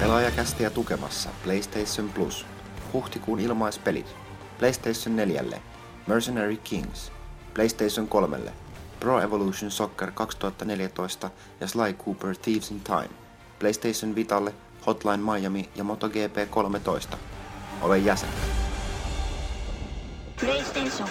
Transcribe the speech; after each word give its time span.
Pelaajakästiä 0.00 0.70
tukemassa 0.70 1.30
PlayStation 1.44 2.08
Plus. 2.08 2.46
Huhtikuun 2.92 3.40
ilmaispelit. 3.40 4.16
PlayStation 4.58 5.16
4. 5.16 5.42
Mercenary 6.06 6.56
Kings. 6.56 7.12
PlayStation 7.54 8.08
3. 8.08 8.38
Pro 9.00 9.20
Evolution 9.20 9.70
Soccer 9.70 10.10
2014 10.10 11.30
ja 11.60 11.66
Sly 11.68 11.92
Cooper 11.92 12.36
Thieves 12.36 12.70
in 12.70 12.80
Time. 12.80 13.08
PlayStation 13.58 14.14
Vitalle 14.14 14.54
Hotline 14.86 15.32
Miami 15.32 15.68
ja 15.76 15.84
MotoGP 15.84 16.50
13. 16.50 17.18
Ole 17.82 17.98
jäsen. 17.98 18.28
PlayStation. 20.40 21.08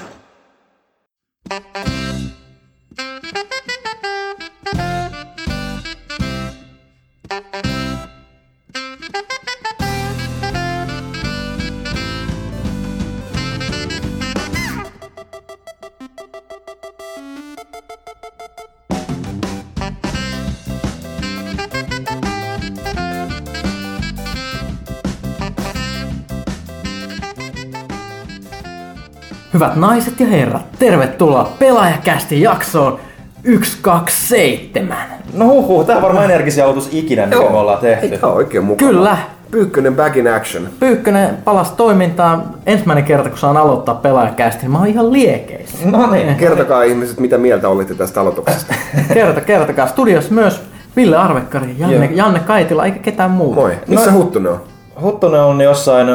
Hyvät 29.58 29.76
naiset 29.76 30.20
ja 30.20 30.28
herrat, 30.28 30.62
tervetuloa 30.80 31.52
Pelaajakästi 31.60 32.42
jaksoon 32.42 33.00
127. 33.44 34.98
No 35.34 35.46
huhu, 35.46 35.84
tää 35.84 35.96
on 35.96 36.02
varmaan 36.02 36.26
energisin 36.26 36.64
aloitus 36.64 36.90
ikinä, 36.92 37.28
Joo. 37.32 37.52
me 37.52 37.58
ollaan 37.58 37.80
tehty. 37.80 38.06
Ei 38.06 38.18
tää 38.18 38.30
on 38.30 38.36
oikein 38.36 38.64
mukava. 38.64 38.90
Kyllä, 38.92 39.18
Pyykkönen 39.52 39.96
back 39.96 40.18
in 40.18 40.34
action. 40.34 40.68
Pyykkönen 40.80 41.38
palasi 41.44 41.72
toimintaan 41.78 42.44
ensimmäinen 42.66 43.04
kerta, 43.04 43.30
kun 43.30 43.38
saan 43.38 43.58
aloittaa 43.58 43.96
Pelaajakästi, 43.96 44.62
niin 44.62 44.72
mä 44.72 44.78
oon 44.78 44.88
ihan 44.88 45.14
liekeissä. 45.14 45.78
No 45.88 46.12
niin. 46.12 46.36
Kertokaa 46.36 46.84
ihmiset, 46.84 47.20
mitä 47.20 47.38
mieltä 47.38 47.70
olitte 47.70 47.94
tästä 47.96 48.22
aloituksesta. 48.22 48.74
Kerta, 49.14 49.42
kertakaa. 49.42 49.88
Studios 49.88 50.32
myös 50.32 50.62
Ville 50.96 51.18
Arvekkari, 51.18 51.76
Janne, 51.78 51.96
Joo. 52.06 52.16
Janne 52.16 52.40
Kaitila, 52.40 52.86
eikä 52.86 53.00
ketään 53.00 53.32
muuta. 53.32 53.62
Moi. 53.62 53.72
Missä 53.88 54.12
No- 54.12 54.18
Huttunen 54.18 54.52
on? 54.52 54.62
Huttunen 55.02 55.42
on 55.42 55.62
jossain 55.62 56.08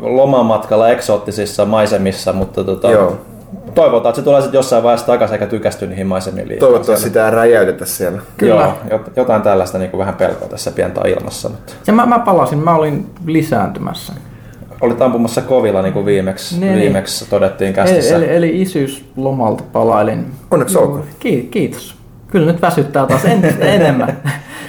lomamatkalla 0.00 0.88
eksoottisissa 0.90 1.64
maisemissa, 1.64 2.32
mutta 2.32 2.64
tota, 2.64 2.90
Joo. 2.90 3.16
toivotaan, 3.74 4.10
että 4.10 4.20
se 4.20 4.24
tulee 4.24 4.40
sitten 4.42 4.58
jossain 4.58 4.82
vaiheessa 4.82 5.06
takaisin 5.06 5.34
eikä 5.34 5.46
tykästy 5.46 5.86
niihin 5.86 6.06
maisemiin 6.06 6.48
liikaa. 6.48 6.68
Toivottavasti 6.68 7.04
sitä 7.04 7.24
ei 7.24 7.30
räjäytetä 7.30 7.84
siellä. 7.84 8.20
Kyllä. 8.36 8.54
Joo, 8.90 8.98
jot- 8.98 9.10
jotain 9.16 9.42
tällaista 9.42 9.78
niin 9.78 9.90
kuin 9.90 9.98
vähän 9.98 10.14
pelkoa 10.14 10.48
tässä 10.48 10.70
pientä 10.70 11.00
ilmassa. 11.08 11.48
Mutta 11.48 11.72
Ja 11.86 11.92
mä, 11.92 12.06
mä 12.06 12.18
palasin, 12.18 12.58
mä 12.58 12.74
olin 12.74 13.06
lisääntymässä. 13.26 14.12
olit 14.80 15.02
ampumassa 15.02 15.40
kovilla 15.42 15.82
niin 15.82 15.92
kuin 15.92 16.06
viimeksi, 16.06 16.60
Niin, 16.60 16.74
viimeksi 16.76 17.30
todettiin 17.30 17.68
Eli, 17.68 17.74
kästissä. 17.74 18.16
eli, 18.16 18.34
eli 18.36 18.62
isyyslomalta 18.62 19.64
palailin. 19.72 20.26
Onneksi 20.50 20.78
olkoon. 20.78 21.04
Ki- 21.20 21.48
kiitos. 21.50 22.01
Kyllä 22.32 22.52
nyt 22.52 22.62
väsyttää 22.62 23.06
taas 23.06 23.24
entistä 23.24 23.64
enemmän. 23.78 24.16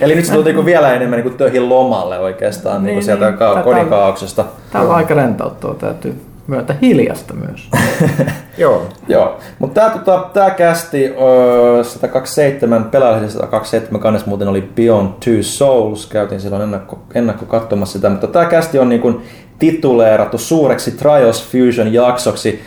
Eli 0.01 0.15
nyt 0.15 0.25
se 0.25 0.33
tuli 0.33 0.43
niinku 0.43 0.65
vielä 0.65 0.93
enemmän 0.93 1.17
niinku 1.17 1.37
töihin 1.37 1.69
lomalle 1.69 2.19
oikeastaan 2.19 2.75
niin, 2.75 2.85
Niin, 2.85 2.95
niin, 2.95 3.03
sieltä 3.03 3.29
niin. 3.29 3.55
niin, 3.55 3.63
kodikaauksesta. 3.63 4.45
Tää 4.71 4.81
on 4.81 4.95
aika 4.95 5.13
rentouttavaa, 5.13 5.75
täytyy 5.75 6.21
myöntää 6.47 6.75
hiljasta 6.81 7.33
myös. 7.33 7.69
Joo. 8.57 8.81
Joo, 9.07 9.37
mutta 9.59 9.81
tämä 9.81 9.93
tota, 9.93 10.29
tää 10.33 10.49
kästi 10.49 11.05
öö, 11.21 11.83
127, 11.83 12.83
pelaajallisesti 12.83 13.33
127 13.37 14.01
kannessa 14.01 14.27
muuten 14.27 14.47
oli 14.47 14.61
Beyond 14.75 15.07
Two 15.07 15.41
Souls, 15.41 16.05
käytiin 16.05 16.41
silloin 16.41 16.61
ennakko, 16.61 16.99
ennakko 17.13 17.45
katsomassa 17.45 17.93
sitä, 17.93 18.09
mutta 18.09 18.27
tämä 18.27 18.45
kästi 18.45 18.79
on 18.79 18.89
niin 18.89 19.21
tituleerattu 19.59 20.37
suureksi 20.37 20.91
Trials 20.91 21.47
Fusion 21.51 21.93
jaksoksi. 21.93 22.61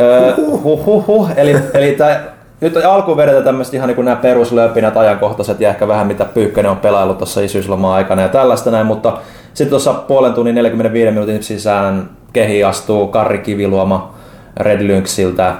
Öö, 0.00 0.34
huh, 0.36 0.84
huh, 0.84 1.06
huh. 1.06 1.30
Eli, 1.36 1.56
eli 1.74 1.92
tää, 1.92 2.20
nyt 2.62 2.76
alkuun 2.76 3.16
vedetään 3.16 3.44
tämmöistä 3.44 3.76
ihan 3.76 3.88
niin 3.88 4.04
nämä 4.04 4.16
peruslöpinät, 4.16 4.96
ajankohtaiset 4.96 5.60
ja 5.60 5.68
ehkä 5.68 5.88
vähän 5.88 6.06
mitä 6.06 6.24
Pyykkönen 6.24 6.70
on 6.70 6.76
pelaillut 6.76 7.18
tuossa 7.18 7.40
isyyslomaa 7.40 7.94
aikana 7.94 8.22
ja 8.22 8.28
tällaista 8.28 8.70
näin, 8.70 8.86
mutta 8.86 9.18
sitten 9.54 9.70
tuossa 9.70 9.92
puolen 9.94 10.32
tunnin 10.32 10.54
45 10.54 11.10
minuutin 11.10 11.42
sisään 11.42 12.10
kehi 12.32 12.64
astuu 12.64 13.06
Karri 13.06 13.38
Kiviluoma 13.38 14.14
Red 14.56 14.86
Lynxiltä 14.86 15.48
äh, 15.48 15.56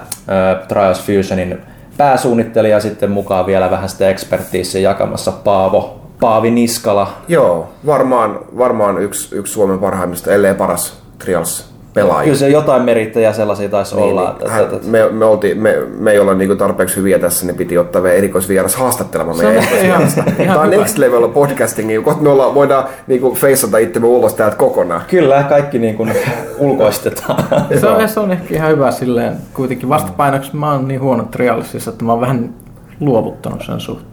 Trials 0.68 1.00
Fusionin 1.06 1.58
pääsuunnittelija 1.96 2.80
sitten 2.80 3.10
mukaan 3.10 3.46
vielä 3.46 3.70
vähän 3.70 3.88
sitä 3.88 4.08
ekspertiisiä 4.08 4.80
jakamassa 4.80 5.32
Paavo, 5.32 6.00
Paavi 6.20 6.50
Niskala. 6.50 7.12
Joo, 7.28 7.68
varmaan, 7.86 8.40
varmaan 8.58 9.02
yksi, 9.02 9.36
yksi 9.36 9.52
Suomen 9.52 9.78
parhaimmista, 9.78 10.32
ellei 10.32 10.54
paras 10.54 11.02
Trials 11.18 11.71
pelaaja. 11.94 12.24
Kyllä 12.24 12.36
se 12.36 12.48
jotain 12.48 12.82
merittäjä 12.82 13.32
sellaisia 13.32 13.68
taisi 13.68 13.96
Niin, 13.96 14.04
olla. 14.04 14.22
niin. 14.22 14.32
Että, 14.32 14.50
Hän, 14.50 14.66
me, 14.86 15.08
me, 15.10 15.24
oltiin, 15.24 15.62
me, 15.62 15.76
me 15.98 16.10
ei 16.10 16.18
olla 16.18 16.34
niinku 16.34 16.56
tarpeeksi 16.56 16.96
hyviä 16.96 17.18
tässä, 17.18 17.46
niin 17.46 17.56
piti 17.56 17.78
ottaa 17.78 18.02
vielä 18.02 18.14
erikoisvieras 18.16 18.76
haastattelemaan 18.76 19.36
meidän 19.36 19.54
erikoisvierasta. 19.56 20.24
Tämä 20.36 20.60
on 20.60 20.70
next 20.70 20.98
level 20.98 21.28
podcasting, 21.28 22.04
kun 22.04 22.16
me 22.20 22.28
ollaan, 22.28 22.54
voidaan 22.54 22.84
niinku 23.06 23.34
feissata 23.34 23.78
itsemme 23.78 24.08
ulos 24.08 24.34
täältä 24.34 24.56
kokonaan. 24.56 25.02
Kyllä, 25.10 25.42
kaikki 25.42 25.78
niin 25.78 25.96
kuin 25.96 26.12
ulkoistetaan. 26.58 27.44
Se 27.80 27.86
on, 27.86 28.08
se 28.08 28.20
on 28.20 28.32
ehkä 28.32 28.54
ihan 28.54 28.70
hyvä 28.70 28.90
silleen, 28.90 29.36
kuitenkin 29.54 29.88
vastapainoksi 29.88 30.56
mä 30.56 30.72
oon 30.72 30.88
niin 30.88 31.00
huono 31.00 31.24
trialisissa, 31.24 31.90
että 31.90 32.04
mä 32.04 32.12
oon 32.12 32.20
vähän 32.20 32.54
luovuttanut 33.00 33.62
sen 33.66 33.80
suhteen. 33.80 34.12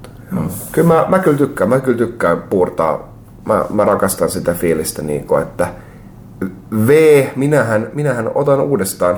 Kyllä 0.72 0.88
mä, 0.88 1.06
mä 1.08 1.20
kyllä 1.20 1.38
tykkään, 1.38 1.70
mä 1.70 1.80
kyllä 1.80 1.98
tykkään 1.98 2.44
puurtaa. 2.50 3.10
Mä, 3.46 3.66
mä 3.70 3.86
rakastan 3.86 4.30
sitä 4.30 4.54
fiilistä, 4.54 5.02
niin 5.02 5.24
kuin, 5.28 5.42
että 5.42 5.68
V, 6.88 7.24
minähän, 7.36 7.88
minähän 7.94 8.32
otan 8.36 8.62
uudestaan. 8.62 9.18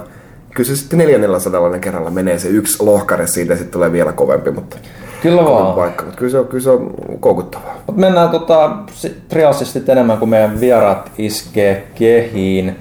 Kyllä 0.56 0.68
se 0.68 0.76
sitten 0.76 1.00
400 1.00 1.80
kerralla 1.80 2.10
menee 2.10 2.40
se 2.40 2.48
yksi 2.48 2.84
lohkare 2.84 3.28
siitä 3.28 3.54
ja 3.54 3.58
sitten 3.58 3.74
tulee 3.74 3.92
vielä 3.92 4.12
kovempi, 4.12 4.52
mutta 4.52 4.78
Kyllä 5.22 5.44
vaan. 5.46 5.74
paikka. 5.76 6.04
Mutta 6.06 6.18
kyllä 6.20 6.32
se 6.32 6.40
on, 6.40 6.48
kyllä 6.48 6.64
se 6.64 6.70
on 6.70 6.94
koukuttavaa. 7.20 7.76
Mut 7.88 7.98
mennään 7.98 8.30
tota, 8.30 8.78
si- 8.94 9.16
Trialsista 9.30 9.74
sitten 9.74 9.94
enemmän 9.94 10.18
kuin 10.18 10.30
meidän 10.30 10.60
vieraat 10.60 11.12
iskee 11.18 11.88
kehiin. 11.96 12.76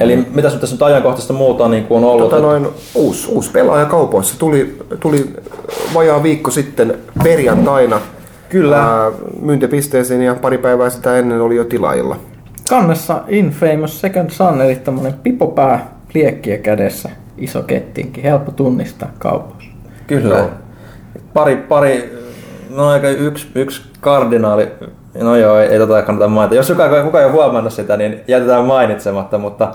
Eli 0.00 0.16
mitä 0.34 0.50
sun 0.50 0.60
tässä 0.60 0.74
nyt 0.74 0.82
ajankohtaista 0.82 1.32
muuta 1.32 1.68
niin 1.68 1.84
kuin 1.84 2.04
on 2.04 2.10
ollut? 2.10 2.30
Tota 2.30 2.42
noin, 2.42 2.68
uusi, 2.94 3.28
uusi 3.30 3.50
pelaaja 3.50 3.84
kaupoissa 3.86 4.38
tuli, 4.38 4.78
tuli 5.00 5.30
vajaa 5.94 6.22
viikko 6.22 6.50
sitten 6.50 6.98
perjantaina. 7.22 8.00
Kyllä. 8.48 8.78
Ää, 8.78 9.10
myyntipisteeseen 9.40 10.22
ja 10.22 10.34
pari 10.34 10.58
päivää 10.58 10.90
sitä 10.90 11.16
ennen 11.16 11.40
oli 11.40 11.56
jo 11.56 11.64
tilaajilla. 11.64 12.16
Kannessa 12.70 13.22
Infamous 13.28 14.00
Second 14.00 14.30
Son, 14.30 14.60
eli 14.60 14.76
tämmönen 14.76 15.14
pipopää 15.22 15.86
liekkiä 16.14 16.58
kädessä, 16.58 17.10
iso 17.38 17.62
kettinki, 17.62 18.22
helppo 18.22 18.50
tunnistaa 18.50 19.08
kaupassa. 19.18 19.70
Kyllä. 20.06 20.44
Pari, 21.34 21.56
pari, 21.56 22.18
no 22.70 22.88
aika 22.88 23.08
yksi, 23.08 23.48
yksi 23.54 23.82
kardinaali, 24.00 24.68
no 25.20 25.36
joo, 25.36 25.58
ei, 25.58 25.68
ei 25.68 25.78
tota 25.78 26.02
kannata 26.02 26.28
mainita. 26.28 26.54
Jos 26.54 26.68
kukaan, 26.68 27.04
kukaan 27.04 27.22
ei 27.22 27.30
ole 27.30 27.32
huomannut 27.32 27.72
sitä, 27.72 27.96
niin 27.96 28.20
jätetään 28.28 28.64
mainitsematta, 28.64 29.38
mutta 29.38 29.74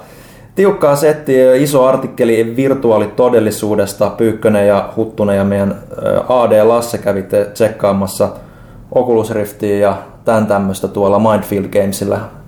tiukkaa 0.56 0.96
settiä, 0.96 1.56
iso 1.56 1.86
artikkeli 1.86 2.54
virtuaalitodellisuudesta, 2.56 4.10
Pyykkönen 4.10 4.68
ja 4.68 4.90
Huttunen 4.96 5.38
ja 5.38 5.44
meidän 5.44 5.76
AD 6.30 6.64
Lasse 6.64 6.98
kävitte 6.98 7.46
tsekkaamassa 7.46 8.30
Oculus 8.96 9.32
Riftiä 9.32 9.78
ja 9.78 9.98
tämän 10.26 10.48
tämmöistä 10.48 10.88
tuolla 10.88 11.20
Mindfield 11.20 11.68
Gamesilla. 11.68 12.41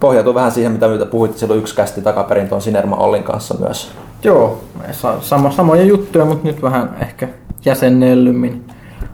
Pohjautuu 0.00 0.34
vähän 0.34 0.52
siihen, 0.52 0.72
mitä 0.72 0.88
mitä 0.88 1.06
puhuitte 1.06 1.38
silloin 1.38 1.60
yksi 1.60 1.76
kästi 1.76 2.02
takaperin 2.02 2.48
tuon 2.48 2.62
Sinerma 2.62 2.96
Ollin 2.96 3.22
kanssa 3.22 3.54
myös. 3.60 3.90
Joo, 4.22 4.60
sa- 4.92 5.20
sama, 5.20 5.50
samoja 5.50 5.82
juttuja, 5.82 6.24
mutta 6.24 6.48
nyt 6.48 6.62
vähän 6.62 6.96
ehkä 7.00 7.28
jäsennellymmin 7.64 8.64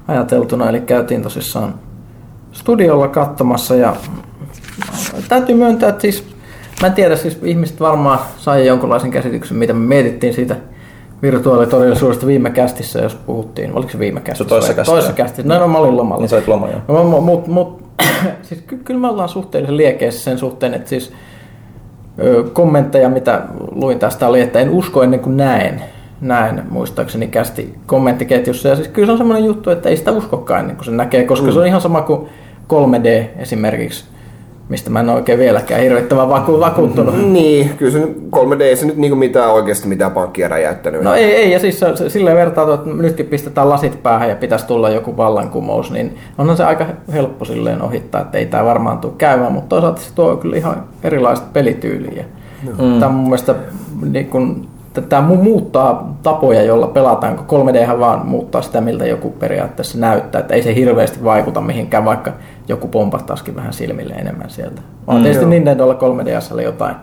ajateltuna. 0.09 0.69
Eli 0.69 0.81
käytiin 0.81 1.23
tosissaan 1.23 1.75
studiolla 2.53 3.09
katsomassa 3.09 3.75
ja 3.77 3.97
täytyy 5.29 5.55
myöntää, 5.57 5.89
että 5.89 6.03
siis 6.03 6.25
mä 6.81 6.87
en 6.87 6.93
tiedä, 6.95 7.17
siis 7.17 7.39
ihmiset 7.43 7.81
varmaan 7.81 8.19
sai 8.39 8.67
jonkunlaisen 8.67 9.11
käsityksen, 9.11 9.57
mitä 9.57 9.73
me 9.73 9.87
mietittiin 9.87 10.35
siitä 10.35 10.57
virtuaalitodellisuudesta 11.23 12.27
viime 12.27 12.51
kästissä, 12.51 12.99
jos 12.99 13.15
puhuttiin. 13.15 13.75
Oliko 13.75 13.91
se 13.93 13.99
viime 13.99 14.21
kästissä? 14.21 14.49
toisessa 14.49 14.69
vai- 14.71 14.77
kästissä. 14.77 14.93
Toisessa 14.93 15.13
kästissä. 15.17 15.49
No, 15.55 15.59
no 15.61 15.69
mä 15.69 15.79
olin 15.79 15.97
lomalla. 15.97 16.21
Niin 16.21 16.29
sä 16.29 16.37
olit 16.37 16.49
loma, 16.49 16.69
joo. 16.69 16.81
No, 16.89 17.19
mu- 17.19 17.21
mut, 17.21 17.47
mut, 17.47 17.82
siis 18.43 18.63
ky- 18.67 18.81
kyllä 18.85 19.01
me 19.01 19.09
ollaan 19.09 19.29
suhteellisen 19.29 19.77
liekeissä 19.77 20.25
sen 20.25 20.39
suhteen, 20.39 20.75
että 20.75 20.89
siis 20.89 21.13
ö, 22.19 22.45
kommentteja, 22.53 23.09
mitä 23.09 23.43
luin 23.73 23.99
tästä 23.99 24.29
oli, 24.29 24.41
että 24.41 24.61
en 24.61 24.71
usko 24.71 25.03
ennen 25.03 25.21
kuin 25.21 25.37
näen. 25.37 25.83
Näen 26.21 26.63
muistaakseni 26.71 27.29
kästi 27.29 27.75
kommenttiketjussa. 27.87 28.69
Ja 28.69 28.77
siis 28.77 28.89
kyllä 28.89 29.07
se 29.07 29.13
on 29.13 29.19
semmoinen 29.19 29.45
juttu, 29.45 29.71
että 29.71 29.89
ei 29.89 29.97
sitä 29.97 30.13
uskokaan 30.13 30.61
ennen 30.61 30.77
kuin 30.77 30.85
se 30.85 30.91
näkee, 30.91 31.25
koska 31.25 31.47
mm. 31.47 31.53
se 31.53 31.59
on 31.59 31.67
ihan 31.67 31.81
sama 31.81 32.01
kuin 32.03 32.29
3D 32.73 33.39
esimerkiksi. 33.39 34.05
Mistä 34.73 34.91
mä 34.91 35.01
en 35.01 35.09
ole 35.09 35.17
oikein 35.17 35.39
vieläkään 35.39 35.81
hirvittävän 35.81 36.29
vaku- 36.29 36.61
vakuuttunut. 36.61 37.33
Niin, 37.33 37.71
kyllä 37.77 37.93
se 37.93 37.99
nyt 37.99 38.17
3D 38.37 38.61
ei 38.61 38.77
se 38.77 38.87
nyt 38.87 38.97
niinku 38.97 39.17
mitään 39.17 39.51
oikeasti 39.51 39.89
mitään 39.89 40.13
pankkia 40.13 40.49
räjäyttänyt. 40.49 41.03
No 41.03 41.15
ei, 41.15 41.25
ei, 41.35 41.53
ja 41.53 41.59
siis 41.59 41.81
se, 41.81 41.97
se, 41.97 42.09
silleen 42.09 42.37
vertailtu, 42.37 42.73
että 42.73 42.91
nytkin 42.91 43.27
pistetään 43.27 43.69
lasit 43.69 44.03
päähän 44.03 44.29
ja 44.29 44.37
pitäisi 44.37 44.67
tulla 44.67 44.91
joku 44.91 45.17
vallankumous, 45.17 45.91
niin 45.91 46.17
onhan 46.39 46.57
se 46.57 46.65
aika 46.65 46.87
helppo 47.13 47.45
silleen 47.45 47.83
ohittaa, 47.83 48.21
että 48.21 48.39
ei 48.39 48.47
tämä 48.47 48.65
varmaan 48.65 48.99
tule 48.99 49.13
käymään, 49.19 49.53
mutta 49.53 49.69
toisaalta 49.69 50.01
se 50.01 50.15
tuo 50.15 50.37
kyllä 50.37 50.57
ihan 50.57 50.85
erilaista 51.03 51.47
pelityyliä. 51.53 52.25
Mm. 52.63 52.77
Tämä 52.77 53.07
on 53.07 53.15
mun 53.15 53.25
mielestä 53.25 53.55
niin 54.11 54.27
kun, 54.27 54.69
tämä 55.01 55.29
muuttaa 55.29 56.17
tapoja, 56.23 56.63
jolla 56.63 56.87
pelataan, 56.87 57.37
kun 57.37 57.69
3D 57.69 57.99
vaan 57.99 58.27
muuttaa 58.27 58.63
sitä, 58.63 58.81
miltä 58.81 59.07
joku 59.07 59.31
periaatteessa 59.31 59.99
näyttää, 59.99 60.41
että 60.41 60.55
ei 60.55 60.63
se 60.63 60.75
hirveästi 60.75 61.25
vaikuta 61.25 61.61
mihinkään, 61.61 62.05
vaikka 62.05 62.33
joku 62.69 62.89
pompahtaisikin 62.89 63.57
vähän 63.57 63.73
silmille 63.73 64.15
enemmän 64.15 64.51
sieltä. 64.51 64.83
On 65.07 65.17
mm, 65.17 65.23
tietysti 65.23 65.47
Nintendolla 65.47 65.95
3DSllä 65.95 66.63
jotain 66.63 66.97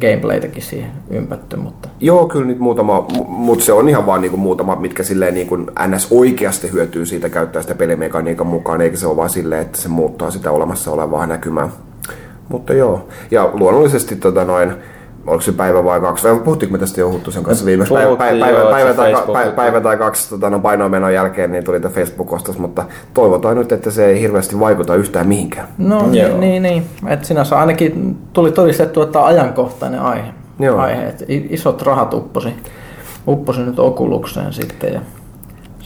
gameplaytäkin 0.00 0.62
siihen 0.62 0.90
ympätty, 1.10 1.56
mutta... 1.56 1.88
Joo, 2.00 2.26
kyllä 2.26 2.46
nyt 2.46 2.58
muutama, 2.58 3.06
mutta 3.26 3.64
se 3.64 3.72
on 3.72 3.88
ihan 3.88 4.06
vaan 4.06 4.20
niinku 4.20 4.36
muutama, 4.36 4.76
mitkä 4.76 5.02
silleen 5.02 5.34
niinku 5.34 5.56
NS 5.86 6.08
oikeasti 6.10 6.72
hyötyy 6.72 7.06
siitä 7.06 7.28
käyttää 7.28 7.62
sitä 7.62 7.74
pelimekaniikan 7.74 8.46
mukaan, 8.46 8.80
eikä 8.80 8.96
se 8.96 9.06
ole 9.06 9.16
vaan 9.16 9.30
silleen, 9.30 9.62
että 9.62 9.80
se 9.80 9.88
muuttaa 9.88 10.30
sitä 10.30 10.50
olemassa 10.50 10.90
olevaa 10.90 11.26
näkymää. 11.26 11.68
Mutta 12.48 12.72
joo, 12.72 13.08
ja 13.30 13.50
luonnollisesti 13.52 14.16
tota 14.16 14.44
noin, 14.44 14.72
oliko 15.28 15.42
se 15.42 15.52
päivä 15.52 15.84
vai 15.84 16.00
kaksi, 16.00 16.28
vai 16.28 16.38
puhuttiinko 16.38 16.72
me 16.72 16.78
tästä 16.78 17.00
jo 17.00 17.10
Huttusen 17.10 17.42
kanssa? 17.42 17.66
Viimeksi, 17.66 17.94
päivä, 17.94 18.16
päivä, 18.16 18.40
päivä, 18.40 18.70
päivä, 18.70 18.94
tai, 18.94 19.12
päivä, 19.32 19.52
päivä, 19.52 19.80
tai 19.80 19.96
kaksi 19.96 20.30
tota, 20.30 20.50
no, 20.50 20.58
painomenon 20.58 21.14
jälkeen, 21.14 21.52
niin 21.52 21.64
tuli 21.64 21.80
tämä 21.80 21.94
Facebook-ostos, 21.94 22.58
mutta 22.58 22.84
toivotaan 23.14 23.56
nyt, 23.56 23.72
että 23.72 23.90
se 23.90 24.06
ei 24.06 24.20
hirveästi 24.20 24.60
vaikuta 24.60 24.94
yhtään 24.94 25.28
mihinkään. 25.28 25.68
No 25.78 26.06
niin, 26.06 26.40
niin, 26.40 26.62
niin. 26.62 26.86
että 27.06 27.26
sinänsä 27.26 27.58
ainakin 27.58 28.16
tuli 28.32 28.52
todistettu, 28.52 29.02
että 29.02 29.24
ajankohtainen 29.24 30.00
aihe, 30.00 30.28
Joo. 30.58 30.78
aihe 30.78 31.02
että 31.02 31.24
isot 31.28 31.82
rahat 31.82 32.14
upposi, 32.14 32.48
upposi 33.28 33.60
nyt 33.60 33.78
Okulukseen 33.78 34.52
sitten 34.52 34.92
ja 34.92 35.00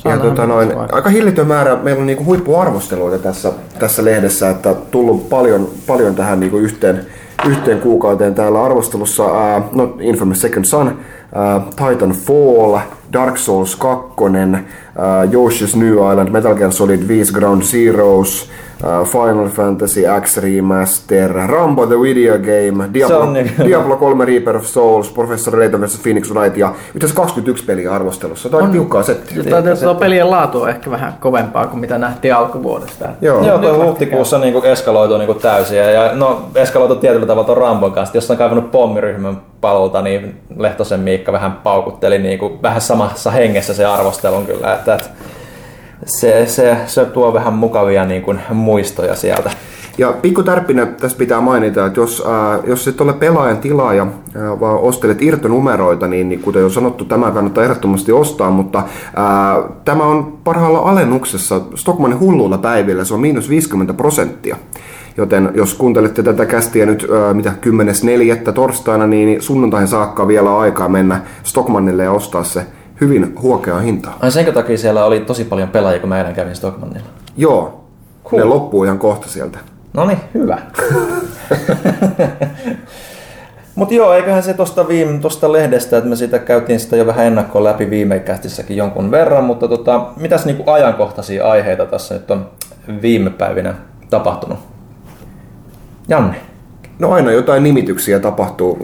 ja 0.05 0.19
tota 0.19 0.47
noin, 0.47 0.73
aika 0.93 1.11
hillitön 1.11 1.47
määrä, 1.47 1.77
meillä 1.77 2.01
on 2.01 2.07
niinku 2.07 2.25
huippuarvosteluita 2.25 3.19
tässä, 3.19 3.53
tässä 3.79 4.05
lehdessä, 4.05 4.51
että 4.51 4.75
tullut 4.91 5.29
paljon, 5.29 5.69
paljon 5.87 6.15
tähän 6.15 6.41
niinku 6.41 6.59
yhteen, 6.59 7.07
yhteen 7.49 7.81
kuukauteen 7.81 8.35
täällä 8.35 8.65
arvostelussa. 8.65 9.25
Uh, 9.25 9.65
no, 9.73 9.97
Infamous 10.01 10.41
Second 10.41 10.65
Son, 10.65 10.89
uh, 10.89 11.65
Titan 11.71 12.11
Fall, 12.11 12.79
Dark 13.13 13.39
Souls 13.39 13.77
2, 13.77 14.25
uh, 14.25 15.33
Yoshi's 15.33 15.77
New 15.77 16.13
Island, 16.13 16.29
Metal 16.29 16.55
Gear 16.55 16.73
Solid 16.73 17.09
5 17.09 17.33
Ground 17.33 17.63
Zeroes, 17.63 18.51
Final 19.05 19.49
Fantasy 19.49 20.03
X 20.21 20.37
Remaster, 20.37 21.33
Rambo 21.33 21.87
the 21.87 22.01
Video 22.01 22.39
Game, 22.39 22.89
Diablo, 22.95 23.31
niin. 23.31 23.53
Diablo 23.65 23.97
3 23.97 24.25
Reaper 24.25 24.57
of 24.57 24.65
Souls, 24.65 25.11
Professor 25.11 25.59
Layton 25.59 25.81
vs. 25.81 26.01
Phoenix 26.03 26.31
Wright 26.31 26.57
ja 26.57 26.75
itse 26.95 27.15
21 27.15 27.65
peliä 27.65 27.93
arvostelussa. 27.93 28.49
Tämä 28.49 28.59
on, 28.59 28.65
on 28.65 28.73
tiukkaa 28.73 29.03
settiä. 29.03 29.43
Tuo 29.83 29.95
pelien 29.95 30.31
laatu 30.31 30.63
on 30.63 30.69
ehkä 30.69 30.91
vähän 30.91 31.15
kovempaa 31.21 31.67
kuin 31.67 31.81
mitä 31.81 31.99
nähtiin 31.99 32.35
alkuvuodesta. 32.35 33.09
Joo, 33.21 33.47
Joo 33.47 33.59
tuo 33.59 33.85
huhtikuussa 33.85 34.39
niinku 34.39 34.63
eskaloitu 34.63 35.19
niinku 35.19 35.35
täysin. 35.35 35.79
Ja 35.79 36.11
no, 36.15 36.49
eskaloitu 36.55 36.97
tietyllä 36.97 37.27
tavalla 37.27 37.47
tuon 37.47 37.59
Rambon 37.59 37.93
kanssa. 37.93 38.17
Jos 38.17 38.31
on 38.31 38.37
kaivannut 38.37 38.71
pommiryhmän 38.71 39.41
palolta, 39.61 40.03
niin 40.03 40.41
Lehtosen 40.57 41.01
Miikka 41.01 41.33
vähän 41.33 41.53
paukutteli 41.53 42.19
niinku, 42.19 42.59
vähän 42.63 42.81
samassa 42.81 43.31
hengessä 43.31 43.75
se 43.75 43.85
arvostelun 43.85 44.47
kyllä. 44.47 44.75
Että, 44.75 44.95
että 44.95 45.09
se, 46.07 46.47
se, 46.47 46.77
se 46.87 47.05
tuo 47.05 47.33
vähän 47.33 47.53
mukavia 47.53 48.05
niin 48.05 48.23
kuin, 48.23 48.41
muistoja 48.51 49.15
sieltä. 49.15 49.51
Ja 49.99 50.13
pikku 50.23 50.43
tärppinä 50.43 50.87
tässä 50.87 51.19
pitää 51.19 51.41
mainita, 51.41 51.87
että 51.87 52.01
jos, 52.01 52.23
äh, 52.27 52.61
jos 52.67 52.89
et 52.89 53.01
ole 53.01 53.13
pelaajan 53.13 53.59
tilaaja, 53.59 54.03
äh, 54.03 54.61
vaan 54.61 54.79
ostelet 54.79 55.23
irtonumeroita, 55.23 56.09
niin, 56.09 56.29
niin 56.29 56.41
kuten 56.41 56.63
jo 56.63 56.71
sanottu, 56.71 57.05
tämä 57.05 57.31
kannattaa 57.31 57.65
ehdottomasti 57.65 58.13
ostaa, 58.13 58.51
mutta 58.51 58.79
äh, 58.79 58.85
tämä 59.85 60.05
on 60.05 60.39
parhaalla 60.45 60.79
alennuksessa 60.79 61.61
Stockmanin 61.75 62.21
hulluilla 62.21 62.59
päivillä, 62.59 63.05
se 63.05 63.15
on 63.15 63.21
miinus 63.21 63.49
50 63.49 63.95
prosenttia. 63.95 64.57
Joten 65.17 65.51
jos 65.55 65.75
kuuntelette 65.75 66.23
tätä 66.23 66.47
kästiä 66.47 66.87
nyt 66.87 67.07
äh, 67.29 67.35
mitä 67.35 67.53
10.4. 68.47 68.53
torstaina, 68.53 69.07
niin 69.07 69.43
sunnuntaihin 69.43 69.89
saakka 69.89 70.29
vielä 70.29 70.59
aikaa 70.59 70.89
mennä 70.89 71.21
Stockmannille 71.43 72.05
ja 72.05 72.13
ostaa 72.13 72.45
se 72.45 72.67
hyvin 73.03 73.35
huokeaa 73.43 73.81
hintaa. 73.81 74.17
Ai 74.21 74.33
senkö 74.33 74.53
takia 74.53 74.79
siellä 74.79 75.05
oli 75.05 75.21
tosi 75.21 75.45
paljon 75.45 75.69
pelaajia, 75.69 76.01
kun 76.01 76.09
mä 76.09 76.19
eilen 76.19 76.35
kävin 76.35 76.57
Stockmannilla? 76.57 77.09
Joo. 77.37 77.85
Cool. 78.25 78.41
Ne 78.41 78.45
loppuu 78.45 78.85
ihan 78.85 78.99
kohta 78.99 79.29
sieltä. 79.29 79.59
No 79.95 80.07
niin, 80.07 80.19
hyvä. 80.35 80.59
Mutta 83.75 83.95
joo, 83.95 84.13
eiköhän 84.13 84.43
se 84.43 84.55
tuosta 84.55 84.89
viime, 84.89 85.19
tosta 85.19 85.53
lehdestä, 85.53 85.97
että 85.97 86.11
me 86.11 86.17
siitä 86.17 86.39
käytiin 86.39 86.81
sitä 86.81 86.97
jo 86.97 87.07
vähän 87.07 87.27
ennakkoon 87.27 87.65
läpi 87.65 87.91
viime 87.91 88.23
jonkun 88.69 89.11
verran, 89.11 89.45
mutta 89.45 89.69
tota, 89.69 90.07
mitäs 90.17 90.45
niinku 90.45 90.71
ajankohtaisia 90.71 91.51
aiheita 91.51 91.87
tässä 91.87 92.15
nyt 92.15 92.31
on 92.31 92.51
viime 93.03 93.31
päivinä 93.31 93.75
tapahtunut? 94.11 94.59
Janne. 96.09 96.52
No 97.03 97.13
aina 97.13 97.33
jotain 97.33 97.63
nimityksiä 97.63 98.19
tapahtuu. 98.19 98.79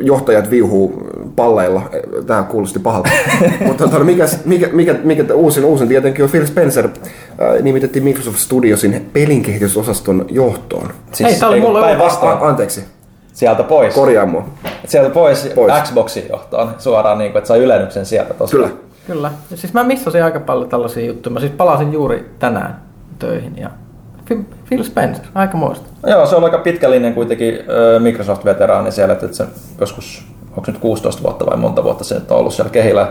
Johtajat 0.00 0.50
viuhuu 0.50 1.02
palleilla. 1.36 1.82
Tämä 2.26 2.42
kuulosti 2.42 2.78
pahalta. 2.78 3.10
Mutta 3.66 3.88
tota, 3.88 4.04
mikä, 4.04 4.24
mikä, 4.44 4.68
mikä, 4.72 4.94
mikä 5.04 5.34
uusin, 5.34 5.64
uusin 5.64 5.88
tietenkin 5.88 6.24
on 6.24 6.30
Phil 6.30 6.46
Spencer 6.46 6.84
äh, 6.84 7.62
nimitettiin 7.62 8.04
Microsoft 8.04 8.38
Studiosin 8.38 9.10
pelinkehitysosaston 9.12 10.26
johtoon. 10.28 10.88
Siis, 11.12 11.30
Hei, 11.30 11.38
tämä 11.38 11.50
oli 11.50 11.60
mulle 11.60 11.98
vastaan. 11.98 12.38
A- 12.42 12.48
anteeksi. 12.48 12.84
Sieltä 13.32 13.62
pois. 13.62 13.94
Korjaa 13.94 14.26
mua. 14.26 14.48
Sieltä 14.86 15.10
pois, 15.10 15.50
pois. 15.54 15.72
Xboxin 15.82 16.24
johtoon 16.30 16.74
suoraan, 16.78 17.18
niin 17.18 17.32
kuin, 17.32 17.38
että 17.38 17.48
sai 17.48 17.58
ylennyksen 17.58 18.06
sieltä 18.06 18.34
tosiaan. 18.34 18.64
Kyllä. 18.64 18.80
Kyllä. 19.06 19.32
Ja 19.50 19.56
siis 19.56 19.72
mä 19.72 19.84
missasin 19.84 20.24
aika 20.24 20.40
paljon 20.40 20.68
tällaisia 20.68 21.06
juttuja. 21.06 21.32
Mä 21.32 21.40
siis 21.40 21.52
palasin 21.52 21.92
juuri 21.92 22.30
tänään 22.38 22.82
töihin 23.18 23.58
ja 23.58 23.70
Phil 24.68 24.84
Spencer, 24.84 25.24
aika 25.34 25.56
muista. 25.56 25.88
Joo, 26.06 26.26
se 26.26 26.36
on 26.36 26.44
aika 26.44 26.58
pitkä 26.58 26.90
linja 26.90 27.12
kuitenkin 27.12 27.58
Microsoft-veteraani 27.98 28.92
siellä, 28.92 29.12
että 29.12 29.32
se 29.32 29.44
joskus, 29.80 30.24
onko 30.56 30.62
nyt 30.66 30.78
16 30.78 31.22
vuotta 31.22 31.46
vai 31.46 31.56
monta 31.56 31.84
vuotta 31.84 32.04
se 32.04 32.14
nyt 32.14 32.30
on 32.30 32.38
ollut 32.38 32.54
siellä 32.54 32.70
kehillä. 32.70 33.08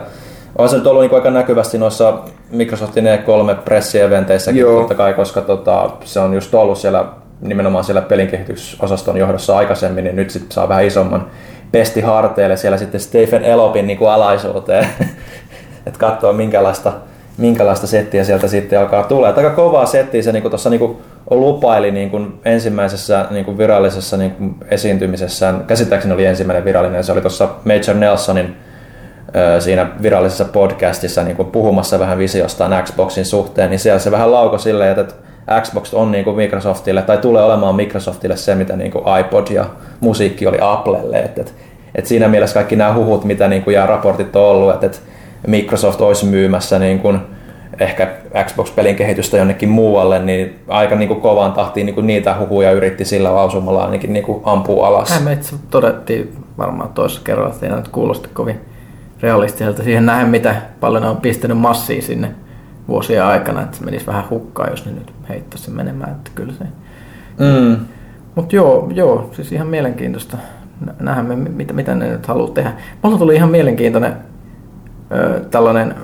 On 0.58 0.68
se 0.68 0.76
nyt 0.76 0.86
ollut 0.86 1.02
niin 1.02 1.14
aika 1.14 1.30
näkyvästi 1.30 1.78
noissa 1.78 2.18
Microsoftin 2.50 3.04
E3 3.04 3.54
pressieventeissäkin 3.64 4.64
totta 4.64 4.94
kai, 4.94 5.14
koska 5.14 5.40
tota, 5.40 5.90
se 6.04 6.20
on 6.20 6.34
just 6.34 6.54
ollut 6.54 6.78
siellä 6.78 7.04
nimenomaan 7.40 7.84
siellä 7.84 8.02
pelinkehitysosaston 8.02 9.16
johdossa 9.16 9.56
aikaisemmin, 9.56 10.04
niin 10.04 10.16
nyt 10.16 10.30
sitten 10.30 10.52
saa 10.52 10.68
vähän 10.68 10.84
isomman 10.84 11.26
pesti 11.72 12.00
harteille 12.00 12.56
siellä 12.56 12.78
sitten 12.78 13.00
Stephen 13.00 13.44
Elopin 13.44 13.86
niin 13.86 13.98
kuin 13.98 14.10
alaisuuteen, 14.10 14.86
että 15.86 15.98
katsoa 15.98 16.32
minkälaista 16.32 16.92
minkälaista 17.40 17.86
settiä 17.86 18.24
sieltä 18.24 18.48
sitten 18.48 18.80
alkaa 18.80 19.02
tulla. 19.02 19.28
Että 19.28 19.40
aika 19.40 19.56
kovaa 19.56 19.86
settiä 19.86 20.22
se 20.22 20.32
niin 20.32 20.42
tuossa 20.42 20.70
niin 20.70 20.96
lupaili 21.30 21.90
niin 21.90 22.10
kuin 22.10 22.40
ensimmäisessä 22.44 23.26
niin 23.30 23.44
kuin 23.44 23.58
virallisessa 23.58 24.16
niin 24.16 24.30
kuin 24.30 24.54
esiintymisessään. 24.70 25.64
Käsittääkseni 25.66 26.14
oli 26.14 26.24
ensimmäinen 26.24 26.64
virallinen, 26.64 27.04
se 27.04 27.12
oli 27.12 27.20
tuossa 27.20 27.48
Major 27.64 27.96
Nelsonin 27.96 28.56
siinä 29.58 29.86
virallisessa 30.02 30.44
podcastissa 30.44 31.22
niin 31.22 31.36
kuin 31.36 31.50
puhumassa 31.50 31.98
vähän 31.98 32.18
visiostaan 32.18 32.84
Xboxin 32.84 33.26
suhteen, 33.26 33.70
niin 33.70 33.78
siellä 33.78 33.98
se 33.98 34.10
vähän 34.10 34.32
lauko 34.32 34.58
silleen, 34.58 34.98
että 34.98 35.14
Xbox 35.62 35.94
on 35.94 36.12
niin 36.12 36.24
kuin 36.24 36.36
Microsoftille, 36.36 37.02
tai 37.02 37.18
tulee 37.18 37.42
olemaan 37.42 37.74
Microsoftille 37.74 38.36
se, 38.36 38.54
mitä 38.54 38.76
niin 38.76 38.90
kuin 38.90 39.04
iPod 39.20 39.46
ja 39.50 39.64
musiikki 40.00 40.46
oli 40.46 40.58
Applelle. 40.60 41.18
Että, 41.18 41.40
että, 41.40 41.52
että 41.94 42.08
siinä 42.08 42.28
mielessä 42.28 42.54
kaikki 42.54 42.76
nämä 42.76 42.94
huhut, 42.94 43.24
mitä 43.24 43.48
niin 43.48 43.62
kuin, 43.62 43.74
ja 43.74 43.86
raportit 43.86 44.36
on 44.36 44.42
ollut, 44.42 44.74
että, 44.74 44.86
että 44.86 44.98
Microsoft 45.46 46.00
olisi 46.00 46.26
myymässä 46.26 46.78
niin 46.78 46.98
kuin 46.98 47.20
ehkä 47.80 48.08
Xbox-pelin 48.44 48.96
kehitystä 48.96 49.36
jonnekin 49.36 49.68
muualle, 49.68 50.18
niin 50.18 50.58
aika 50.68 50.96
niin 50.96 51.08
kuin 51.08 51.20
kovaan 51.20 51.52
tahtiin 51.52 51.86
niin 51.86 51.94
kuin 51.94 52.06
niitä 52.06 52.36
huhuja 52.38 52.72
yritti 52.72 53.04
sillä 53.04 53.34
lausumalla 53.34 53.84
ainakin 53.84 54.12
niin 54.12 54.24
kuin 54.24 54.42
ampua 54.44 54.86
alas. 54.86 55.10
Hän 55.10 55.32
itse 55.32 55.56
todettiin 55.70 56.32
varmaan 56.58 56.88
toisessa 56.88 57.22
kerralla, 57.24 57.50
että 57.50 57.66
ei 57.66 57.72
nyt 57.72 57.88
kuulosta 57.88 58.28
kovin 58.32 58.60
realistiselta 59.22 59.82
siihen 59.82 60.06
nähdä, 60.06 60.26
mitä 60.26 60.56
paljon 60.80 61.02
ne 61.02 61.08
on 61.08 61.16
pistänyt 61.16 61.58
massia 61.58 62.02
sinne 62.02 62.30
vuosien 62.88 63.24
aikana, 63.24 63.62
että 63.62 63.76
se 63.76 63.84
menisi 63.84 64.06
vähän 64.06 64.24
hukkaan, 64.30 64.70
jos 64.70 64.86
ne 64.86 64.92
nyt 64.92 65.12
heittäisi 65.28 65.64
sen 65.64 65.74
menemään, 65.74 66.10
että 66.10 66.30
kyllä 66.34 66.52
se... 66.52 66.64
Mm. 67.38 67.76
Mutta 68.34 68.56
joo, 68.56 68.88
joo, 68.94 69.30
siis 69.32 69.52
ihan 69.52 69.66
mielenkiintoista 69.66 70.36
nähdä, 71.00 71.22
mitä, 71.22 71.72
mitä 71.72 71.94
ne 71.94 72.08
nyt 72.08 72.26
haluaa 72.26 72.50
tehdä. 72.50 72.72
Mulla 73.02 73.18
tuli 73.18 73.34
ihan 73.34 73.50
mielenkiintoinen 73.50 74.12
tällainen 75.50 75.94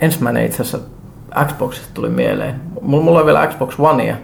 ensimmäinen 0.00 0.46
itse 0.46 0.62
asiassa 0.62 0.88
Xboxista 1.46 1.88
tuli 1.94 2.08
mieleen. 2.08 2.60
Mulla 2.82 3.20
on 3.20 3.26
vielä 3.26 3.46
Xbox 3.46 3.74
Onea, 3.78 4.16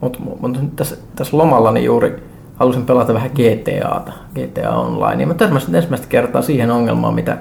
mutta, 0.00 0.18
mutta 0.40 0.60
tässä, 0.76 0.96
tässä 1.16 1.36
lomalla 1.36 1.78
juuri 1.78 2.22
halusin 2.56 2.86
pelata 2.86 3.14
vähän 3.14 3.30
GTAta, 3.30 4.12
GTA 4.34 4.70
Online. 4.70 5.22
Ja 5.22 5.26
mä 5.26 5.34
törmäsin 5.34 5.74
ensimmäistä 5.74 6.06
kertaa 6.08 6.42
siihen 6.42 6.70
ongelmaan, 6.70 7.14
mitä, 7.14 7.36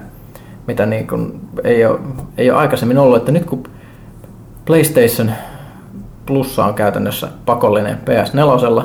mitä 0.68 0.86
niin 0.86 1.08
kuin 1.08 1.40
ei, 1.64 1.86
ole, 1.86 2.00
ei 2.38 2.52
ole 2.52 2.60
aikaisemmin 2.60 2.98
ollut, 2.98 3.18
että 3.18 3.32
nyt 3.32 3.46
kun 3.46 3.64
PlayStation 4.66 5.32
Plussa 6.26 6.66
on 6.66 6.74
käytännössä 6.74 7.28
pakollinen 7.46 7.98
PS4, 7.98 8.84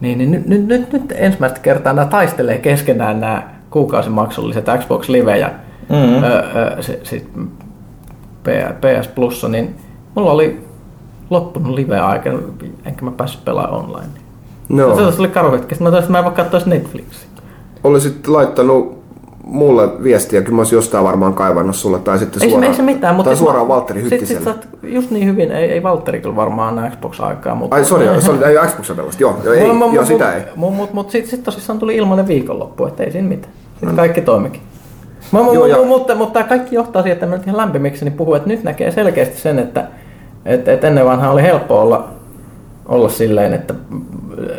niin, 0.00 0.18
niin 0.18 0.30
nyt, 0.30 0.46
nyt, 0.46 0.66
nyt, 0.66 0.92
nyt 0.92 1.12
ensimmäistä 1.16 1.60
kertaa 1.60 1.92
nämä 1.92 2.06
taistelee 2.06 2.58
keskenään 2.58 3.20
nämä 3.20 3.42
kuukausimaksulliset 3.70 4.66
Xbox 4.78 5.08
Live 5.08 5.38
ja 5.38 5.50
mm-hmm. 5.88 6.24
ö, 6.24 6.38
ö, 6.78 6.82
sit, 7.02 7.28
PS 8.44 9.08
Plussa, 9.08 9.48
niin 9.48 9.74
mulla 10.14 10.30
oli 10.30 10.64
loppunut 11.30 11.74
live-aika, 11.74 12.30
enkä 12.84 13.04
mä 13.04 13.10
päässyt 13.10 13.44
pelaamaan 13.44 13.84
online. 13.84 14.08
No. 14.68 15.10
Se 15.10 15.20
oli 15.20 15.28
karu 15.28 15.52
hetki. 15.52 15.74
Mä 15.80 15.90
toisin, 15.90 16.12
mä 16.12 16.18
en 16.18 16.24
voi 16.24 16.32
katsoa 16.32 16.60
Netflixiä. 16.66 17.28
Olisit 17.84 18.28
laittanut 18.28 19.04
mulle 19.44 20.02
viestiä, 20.02 20.42
kyllä 20.42 20.54
mä 20.54 20.60
olisin 20.60 20.76
jostain 20.76 21.04
varmaan 21.04 21.34
kaivannut 21.34 21.76
sulle, 21.76 21.98
tai 21.98 22.18
sitten 22.18 22.42
ei 22.42 22.50
suoraan, 22.50 22.64
se, 22.64 22.70
ei 22.70 22.76
se 22.76 22.82
mitään, 22.82 23.14
mutta 23.14 23.30
tai 23.30 23.36
suoraan 23.36 23.68
Valtteri 23.68 24.02
Hyttiselle. 24.02 24.52
Sit, 24.52 24.62
sit 24.62 24.92
just 24.94 25.10
niin 25.10 25.26
hyvin, 25.26 25.52
ei, 25.52 25.70
ei 25.70 25.82
Valtteri 25.82 26.20
kyllä 26.20 26.36
varmaan 26.36 26.92
Xbox-aikaa. 26.92 27.54
Mutta... 27.54 27.76
Ai 27.76 27.84
sorry, 27.84 28.20
se 28.20 28.30
oli, 28.30 28.44
ei 28.44 28.56
Xbox 28.66 28.96
pelasta, 28.96 29.22
joo, 29.22 29.36
joo, 29.44 29.54
ei, 29.54 29.72
no, 29.72 29.90
joo 29.92 30.04
sitä 30.04 30.34
ei. 30.34 30.42
Mutta 30.56 30.76
mut, 30.76 30.92
mut 30.92 31.10
sitten 31.10 31.30
sit 31.30 31.44
tosissaan 31.44 31.78
tuli 31.78 31.96
ilmainen 31.96 32.28
viikonloppu, 32.28 32.86
että 32.86 33.04
ei 33.04 33.12
siinä 33.12 33.28
mitään. 33.28 33.52
Sitten 33.70 33.88
mm. 33.88 33.96
kaikki 33.96 34.20
toimikin. 34.20 34.60
Mä, 35.32 35.38
joo, 35.38 35.66
mutta, 35.66 35.84
mutta, 35.84 36.14
mutta 36.14 36.32
tämä 36.32 36.48
kaikki 36.48 36.74
johtaa 36.74 37.02
siihen, 37.02 37.14
että 37.14 37.26
mä 37.26 37.36
nyt 37.36 37.46
ihan 37.46 37.56
lämpimikseni 37.56 38.10
puhun, 38.10 38.36
että 38.36 38.48
nyt 38.48 38.64
näkee 38.64 38.90
selkeästi 38.90 39.40
sen, 39.40 39.58
että 39.58 39.84
et, 40.44 40.68
et 40.68 40.84
ennen 40.84 41.04
vanhaa 41.04 41.32
oli 41.32 41.42
helppo 41.42 41.80
olla, 41.80 42.08
olla 42.86 43.08
silleen, 43.08 43.52
että 43.52 43.74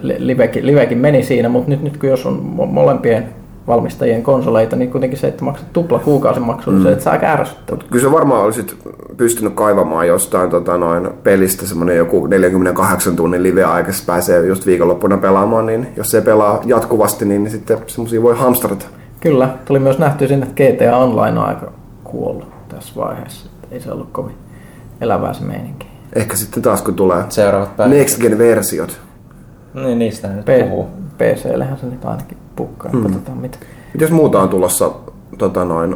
livekin, 0.01 0.65
livekin 0.65 0.97
meni 0.97 1.23
siinä, 1.23 1.49
mutta 1.49 1.69
nyt, 1.69 1.83
nyt 1.83 1.97
kun 1.97 2.09
jos 2.09 2.25
on 2.25 2.41
molempien 2.53 3.29
valmistajien 3.67 4.23
konsoleita, 4.23 4.75
niin 4.75 4.91
kuitenkin 4.91 5.19
se, 5.19 5.27
että 5.27 5.45
maksat 5.45 5.73
tupla 5.73 5.99
kuukausimaksun, 5.99 6.73
mm. 6.73 6.83
se, 6.83 6.91
että 6.91 7.03
saa 7.03 7.19
ärsyttävää. 7.23 7.83
Kyllä 7.91 8.03
se 8.03 8.11
varmaan 8.11 8.43
olisit 8.43 8.75
pystynyt 9.17 9.53
kaivamaan 9.53 10.07
jostain 10.07 10.49
tota, 10.49 10.77
noin 10.77 11.09
pelistä 11.23 11.65
semmoinen 11.65 11.97
joku 11.97 12.27
48 12.27 13.15
tunnin 13.15 13.43
live-aika, 13.43 13.91
pääsee 14.05 14.45
just 14.45 14.65
viikonloppuna 14.65 15.17
pelaamaan, 15.17 15.65
niin 15.65 15.87
jos 15.97 16.11
se 16.11 16.21
pelaa 16.21 16.61
jatkuvasti, 16.65 17.25
niin, 17.25 17.43
niin 17.43 17.51
sitten 17.51 17.77
semmoisia 17.87 18.21
voi 18.21 18.35
hamstrata. 18.35 18.85
Kyllä, 19.25 19.49
tuli 19.65 19.79
myös 19.79 19.99
nähty 19.99 20.27
sinne, 20.27 20.45
että 20.45 20.63
GTA 20.63 20.97
Online 20.97 21.39
on 21.39 21.45
aika 21.45 21.71
kuollut 22.03 22.67
tässä 22.69 22.93
vaiheessa. 22.95 23.49
Ei 23.71 23.81
se 23.81 23.91
ollut 23.91 24.09
kovin 24.11 24.35
elävää 25.01 25.33
se 25.33 25.43
meininki. 25.43 25.87
Ehkä 26.15 26.35
sitten 26.35 26.63
taas 26.63 26.81
kun 26.81 26.93
tulee 26.95 27.23
Seuraavat 27.29 27.77
päivät. 27.77 27.97
Next 27.97 28.21
Gen 28.21 28.37
versiot. 28.37 28.99
Niin, 29.73 29.99
niistä 29.99 30.27
nyt 30.27 30.45
P- 30.45 30.69
puhuu. 30.69 30.87
PC-lähän 31.17 31.77
se 31.77 31.85
nyt 31.85 32.05
ainakin 32.05 32.37
pukkaa. 32.55 32.91
Hmm. 32.91 33.03
Katsotaan 33.03 33.37
mitä. 33.37 33.57
Mitäs 33.93 34.11
muuta 34.11 34.39
on 34.39 34.49
tulossa 34.49 34.91
tota 35.37 35.65
noin, 35.65 35.95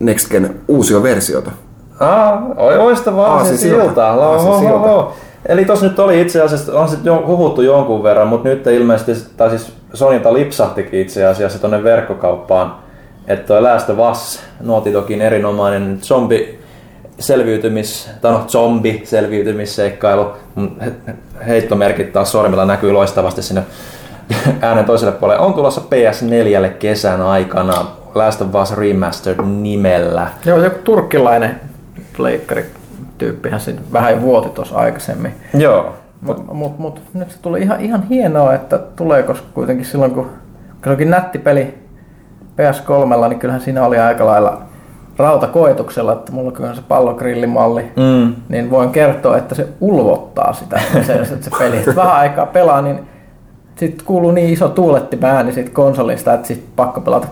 Next 0.00 0.30
Gen 0.30 0.60
uusia 0.68 1.02
versiota? 1.02 1.50
Ah, 2.00 2.42
oista 2.78 3.16
vaan 3.16 3.46
se 3.46 3.56
silta. 3.56 4.14
Eli 5.46 5.64
tos 5.64 5.82
nyt 5.82 5.98
oli 5.98 6.20
itse 6.20 6.42
asiassa, 6.42 6.80
on 6.80 6.88
sitten 6.88 7.26
huhuttu 7.26 7.62
jonkun 7.62 8.02
verran, 8.02 8.28
mutta 8.28 8.48
nyt 8.48 8.66
ilmeisesti, 8.66 9.26
tai 9.36 9.50
siis 9.50 9.72
Sonilta 9.94 10.34
lipsahtikin 10.34 11.00
itse 11.00 11.26
asiassa 11.26 11.58
tuonne 11.58 11.84
verkkokauppaan, 11.84 12.76
että 13.26 13.46
toi 13.46 13.62
Last 13.62 13.90
of 13.90 13.98
Us, 14.10 14.40
Naughty 14.60 14.92
Dogin 14.92 15.22
erinomainen 15.22 15.98
zombi 16.02 16.58
selviytymis, 17.18 18.10
tai 18.20 18.32
no 18.32 18.44
zombi 18.48 19.02
selviytymisseikkailu, 19.04 20.32
heittomerkit 21.46 22.12
taas 22.12 22.32
sormilla 22.32 22.64
näkyy 22.64 22.92
loistavasti 22.92 23.42
sinne 23.42 23.62
äänen 24.60 24.84
toiselle 24.84 25.12
puolelle. 25.12 25.42
On 25.42 25.54
tulossa 25.54 25.80
PS4 25.80 26.68
kesän 26.78 27.22
aikana 27.22 27.86
Last 28.14 28.40
of 28.40 28.54
Us 28.62 28.76
Remastered 28.76 29.44
nimellä. 29.44 30.28
Joo, 30.44 30.58
joku 30.58 30.78
turkkilainen 30.84 31.60
pleikkari 32.16 32.66
tyyppihän 33.18 33.60
siinä 33.60 33.80
vähän 33.92 34.22
vuoti 34.22 34.48
tuossa 34.48 34.76
aikaisemmin. 34.76 35.34
Joo. 35.54 35.94
Mutta 36.20 36.54
mut, 36.54 36.78
mut, 36.78 37.02
nyt 37.14 37.30
se 37.30 37.42
tuli 37.42 37.62
ihan, 37.62 37.80
ihan 37.80 38.02
hienoa, 38.02 38.54
että 38.54 38.78
tulee, 38.78 39.22
koska 39.22 39.46
kuitenkin 39.54 39.86
silloin 39.86 40.10
kun, 40.10 40.24
kun 40.24 40.84
se 40.84 40.90
onkin 40.90 41.10
nätti 41.10 41.38
peli 41.38 41.78
PS3, 42.56 43.28
niin 43.28 43.38
kyllähän 43.38 43.60
siinä 43.60 43.86
oli 43.86 43.98
aika 43.98 44.26
lailla 44.26 44.62
rautakoetuksella, 45.18 46.12
että 46.12 46.32
mulla 46.32 46.68
on 46.68 46.76
se 46.76 46.82
pallogrillimalli, 46.88 47.82
mm. 47.96 48.34
niin 48.48 48.70
voin 48.70 48.90
kertoa, 48.90 49.36
että 49.36 49.54
se 49.54 49.68
ulvottaa 49.80 50.52
sitä, 50.52 50.80
se, 51.06 51.24
se 51.24 51.50
peli. 51.58 51.82
Vähän 51.96 52.16
aikaa 52.16 52.46
pelaa, 52.46 52.82
niin 52.82 53.00
sitten 53.76 54.06
kuuluu 54.06 54.30
niin 54.30 54.52
iso 54.52 54.68
tuulettimä 54.68 55.30
ääni 55.30 55.52
siitä 55.52 55.70
konsolista, 55.70 56.34
että 56.34 56.46
sitten 56.46 56.72
pakko 56.76 57.00
pelata 57.00 57.26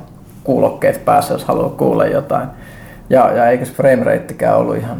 kuulokkeet 0.44 1.04
päässä, 1.04 1.34
jos 1.34 1.44
haluaa 1.44 1.68
kuulla 1.70 2.06
jotain. 2.06 2.48
Ja, 3.10 3.32
ja 3.32 3.48
eikä 3.48 3.64
se 3.64 3.72
frameratekään 3.72 4.56
ollut 4.56 4.76
ihan 4.76 4.98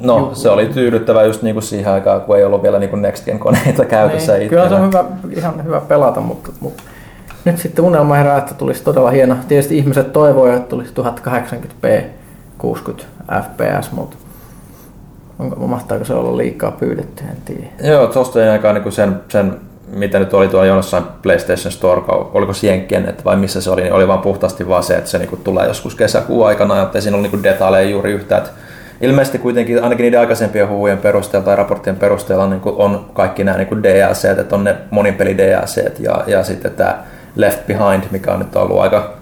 No, 0.00 0.18
Juh. 0.18 0.36
se 0.36 0.50
oli 0.50 0.66
tyydyttävä 0.66 1.24
just 1.24 1.42
niinku 1.42 1.60
siihen 1.60 1.92
aikaan, 1.92 2.20
kun 2.20 2.36
ei 2.36 2.44
ollut 2.44 2.62
vielä 2.62 2.78
niinku 2.78 2.96
Next 2.96 3.24
Gen 3.24 3.38
koneita 3.38 3.84
käytössä 3.84 4.38
niin, 4.38 4.48
Kyllä 4.48 4.68
se 4.68 4.74
on 4.74 4.86
hyvä, 4.86 5.04
ihan 5.36 5.64
hyvä 5.64 5.80
pelata, 5.80 6.20
mutta, 6.20 6.50
mutta 6.60 6.82
nyt 7.44 7.58
sitten 7.58 7.84
unelma 7.84 8.14
herää, 8.14 8.38
että 8.38 8.54
tulisi 8.54 8.84
todella 8.84 9.10
hieno. 9.10 9.36
Tietysti 9.48 9.78
ihmiset 9.78 10.12
toivoivat, 10.12 10.56
että 10.56 10.68
tulisi 10.68 10.92
1080p 11.26 12.02
60 12.58 13.08
fps, 13.42 13.92
mutta 13.92 14.16
onko, 15.38 15.66
mahtaako 15.66 16.04
se 16.04 16.14
olla 16.14 16.36
liikaa 16.36 16.70
pyydetty, 16.70 17.24
en 17.24 17.36
tiedä. 17.44 17.92
Joo, 17.92 18.06
tuosta 18.06 18.44
ei 18.44 18.48
aikaan 18.48 18.74
niin 18.74 18.92
sen, 18.92 19.20
sen, 19.28 19.60
mitä 19.88 20.18
nyt 20.18 20.34
oli 20.34 20.48
tuolla 20.48 20.66
jossain 20.66 21.04
PlayStation 21.22 21.72
Store, 21.72 22.02
oliko 22.08 22.52
Sienkkien, 22.52 23.08
että 23.08 23.24
vai 23.24 23.36
missä 23.36 23.60
se 23.60 23.70
oli, 23.70 23.82
niin 23.82 23.92
oli 23.92 24.08
vaan 24.08 24.18
puhtaasti 24.18 24.68
vaan 24.68 24.82
se, 24.82 24.94
että 24.94 25.10
se 25.10 25.18
niin 25.18 25.40
tulee 25.44 25.66
joskus 25.66 25.94
kesäkuun 25.94 26.46
aikana, 26.46 26.82
että 26.82 26.98
ei 26.98 27.02
siinä 27.02 27.16
ole 27.16 27.28
niin 27.28 27.42
detaileja 27.42 27.90
juuri 27.90 28.12
yhtään. 28.12 28.42
Että 28.42 28.52
ilmeisesti 29.00 29.38
kuitenkin 29.38 29.82
ainakin 29.82 30.04
niiden 30.04 30.20
aikaisempien 30.20 30.68
huhujen 30.68 30.98
perusteella 30.98 31.44
tai 31.44 31.56
raporttien 31.56 31.96
perusteella 31.96 32.46
niin 32.46 32.60
on 32.64 33.10
kaikki 33.12 33.44
nämä 33.44 33.58
niin 33.58 33.82
DLC, 33.82 34.24
että 34.24 34.56
on 34.56 34.64
ne 34.64 34.76
monipeli 34.90 35.38
DLC 35.38 36.00
ja, 36.00 36.24
ja 36.26 36.44
sitten 36.44 36.72
tämä 36.72 37.04
Left 37.36 37.66
Behind, 37.66 38.04
mikä 38.10 38.32
on 38.32 38.38
nyt 38.38 38.56
ollut 38.56 38.80
aika 38.80 39.16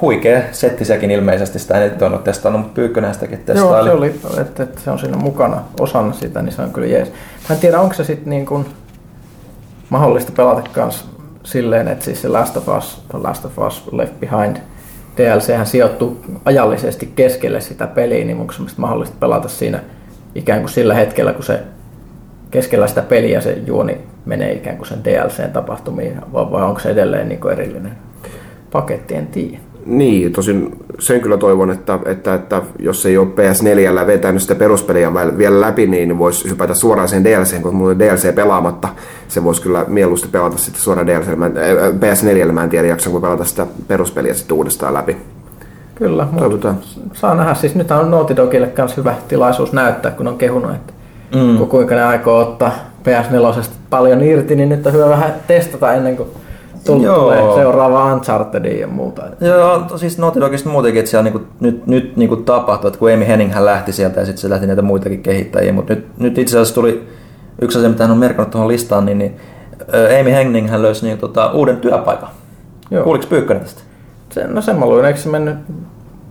huikea 0.00 0.42
setti 0.52 0.84
sekin 0.84 1.10
ilmeisesti, 1.10 1.58
sitä 1.58 1.84
en 1.84 1.92
ole 2.02 2.18
testannut, 2.18 2.60
mutta 2.62 2.74
Pyykkönen 2.74 3.14
sitäkin 3.14 3.38
testaili. 3.38 3.70
Joo, 3.70 3.84
se 3.84 3.90
oli, 3.90 4.40
että, 4.40 4.62
että, 4.62 4.80
se 4.80 4.90
on 4.90 4.98
siinä 4.98 5.16
mukana 5.16 5.62
osana 5.80 6.12
sitä, 6.12 6.42
niin 6.42 6.52
se 6.52 6.62
on 6.62 6.72
kyllä 6.72 6.86
jees. 6.86 7.08
Mä 7.48 7.54
en 7.54 7.60
tiedä, 7.60 7.80
onko 7.80 7.94
se 7.94 8.04
sitten 8.04 8.30
niin 8.30 8.46
kuin 8.46 8.66
mahdollista 9.90 10.32
pelata 10.36 10.70
kanssa 10.72 11.04
silleen, 11.44 11.88
että 11.88 12.04
siis 12.04 12.22
se 12.22 12.28
Last 12.28 12.56
of 12.56 12.68
Us, 12.78 13.02
Last 13.12 13.44
of 13.44 13.58
Us 13.58 13.84
Left 13.92 14.20
Behind 14.20 14.56
DLC 15.18 15.56
hän 15.56 15.66
sijoittuu 15.66 16.24
ajallisesti 16.44 17.12
keskelle 17.16 17.60
sitä 17.60 17.86
peliä, 17.86 18.24
niin 18.24 18.40
onko 18.40 18.52
semmoista 18.52 18.80
mahdollista 18.80 19.16
pelata 19.20 19.48
siinä 19.48 19.80
ikään 20.34 20.60
kuin 20.60 20.70
sillä 20.70 20.94
hetkellä, 20.94 21.32
kun 21.32 21.44
se 21.44 21.60
keskellä 22.50 22.86
sitä 22.86 23.02
peliä 23.02 23.40
se 23.40 23.58
juoni 23.66 24.00
menee 24.26 24.52
ikään 24.52 24.76
kuin 24.76 24.86
sen 24.86 25.04
DLCn 25.04 25.52
tapahtumiin, 25.52 26.20
vai 26.32 26.62
onko 26.62 26.80
se 26.80 26.90
edelleen 26.90 27.28
niin 27.28 27.40
kuin 27.40 27.52
erillinen 27.52 27.92
paketti, 28.72 29.14
en 29.14 29.26
tiedä. 29.26 29.67
Niin, 29.88 30.32
tosin 30.32 30.76
sen 30.98 31.20
kyllä 31.20 31.36
toivon, 31.36 31.70
että, 31.70 31.98
että, 32.04 32.34
että 32.34 32.62
jos 32.78 33.06
ei 33.06 33.18
ole 33.18 33.28
PS4 33.28 34.06
vetänyt 34.06 34.42
sitä 34.42 34.54
peruspeliä 34.54 35.14
vielä 35.38 35.60
läpi, 35.60 35.86
niin 35.86 36.18
voisi 36.18 36.50
hypätä 36.50 36.74
suoraan 36.74 37.08
sen 37.08 37.24
DLC, 37.24 37.62
kun 37.62 37.74
mulla 37.74 37.90
on 37.90 37.98
DLC 37.98 38.34
pelaamatta. 38.34 38.88
Se 39.28 39.44
voisi 39.44 39.62
kyllä 39.62 39.84
mieluusti 39.88 40.28
pelata 40.28 40.58
sitten 40.58 40.82
suoraan 40.82 41.06
DLC. 41.06 41.36
Mä, 41.36 41.48
PS4, 41.48 42.52
mä 42.52 42.64
en 42.64 42.70
tiedä, 42.70 42.88
jaksanko 42.88 43.20
pelata 43.20 43.44
sitä 43.44 43.66
peruspeliä 43.88 44.34
sitten 44.34 44.56
uudestaan 44.56 44.94
läpi. 44.94 45.16
Kyllä, 45.94 46.28
mutta 46.32 46.74
saa 47.12 47.34
nähdä. 47.34 47.54
Siis 47.54 47.74
nyt 47.74 47.90
on 47.90 48.10
Naughty 48.10 48.36
Dogille 48.36 48.72
myös 48.78 48.96
hyvä 48.96 49.14
tilaisuus 49.28 49.72
näyttää, 49.72 50.10
kun 50.10 50.28
on 50.28 50.38
kehunut, 50.38 50.74
että 50.74 50.92
mm. 51.34 51.66
kuinka 51.66 51.94
ne 51.94 52.04
aikoo 52.04 52.40
ottaa 52.40 52.72
PS4 53.04 53.64
paljon 53.90 54.22
irti, 54.22 54.56
niin 54.56 54.68
nyt 54.68 54.86
on 54.86 54.92
hyvä 54.92 55.08
vähän 55.08 55.34
testata 55.46 55.92
ennen 55.94 56.16
kuin 56.16 56.28
tulee 56.96 57.54
seuraava 57.54 58.14
Unchartedin 58.14 58.80
ja 58.80 58.86
muuta. 58.86 59.22
Joo, 59.40 59.98
siis 59.98 60.18
Naughty 60.18 60.40
Dogista 60.40 60.68
muutenkin, 60.68 60.98
että 60.98 61.10
siellä 61.10 61.24
niinku, 61.24 61.40
nyt, 61.60 61.86
nyt 61.86 62.16
niinku 62.16 62.36
tapahtui, 62.36 62.88
että 62.88 62.98
kun 62.98 63.12
Amy 63.12 63.26
Henning 63.26 63.52
hän 63.52 63.64
lähti 63.64 63.92
sieltä 63.92 64.20
ja 64.20 64.26
sitten 64.26 64.40
se 64.40 64.50
lähti 64.50 64.66
näitä 64.66 64.82
muitakin 64.82 65.22
kehittäjiä, 65.22 65.72
mutta 65.72 65.94
nyt, 65.94 66.18
nyt 66.18 66.38
itse 66.38 66.56
asiassa 66.56 66.74
tuli 66.74 67.08
yksi 67.62 67.78
asia, 67.78 67.90
mitä 67.90 68.04
hän 68.04 68.10
on 68.10 68.18
merkannut 68.18 68.50
tuohon 68.50 68.68
listaan, 68.68 69.06
niin, 69.06 69.18
niin 69.18 69.36
Amy 70.20 70.32
Henning 70.32 70.70
hän 70.70 70.82
löysi 70.82 71.06
niin, 71.06 71.18
tota, 71.18 71.52
uuden 71.52 71.76
työpaikan. 71.76 72.28
Joo. 72.90 73.04
Kuuliko 73.04 73.26
Pyykkönen 73.28 73.62
tästä? 73.62 73.82
Se, 74.30 74.46
no 74.46 74.60
sen 74.60 74.76
mä 74.76 74.86
luin, 74.86 75.04
eikö 75.04 75.18
se 75.18 75.28
mennyt 75.28 75.56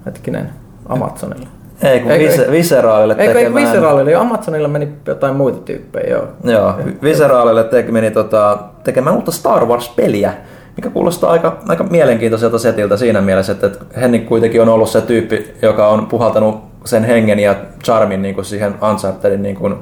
hetkinen 0.06 0.50
Amazonille? 0.90 1.48
Ei, 1.84 2.00
kun 2.00 2.12
Vis- 2.12 2.52
Viseraalille 2.52 3.16
tekemään... 3.16 3.38
Eikö 3.38 3.56
Viseraalille, 3.56 4.12
jo 4.12 4.20
Amazonilla 4.20 4.68
meni 4.68 4.90
jotain 5.06 5.36
muita 5.36 5.58
tyyppejä, 5.58 6.10
joo. 6.10 6.28
Joo, 6.44 6.74
Viseraalille 7.04 7.64
teki, 7.64 7.92
meni 7.92 8.12
tota, 8.12 8.58
tekemään 8.84 9.16
uutta 9.16 9.32
Star 9.32 9.66
Wars-peliä, 9.66 10.34
mikä 10.76 10.90
kuulostaa 10.90 11.32
aika, 11.32 11.58
aika 11.68 11.84
mielenkiintoiselta 11.84 12.60
setiltä 12.60 12.98
siinä 12.98 13.22
mielessä, 13.22 13.52
että 13.52 13.72
Henning 14.02 14.28
kuitenkin 14.28 14.62
on 14.62 14.70
ollut 14.70 14.90
se 14.90 15.02
tyyppi, 15.02 15.54
joka 15.62 15.88
on 15.88 16.06
puhaltanut 16.06 16.64
sen 16.86 17.04
hengen 17.04 17.40
ja 17.40 17.56
charmin 17.84 18.22
niin 18.22 18.36
kuin 18.36 18.46
siihen 18.46 18.76
Unchartedin 18.92 19.44
niin 19.44 19.56
kuin 19.56 19.76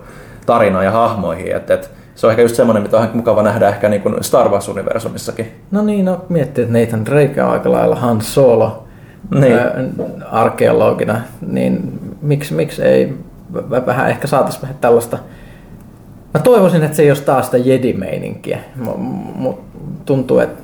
tarinaan 0.46 0.86
ja 0.86 0.92
hahmoihin, 0.92 1.56
että, 1.56 1.74
että 1.74 1.88
se 2.16 2.28
on 2.28 2.32
ehkä 2.32 2.42
just 2.42 2.56
semmoinen, 2.56 2.84
mitä 2.84 2.98
on 2.98 3.10
mukava 3.14 3.44
nähdä 3.44 3.70
ehkä 3.70 3.90
niin 3.90 4.02
kuin 4.02 4.16
Star 4.22 4.48
Wars-universumissakin. 4.50 5.46
No 5.72 5.82
niin, 5.82 6.06
no 6.06 6.26
miettii, 6.30 6.64
että 6.64 6.80
Nathan 6.80 7.06
Drake 7.06 7.44
on 7.44 7.50
aika 7.50 7.72
lailla 7.72 7.96
Han 7.96 8.22
Solo 8.22 8.85
niin. 9.32 9.60
arkeologina, 10.32 11.22
niin 11.48 12.00
miksi, 12.22 12.54
miksi 12.54 12.82
ei 12.84 13.14
vähän 13.86 14.10
ehkä 14.10 14.28
saataisiin 14.28 14.62
vähän 14.62 14.78
tällaista 14.82 15.18
Mä 16.36 16.42
toivoisin, 16.42 16.84
että 16.84 16.98
se 16.98 17.04
ei 17.04 17.10
olisi 17.10 17.24
taas 17.24 17.46
sitä 17.46 17.58
Jedi-meininkiä, 17.58 18.60
mutta 19.36 19.64
tuntuu, 20.06 20.40
että 20.40 20.64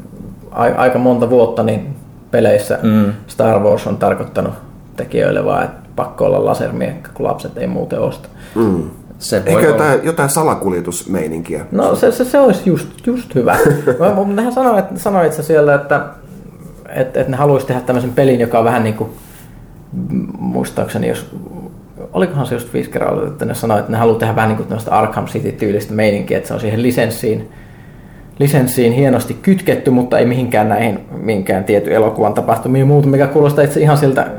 aika 0.77 1.00
monta 1.00 1.30
vuotta 1.30 1.63
niin 1.63 1.96
peleissä 2.32 2.80
mm. 2.84 3.13
Star 3.27 3.60
Wars 3.60 3.88
on 3.88 3.98
tarkoittanut 3.98 4.53
tekijöille 4.96 5.46
vaan, 5.46 5.63
että 5.63 5.89
pakko 5.96 6.25
olla 6.25 6.46
lasermiekka, 6.46 7.10
kun 7.13 7.25
lapset 7.25 7.58
ei 7.58 7.68
muuten 7.68 8.00
osta. 8.00 8.30
Mm. 8.56 8.89
Se 9.20 9.44
voi 9.46 9.53
Eikö 9.56 9.68
jotain, 9.68 10.00
jotain 10.03 10.30
salakuljetusmeininkiä? 10.30 11.65
No 11.72 11.96
se, 11.96 12.12
se, 12.12 12.25
se 12.25 12.39
olisi 12.39 12.62
just, 12.65 13.08
just 13.08 13.36
hyvä. 13.36 13.58
Mutta 14.15 14.34
nehän 14.34 14.53
sanoit, 14.53 14.86
sanoit 14.96 15.34
sä 15.34 15.44
siellä, 15.44 15.75
että, 15.75 16.06
että, 16.96 17.20
että 17.20 17.32
ne 17.32 17.38
haluaisi 17.38 17.68
tehdä 17.68 17.82
tämmöisen 17.82 18.14
pelin, 18.14 18.40
joka 18.40 18.60
on 18.60 18.66
vähän 18.66 18.84
niin 18.84 18.96
kuin, 18.96 19.10
muistaakseni, 20.40 21.08
jos 21.08 21.36
olikohan 22.14 22.46
se 22.46 22.56
just 22.56 22.70
Fisker 22.70 23.04
että 23.28 23.46
ne 23.46 23.54
sanoi, 23.54 23.80
että 23.80 23.92
ne 23.92 23.98
haluaa 23.98 24.20
tehdä 24.20 24.36
vähän 24.36 24.50
niin 24.50 24.68
kuin 24.68 24.80
Arkham 24.90 25.26
City-tyylistä 25.26 25.94
meininkiä, 25.94 26.38
että 26.38 26.48
se 26.48 26.54
on 26.54 26.60
siihen 26.60 26.84
lisenssiin, 26.84 27.50
lisenssiin 28.40 28.94
hienosti 28.94 29.34
kytketty, 29.34 29.92
mutta 29.92 30.20
ei 30.20 30.26
mihinkään 30.26 30.70
näihin 30.70 31.00
minkään 31.12 31.64
tietyn 31.64 31.94
elokuvan 31.94 32.34
tapahtumiin 32.34 32.88
muuta, 32.88 33.08
mikä 33.08 33.28
kuulostaa 33.28 33.64
itse 33.64 33.80
ihan 33.80 33.98
siltä 33.98 34.32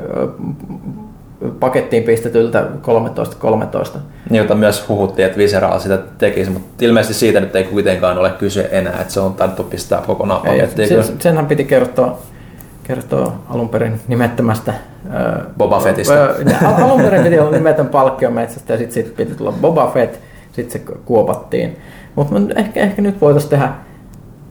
pakettiin 1.59 2.03
pistetyltä 2.03 2.59
1313. 2.59 3.35
13. 3.39 3.99
Jota 4.31 4.55
myös 4.55 4.89
huhuttiin, 4.89 5.25
että 5.25 5.37
Visceral 5.37 5.79
sitä 5.79 5.97
tekisi, 6.17 6.51
mutta 6.51 6.85
ilmeisesti 6.85 7.13
siitä 7.13 7.39
nyt 7.39 7.55
ei 7.55 7.63
kuitenkaan 7.63 8.17
ole 8.17 8.29
kyse 8.29 8.69
enää, 8.71 9.01
että 9.01 9.13
se 9.13 9.19
on 9.19 9.33
tarttu 9.33 9.63
pistää 9.63 10.01
kokonaan 10.01 10.41
pakettiin. 10.41 10.87
Sen, 10.87 11.03
senhän 11.19 11.45
piti 11.45 11.63
kertoa, 11.63 12.19
kertoa 12.83 13.33
alun 13.49 13.69
perin 13.69 13.99
nimettömästä 14.07 14.73
Boba 15.57 15.79
Fettistä. 15.79 16.35
alun 16.85 17.01
perin 17.01 17.23
piti 17.23 17.39
olla 17.39 17.51
nimetön 17.51 17.87
palkkiometsästä 17.87 18.73
ja 18.73 18.77
sitten 18.77 19.03
sit 19.03 19.15
piti 19.15 19.35
tulla 19.35 19.51
Boba 19.51 19.91
Fett, 19.93 20.15
sitten 20.51 20.81
se 20.81 20.93
kuopattiin. 21.05 21.77
Mutta 22.15 22.35
ehkä, 22.55 22.79
ehkä 22.79 23.01
nyt 23.01 23.21
voitaisiin 23.21 23.49
tehdä, 23.49 23.71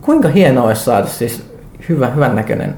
kuinka 0.01 0.29
hienoa 0.29 0.65
olisi 0.65 0.85
saada 0.85 1.07
siis 1.07 1.53
hyvä, 1.89 2.11
hyvän 2.11 2.37
näköinen, 2.37 2.75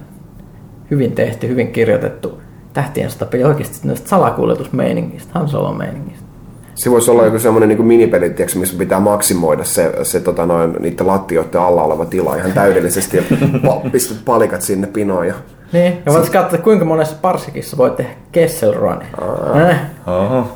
hyvin 0.91 1.13
tehty, 1.13 1.49
hyvin 1.49 1.73
kirjoitettu 1.73 2.41
tähtien 2.73 3.11
peli 3.31 3.45
oikeasti 3.45 3.89
näistä 3.89 4.09
salakuljetusmeiningistä, 4.09 5.31
Han 5.35 5.49
Solo-meiningistä. 5.49 6.24
Se 6.75 6.91
voisi 6.91 7.11
olla 7.11 7.25
joku 7.25 7.39
semmoinen 7.39 7.69
niin 7.69 7.87
minipeli, 7.87 8.31
tiiäks, 8.31 8.57
missä 8.57 8.79
pitää 8.79 9.01
maksimoida 9.01 9.65
se, 9.65 9.93
se 10.03 10.21
tota 10.21 10.47
noin, 10.47 10.77
niiden 10.81 11.07
lattioiden 11.07 11.61
alla 11.61 11.83
oleva 11.83 12.05
tila 12.05 12.37
ihan 12.37 12.53
täydellisesti 12.53 13.17
ja 13.17 13.23
pistät 13.93 14.25
palikat 14.25 14.63
sinne 14.63 14.87
pinoon. 14.87 15.27
Ja... 15.27 15.35
Niin, 15.73 16.03
ja 16.07 16.13
voit 16.13 16.29
katsoa, 16.29 16.59
kuinka 16.59 16.85
monessa 16.85 17.17
parsikissa 17.23 17.77
voi 17.77 17.91
tehdä 17.91 18.11
Kessel 18.33 18.75
Runin. 18.75 19.09
Oho. 20.07 20.49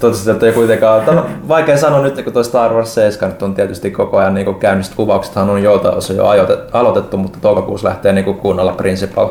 Toivottavasti, 0.00 0.30
että 0.30 0.46
ei 0.46 0.52
kuitenkaan, 0.52 1.02
tämä 1.02 1.20
on 1.20 1.48
vaikea 1.48 1.76
sanoa 1.76 2.02
nyt, 2.02 2.22
kun 2.22 2.32
tuo 2.32 2.42
Star 2.42 2.72
Wars 2.72 2.94
7 2.94 3.30
nyt 3.30 3.42
on 3.42 3.54
tietysti 3.54 3.90
koko 3.90 4.16
ajan 4.16 4.34
niin 4.34 4.54
käynnissä, 4.54 4.92
kuvauksethan 4.96 5.50
on 5.50 5.62
joltain 5.62 5.96
osa 5.96 6.12
jo 6.12 6.26
aloitettu, 6.72 7.16
mutta 7.16 7.38
toukokuussa 7.42 7.88
lähtee 7.88 8.12
niin 8.12 8.34
kunnolla 8.34 8.72
Principal 8.72 9.28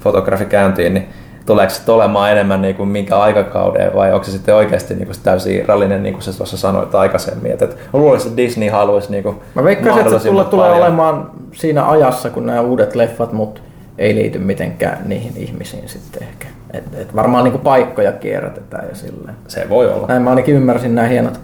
fotografi 0.00 0.44
käyntiin, 0.44 0.94
niin 0.94 1.08
tuleeko 1.48 1.74
se 1.74 1.92
olemaan 1.92 2.32
enemmän 2.32 2.62
niin 2.62 2.74
kuin 2.74 2.88
minkä 2.88 3.18
aikakauden 3.18 3.94
vai 3.94 4.12
onko 4.12 4.24
se 4.24 4.30
sitten 4.30 4.54
oikeasti 4.54 4.94
niin 4.94 5.06
kuin 5.06 5.16
täysin 5.22 5.56
irrallinen, 5.56 6.02
niin 6.02 6.12
kuin 6.12 6.22
sä 6.22 6.32
tuossa 6.32 6.56
sanoit 6.56 6.94
aikaisemmin. 6.94 7.52
Että 7.52 7.68
luulisin, 7.92 8.28
että 8.28 8.42
Disney 8.42 8.68
haluaisi 8.68 9.10
niin 9.10 9.22
kuin 9.22 9.36
Mä 9.54 9.64
veikkaisin, 9.64 10.00
että 10.00 10.18
se 10.18 10.28
tulee, 10.28 10.44
tulee 10.44 10.70
olemaan 10.70 11.30
siinä 11.52 11.90
ajassa, 11.90 12.30
kun 12.30 12.46
nämä 12.46 12.60
uudet 12.60 12.94
leffat, 12.94 13.32
mutta 13.32 13.60
ei 13.98 14.14
liity 14.14 14.38
mitenkään 14.38 14.98
niihin 15.04 15.32
ihmisiin 15.36 15.88
sitten 15.88 16.22
ehkä. 16.22 16.46
Et, 16.72 16.84
et 16.94 17.14
varmaan 17.14 17.44
niin 17.44 17.52
kuin 17.52 17.62
paikkoja 17.62 18.12
kierrätetään 18.12 18.88
ja 18.88 18.94
silleen. 18.94 19.36
Se 19.48 19.68
voi 19.68 19.92
olla. 19.92 20.06
Näin 20.06 20.22
mä 20.22 20.30
ainakin 20.30 20.54
ymmärsin 20.54 20.94
nämä 20.94 21.08
hienot 21.08 21.40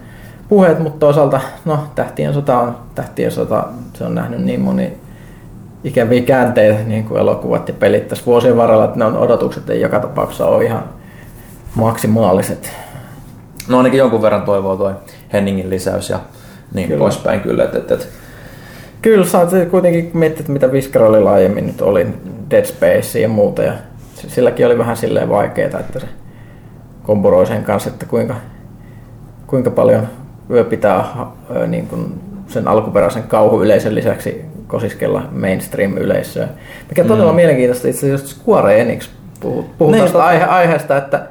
puheet, 0.48 0.78
mutta 0.78 0.98
toisaalta 0.98 1.40
no, 1.64 1.78
Tähtien 1.94 2.34
sota 2.34 2.58
on 2.58 2.76
Tähtien 2.94 3.30
sota, 3.30 3.64
se 3.94 4.04
on 4.04 4.14
nähnyt 4.14 4.40
niin 4.40 4.60
moni 4.60 4.92
ikäviä 5.84 6.22
käänteitä, 6.22 6.82
niin 6.82 7.04
kuin 7.04 7.20
elokuvat 7.20 7.68
ja 7.68 7.74
pelit 7.74 8.08
tässä 8.08 8.26
vuosien 8.26 8.56
varrella, 8.56 8.84
että 8.84 8.98
ne 8.98 9.04
on 9.04 9.16
odotukset 9.16 9.70
ei 9.70 9.80
joka 9.80 10.00
tapauksessa 10.00 10.46
ole 10.46 10.64
ihan 10.64 10.84
maksimaaliset. 11.74 12.72
No 13.68 13.78
ainakin 13.78 13.98
jonkun 13.98 14.22
verran 14.22 14.42
toivoo 14.42 14.76
toi 14.76 14.94
Henningin 15.32 15.70
lisäys 15.70 16.10
ja 16.10 16.20
niin 16.74 16.88
kyllä. 16.88 16.98
poispäin 16.98 17.40
kyllä. 17.40 17.64
Että, 17.64 17.78
että, 17.78 17.94
että. 17.94 18.06
Kyllä, 19.02 19.26
sä 19.26 19.46
kuitenkin 19.70 20.10
miettiä, 20.14 20.46
mitä 20.48 20.72
Viscarolilla 20.72 21.32
aiemmin 21.32 21.66
nyt 21.66 21.80
oli, 21.80 22.06
Dead 22.50 22.64
Space 22.64 23.20
ja 23.20 23.28
muuta, 23.28 23.62
ja 23.62 23.72
silläkin 24.14 24.66
oli 24.66 24.78
vähän 24.78 24.96
silleen 24.96 25.28
vaikeaa, 25.28 25.80
että 25.80 26.00
se 26.00 26.06
komporoi 27.02 27.46
sen 27.46 27.64
kanssa, 27.64 27.90
että 27.90 28.06
kuinka, 28.06 28.34
kuinka 29.46 29.70
paljon 29.70 30.08
pitää 30.68 31.04
niin 31.66 31.86
kuin 31.86 32.20
sen 32.48 32.68
alkuperäisen 32.68 33.22
kauhuyleisön 33.22 33.94
lisäksi 33.94 34.53
kosiskella 34.74 35.22
mainstream-yleisöä. 35.30 36.48
Mikä 36.88 37.02
on 37.02 37.08
todella 37.08 37.32
mm. 37.32 37.36
mielenkiintoista 37.36 37.88
itse 37.88 38.06
asiassa 38.06 38.36
Square 38.36 38.80
Enix 38.80 39.08
puhuu, 39.40 39.66
puhuu 39.78 39.92
niin, 39.92 40.02
tästä 40.04 40.24
aihe, 40.24 40.44
aiheesta, 40.44 40.96
että 40.96 41.26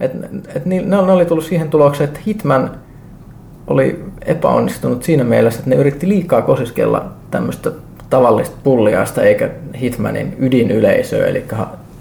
et, 0.00 0.12
et 0.54 0.66
ne, 0.66 0.80
ne 0.80 0.96
oli 0.96 1.26
tullut 1.26 1.44
siihen 1.44 1.68
tulokseen, 1.68 2.08
että 2.08 2.20
Hitman 2.26 2.70
oli 3.66 4.04
epäonnistunut 4.26 5.02
siinä 5.02 5.24
mielessä, 5.24 5.58
että 5.58 5.70
ne 5.70 5.76
yritti 5.76 6.08
liikaa 6.08 6.42
kosiskella 6.42 7.12
tämmöistä 7.30 7.70
tavallista 8.10 8.56
pulliaista 8.62 9.22
eikä 9.22 9.50
Hitmanin 9.80 10.36
ydinyleisöä, 10.38 11.26
eli 11.26 11.44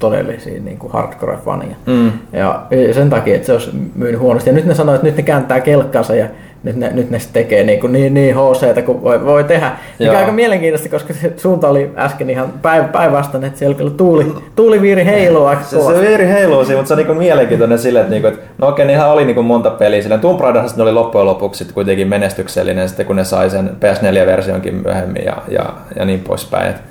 todellisia 0.02 0.62
niin 0.62 0.78
kuin 0.78 0.94
hardcore-faneja. 0.94 1.76
Mm. 1.86 2.12
Ja 2.34 2.66
sen 2.94 3.10
takia, 3.10 3.36
että 3.36 3.46
se 3.46 3.54
olisi 3.54 3.70
myynyt 3.96 4.20
huonosti. 4.20 4.50
Ja 4.50 4.54
nyt 4.54 4.66
ne 4.66 4.76
sanoo, 4.76 4.96
että 4.96 5.08
nyt 5.08 5.18
ne 5.18 5.24
kääntää 5.24 5.60
kelkkansa 5.60 6.16
ja 6.16 6.28
nyt 6.64 6.76
ne, 6.76 6.92
nyt 6.94 7.10
ne 7.10 7.18
tekee 7.34 7.64
niin, 7.64 7.80
kuin 7.80 7.94
niin, 7.94 8.14
niin 8.14 8.36
HC 8.36 8.86
kuin 8.86 9.04
voi, 9.04 9.26
voi 9.26 9.44
tehdä. 9.44 9.72
Mikä 10.00 10.12
on 10.12 10.18
aika 10.18 10.32
mielenkiintoista, 10.32 10.90
koska 10.90 11.14
se 11.14 11.34
suunta 11.38 11.70
oli 11.70 11.92
äsken 11.98 12.30
ihan 12.30 12.54
päinvastainen, 12.92 13.48
että 13.48 13.60
siellä 13.60 13.78
kyllä 13.78 13.92
tuuli, 13.92 14.34
tuuliviiri 14.56 15.06
heiluu 15.06 15.46
aika 15.46 15.64
se, 15.64 15.82
se 15.82 16.02
viiri 16.02 16.28
heiluu 16.28 16.66
siinä, 16.66 16.78
mutta 16.78 16.96
se 16.96 17.02
on 17.02 17.08
niin 17.08 17.18
mielenkiintoinen 17.18 17.80
silleen, 17.80 18.04
että, 18.04 18.12
niin 18.12 18.22
kuin, 18.22 18.34
että 18.34 18.46
no 18.58 18.68
okei, 18.68 18.86
niinhän 18.86 19.10
oli 19.10 19.26
niin 19.26 19.36
kuin 19.36 19.46
monta 19.46 19.70
peliä. 19.70 20.02
Silleen 20.02 20.22
Tomb 20.22 20.42
Raiderhan 20.42 20.82
oli 20.82 20.92
loppujen 20.92 21.28
lopuksi 21.28 21.66
kuitenkin 21.74 22.08
menestyksellinen, 22.08 22.88
sitten 22.90 23.06
kun 23.06 23.16
ne 23.16 23.24
sai 23.24 23.50
sen 23.50 23.70
PS4-versionkin 23.70 24.74
myöhemmin 24.84 25.26
ja, 25.26 25.38
ja, 25.48 25.66
ja 25.96 26.06
niin 26.06 26.20
poispäin. 26.20 26.70
Et, 26.70 26.82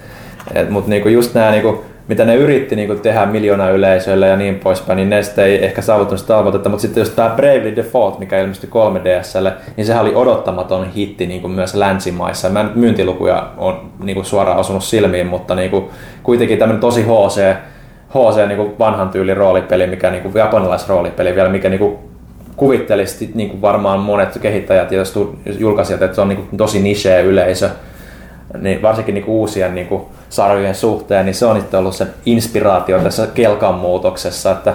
et, 0.54 0.70
mutta 0.70 0.90
niin 0.90 1.02
kuin 1.02 1.14
just 1.14 1.34
nämä 1.34 1.50
niin 1.50 1.62
kuin, 1.62 1.80
mitä 2.10 2.24
ne 2.24 2.34
yritti 2.34 2.76
niin 2.76 2.88
kuin 2.88 3.00
tehdä 3.00 3.26
miljoona 3.26 3.70
yleisölle 3.70 4.28
ja 4.28 4.36
niin 4.36 4.58
poispäin, 4.58 5.08
niin 5.10 5.24
sitten 5.24 5.44
ei 5.44 5.64
ehkä 5.64 5.82
saavuttanut 5.82 6.20
sitä 6.20 6.34
tavoitetta, 6.34 6.68
mutta 6.68 6.82
sitten 6.82 7.00
jos 7.00 7.10
tämä 7.10 7.30
Bravely 7.36 7.76
Default, 7.76 8.18
mikä 8.18 8.40
ilmestyi 8.40 8.70
3DSlle, 8.70 9.52
niin 9.76 9.86
sehän 9.86 10.02
oli 10.02 10.14
odottamaton 10.14 10.90
hitti 10.90 11.26
niin 11.26 11.40
kuin 11.40 11.52
myös 11.52 11.74
länsimaissa. 11.74 12.48
Mä 12.48 12.62
nyt 12.62 12.74
myyntilukuja 12.74 13.48
on 13.56 13.90
niin 14.02 14.14
kuin 14.14 14.24
suoraan 14.26 14.58
osunut 14.58 14.84
silmiin, 14.84 15.26
mutta 15.26 15.54
niin 15.54 15.70
kuin, 15.70 15.84
kuitenkin 16.22 16.58
tämmöinen 16.58 16.80
tosi 16.80 17.02
HC, 17.02 17.56
HC 18.08 18.46
niin 18.46 18.56
kuin 18.56 18.78
vanhan 18.78 19.08
tyylin 19.08 19.36
roolipeli, 19.36 19.86
mikä 19.86 20.10
niin 20.10 20.32
japanilaisroolipeli 20.34 21.34
vielä, 21.34 21.48
mikä 21.48 21.68
niin 21.68 21.80
kuin 21.80 21.98
kuvittelisi 22.56 23.30
niin 23.34 23.50
kuin 23.50 23.62
varmaan 23.62 24.00
monet 24.00 24.38
kehittäjät 24.42 24.92
ja 24.92 25.02
julkaisijat, 25.58 26.02
että 26.02 26.14
se 26.14 26.20
on 26.20 26.28
niin 26.28 26.36
kuin 26.36 26.58
tosi 26.58 26.82
niche 26.82 27.20
yleisö, 27.20 27.70
niin 28.58 28.82
varsinkin 28.82 29.14
niin 29.14 29.24
kuin 29.24 29.34
uusien 29.34 29.74
niin 29.74 29.86
kuin 29.86 30.02
sarjojen 30.28 30.74
suhteen, 30.74 31.26
niin 31.26 31.34
se 31.34 31.46
on 31.46 31.56
nyt 31.56 31.74
ollut 31.74 31.94
se 31.94 32.06
inspiraatio 32.26 32.98
tässä 32.98 33.26
kelkan 33.26 33.74
muutoksessa, 33.74 34.50
että 34.50 34.74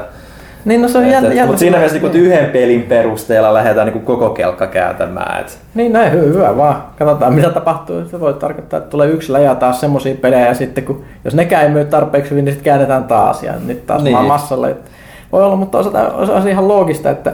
niin, 0.66 0.82
no 0.82 0.88
se 0.88 0.98
on 0.98 1.10
jännä, 1.10 1.30
jännä, 1.30 1.46
Mutta 1.46 1.60
siinä 1.60 1.78
mielessä 1.78 2.00
niin, 2.00 2.16
yhden 2.16 2.50
pelin 2.50 2.84
perusteella 2.84 3.54
lähdetään 3.54 3.88
niin 3.88 4.02
koko 4.02 4.30
kelkka 4.30 4.68
kääntämään. 4.68 5.42
Et. 5.42 5.60
Niin 5.76 5.94
näin, 5.94 6.12
hyvä, 6.12 6.24
hyvä 6.24 6.58
vaan. 6.58 6.84
Katsotaan 7.00 7.34
mitä 7.34 7.50
tapahtuu. 7.50 8.06
Se 8.06 8.20
voi 8.20 8.34
tarkoittaa, 8.34 8.78
että 8.78 8.90
tulee 8.90 9.08
yksi 9.10 9.34
läjä 9.34 9.56
taas 9.56 9.80
semmoisia 9.80 10.16
pelejä 10.16 10.48
ja 10.48 10.54
sitten 10.54 10.84
kun, 10.84 11.04
jos 11.26 11.34
nekään 11.34 11.64
ei 11.64 11.70
myy 11.70 11.86
tarpeeksi 11.86 12.32
hyvin, 12.32 12.46
niin 12.46 12.54
sitten 12.54 12.66
käännetään 12.66 13.04
taas 13.04 13.44
ja 13.44 13.54
nyt 13.66 13.88
taas 13.88 14.04
niin. 14.04 14.18
massalle. 14.18 14.76
Voi 15.32 15.44
olla, 15.44 15.56
mutta 15.56 15.78
osata, 15.78 16.14
osata 16.14 16.50
ihan 16.50 16.68
loogista, 16.68 17.10
että 17.10 17.34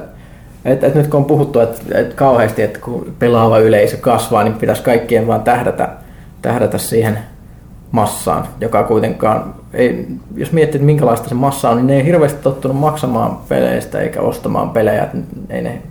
et, 0.66 0.84
et 0.84 0.96
nyt 0.96 1.08
kun 1.08 1.18
on 1.18 1.26
puhuttu 1.26 1.60
että, 1.60 2.00
et 2.00 2.14
kauheasti, 2.14 2.62
että 2.62 2.80
kun 2.80 3.14
pelaava 3.20 3.60
yleisö 3.60 3.98
kasvaa, 3.98 4.44
niin 4.44 4.54
pitäisi 4.54 4.84
kaikkien 4.84 5.28
vaan 5.28 5.44
tähdätä, 5.44 5.90
tähdätä 6.42 6.78
siihen 6.78 7.20
massaan, 7.92 8.48
joka 8.62 8.84
kuitenkaan, 8.84 9.54
ei, 9.74 10.08
jos 10.36 10.52
miettii, 10.52 10.78
että 10.78 10.86
minkälaista 10.86 11.30
se 11.30 11.36
massa 11.36 11.70
on, 11.70 11.78
niin 11.78 11.88
ne 11.88 11.96
ei 11.96 12.06
hirveästi 12.06 12.44
tottunut 12.44 12.78
maksamaan 12.78 13.38
peleistä 13.50 14.00
eikä 14.00 14.22
ostamaan 14.22 14.70
pelejä, 14.70 15.08
ei 15.50 15.62
ne 15.62 15.82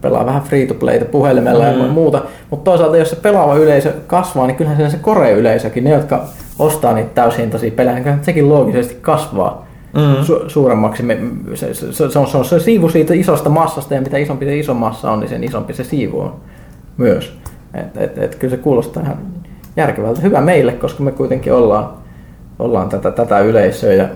pelaa 0.00 0.26
vähän 0.26 0.42
free 0.42 0.66
to 0.66 0.74
playta 0.74 1.04
puhelimella 1.04 1.64
mm. 1.64 1.80
ja 1.80 1.86
muuta, 1.86 2.22
mutta 2.50 2.70
toisaalta 2.70 2.96
jos 2.96 3.10
se 3.10 3.16
pelaava 3.16 3.56
yleisö 3.56 3.92
kasvaa, 4.06 4.46
niin 4.46 4.56
kyllähän 4.56 4.90
se 4.90 4.96
Kore-yleisökin, 4.96 5.84
ne 5.84 5.90
jotka 5.90 6.24
ostaa 6.58 6.92
niitä 6.92 7.10
täyshintaisia 7.14 7.70
pelejä, 7.70 8.00
niin 8.00 8.18
sekin 8.22 8.48
loogisesti 8.48 8.98
kasvaa 9.00 9.66
mm. 9.94 10.22
su- 10.22 10.48
suuremmaksi. 10.48 11.04
Se, 11.54 11.74
se, 11.74 11.92
se, 11.92 12.18
on, 12.18 12.26
se 12.26 12.36
on 12.36 12.44
se 12.44 12.60
siivu 12.60 12.88
siitä 12.88 13.14
isosta 13.14 13.48
massasta 13.48 13.94
ja 13.94 14.00
mitä 14.00 14.18
isompi 14.18 14.44
se 14.44 14.58
iso 14.58 14.74
massa 14.74 15.10
on, 15.10 15.20
niin 15.20 15.28
sen 15.28 15.44
isompi 15.44 15.74
se 15.74 15.84
siivu 15.84 16.20
on 16.20 16.34
myös. 16.96 17.38
Et, 17.74 17.96
et, 17.96 18.18
et, 18.18 18.34
kyllä 18.34 18.56
se 18.56 18.62
kuulostaa 18.62 19.02
ihan 19.02 19.18
järkevältä. 19.76 20.20
Hyvä 20.20 20.40
meille, 20.40 20.72
koska 20.72 21.02
me 21.02 21.12
kuitenkin 21.12 21.52
ollaan, 21.52 21.88
ollaan 22.58 22.88
tätä, 22.88 23.10
tätä 23.10 23.38
yleisöä 23.40 23.92
ja 23.92 24.08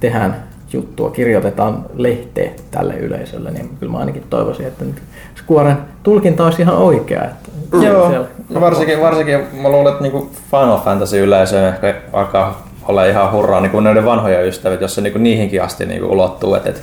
tehdään 0.00 0.36
juttua 0.72 1.10
kirjoitetaan 1.10 1.84
lehteen 1.94 2.52
tälle 2.70 2.94
yleisölle, 2.94 3.50
niin 3.50 3.70
kyllä 3.80 3.92
mä 3.92 3.98
ainakin 3.98 4.24
toivoisin, 4.30 4.66
että 4.66 4.84
nyt 4.84 5.02
Squaren 5.44 5.76
tulkinta 6.02 6.44
olisi 6.44 6.62
ihan 6.62 6.76
oikea. 6.76 7.24
Että 7.24 7.50
Joo, 7.86 8.08
siellä- 8.08 8.60
varsinkin, 8.60 9.00
varsinkin 9.00 9.38
mä 9.62 9.68
luulen, 9.68 9.92
että 9.92 10.02
niinku 10.02 10.30
Final 10.50 10.78
Fantasy-yleisö 10.78 11.68
ehkä 11.68 11.94
alkaa 12.12 12.68
olla 12.88 13.04
ihan 13.04 13.32
hurraa 13.32 13.60
niinku 13.60 13.80
näiden 13.80 14.04
vanhoja 14.04 14.40
ystävät, 14.40 14.80
jos 14.80 14.94
se 14.94 15.00
niinku 15.00 15.18
niihinkin 15.18 15.62
asti 15.62 15.86
niinku 15.86 16.12
ulottuu. 16.12 16.54
Että 16.54 16.70
et, 16.70 16.82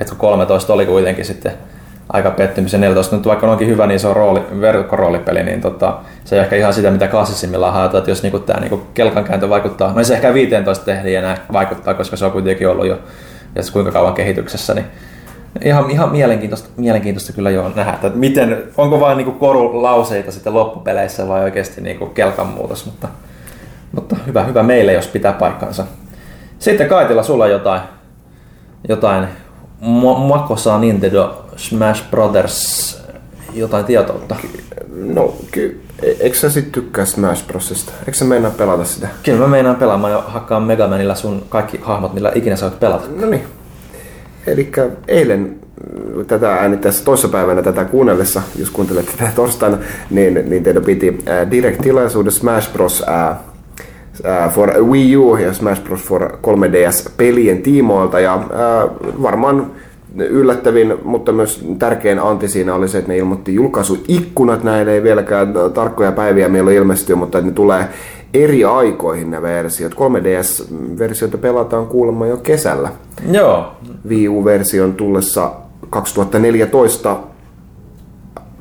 et 0.00 0.08
kun 0.08 0.18
13 0.18 0.72
oli 0.72 0.86
kuitenkin 0.86 1.24
sitten 1.24 1.52
aika 2.12 2.30
pettymisen 2.30 2.80
14, 2.80 3.16
nyt 3.16 3.26
vaikka 3.26 3.50
onkin 3.50 3.68
hyvä, 3.68 3.86
niin 3.86 4.00
se 4.00 4.08
on 4.08 4.16
rooli, 4.16 4.42
verkkoroolipeli, 4.60 5.42
niin 5.42 5.60
tota, 5.60 5.98
se 6.28 6.36
ei 6.36 6.40
ehkä 6.40 6.56
ihan 6.56 6.74
sitä, 6.74 6.90
mitä 6.90 7.08
klassisimmillaan 7.08 7.72
haetaan, 7.72 7.98
että 7.98 8.10
jos 8.10 8.22
niinku 8.22 8.38
tämä 8.38 8.60
niinku 8.60 8.82
kelkankääntö 8.94 9.48
vaikuttaa, 9.48 9.92
no 9.92 9.98
ei 9.98 10.04
se 10.04 10.14
ehkä 10.14 10.34
15 10.34 10.84
tehden 10.84 11.14
enää 11.14 11.36
vaikuttaa, 11.52 11.94
koska 11.94 12.16
se 12.16 12.24
on 12.24 12.32
kuitenkin 12.32 12.68
ollut 12.68 12.86
jo 12.86 12.98
ja 13.54 13.62
se 13.62 13.72
kuinka 13.72 13.92
kauan 13.92 14.14
kehityksessä, 14.14 14.74
niin 14.74 14.86
Ihan, 15.64 15.90
ihan 15.90 16.12
mielenkiintoista, 16.12 16.68
mielenkiintoista 16.76 17.32
kyllä 17.32 17.50
jo 17.50 17.72
nähdä, 17.74 17.92
että 17.92 18.08
miten, 18.08 18.62
onko 18.76 19.00
vain 19.00 19.16
niinku 19.16 19.32
korulauseita 19.32 20.32
sitten 20.32 20.54
loppupeleissä 20.54 21.28
vai 21.28 21.42
oikeasti 21.42 21.80
niinku 21.80 22.06
kelkan 22.06 22.46
muutos, 22.46 22.86
mutta, 22.86 23.08
mutta 23.92 24.16
hyvä, 24.26 24.44
hyvä 24.44 24.62
meille, 24.62 24.92
jos 24.92 25.06
pitää 25.06 25.32
paikkansa. 25.32 25.84
Sitten 26.58 26.88
Kaitila, 26.88 27.22
sulla 27.22 27.46
jotain, 27.46 27.80
jotain 28.88 29.28
Makosa 30.26 30.78
Nintendo 30.78 31.44
Smash 31.56 32.10
Brothers 32.10 32.97
jotain 33.54 33.84
tietoutta? 33.84 34.36
No, 34.94 35.36
ky- 35.50 35.80
e- 36.02 36.16
eikö 36.20 36.36
sä 36.36 36.50
sit 36.50 36.72
tykkää 36.72 37.04
Smash 37.04 37.46
Brosista? 37.46 37.92
Eikö 37.98 38.12
sä 38.12 38.24
meinaa 38.24 38.50
pelata 38.50 38.84
sitä? 38.84 39.08
Kyllä 39.22 39.38
mä 39.38 39.46
meinaan 39.46 39.76
pelaamaan 39.76 40.12
ja 40.12 40.24
hakkaan 40.26 40.62
Megamanilla 40.62 41.14
sun 41.14 41.42
kaikki 41.48 41.80
hahmot, 41.82 42.14
millä 42.14 42.32
ikinä 42.34 42.56
sä 42.56 42.70
pelata. 42.80 43.04
No 43.20 43.26
niin. 43.26 43.42
Eli 44.46 44.72
eilen 45.08 45.56
tätä 46.26 46.54
äänittäessä 46.54 47.04
toissapäivänä 47.04 47.62
tätä 47.62 47.84
kuunnellessa, 47.84 48.42
jos 48.58 48.70
kuuntelet 48.70 49.06
tätä 49.18 49.30
torstaina, 49.34 49.78
niin, 50.10 50.44
niin 50.50 50.62
teidän 50.62 50.84
piti 50.84 51.18
äh, 51.28 51.50
Direct-tilaisuuden 51.50 52.32
Smash 52.32 52.72
Bros. 52.72 53.04
Äh, 53.08 53.30
äh, 54.26 54.52
for 54.54 54.70
Wii 54.82 55.16
U 55.16 55.36
ja 55.36 55.52
Smash 55.54 55.82
Bros. 55.84 56.00
for 56.02 56.30
3DS 56.46 57.10
pelien 57.16 57.62
tiimoilta 57.62 58.20
ja 58.20 58.34
äh, 58.34 58.42
varmaan 59.22 59.70
yllättävin, 60.26 60.94
mutta 61.04 61.32
myös 61.32 61.64
tärkein 61.78 62.18
anti 62.18 62.48
siinä 62.48 62.74
oli 62.74 62.88
se, 62.88 62.98
että 62.98 63.12
ne 63.12 63.18
ilmoitti 63.18 63.54
julkaisuikkunat, 63.54 64.64
näille 64.64 64.92
ei 64.92 65.02
vieläkään 65.02 65.54
tarkkoja 65.74 66.12
päiviä 66.12 66.48
milloin 66.48 66.76
ilmestyy, 66.76 67.16
mutta 67.16 67.40
ne 67.40 67.50
tulee 67.50 67.88
eri 68.34 68.64
aikoihin 68.64 69.30
ne 69.30 69.42
versiot. 69.42 69.94
3DS-versioita 69.94 71.38
pelataan 71.38 71.86
kuulemma 71.86 72.26
jo 72.26 72.36
kesällä. 72.36 72.88
Joo, 73.30 73.72
Wii 74.08 74.28
U-version 74.28 74.94
tullessa 74.94 75.52
2014 75.90 77.16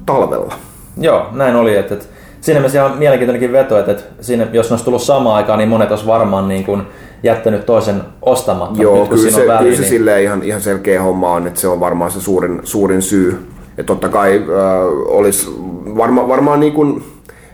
talvella. 0.06 0.54
Joo, 0.98 1.28
näin 1.32 1.56
oli. 1.56 1.76
Että, 1.76 1.94
että 1.94 2.06
siinä 2.42 2.60
mielessä 2.60 2.86
ihan 2.86 2.98
mielenkiintoinenkin 2.98 3.52
veto, 3.52 3.80
että, 3.80 3.92
että 3.92 4.04
siinä, 4.22 4.48
jos 4.54 4.70
ne 4.70 4.74
olisi 4.74 4.86
tullut 4.86 5.02
samaan 5.02 5.36
aikaan, 5.36 5.60
niin 5.60 5.70
monet 5.70 5.92
olisi 5.92 6.08
varmaan 6.08 6.48
niin 6.48 6.64
kuin 6.64 6.82
jättänyt 7.24 7.66
toisen 7.66 8.02
ostamatta. 8.22 8.82
Joo, 8.82 9.00
Nyt 9.00 9.10
kyllä 9.10 9.32
se, 9.32 9.42
on 9.42 9.48
väli, 9.48 9.60
kyllä 9.60 9.76
se 9.76 9.82
niin... 9.82 9.90
silleen 9.90 10.24
ihan, 10.24 10.44
ihan 10.44 10.62
selkeä 10.62 11.02
homma 11.02 11.34
on, 11.34 11.48
että 11.48 11.60
se 11.60 11.68
on 11.68 11.80
varmaan 11.80 12.12
se 12.12 12.22
suurin, 12.22 12.60
suurin 12.64 13.02
syy. 13.02 13.48
Ja 13.78 13.84
totta 13.84 14.10
kai 14.10 14.36
äh, 14.38 14.46
olisi 15.08 15.48
varma, 15.98 16.28
varmaan 16.28 16.60
niin 16.60 16.74
kuin, 16.74 17.04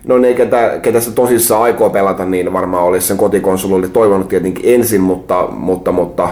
no 0.08 0.18
ne, 0.18 0.34
ketä, 0.34 0.80
ketä 0.82 1.00
se 1.00 1.12
tosissaan 1.12 1.64
aikoo 1.64 1.90
pelata, 1.90 2.26
niin 2.26 2.54
varmaan 2.54 2.84
olisi 2.84 3.08
sen 3.08 3.18
kotikonsolille 3.18 3.88
toivonut 3.88 4.28
tietenkin 4.28 4.74
ensin, 4.74 5.02
mutta, 5.02 5.48
mutta, 5.52 5.92
mutta 5.92 6.30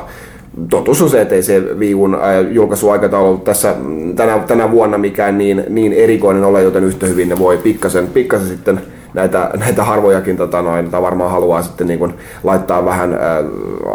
totuus 0.69 1.01
on 1.01 1.09
se, 1.09 1.21
että 1.21 1.35
ei 1.35 1.43
se 1.43 1.59
Wii 1.59 1.95
U:n, 1.95 2.15
äh, 2.15 2.51
julkaisuaikataulu 2.51 3.37
tässä 3.37 3.75
tänä, 4.15 4.39
tänä 4.39 4.71
vuonna 4.71 4.97
mikään 4.97 5.37
niin, 5.37 5.63
niin 5.69 5.93
erikoinen 5.93 6.43
ole, 6.43 6.63
joten 6.63 6.83
yhtä 6.83 7.05
hyvin 7.05 7.29
ne 7.29 7.39
voi 7.39 7.57
pikkasen, 7.57 8.07
pikkasen 8.07 8.47
sitten 8.47 8.81
näitä, 9.13 9.51
näitä 9.59 9.83
harvojakin 9.83 10.37
tota 10.37 10.61
noin, 10.61 10.89
tai 10.91 11.01
varmaan 11.01 11.31
haluaa 11.31 11.61
sitten 11.61 11.87
niin 11.87 11.99
kuin 11.99 12.13
laittaa 12.43 12.85
vähän 12.85 13.13
äh, 13.13 13.19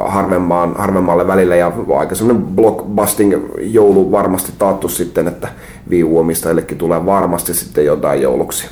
harvemmaan, 0.06 0.74
harvemmalle 0.78 1.26
välille 1.26 1.56
ja 1.56 1.72
aika 1.98 2.14
semmoinen 2.14 2.46
blockbusting 2.46 3.34
joulu 3.58 4.12
varmasti 4.12 4.52
taattu 4.58 4.88
sitten, 4.88 5.28
että 5.28 5.48
Wii 5.90 6.04
tulee 6.78 7.06
varmasti 7.06 7.54
sitten 7.54 7.84
jotain 7.84 8.22
jouluksi. 8.22 8.68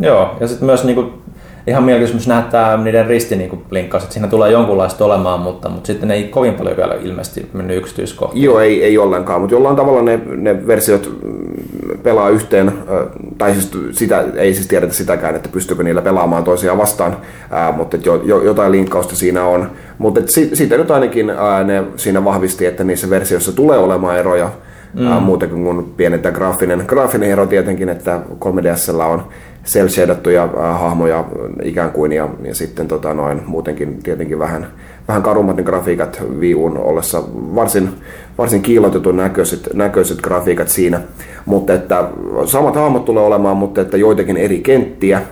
Joo, 0.00 0.36
ja 0.40 0.48
sitten 0.48 0.66
myös 0.66 0.84
niinku, 0.84 1.21
ihan 1.66 1.84
mielenkiintoista 1.84 2.34
nähdään 2.34 2.84
niiden 2.84 3.06
risti 3.06 3.36
niinku 3.36 3.62
linkkaus, 3.70 4.02
että 4.02 4.12
siinä 4.12 4.28
tulee 4.28 4.50
jonkunlaista 4.50 5.04
olemaan, 5.04 5.40
mutta, 5.40 5.68
mutta 5.68 5.86
sitten 5.86 6.08
ne 6.08 6.14
ei 6.14 6.24
kovin 6.24 6.54
paljon 6.54 6.76
vielä 6.76 6.94
ilmeisesti 6.94 7.50
mennyt 7.52 7.76
yksityiskohtiin. 7.76 8.44
Joo, 8.44 8.60
ei, 8.60 8.84
ei 8.84 8.98
ollenkaan, 8.98 9.40
mutta 9.40 9.54
jollain 9.54 9.76
tavalla 9.76 10.02
ne, 10.02 10.20
ne 10.26 10.66
versiot 10.66 11.18
mm, 11.24 11.98
pelaa 12.02 12.28
yhteen, 12.28 12.72
tai 13.38 13.52
siis 13.52 13.70
sitä, 13.90 14.24
ei 14.34 14.54
siis 14.54 14.66
tiedetä 14.66 14.94
sitäkään, 14.94 15.34
että 15.34 15.48
pystyykö 15.48 15.82
niillä 15.82 16.02
pelaamaan 16.02 16.44
toisiaan 16.44 16.78
vastaan, 16.78 17.16
ää, 17.50 17.72
mutta 17.72 17.96
jo, 18.04 18.22
jo, 18.24 18.42
jotain 18.42 18.72
linkkausta 18.72 19.16
siinä 19.16 19.44
on. 19.44 19.70
Mutta 19.98 20.20
et 20.20 20.28
si, 20.28 20.50
siitä 20.56 20.76
nyt 20.76 20.90
ainakin 20.90 21.30
ää, 21.30 21.64
ne 21.64 21.84
siinä 21.96 22.24
vahvisti, 22.24 22.66
että 22.66 22.84
niissä 22.84 23.10
versioissa 23.10 23.52
tulee 23.52 23.78
olemaan 23.78 24.18
eroja, 24.18 24.50
mm. 24.94 25.06
ää, 25.06 25.20
muutenkin 25.20 25.64
kuin 25.64 25.84
pienet 25.96 26.24
ja 26.24 26.32
graafinen, 26.32 26.84
graafinen 26.86 27.30
ero 27.30 27.46
tietenkin, 27.46 27.88
että 27.88 28.20
3DSllä 28.44 29.04
on 29.04 29.22
cel 29.64 29.88
shadattuja 29.88 30.48
hahmoja 30.56 31.24
ikään 31.62 31.90
kuin 31.90 32.12
ja, 32.12 32.28
ja 32.44 32.54
sitten 32.54 32.88
tota 32.88 33.14
noin, 33.14 33.42
muutenkin 33.46 34.02
tietenkin 34.02 34.38
vähän, 34.38 34.66
vähän 35.08 35.22
karummat 35.22 35.56
ne 35.56 35.62
grafiikat 35.62 36.22
Wii 36.38 36.54
U:n 36.54 36.76
ollessa. 36.76 37.22
Varsin, 37.34 37.88
varsin 38.38 38.62
kiilotetun 38.62 39.16
näköiset, 39.16 39.68
näköiset 39.74 40.20
grafiikat 40.20 40.68
siinä, 40.68 41.00
mutta 41.46 41.74
että 41.74 42.08
samat 42.44 42.74
hahmot 42.74 43.04
tulee 43.04 43.24
olemaan, 43.24 43.56
mutta 43.56 43.80
että 43.80 43.96
joitakin 43.96 44.36
eri 44.36 44.60
kenttiä 44.60 45.22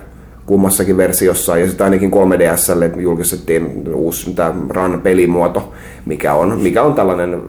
kummassakin 0.45 0.97
versiossa. 0.97 1.57
Ja 1.57 1.67
sitten 1.67 1.83
ainakin 1.83 2.11
3DSlle 2.11 3.01
julkistettiin 3.01 3.83
uusi 3.93 4.33
tämä 4.33 4.53
Run-pelimuoto, 4.69 5.73
mikä 6.05 6.33
on, 6.33 6.59
mikä 6.61 6.83
on 6.83 6.93
tällainen 6.93 7.41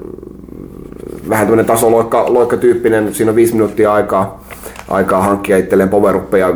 vähän 1.29 1.47
tämmöinen 1.47 1.67
tasoloikka 1.67 2.33
loikka 2.35 2.57
tyyppinen, 2.57 3.15
siinä 3.15 3.31
on 3.31 3.37
viisi 3.37 3.53
minuuttia 3.53 3.93
aikaa, 3.93 4.45
aikaa 4.89 5.23
hankkia 5.23 5.57
itselleen 5.57 5.89
poweruppeja, 5.89 6.55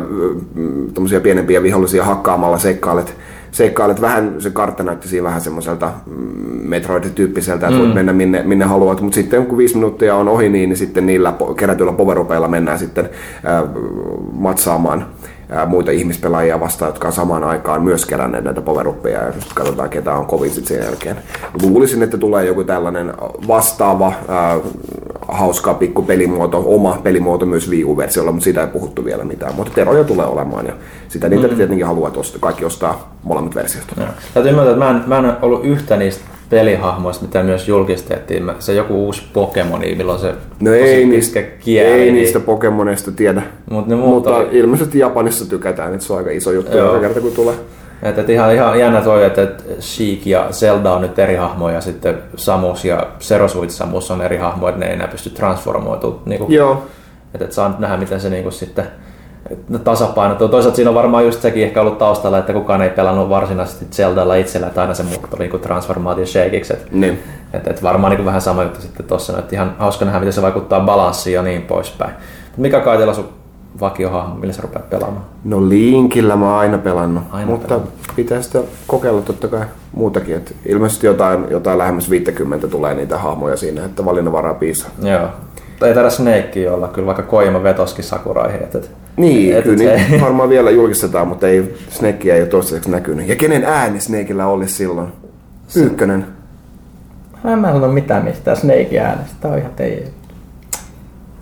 tämmöisiä 0.93 1.19
pienempiä 1.19 1.63
vihollisia 1.63 2.03
hakkaamalla 2.05 2.57
seikkailet, 2.57 3.15
seikkailet 3.57 4.01
vähän, 4.01 4.35
se 4.39 4.49
kartta 4.49 4.83
näytti 4.83 5.07
siinä 5.07 5.23
vähän 5.23 5.41
semmoiselta 5.41 5.91
mm, 6.05 6.13
Metroid-tyyppiseltä, 6.69 7.67
että 7.67 7.79
voit 7.79 7.93
mennä 7.93 8.13
minne, 8.13 8.43
minne 8.43 8.65
haluat, 8.65 9.01
mutta 9.01 9.15
sitten 9.15 9.45
kun 9.45 9.57
viisi 9.57 9.75
minuuttia 9.75 10.15
on 10.15 10.27
ohi, 10.27 10.49
niin, 10.49 10.69
niin 10.69 10.77
sitten 10.77 11.05
niillä 11.05 11.33
kerätyillä 11.57 11.93
powerupeilla 11.93 12.47
mennään 12.47 12.79
sitten 12.79 13.09
äh, 13.45 13.63
matsaamaan 14.31 15.05
ää, 15.49 15.65
muita 15.65 15.91
ihmispelaajia 15.91 16.59
vastaan, 16.59 16.89
jotka 16.89 17.07
on 17.07 17.13
samaan 17.13 17.43
aikaan 17.43 17.81
myös 17.81 18.05
keränneet 18.05 18.43
näitä 18.43 18.61
poweruppeja. 18.61 19.23
Ja 19.23 19.31
sitten 19.31 19.55
katsotaan 19.55 19.89
ketä 19.89 20.13
on 20.13 20.25
kovin 20.25 20.51
sitten 20.51 20.77
sen 20.77 20.85
jälkeen. 20.85 21.15
Luulisin, 21.61 22.03
että 22.03 22.17
tulee 22.17 22.45
joku 22.45 22.63
tällainen 22.63 23.13
vastaava 23.47 24.13
ää, 24.27 24.57
hauska 25.27 25.73
pikku 25.73 26.01
pelimuoto, 26.03 26.63
oma 26.65 26.99
pelimuoto 27.03 27.45
myös 27.45 27.69
Wii 27.69 27.83
U-versiolla, 27.85 28.31
mutta 28.31 28.43
siitä 28.43 28.61
ei 28.61 28.67
puhuttu 28.67 29.05
vielä 29.05 29.23
mitään. 29.23 29.55
Mutta 29.55 29.81
eroja 29.81 30.03
tulee 30.03 30.25
olemaan 30.25 30.65
ja 30.65 30.73
sitä 31.07 31.29
niitä 31.29 31.47
mm. 31.47 31.55
tietenkin 31.55 31.85
haluaa, 31.85 32.07
että 32.07 32.19
osta- 32.19 32.39
kaikki 32.39 32.65
ostaa 32.65 33.17
molemmat 33.23 33.55
versiot. 33.55 33.83
Täytyy 34.33 34.51
myöntää, 34.51 34.73
että 34.73 34.85
mä 34.85 34.89
en, 34.89 35.03
mä 35.07 35.17
en 35.29 35.35
ollut 35.41 35.65
yhtä 35.65 35.97
niistä 35.97 36.23
pelihahmoista, 36.49 37.25
mitä 37.25 37.43
myös 37.43 37.67
julkistettiin. 37.67 38.51
Se 38.59 38.73
joku 38.73 39.05
uusi 39.05 39.21
Pokemoni, 39.33 39.95
milloin 39.95 40.19
se 40.19 40.33
No 40.59 40.73
ei, 40.73 41.05
niistä, 41.05 41.41
kieli, 41.41 41.89
ei 41.91 41.99
niin- 42.01 42.15
niistä 42.15 42.39
Pokemoneista 42.39 43.11
tiedä. 43.11 43.41
Mut 43.69 43.87
ne 43.87 43.95
Mutta 43.95 44.35
oli- 44.35 44.47
ilmeisesti 44.51 44.99
Japanissa 44.99 45.49
tykätään, 45.49 45.93
että 45.93 46.05
se 46.05 46.13
on 46.13 46.19
aika 46.19 46.31
iso 46.31 46.51
juttu 46.51 46.77
joka 46.77 46.99
kerta 46.99 47.21
kun 47.21 47.31
tulee. 47.31 47.55
Että, 48.03 48.21
että 48.21 48.33
ihan, 48.33 48.53
ihan 48.53 48.79
jännä 48.79 49.01
toi, 49.01 49.25
että, 49.25 49.41
että 49.41 49.63
Sheik 49.79 50.25
ja 50.25 50.47
Zelda 50.51 50.93
on 50.93 51.01
nyt 51.01 51.19
eri 51.19 51.35
hahmoja, 51.35 51.75
ja 51.75 51.81
sitten 51.81 52.23
Samus 52.35 52.85
ja 52.85 53.07
Zerosuit 53.19 53.69
Samus 53.69 54.11
on 54.11 54.21
eri 54.21 54.37
hahmoja, 54.37 54.69
että 54.69 54.79
ne 54.79 54.85
ei 54.85 54.93
enää 54.93 55.07
pysty 55.07 55.29
transformoitumaan. 55.29 56.21
Niin 56.25 56.39
kuin, 56.39 56.53
Joo, 56.53 56.85
että, 57.33 57.43
että 57.43 57.55
saa 57.55 57.69
nyt 57.69 57.79
nähdä, 57.79 57.97
miten 57.97 58.19
se 58.19 58.29
niin 58.29 58.43
kuin 58.43 58.53
sitten 58.53 58.87
tasapainottuu. 59.83 60.47
Toisaalta 60.47 60.75
siinä 60.75 60.89
on 60.89 60.95
varmaan 60.95 61.25
just 61.25 61.41
sekin 61.41 61.63
ehkä 61.63 61.81
ollut 61.81 61.97
taustalla, 61.97 62.37
että 62.37 62.53
kukaan 62.53 62.81
ei 62.81 62.89
pelannut 62.89 63.29
varsinaisesti 63.29 63.85
Zeldalla 63.91 64.35
itsellä, 64.35 64.67
että 64.67 64.81
aina 64.81 64.93
se 64.93 65.03
muuttui 65.03 65.39
niin 65.39 65.59
transformaatio 65.59 66.25
Shakeiksi. 66.25 66.73
Että, 66.73 66.87
niin. 66.91 67.23
että, 67.53 67.69
että 67.69 67.81
varmaan 67.81 68.11
niin 68.11 68.17
kuin 68.17 68.25
vähän 68.25 68.41
sama 68.41 68.63
juttu 68.63 68.81
sitten 68.81 69.05
tuossa, 69.05 69.39
että 69.39 69.55
ihan 69.55 69.75
hauska 69.79 70.05
nähdä, 70.05 70.19
miten 70.19 70.33
se 70.33 70.41
vaikuttaa 70.41 70.79
balanssiin 70.79 71.33
ja 71.33 71.41
niin 71.41 71.61
poispäin. 71.61 72.11
Mikä 72.57 72.79
kaitella 72.79 73.13
sun 73.13 73.29
vakiohahmo, 73.79 74.35
millä 74.35 74.53
sä 74.53 74.61
rupeat 74.61 74.89
pelaamaan? 74.89 75.25
No 75.43 75.69
linkillä 75.69 76.35
mä 76.35 76.49
oon 76.49 76.59
aina 76.59 76.77
pelannut, 76.77 77.23
Aina 77.31 77.51
mutta 77.51 77.67
pelannut. 77.67 77.93
pitää 78.15 78.41
sitä 78.41 78.59
kokeilla 78.87 79.21
totta 79.21 79.47
kai 79.47 79.65
muutakin. 79.93 80.35
Et 80.35 80.55
ilmeisesti 80.65 81.07
jotain, 81.07 81.45
jotain 81.49 81.77
lähemmäs 81.77 82.09
50 82.09 82.67
tulee 82.67 82.93
niitä 82.93 83.17
hahmoja 83.17 83.57
siinä, 83.57 83.85
että 83.85 84.05
valinnanvaraa 84.05 84.53
piisaa. 84.53 84.89
Joo. 85.01 85.27
Ei 85.85 85.93
taida 85.93 86.09
Snake 86.09 86.71
olla, 86.71 86.87
kyllä 86.87 87.05
vaikka 87.05 87.23
Koima 87.23 87.63
vetoskin 87.63 88.03
Sakuraihin. 88.03 88.63
Että, 88.63 88.77
että, 88.77 88.89
Niin, 89.17 89.51
että 89.57 89.63
kyllä 89.63 89.77
se- 89.97 90.05
niin 90.09 90.21
varmaan 90.21 90.49
vielä 90.49 90.69
julkistetaan, 90.71 91.27
mutta 91.27 91.47
ei, 91.47 91.75
Snakea 91.89 92.35
ei 92.35 92.41
ole 92.41 92.49
toistaiseksi 92.49 92.91
näkynyt. 92.91 93.27
Ja 93.27 93.35
kenen 93.35 93.63
ääni 93.63 93.99
Snakeillä 94.01 94.47
oli 94.47 94.67
silloin? 94.67 95.07
Ykkönen. 95.75 96.25
Mä 97.43 97.53
en 97.53 97.59
mä 97.59 97.71
sano 97.71 97.87
mitään 97.87 98.23
mistään 98.23 98.57
Snake 98.57 98.99
äänestä. 98.99 99.35
Tää 99.41 99.51
on 99.51 99.57
ihan 99.57 99.71
teidän. 99.75 100.09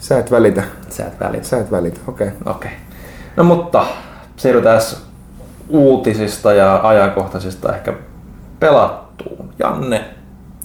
Sä 0.05 0.19
et 0.19 0.31
välitä. 0.31 0.63
Sä 0.89 1.05
et 1.05 1.19
välitä. 1.19 1.43
Sä 1.43 1.57
et 1.57 1.71
välitä, 1.71 1.99
okei. 2.07 2.27
Okay. 2.27 2.53
Okei. 2.53 2.71
No 3.37 3.43
mutta 3.43 3.85
siirrytään 4.35 4.81
uutisista 5.69 6.53
ja 6.53 6.79
ajankohtaisista 6.83 7.75
ehkä 7.75 7.93
pelattuun. 8.59 9.49
Janne, 9.59 10.05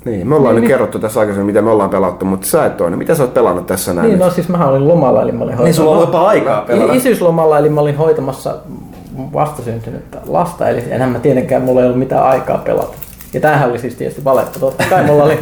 Niin, 0.05 0.29
me 0.29 0.35
ollaan 0.35 0.55
niin, 0.55 0.63
nyt 0.63 0.69
kerrottu 0.69 0.99
tässä 0.99 1.21
aikaisemmin, 1.21 1.47
mitä 1.47 1.63
me 1.63 1.71
ollaan 1.71 1.91
pelattu, 1.91 2.25
mutta 2.25 2.47
sä 2.47 2.67
et 2.67 2.77
toinen. 2.77 2.99
Mitä 2.99 3.15
sä 3.15 3.23
oot 3.23 3.35
pelannut 3.35 3.67
tässä 3.67 3.95
näin? 3.95 4.09
Niin, 4.09 4.19
nyt? 4.19 4.27
no 4.27 4.31
siis 4.31 4.49
mä 4.49 4.69
olin 4.69 4.89
lomalla, 4.89 5.23
eli 5.23 5.33
mä 5.33 5.45
olin 5.45 5.57
niin 5.59 5.75
sulla 5.75 5.91
on 5.91 6.01
jopa 6.01 6.29
aikaa 6.29 6.63
pelata. 6.63 6.93
Isyyslomalla, 6.93 7.59
eli 7.59 7.69
mä 7.69 7.81
olin 7.81 7.97
hoitamassa 7.97 8.57
vastasyntynyttä 9.33 10.19
lasta, 10.27 10.69
eli 10.69 10.85
enhän 10.91 11.11
mä 11.11 11.19
tietenkään 11.19 11.63
mulla 11.63 11.81
ei 11.81 11.87
ollut 11.87 11.99
mitään 11.99 12.25
aikaa 12.25 12.59
pelata. 12.59 12.97
Ja 13.33 13.41
tämähän 13.41 13.71
oli 13.71 13.79
siis 13.79 13.95
tietysti 13.95 14.25
valetta. 14.25 14.61
Totta 14.61 14.85
kai 14.91 15.05
mulla 15.05 15.25
oli 15.25 15.39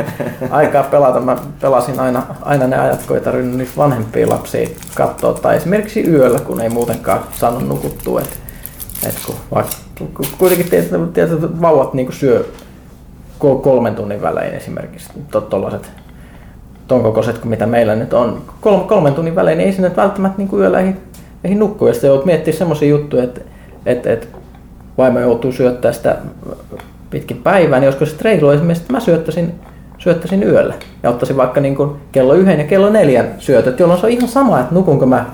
aikaa 0.51 0.83
pelata. 0.83 1.21
Mä 1.21 1.37
pelasin 1.61 2.01
aina, 2.01 2.23
aina 2.43 2.67
ne 2.67 2.79
ajat, 2.79 3.03
kun 3.07 3.17
ei 3.17 3.23
tarvinnut 3.23 3.57
niitä 3.57 3.73
vanhempia 3.77 4.29
lapsia 4.29 4.69
katsoa. 4.95 5.35
Tai 5.35 5.57
esimerkiksi 5.57 6.11
yöllä, 6.11 6.39
kun 6.39 6.61
ei 6.61 6.69
muutenkaan 6.69 7.21
saanut 7.33 7.69
nukuttua. 7.69 8.21
Et, 8.21 8.39
et 9.07 9.15
kun, 9.27 9.35
vaikka, 9.55 9.73
kuitenkin 10.39 10.71
tietysti, 10.71 10.97
tietysti 11.15 11.61
vauvat 11.61 11.95
niin 11.95 12.13
syö 12.13 12.49
kol- 13.39 13.59
kolmen 13.59 13.95
tunnin 13.95 14.23
välein 14.23 14.55
esimerkiksi 14.55 15.09
tuollaiset 15.51 15.91
ton 16.89 17.03
kokoiset 17.03 17.39
kuin 17.39 17.49
mitä 17.51 17.67
meillä 17.67 17.97
nyt 17.97 18.13
on. 18.13 18.43
Kol- 18.61 18.79
kolmen 18.79 19.15
tunnin 19.15 19.35
välein 19.35 19.59
niin 19.59 19.67
ei 19.67 19.73
sinne 19.73 19.97
välttämättä 19.97 20.39
niin 20.39 20.49
yöllä 20.53 20.81
ehdi, 20.81 20.97
ehdi 21.45 21.55
nukkua. 21.55 21.89
Ja 21.89 21.95
sitten 21.95 22.09
joudut 22.09 22.27
miettimään 22.27 22.59
semmoisia 22.59 22.89
juttuja, 22.89 23.25
että, 23.25 23.41
että, 23.87 24.13
että 24.13 24.27
vaimo 24.99 25.21
joutuu 25.21 25.53
syöttää 25.53 25.93
sitä 25.93 26.17
pitkin 27.11 27.37
päivää, 27.37 27.81
niin 27.81 27.89
olisiko 27.89 28.07
se 28.07 28.17
reilu 28.23 28.51
esimerkiksi, 28.51 28.83
että 28.83 28.93
mä 28.93 29.01
syöttäisin, 29.01 29.55
syöttäisin 29.99 30.43
yöllä. 30.43 30.75
Ja 31.03 31.11
ottaisin 31.11 31.37
vaikka 31.37 31.61
niin 31.61 31.77
kuin 31.77 31.91
kello 32.13 32.35
yhden 32.35 32.59
ja 32.59 32.67
kello 32.67 32.91
neljän 32.91 33.35
syötöt, 33.39 33.81
jolloin 33.81 34.01
se 34.01 34.07
on 34.07 34.13
ihan 34.13 34.29
sama, 34.29 34.61
että 34.61 34.75
nukunko 34.75 35.07
mä 35.07 35.27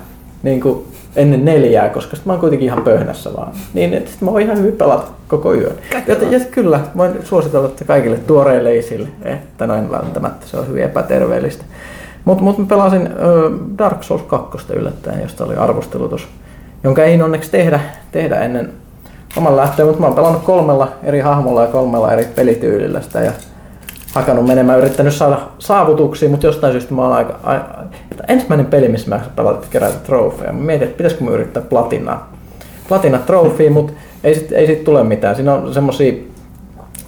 niin 0.43 0.61
kuin 0.61 0.85
ennen 1.15 1.45
neljää, 1.45 1.89
koska 1.89 2.17
mä 2.25 2.33
oon 2.33 2.39
kuitenkin 2.39 2.65
ihan 2.65 2.83
pöhnässä 2.83 3.29
vaan. 3.37 3.53
Niin 3.73 3.93
että 3.93 4.11
sit 4.11 4.21
mä 4.21 4.31
voin 4.31 4.45
ihan 4.45 4.57
hyvin 4.57 4.73
pelata 4.73 5.07
koko 5.27 5.53
yön. 5.53 5.75
Ja, 6.07 6.15
ja 6.31 6.39
kyllä, 6.51 6.79
voin 6.97 7.13
suositella 7.23 7.67
että 7.67 7.85
kaikille 7.85 8.17
tuoreille 8.17 8.77
isille, 8.77 9.07
että 9.23 9.67
noin 9.67 9.91
välttämättä 9.91 10.47
se 10.47 10.57
on 10.57 10.67
hyvin 10.67 10.83
epäterveellistä. 10.83 11.63
Mutta 12.25 12.43
mut 12.43 12.57
mä 12.57 12.65
pelasin 12.65 13.07
ö, 13.07 13.51
Dark 13.77 14.03
Souls 14.03 14.21
2 14.21 14.73
yllättäen, 14.73 15.21
josta 15.21 15.45
oli 15.45 15.55
arvostelu 15.55 16.07
tuossa, 16.07 16.27
jonka 16.83 17.03
ei 17.03 17.21
onneksi 17.21 17.51
tehdä, 17.51 17.79
tehdä 18.11 18.39
ennen 18.39 18.71
oman 19.37 19.55
lähtöön, 19.57 19.87
mutta 19.87 20.01
mä 20.01 20.07
oon 20.07 20.15
pelannut 20.15 20.43
kolmella 20.43 20.91
eri 21.03 21.19
hahmolla 21.19 21.61
ja 21.61 21.67
kolmella 21.67 22.11
eri 22.11 22.27
pelityylillä 22.35 23.01
sitä 23.01 23.19
ja 23.19 23.31
hakannut 24.15 24.45
menemään, 24.45 24.79
yrittänyt 24.79 25.13
saada 25.13 25.37
saavutuksia, 25.59 26.29
mutta 26.29 26.45
jostain 26.45 26.73
syystä 26.73 26.93
mä 26.93 27.01
oon 27.01 27.13
aika, 27.13 27.39
aika 27.43 27.65
ensimmäinen 28.27 28.65
peli, 28.65 28.87
missä 28.87 29.09
mä 29.09 29.19
pelatin 29.35 29.69
kerätä 29.69 29.97
trofeja. 29.97 30.53
Mä 30.53 30.59
mietin, 30.59 30.87
että 30.87 30.97
pitäisikö 30.97 31.23
mä 31.23 31.31
yrittää 31.31 31.63
platinaa. 31.63 32.33
Platina 32.87 33.17
trofea, 33.17 33.71
mutta 33.71 33.93
ei 34.23 34.35
sit, 34.35 34.51
ei 34.51 34.67
sit 34.67 34.83
tule 34.83 35.03
mitään. 35.03 35.35
Siinä 35.35 35.53
on 35.53 35.73
semmosia 35.73 36.13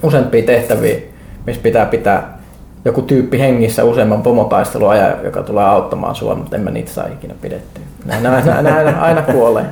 useampia 0.03 0.43
tehtäviä, 0.43 0.97
missä 1.45 1.61
pitää 1.61 1.85
pitää 1.85 2.37
joku 2.85 3.01
tyyppi 3.01 3.39
hengissä 3.39 3.83
useamman 3.83 4.21
pomotaistelun 4.21 4.89
ajan, 4.89 5.13
joka 5.23 5.43
tulee 5.43 5.65
auttamaan 5.65 6.15
sua, 6.15 6.35
mutta 6.35 6.55
en 6.55 6.61
mä 6.61 6.71
niitä 6.71 6.91
saa 6.91 7.07
ikinä 7.07 7.33
pidettyä. 7.41 7.83
Näin, 8.05 8.23
näin, 8.23 8.63
näin 8.63 8.95
aina 8.95 9.21
kuolee. 9.21 9.65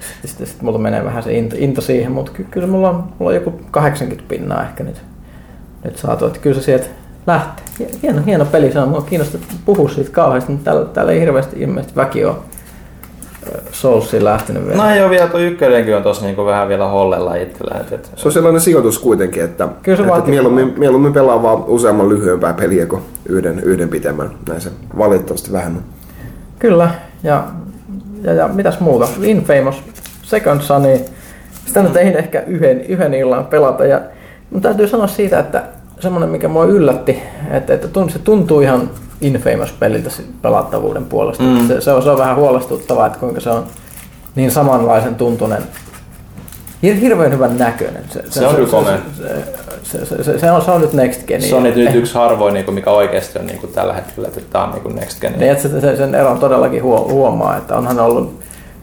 Sitten, 0.00 0.28
sitten, 0.28 0.46
sitten 0.46 0.64
mulla 0.64 0.78
menee 0.78 1.04
vähän 1.04 1.22
se 1.22 1.32
into, 1.32 1.56
into 1.58 1.80
siihen, 1.80 2.12
mutta 2.12 2.32
ky, 2.32 2.46
kyllä 2.50 2.66
mulla 2.66 2.90
on, 2.90 3.04
mulla 3.18 3.28
on 3.30 3.34
joku 3.34 3.60
80 3.70 4.28
pinnaa 4.28 4.62
ehkä 4.62 4.84
nyt, 4.84 5.02
nyt 5.84 5.96
saatu, 5.96 6.26
että 6.26 6.38
kyllä 6.38 6.56
se 6.56 6.62
sieltä 6.62 6.86
lähtee. 7.26 7.64
Hieno, 8.02 8.22
hieno 8.26 8.44
peli, 8.44 8.72
se 8.72 8.78
on, 8.80 8.88
mua 8.88 9.00
kiinnostaa 9.00 9.40
puhua 9.64 9.88
siitä 9.88 10.10
kauheasti, 10.10 10.52
mutta 10.52 10.64
täällä, 10.64 10.84
täällä 10.84 11.12
ei 11.12 11.20
hirveästi 11.20 11.60
ilmeisesti 11.60 11.96
väki 11.96 12.24
ole 12.24 12.36
Soulsiin 13.72 14.24
lähtenyt 14.24 14.66
vielä. 14.66 14.84
No 14.84 14.94
joo, 14.94 15.10
vielä 15.10 15.26
tuo 15.26 15.40
ykkönenkin 15.40 15.96
on 15.96 16.02
tossa 16.02 16.24
niinku 16.24 16.44
vähän 16.44 16.68
vielä 16.68 16.88
hollella 16.88 17.34
itsellä. 17.34 17.80
Et, 17.80 17.92
et, 17.92 18.10
Se 18.16 18.28
on 18.28 18.32
sellainen 18.32 18.60
sijoitus 18.60 18.98
kuitenkin, 18.98 19.44
että, 19.44 19.68
Kyllä 19.82 19.96
se 19.96 20.02
että 20.02 20.14
vaatii- 20.14 20.30
mieluummin, 20.30 20.74
mieluummin 20.76 21.12
pelaa 21.12 21.42
vaan 21.42 21.64
useamman 21.64 22.08
lyhyempää 22.08 22.52
peliä 22.52 22.86
kuin 22.86 23.02
yhden, 23.28 23.60
yhden 23.60 23.88
pitemmän. 23.88 24.30
Näin 24.48 24.60
se 24.60 24.70
valitettavasti 24.98 25.52
vähän 25.52 25.76
on. 25.76 25.82
Kyllä, 26.58 26.90
ja, 27.22 27.44
ja, 28.22 28.32
ja 28.32 28.48
mitäs 28.48 28.80
muuta? 28.80 29.08
Infamous 29.22 29.82
Second 30.22 30.60
Son, 30.60 30.82
sitä 31.66 31.82
nyt 31.82 31.96
ei 31.96 32.18
ehkä 32.18 32.42
yhden, 32.46 32.80
yhden 32.80 33.14
illan 33.14 33.46
pelata. 33.46 33.84
Ja 33.84 34.00
mun 34.50 34.62
täytyy 34.62 34.88
sanoa 34.88 35.06
siitä, 35.06 35.38
että 35.38 35.62
semmoinen 36.00 36.30
mikä 36.30 36.48
mua 36.48 36.64
yllätti, 36.64 37.22
että, 37.50 37.74
että 37.74 37.88
se 38.08 38.18
tuntuu 38.18 38.60
ihan 38.60 38.90
Infamous-peliltä 39.20 40.10
se 40.10 40.22
pelattavuuden 40.42 41.04
puolesta. 41.04 41.42
Mm. 41.44 41.68
Se, 41.68 41.80
se, 41.80 41.92
on, 41.92 42.02
se 42.02 42.10
on 42.10 42.18
vähän 42.18 42.36
huolestuttavaa, 42.36 43.06
että 43.06 43.18
kuinka 43.18 43.40
se 43.40 43.50
on 43.50 43.66
niin 44.34 44.50
samanlaisen 44.50 45.14
tuntunen, 45.14 45.62
hir- 46.82 47.00
hirveän 47.00 47.32
hyvän 47.32 47.58
näköinen. 47.58 48.04
Se 48.30 48.46
on 48.46 48.54
kyllä 48.54 48.68
komea. 48.68 48.98
Se, 49.16 49.44
se, 49.90 50.22
se, 50.22 50.38
se, 50.38 50.50
on, 50.50 50.62
se 50.62 50.70
on 50.70 50.80
nyt 50.80 50.92
Next 50.92 51.26
Gen. 51.26 51.42
se 51.42 51.54
on 51.54 51.62
nyt 51.62 51.94
yksi 51.94 52.14
harvoin, 52.14 52.54
niinku, 52.54 52.72
mikä 52.72 52.90
oikeasti 52.90 53.38
on 53.38 53.46
niinku, 53.46 53.66
tällä 53.66 53.92
hetkellä, 53.94 54.28
että 54.28 54.40
tämä 54.52 54.64
on 54.64 54.70
niinku 54.70 54.88
next 54.88 55.20
gen. 55.20 55.32
Niin, 55.38 55.50
että 55.52 55.68
se, 55.68 55.80
se, 55.80 55.96
sen 55.96 56.14
eron 56.14 56.38
todellakin 56.38 56.82
huo- 56.82 57.08
huomaa, 57.12 57.56
että 57.56 57.76
onhan 57.76 58.00
ollut 58.00 58.40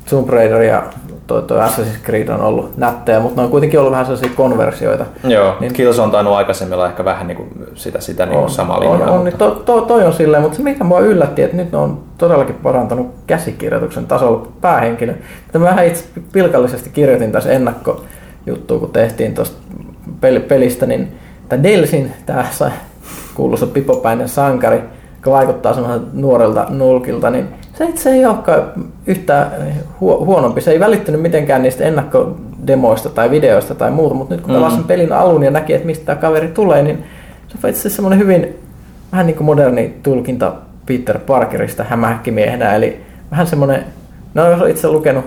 Tomb 0.09 0.29
Raider 0.29 0.61
ja 0.61 0.83
toi, 1.27 1.41
toi 1.41 1.59
Assassin's 1.59 2.05
Creed 2.05 2.27
on 2.27 2.41
ollut 2.41 2.77
nättejä, 2.77 3.19
mutta 3.19 3.41
ne 3.41 3.45
on 3.45 3.51
kuitenkin 3.51 3.79
ollut 3.79 3.91
vähän 3.91 4.05
sellaisia 4.05 4.29
konversioita. 4.35 5.05
Joo, 5.23 5.45
Niin- 5.49 5.55
niin, 5.59 5.73
Kills 5.73 5.99
on 5.99 6.11
tainnut 6.11 6.33
aikaisemmilla 6.33 6.87
ehkä 6.87 7.05
vähän 7.05 7.27
niinku 7.27 7.47
sitä, 7.75 8.01
sitä 8.01 8.25
niinku 8.25 8.49
samaa 8.49 8.77
on, 8.77 8.83
linjaa. 8.91 9.11
on, 9.11 9.23
niin 9.23 9.37
to, 9.37 9.51
to, 9.51 9.81
toi 9.81 10.03
on 10.03 10.13
silleen, 10.13 10.43
mutta 10.43 10.57
se 10.57 10.63
mikä 10.63 10.83
mua 10.83 10.99
yllätti, 10.99 11.41
että 11.41 11.57
nyt 11.57 11.71
ne 11.71 11.77
on 11.77 11.99
todellakin 12.17 12.55
parantanut 12.55 13.07
käsikirjoituksen 13.27 14.07
tasolla 14.07 14.47
päähenkilö. 14.61 15.13
Mä 15.53 15.59
vähän 15.65 15.87
itse 15.87 16.05
pilkallisesti 16.31 16.89
kirjoitin 16.89 17.31
tässä 17.31 17.51
ennakkojuttua, 17.51 18.79
kun 18.79 18.89
tehtiin 18.93 19.33
tuosta 19.35 19.57
pelistä, 20.47 20.85
niin 20.85 21.07
tämä 21.49 21.63
Delsin, 21.63 22.11
tämä 22.25 22.45
sa- 22.51 22.71
kuuluisa 23.35 23.67
pipopäinen 23.67 24.29
sankari, 24.29 24.81
joka 25.15 25.31
vaikuttaa 25.31 25.73
semmoiselta 25.73 26.05
nuorelta 26.13 26.65
nulkilta, 26.69 27.29
niin 27.29 27.47
se 27.73 27.85
itse 27.85 28.09
ei 28.09 28.25
olekaan 28.25 28.63
yhtään 29.07 29.51
huo- 30.01 30.25
huonompi. 30.25 30.61
Se 30.61 30.71
ei 30.71 30.79
välittynyt 30.79 31.21
mitenkään 31.21 31.63
niistä 31.63 31.83
ennakkodemoista 31.83 33.09
tai 33.09 33.31
videoista 33.31 33.75
tai 33.75 33.91
muuta, 33.91 34.15
mutta 34.15 34.35
nyt 34.35 34.43
kun 34.45 34.53
pelasin 34.53 34.79
Mm. 34.79 34.85
pelin 34.85 35.13
alun 35.13 35.43
ja 35.43 35.51
näki, 35.51 35.73
että 35.73 35.85
mistä 35.85 36.05
tämä 36.05 36.15
kaveri 36.21 36.47
tulee, 36.47 36.83
niin 36.83 36.97
se 37.47 37.57
on 37.63 37.69
itse 37.69 37.79
asiassa 37.81 37.89
semmoinen 37.95 38.19
hyvin 38.19 38.55
vähän 39.11 39.25
niin 39.27 39.35
kuin 39.37 39.45
moderni 39.45 39.93
tulkinta 40.03 40.53
Peter 40.85 41.19
Parkerista 41.19 41.83
hämähäkkimiehenä, 41.83 42.75
eli 42.75 43.01
vähän 43.31 43.47
semmoinen, 43.47 43.85
no 44.33 44.49
jos 44.49 44.61
on 44.61 44.69
itse 44.69 44.87
lukenut, 44.87 45.25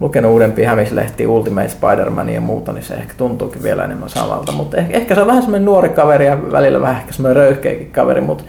lukenut 0.00 0.32
uudempia 0.32 0.68
hämislehtiä, 0.68 1.28
Ultimate 1.28 1.68
Spider-Man 1.68 2.28
ja 2.28 2.40
muuta, 2.40 2.72
niin 2.72 2.84
se 2.84 2.94
ehkä 2.94 3.14
tuntuukin 3.16 3.62
vielä 3.62 3.84
enemmän 3.84 4.08
samalta, 4.08 4.52
mutta 4.52 4.76
ehkä, 4.76 4.96
ehkä 4.96 5.14
se 5.14 5.20
on 5.20 5.26
vähän 5.26 5.42
semmoinen 5.42 5.64
nuori 5.64 5.88
kaveri 5.88 6.26
ja 6.26 6.52
välillä 6.52 6.80
vähän 6.80 6.96
ehkä 6.96 7.12
semmoinen 7.12 7.42
röyhkeäkin 7.42 7.90
kaveri, 7.90 8.20
mutta 8.20 8.44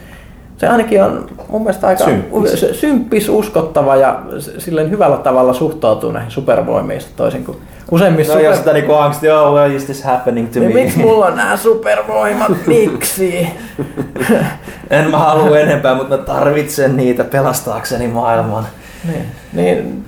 se 0.56 0.68
ainakin 0.68 1.02
on 1.02 1.26
mun 1.48 1.62
mielestä 1.62 1.86
aika 1.86 2.04
Symppis. 2.04 2.66
symppis, 2.80 3.28
uskottava 3.28 3.96
ja 3.96 4.22
silleen 4.58 4.90
hyvällä 4.90 5.16
tavalla 5.16 5.52
suhtautuu 5.52 6.12
näihin 6.12 6.30
supervoimiin 6.30 7.00
toisin 7.16 7.44
kuin 7.44 7.58
useimmissa 7.90 8.32
No 8.32 8.38
super... 8.38 8.50
ja 8.50 8.56
sitä 8.56 8.72
niinku 8.72 8.92
angsti, 8.92 9.30
oh, 9.30 9.54
why 9.54 9.76
is 9.76 9.84
this 9.84 10.02
happening 10.02 10.52
to 10.52 10.60
niin 10.60 10.74
me? 10.74 10.80
miksi 10.82 10.98
mulla 10.98 11.26
on 11.26 11.36
nämä 11.36 11.56
supervoimat, 11.56 12.52
miksi? 12.66 13.48
en 14.90 15.10
mä 15.10 15.18
halua 15.18 15.58
enempää, 15.58 15.94
mutta 15.94 16.16
mä 16.16 16.22
tarvitsen 16.22 16.96
niitä 16.96 17.24
pelastaakseni 17.24 18.08
maailman. 18.08 18.66
Niin, 19.04 19.26
niin 19.52 20.04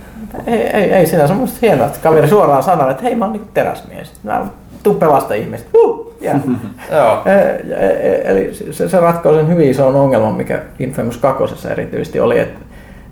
ei, 0.47 0.55
ei, 0.63 0.93
ei 0.93 1.07
siinä 1.07 1.27
semmoista 1.27 1.59
hienoa, 1.63 1.87
että 1.87 1.99
kaveri 2.03 2.29
suoraan 2.29 2.63
sanoo, 2.63 2.91
että 2.91 3.03
hei 3.03 3.15
mä 3.15 3.25
oon 3.25 3.33
niinku 3.33 3.49
teräsmies. 3.55 4.13
Mä 4.23 4.47
tuu 4.83 4.95
pelasta 4.95 5.35
ihmiset. 5.35 5.67
Uh, 5.75 6.15
yeah. 6.23 6.41
Joo. 6.93 7.23
E- 7.27 7.75
e- 7.87 8.23
Eli 8.25 8.55
se, 8.71 8.89
se 8.89 9.01
ratkoo 9.01 9.35
sen 9.35 9.49
hyvin 9.49 9.71
ison 9.71 9.95
ongelman, 9.97 10.35
mikä 10.35 10.63
Infamous 10.79 11.17
2 11.17 11.69
erityisesti 11.71 12.21
oli, 12.21 12.39
että 12.39 12.61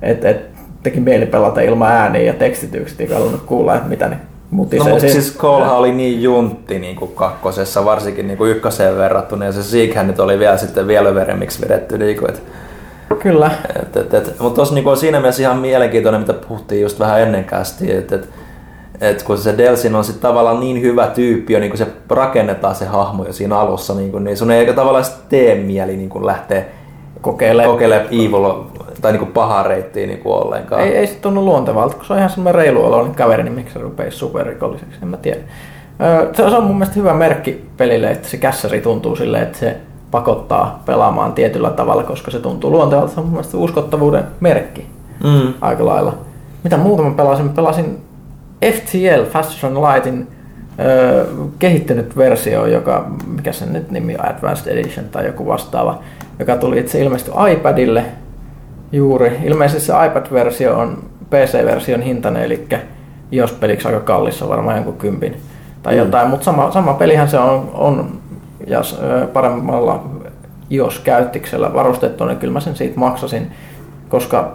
et, 0.03 0.25
et 0.25 0.41
teki 0.83 1.01
mieli 1.01 1.27
pelata 1.27 1.61
ilman 1.61 1.93
ääniä 1.93 2.23
ja 2.23 2.35
tekstitykset, 2.35 3.01
eikä 3.01 3.15
halunnut 3.15 3.43
kuulla, 3.47 3.75
että 3.75 3.89
mitä 3.89 4.09
ne 4.09 4.17
No 4.51 4.57
mutisee. 4.57 4.89
mutta 4.89 5.01
siinä. 5.01 5.13
siis 5.23 5.37
Colehan 5.39 5.77
oli 5.77 5.93
niin 5.93 6.23
juntti 6.23 6.79
niin 6.79 6.97
kuin 6.97 7.11
kakkosessa, 7.15 7.85
varsinkin 7.85 8.27
niin 8.27 8.39
kuin 8.39 8.51
ykköseen 8.51 8.97
verrattuna, 8.97 9.45
ja 9.45 9.53
se 9.53 9.63
Sieghän 9.63 10.07
nyt 10.07 10.21
oli 10.21 10.39
vielä 10.39 10.57
sitten 10.57 10.87
vielä 10.87 11.15
veremmiksi 11.15 11.63
vedetty. 11.63 11.99
Niin 11.99 12.19
kuin, 12.19 12.31
et, 12.31 12.43
Kyllä. 13.23 13.51
et, 13.83 13.97
et, 13.97 14.15
et, 14.15 14.37
mutta 14.41 14.55
tuossa 14.57 14.75
niin 14.75 14.89
on 14.89 14.97
siinä 14.97 15.21
mielessä 15.21 15.43
ihan 15.43 15.59
mielenkiintoinen, 15.59 16.21
mitä 16.21 16.33
puhuttiin 16.33 16.83
just 16.83 16.99
vähän 16.99 17.21
ennen 17.21 17.45
kästi, 17.45 17.93
että 17.93 18.15
et, 18.15 18.29
et 19.01 19.23
kun 19.23 19.39
se 19.39 19.59
Delsin 19.59 19.95
on 19.95 20.05
sitten 20.05 20.23
tavallaan 20.23 20.61
niin 20.61 20.83
hyvä 20.83 21.07
tyyppi 21.07 21.53
jo, 21.53 21.61
niin 21.61 21.71
kun 21.71 21.79
se 21.79 21.87
rakennetaan 22.11 22.75
se 22.75 22.85
hahmo 22.87 23.25
jo 23.25 23.33
siinä 23.33 23.59
alussa, 23.59 23.95
niin, 23.95 24.13
kun, 24.13 24.25
niin 24.25 24.37
sun 24.37 24.51
ei 24.51 24.75
tavallaan 24.75 25.05
tee 25.29 25.55
mieli 25.55 25.97
niin 25.97 26.09
kun 26.09 26.27
lähteä 26.27 26.65
Kokeilee. 27.21 27.67
kokeilemaan 27.67 28.07
evil 28.07 28.63
tai 29.01 29.13
niin 29.13 29.21
kuin 29.21 29.33
pahaa 29.33 29.63
reittiä 29.63 30.07
niin 30.07 30.19
kuin 30.19 30.35
ollenkaan. 30.35 30.83
Ei, 30.83 30.97
ei 30.97 31.07
se 31.07 31.15
tunnu 31.15 31.45
luontevalta, 31.45 31.97
kun 31.97 32.05
se 32.05 32.13
on 32.13 32.19
ihan 32.19 32.31
semmoinen 32.31 32.55
reilu 32.55 32.85
oloinen 32.85 33.15
kaveri, 33.15 33.43
niin 33.43 33.53
miksi 33.55 33.75
se 33.75 33.81
rupeisi 33.81 34.17
superrikolliseksi, 34.17 34.99
en 35.03 35.09
mä 35.09 35.17
tiedä. 35.17 35.39
Öö, 36.03 36.35
Se 36.35 36.43
on- 36.45 36.51
se 36.51 36.57
on 36.57 36.65
mun 36.65 36.77
mielestä 36.79 37.01
hyvä 37.01 37.15
merkki 37.15 37.65
pelille, 37.77 38.11
että 38.11 38.29
se 38.29 38.37
kässäri 38.37 38.81
tuntuu 38.81 39.17
silleen, 39.17 39.43
että 39.43 39.59
se 39.59 39.77
pakottaa 40.11 40.83
pelaamaan 40.87 41.33
tietyllä 41.33 41.71
tavalla, 41.71 42.03
koska 42.03 42.31
se 42.31 42.39
tuntuu 42.39 42.71
luonteelta. 42.71 43.09
Se 43.09 43.21
on 43.21 43.27
mun 43.27 43.33
mielestä 43.33 43.57
uskottavuuden 43.57 44.25
merkki 44.41 44.87
Mm. 45.25 45.55
aika 45.61 45.87
lailla. 45.87 46.15
Mitä 46.65 46.77
muuta 46.77 47.03
mä 47.03 47.11
pelasin? 47.11 47.49
Pelasin 47.49 47.99
FTL, 48.73 49.25
Faster 49.33 49.59
Than 49.71 49.83
Lightin 49.85 50.29
öö, 50.81 51.27
kehittynyt 51.59 52.17
versio, 52.17 52.67
joka, 52.67 53.07
mikä 53.27 53.53
sen 53.53 53.73
nyt 53.73 53.91
nimi 53.91 54.15
on, 54.15 54.27
Advanced 54.29 54.73
Edition 54.73 55.07
tai 55.09 55.27
joku 55.27 55.47
vastaava, 55.47 55.99
joka 56.39 56.57
tuli 56.57 56.79
itse 56.79 57.03
ilmestyi 57.03 57.35
iPadille 57.53 58.05
juuri. 58.93 59.39
Ilmeisesti 59.45 59.87
se 59.87 59.93
iPad-versio 60.07 60.79
on 60.79 60.99
PC-version 61.31 62.01
hintainen, 62.03 62.43
eli 62.45 62.67
iOS-peliksi 63.33 63.89
aika 63.89 64.01
kallissa, 64.01 64.49
varmaan 64.49 64.77
jonkun 64.77 64.97
kympin 64.97 65.37
tai 65.83 65.97
jotain, 65.97 66.29
mutta 66.31 66.45
sama, 66.45 66.71
sama 66.71 66.95
pelihän 66.95 67.29
se 67.29 67.39
on, 67.39 67.71
on 67.75 68.11
ja 68.69 68.81
paremmalla 69.33 70.05
iOS-käyttiksellä 70.71 71.75
varustettu, 71.75 72.25
niin 72.25 72.39
kyllä 72.39 72.53
mä 72.53 72.61
sen 72.61 72.77
siitä 72.77 73.01
maksasin, 73.01 73.51
koska 74.09 74.53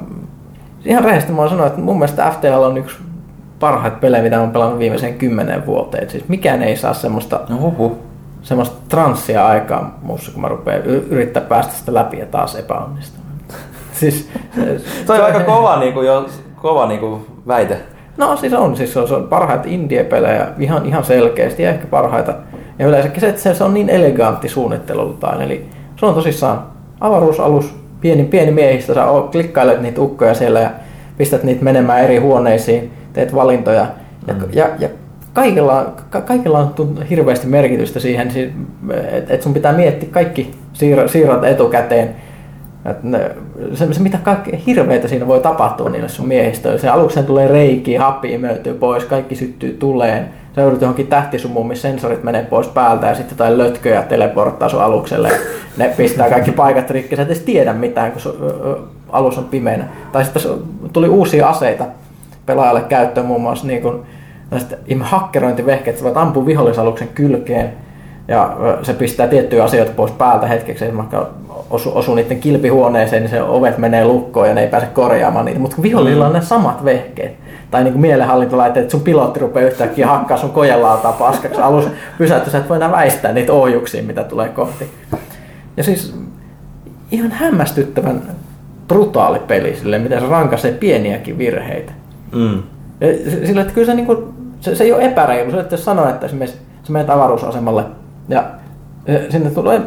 ihan 0.86 1.04
rehellisesti 1.04 1.34
mä 1.34 1.50
sanoa, 1.50 1.68
että 1.68 1.80
mun 1.82 1.96
mielestä 2.00 2.32
FTL 2.32 2.62
on 2.64 2.78
yksi 2.78 2.98
parhaita 3.60 3.98
pelejä, 3.98 4.24
mitä 4.24 4.36
mä 4.36 4.42
oon 4.42 4.52
pelannut 4.52 4.80
viimeiseen 4.80 5.14
kymmenen 5.18 5.66
vuoteen. 5.66 6.04
Et 6.04 6.10
Siis 6.10 6.28
mikään 6.30 6.64
ei 6.64 6.76
saa 6.78 6.94
semmoista, 6.94 7.40
No 7.50 7.58
huhu. 7.58 7.98
semmoista 8.42 8.76
transsia 8.90 9.48
aikaan 9.48 9.94
muussa, 10.02 10.32
kun 10.32 10.42
mä 10.42 10.48
rupean 10.48 10.82
yrittää 10.86 11.44
päästä 11.44 11.74
sitä 11.74 11.94
läpi 11.94 12.18
ja 12.20 12.26
taas 12.26 12.56
epäonnistua. 12.56 13.24
siis, 14.00 14.30
se- 15.08 15.14
on 15.14 15.24
aika 15.26 15.40
kova, 15.40 15.80
niinku, 15.80 16.02
jo, 16.02 16.26
kova 16.62 16.86
niinku, 16.86 17.26
väite. 17.48 17.78
No 18.18 18.38
siis 18.38 18.54
on, 18.54 18.76
siis 18.76 18.94
se 18.94 19.00
on, 19.00 19.08
se 19.08 19.14
on 19.16 19.28
parhaita 19.28 19.64
indie-pelejä 19.68 20.48
ihan, 20.60 20.86
ihan 20.86 21.04
selkeästi 21.04 21.64
ja 21.64 21.70
ehkä 21.70 21.88
parhaita. 21.88 22.34
Ja 22.80 22.88
yleensäkin 22.88 23.22
se, 23.22 23.30
että 23.30 23.42
se, 23.42 23.54
se 23.54 23.64
on 23.64 23.74
niin 23.74 23.90
elegantti 23.90 24.50
suunnittelultaan. 24.50 25.42
Eli 25.42 25.66
se 25.96 26.06
on 26.06 26.14
tosissaan 26.14 26.64
avaruusalus, 27.00 27.76
pieni, 28.02 28.24
pieni 28.24 28.52
miehistä, 28.52 28.94
sä 28.94 29.06
klikkailet 29.32 29.82
niitä 29.82 30.02
ukkoja 30.02 30.34
siellä 30.34 30.60
ja 30.60 30.70
pistät 31.18 31.44
niitä 31.44 31.64
menemään 31.64 32.04
eri 32.04 32.18
huoneisiin, 32.18 32.92
teet 33.14 33.36
valintoja. 33.36 33.88
Ja, 34.28 34.34
mm. 34.34 34.42
ja, 34.54 34.70
ja 34.80 34.90
kaikilla, 35.34 35.94
ka, 36.10 36.22
kaikilla 36.22 36.60
on 36.60 37.04
hirveästi 37.10 37.48
merkitystä 37.48 38.00
siihen, 38.00 38.32
että 39.12 39.34
et 39.34 39.42
sun 39.42 39.54
pitää 39.54 39.74
miettiä 39.74 40.10
kaikki 40.12 40.52
siir- 40.74 41.08
siirrot 41.08 41.44
etukäteen. 41.44 42.16
Et 42.86 43.04
ne, 43.04 43.32
se, 43.74 43.94
se, 43.94 44.02
mitä 44.02 44.18
kaikkea 44.18 44.60
hirveitä 44.68 45.08
siinä 45.08 45.28
voi 45.28 45.40
tapahtua 45.40 45.90
niille 45.90 46.10
sun 46.10 46.28
miehistöille. 46.28 46.80
Se 46.80 46.90
alukseen 46.90 47.26
tulee 47.26 47.48
reikiä, 47.48 48.00
happi 48.00 48.34
imeytyy 48.34 48.74
pois, 48.74 49.06
kaikki 49.06 49.36
syttyy 49.36 49.78
tuleen. 49.80 50.30
Sä 50.56 50.62
joudut 50.62 50.82
johonkin 50.82 51.08
tähtisumuun, 51.08 51.68
missä 51.68 51.82
sensorit 51.90 52.24
menee 52.24 52.44
pois 52.44 52.68
päältä 52.68 53.08
ja 53.08 53.16
sitten 53.16 53.36
jotain 53.36 53.58
lötköjä 53.58 54.02
teleporttaa 54.02 54.70
sun 54.70 54.82
alukselle. 54.82 55.30
Ne 55.78 55.94
pistää 55.98 56.30
kaikki 56.30 56.52
paikat 56.52 56.90
rikki. 56.90 57.16
Sä 57.16 57.22
et 57.22 57.28
edes 57.28 57.40
tiedä 57.40 57.74
mitään, 57.74 58.12
kun 58.12 58.22
sun, 58.22 58.36
alus 59.10 59.38
on 59.38 59.46
pimeänä. 59.46 59.86
Tai 60.12 60.24
sitten 60.24 60.52
tuli 60.94 61.08
uusia 61.08 61.50
aseita 61.50 61.86
pelaajalle 62.46 62.82
käyttöön 62.82 63.26
muun 63.26 63.42
muassa 63.42 63.68
niin 63.68 63.82
kuin, 63.82 64.02
ihme 64.88 65.04
hakkerointivehkeet, 65.04 65.98
sä 65.98 66.04
voit 66.04 66.18
ampua 66.18 66.46
vihollisaluksen 66.46 67.08
kylkeen 67.08 67.74
ja 68.28 68.58
se 68.82 68.94
pistää 68.94 69.28
tiettyjä 69.28 69.64
asioita 69.64 69.92
pois 69.96 70.12
päältä 70.12 70.48
hetkeksi, 70.48 70.98
vaikka 70.98 71.30
osu, 71.70 71.98
osuu 71.98 72.16
niiden 72.16 72.40
kilpihuoneeseen, 72.40 73.22
niin 73.22 73.30
se 73.30 73.44
ovet 73.44 73.78
menee 73.78 74.06
lukkoon 74.06 74.48
ja 74.48 74.54
ne 74.54 74.62
ei 74.62 74.68
pääse 74.68 74.86
korjaamaan 74.86 75.46
niitä. 75.46 75.60
Mutta 75.60 75.76
kun 75.76 76.24
on 76.26 76.34
ne 76.34 76.42
samat 76.42 76.86
vehkeet, 76.86 77.36
tai 77.74 77.84
niin 77.84 77.94
kuin 77.94 78.02
mielenhallintolaitteet, 78.02 78.84
että 78.84 78.92
sun 78.92 79.02
pilotti 79.02 79.40
rupeaa 79.40 79.68
yhtäkkiä 79.68 80.08
hakkaa 80.08 80.38
sun 80.38 80.50
kojelautaa 80.50 81.12
paskaksi 81.12 81.62
alus 81.62 81.86
pysäyttä, 82.18 82.52
sä 82.52 82.58
et 82.58 82.70
voi 82.70 82.78
enää 82.78 82.92
väistää 82.92 83.34
niitä 83.34 83.54
ohjuksia, 83.54 84.04
mitä 84.04 84.24
tulee 84.24 84.50
kohti. 84.50 84.92
Ja 85.78 85.84
siis 85.84 86.16
ihan 87.12 87.32
hämmästyttävän 87.32 88.22
brutaali 88.88 89.40
peli 89.40 89.76
sille, 89.76 90.00
miten 90.00 90.22
se 90.22 90.28
rankaisee 90.28 90.72
pieniäkin 90.72 91.38
virheitä. 91.38 91.92
Mm. 92.32 92.64
Ja 93.02 93.08
Sillä, 93.46 93.62
että 93.62 93.74
kyllä 93.74 93.86
se, 93.86 93.94
niin 93.94 94.06
kuin, 94.06 94.18
se, 94.60 94.76
se 94.76 94.84
ei 94.84 94.94
ole 94.94 95.06
epäreilu. 95.06 95.52
Se, 95.52 95.60
että 95.60 95.74
jos 95.74 95.86
sanoo, 95.86 96.10
että 96.10 96.26
esimerkiksi 96.26 96.60
sä 96.84 96.94
menet 96.94 97.10
avaruusasemalle 97.10 97.84
ja 98.30 98.44
ja 99.08 99.20
sinne 99.32 99.50
tulee 99.50 99.82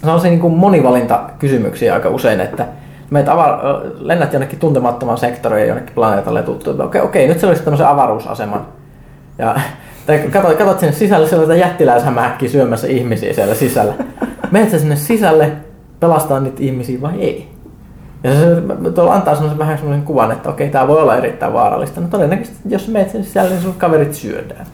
sellaisia 0.00 0.30
niin 0.30 0.40
kuin 0.40 0.54
monivalintakysymyksiä 0.54 1.94
aika 1.94 2.08
usein, 2.08 2.40
että 2.40 2.66
meet 3.14 3.28
ava- 3.28 3.80
lennät 3.98 4.32
jonnekin 4.32 4.58
tuntemattomaan 4.58 5.18
sektoriin 5.18 5.68
jonnekin 5.68 5.94
planeetalle 5.94 6.38
ja 6.38 6.46
tuttu, 6.46 6.74
okei, 6.78 7.00
okei, 7.00 7.28
nyt 7.28 7.40
se 7.40 7.46
olisi 7.46 7.62
tämmöisen 7.62 7.86
avaruusaseman. 7.86 8.66
Ja 9.38 9.54
tai 10.06 10.18
katsot, 10.18 10.58
katsot 10.58 10.80
sinne 10.80 10.92
sisälle, 10.92 11.28
siellä 11.28 11.52
on 11.52 11.58
jättiläishämähäkkiä 11.58 12.48
syömässä 12.48 12.86
ihmisiä 12.86 13.32
siellä 13.32 13.54
sisällä. 13.54 13.94
Menet 14.50 14.70
sinne 14.70 14.96
sisälle, 14.96 15.52
pelastaa 16.00 16.40
niitä 16.40 16.62
ihmisiä 16.62 17.00
vai 17.00 17.20
ei? 17.20 17.54
Ja 18.24 18.32
se 18.34 18.38
se 18.38 18.90
tuolla 18.94 19.14
antaa 19.14 19.34
semmoisen 19.34 19.58
vähän 19.58 19.78
semmoisen 19.78 20.04
kuvan, 20.04 20.32
että 20.32 20.48
okei, 20.48 20.68
tämä 20.68 20.88
voi 20.88 21.02
olla 21.02 21.16
erittäin 21.16 21.52
vaarallista. 21.52 22.00
No 22.00 22.08
todennäköisesti, 22.08 22.58
jos 22.68 22.88
menet 22.88 23.10
sen 23.10 23.24
sisälle, 23.24 23.50
niin 23.50 23.62
sun 23.62 23.74
kaverit 23.74 24.14
syödään. 24.14 24.66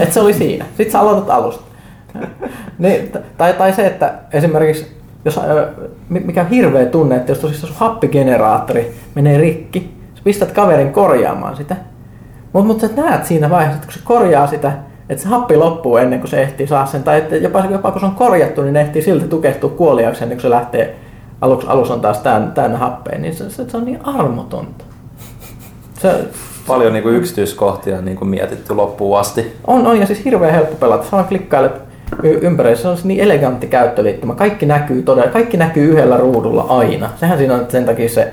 Että 0.00 0.14
se 0.14 0.20
oli 0.20 0.32
siinä. 0.34 0.64
Sitten 0.64 0.90
sä 0.90 1.00
aloitat 1.00 1.30
alusta. 1.30 1.64
niin, 2.78 3.12
tai, 3.38 3.52
tai 3.52 3.72
se, 3.72 3.86
että 3.86 4.14
esimerkiksi, 4.32 4.96
jos, 5.24 5.40
mi- 6.08 6.20
mikä 6.20 6.40
on 6.40 6.48
hirveä 6.48 6.86
tunne, 6.86 7.16
että 7.16 7.32
jos 7.32 7.38
tosissaan 7.38 7.72
sun 7.72 7.80
happigeneraattori 7.80 8.94
menee 9.14 9.38
rikki, 9.38 9.94
sä 10.14 10.20
pistät 10.24 10.52
kaverin 10.52 10.92
korjaamaan 10.92 11.56
sitä. 11.56 11.76
Mutta 12.52 12.66
mut 12.66 12.80
sä 12.80 12.88
näet 12.96 13.24
siinä 13.24 13.50
vaiheessa, 13.50 13.74
että 13.76 13.86
kun 13.86 13.94
se 13.94 14.00
korjaa 14.04 14.46
sitä, 14.46 14.72
että 15.08 15.22
se 15.22 15.28
happi 15.28 15.56
loppuu 15.56 15.96
ennen 15.96 16.20
kuin 16.20 16.30
se 16.30 16.42
ehtii 16.42 16.66
saa 16.66 16.86
sen, 16.86 17.02
tai 17.02 17.18
että 17.18 17.36
jopa, 17.36 17.64
jopa 17.70 17.90
kun 17.90 18.00
se 18.00 18.06
on 18.06 18.14
korjattu, 18.14 18.62
niin 18.62 18.72
ne 18.74 18.80
ehtii 18.80 19.02
silti 19.02 19.28
tukehtua 19.28 19.70
kuoliaksi 19.70 20.22
ennen 20.22 20.36
kuin 20.38 20.42
se 20.42 20.50
lähtee, 20.50 20.96
alus, 21.40 21.64
alus 21.68 21.90
on 21.90 22.00
taas 22.00 22.18
täynnä, 22.18 22.48
täynnä 22.50 22.78
happea, 22.78 23.18
niin 23.18 23.34
se, 23.34 23.50
se, 23.50 23.70
se 23.70 23.76
on 23.76 23.84
niin 23.84 23.98
armotonta. 24.06 24.84
Se, 26.00 26.24
Paljon 26.66 26.92
niinku 26.92 27.08
yksityiskohtia 27.08 28.00
niinku 28.00 28.24
mietitty 28.24 28.74
loppuun 28.74 29.18
asti. 29.18 29.56
on, 29.66 29.86
on 29.86 30.00
ja 30.00 30.06
siis 30.06 30.24
hirveän 30.24 30.52
helppo 30.54 30.74
pelata. 30.76 31.04
Sä 31.04 31.10
vaan 31.12 31.24
klikkailet 31.24 31.72
y- 32.22 32.38
ympäri. 32.42 32.76
Se 32.76 32.88
on 32.88 32.96
niin 33.04 33.20
elegantti 33.20 33.66
käyttöliittymä. 33.66 34.34
Kaikki 34.34 34.66
näkyy 34.66 35.02
todella, 35.02 35.30
kaikki 35.30 35.56
näkyy 35.56 35.90
yhdellä 35.92 36.16
ruudulla 36.16 36.62
aina. 36.68 37.10
Sehän 37.16 37.38
siinä 37.38 37.54
on, 37.54 37.60
että 37.60 37.72
sen 37.72 37.84
takia 37.84 38.08
se 38.08 38.32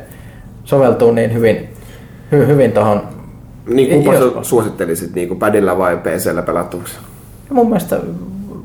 soveltuu 0.64 1.12
niin 1.12 1.34
hyvin, 1.34 1.70
hy, 2.32 2.48
hyvin 2.48 2.72
tuohon. 2.72 3.02
Niin 3.68 3.90
kumpa 3.90 4.14
sä 4.14 4.20
suosittelisit, 4.42 5.16
niin 5.16 5.28
kuin 5.28 5.40
padilla 5.40 5.78
vai 5.78 5.98
PCllä 5.98 6.42
pelatuksi? 6.42 6.96
Mun 7.50 7.68
mielestä, 7.68 8.00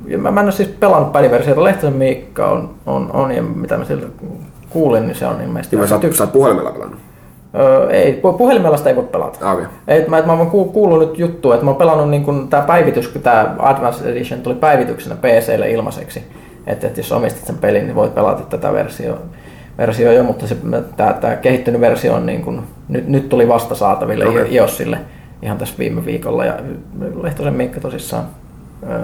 ja 0.07 0.18
mä, 0.18 0.31
mä 0.31 0.40
en 0.40 0.46
ole 0.46 0.52
siis 0.52 0.68
pelannut 0.68 1.12
peliversiota, 1.12 1.64
Lehtosen 1.64 1.92
Miikka 1.92 2.50
on, 2.50 2.70
on, 2.87 3.11
on, 3.12 3.33
ja 3.33 3.42
mitä 3.42 3.76
mä 3.76 3.85
siltä 3.85 4.07
kuulin, 4.70 5.07
niin 5.07 5.16
se 5.16 5.26
on 5.26 5.40
ilmeisesti... 5.40 5.76
Niin 5.76 5.81
vai 5.81 5.88
sä, 5.88 6.09
oot- 6.09 6.12
sä 6.14 6.24
oot 6.24 6.33
puhelimella 6.33 6.70
pelannut? 6.70 7.00
Öö, 7.59 7.90
ei, 7.90 8.21
pu- 8.25 8.38
puhelimella 8.38 8.77
sitä 8.77 8.90
ei 8.90 8.97
voi 8.97 9.05
pelata. 9.05 9.53
Okei. 9.53 9.66
Et 9.88 10.09
mä, 10.09 10.19
et 10.19 10.27
mä 10.27 10.33
oon 10.33 10.51
ku- 10.51 10.64
kuullut 10.64 11.09
nyt 11.09 11.19
juttua, 11.19 11.55
että 11.55 11.64
mä 11.64 11.71
oon 11.71 11.79
pelannut 11.79 12.11
niin 12.11 12.25
kun 12.25 12.49
tää 12.49 12.62
päivitys, 12.62 13.09
kun 13.09 13.23
tää 13.23 13.57
Advanced 13.59 14.07
Edition 14.07 14.40
tuli 14.40 14.55
päivityksenä 14.55 15.16
PClle 15.16 15.71
ilmaiseksi. 15.71 16.23
Että 16.66 16.87
et 16.87 16.97
jos 16.97 17.12
omistat 17.12 17.47
sen 17.47 17.59
pelin, 17.59 17.85
niin 17.85 17.95
voit 17.95 18.14
pelata 18.14 18.42
tätä 18.42 18.73
versiota 18.73 19.21
versio 19.79 20.12
jo, 20.12 20.23
mutta 20.23 20.47
se, 20.47 20.57
tää, 20.97 21.12
tää 21.12 21.37
kehittynyt 21.37 21.81
versio 21.81 22.14
on 22.14 22.27
niin 22.27 22.42
kun, 22.42 22.62
nyt, 22.88 23.09
nyt 23.09 23.29
tuli 23.29 23.49
vasta 23.49 23.75
saataville 23.75 24.27
okay. 24.27 24.47
iOSille 24.51 24.99
ihan 25.42 25.59
tässä 25.59 25.75
viime 25.79 26.05
viikolla. 26.05 26.45
Ja 26.45 26.55
Lehtosen 27.23 27.55
Miikka 27.55 27.81
tosissaan 27.81 28.25
ö, 28.90 28.99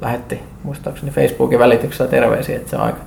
lähetti 0.00 0.40
muistaakseni 0.62 1.12
Facebookin 1.12 1.58
välityksellä 1.58 2.10
terveisiä, 2.10 2.56
että 2.56 2.70
se 2.70 2.76
on 2.76 2.82
aika, 2.82 2.98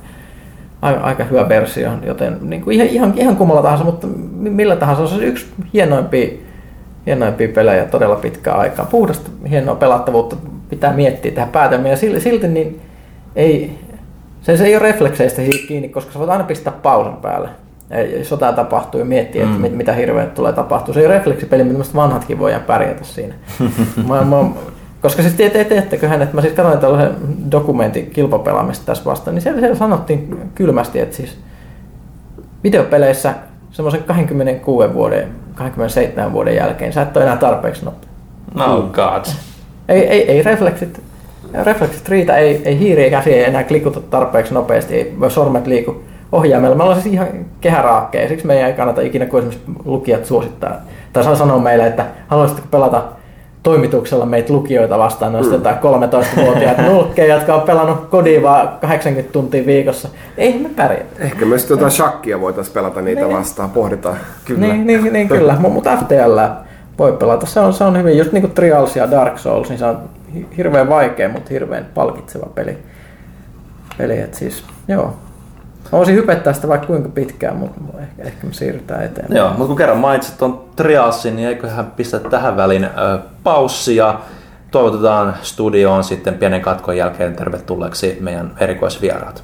aika, 0.82 1.00
aika 1.00 1.24
hyvä 1.24 1.48
versio, 1.48 1.90
joten 2.06 2.38
niin 2.40 2.62
kuin 2.62 2.74
ihan, 2.74 2.88
ihan, 2.88 3.12
ihan 3.16 3.36
kummalla 3.36 3.62
tahansa, 3.62 3.84
mutta 3.84 4.06
mi- 4.36 4.50
millä 4.50 4.76
tahansa 4.76 5.06
se 5.06 5.14
on 5.14 5.22
yksi 5.22 5.46
hienoimpia, 5.74 6.28
hienoimpia 7.06 7.48
pelejä 7.48 7.84
todella 7.84 8.16
pitkään 8.16 8.58
aikaa. 8.58 8.86
Puhdasta 8.90 9.30
hienoa 9.50 9.74
pelattavuutta 9.74 10.36
pitää 10.70 10.92
miettiä 10.92 11.32
tähän 11.32 11.48
päätelmiä 11.48 11.92
ja 11.92 11.96
silti, 11.96 12.20
silti 12.20 12.48
niin 12.48 12.80
ei, 13.36 13.78
se, 14.42 14.56
se 14.56 14.64
ei 14.64 14.76
ole 14.76 14.82
reflekseistä 14.82 15.42
kiinni, 15.68 15.88
koska 15.88 16.12
sä 16.12 16.18
voit 16.18 16.30
aina 16.30 16.44
pistää 16.44 16.72
pausan 16.82 17.16
päälle. 17.16 17.48
Jotain 18.30 18.54
tapahtuu 18.54 19.00
ja 19.00 19.04
miettiä, 19.04 19.44
että 19.44 19.58
mit, 19.58 19.76
mitä 19.76 19.92
hirveät 19.92 20.34
tulee 20.34 20.52
tapahtua. 20.52 20.94
Se 20.94 21.00
ei 21.00 21.06
ole 21.06 21.14
refleksipeli, 21.14 21.64
mutta 21.64 21.94
vanhatkin 21.94 22.38
voidaan 22.38 22.62
pärjätä 22.62 23.04
siinä. 23.04 23.34
mä, 24.08 24.24
mä, 24.24 24.36
koska 25.00 25.22
siis 25.22 25.34
te, 25.34 25.50
te, 25.50 25.64
teetteköhän, 25.64 26.22
että 26.22 26.34
mä 26.34 26.40
siis 26.40 26.54
katsoin 26.54 26.78
tällaisen 26.78 27.14
dokumentin 27.50 28.10
kilpapelaamista 28.10 28.86
tässä 28.86 29.04
vastaan, 29.04 29.34
niin 29.34 29.42
siellä, 29.42 29.60
siellä 29.60 29.76
sanottiin 29.76 30.50
kylmästi, 30.54 31.00
että 31.00 31.16
siis 31.16 31.38
videopeleissä 32.64 33.34
semmoisen 33.70 34.02
26 34.02 34.94
vuoden, 34.94 35.28
27 35.54 36.32
vuoden 36.32 36.54
jälkeen 36.54 36.92
sä 36.92 37.02
et 37.02 37.16
ole 37.16 37.24
enää 37.24 37.36
tarpeeksi 37.36 37.84
nopea. 37.84 38.10
Oh 38.66 38.84
god. 38.84 39.24
Ei, 39.88 40.08
ei, 40.08 40.30
ei 40.30 40.42
refleksit, 40.42 41.02
refleksit 41.64 42.08
riitä, 42.08 42.36
ei, 42.36 42.62
ei 42.64 42.78
hiiri 42.78 43.04
eikä 43.04 43.16
käsi 43.16 43.34
ei 43.34 43.44
enää 43.44 43.64
klikuta 43.64 44.00
tarpeeksi 44.00 44.54
nopeasti, 44.54 44.94
ei 44.94 45.14
sormet 45.28 45.66
liiku 45.66 46.02
ohjaimella. 46.32 46.76
Me 46.76 46.82
ollaan 46.82 47.02
siis 47.02 47.14
ihan 47.14 47.28
kehäraakkeja, 47.60 48.28
siksi 48.28 48.46
meidän 48.46 48.68
ei 48.68 48.76
kannata 48.76 49.00
ikinä, 49.00 49.26
kun 49.26 49.38
esimerkiksi 49.38 49.72
lukijat 49.84 50.24
suosittaa, 50.24 50.76
tai 51.12 51.24
saa 51.24 51.36
sanoa 51.36 51.58
meille, 51.58 51.86
että 51.86 52.06
haluaisitko 52.28 52.66
pelata 52.70 53.02
toimituksella 53.66 54.26
meitä 54.26 54.52
lukijoita 54.52 54.98
vastaan, 54.98 55.32
ne 55.32 55.40
mm. 55.40 55.52
jotain 55.52 55.76
13-vuotiaat 55.76 56.78
nulkkeja, 56.88 57.34
jotka 57.34 57.54
on 57.54 57.60
pelannut 57.60 58.06
kodin 58.10 58.42
vaan 58.42 58.68
80 58.80 59.32
tuntia 59.32 59.66
viikossa. 59.66 60.08
Ei 60.36 60.58
me 60.58 60.68
pärjää. 60.76 61.04
Ehkä 61.18 61.46
myös 61.46 61.70
jotain 61.70 61.90
shakkia 61.90 62.40
voitaisiin 62.40 62.74
pelata 62.74 63.02
niitä 63.02 63.20
niin. 63.20 63.36
vastaan, 63.36 63.70
pohditaan. 63.70 64.16
Kyllä. 64.44 64.60
Niin, 64.60 64.86
niin, 64.86 65.12
niin 65.12 65.28
kyllä, 65.28 65.56
mutta 65.58 65.96
FTL 65.96 66.40
voi 66.98 67.12
pelata. 67.12 67.46
Se 67.46 67.60
on, 67.60 67.72
se 67.72 67.84
on 67.84 67.98
hyvin, 67.98 68.18
just 68.18 68.32
niin 68.32 68.42
kuin 68.42 68.52
Trials 68.52 68.96
ja 68.96 69.10
Dark 69.10 69.38
Souls, 69.38 69.68
niin 69.68 69.78
se 69.78 69.84
on 69.84 69.98
hirveän 70.56 70.88
vaikea, 70.88 71.28
mutta 71.28 71.50
hirveän 71.50 71.86
palkitseva 71.94 72.46
peli. 72.54 72.78
peli 73.98 74.18
et 74.18 74.34
siis, 74.34 74.64
joo, 74.88 75.14
Voisin 75.92 76.14
hypettää 76.14 76.52
sitä 76.52 76.68
vaikka 76.68 76.86
kuinka 76.86 77.08
pitkään, 77.08 77.56
mutta 77.56 77.80
ehkä, 78.00 78.22
ehkä 78.22 78.46
me 78.46 78.52
siirrytään 78.52 79.04
eteenpäin. 79.04 79.38
Joo, 79.38 79.48
mutta 79.48 79.66
kun 79.66 79.76
kerran 79.76 79.98
mainitsit 79.98 80.38
tuon 80.38 80.64
Triasin, 80.76 81.36
niin 81.36 81.48
eiköhän 81.48 81.86
pistä 81.86 82.20
tähän 82.20 82.56
väliin 82.56 82.84
äh, 82.84 82.90
paussi 83.42 83.96
ja 83.96 84.20
toivotetaan 84.70 85.34
studioon 85.42 86.04
sitten 86.04 86.34
pienen 86.34 86.60
katkon 86.60 86.96
jälkeen 86.96 87.36
tervetulleeksi 87.36 88.18
meidän 88.20 88.50
erikoisvieraat. 88.60 89.42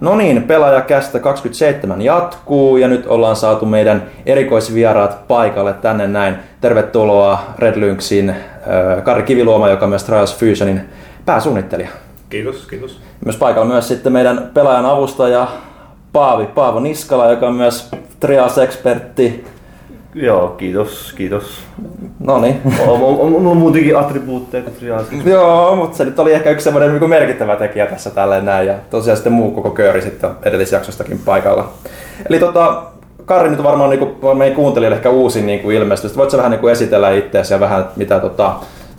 No 0.00 0.16
niin, 0.16 0.42
pelaajakästä 0.42 1.20
27 1.20 2.02
jatkuu 2.02 2.76
ja 2.76 2.88
nyt 2.88 3.06
ollaan 3.06 3.36
saatu 3.36 3.66
meidän 3.66 4.02
erikoisvieraat 4.26 5.28
paikalle 5.28 5.72
tänne 5.72 6.06
näin. 6.06 6.34
Tervetuloa 6.60 7.42
Red 7.58 7.76
Lynxin 7.76 8.34
Kari 9.04 9.22
Kiviluoma, 9.22 9.68
joka 9.68 9.86
myös 9.86 10.04
Trials 10.04 10.36
Fusionin 10.38 10.80
pääsuunnittelija. 11.26 11.88
Kiitos, 12.30 12.66
kiitos. 12.66 13.00
Myös 13.24 13.36
paikalla 13.36 13.68
myös 13.68 13.88
sitten 13.88 14.12
meidän 14.12 14.50
pelaajan 14.54 14.86
avustaja 14.86 15.48
Paavi, 16.12 16.46
Paavo 16.46 16.80
Niskala, 16.80 17.30
joka 17.30 17.46
on 17.46 17.54
myös 17.54 17.90
Trias-ekspertti. 18.20 19.44
Joo, 20.14 20.48
kiitos, 20.48 21.12
kiitos. 21.16 21.60
No 22.20 22.40
niin. 22.40 22.60
On, 22.86 23.02
on, 23.02 23.18
on, 23.18 23.46
on 23.46 23.56
muutenkin 23.56 23.98
attribuutteja 23.98 24.62
kuin 24.62 24.76
Trias. 24.76 25.06
Joo, 25.24 25.76
mutta 25.76 25.96
se 25.96 26.04
nyt 26.04 26.18
oli 26.18 26.32
ehkä 26.32 26.50
yksi 26.50 26.64
semmoinen 26.64 27.00
niin 27.00 27.10
merkittävä 27.10 27.56
tekijä 27.56 27.86
tässä 27.86 28.10
tälleen 28.10 28.44
näin. 28.44 28.66
Ja 28.66 28.74
tosiaan 28.90 29.16
sitten 29.16 29.32
muu 29.32 29.50
koko 29.50 29.70
kööri 29.70 30.02
sitten 30.02 30.30
edellisjaksostakin 30.42 31.20
paikalla. 31.24 31.72
Eli 32.28 32.38
tota, 32.38 32.82
Kari 33.24 33.50
nyt 33.50 33.62
varmaan 33.62 33.90
niin 33.90 34.00
kuin, 34.20 34.38
meidän 34.38 34.56
kuuntelijoille 34.56 34.96
ehkä 34.96 35.10
uusin 35.10 35.46
niin 35.46 35.60
kuin 35.60 35.76
ilmestys. 35.76 36.16
Voitko 36.16 36.36
vähän 36.36 36.50
niin 36.50 36.60
kuin 36.60 36.72
esitellä 36.72 37.10
itseäsi 37.10 37.54
ja 37.54 37.60
vähän 37.60 37.88
mitä 37.96 38.20
tota, 38.20 38.54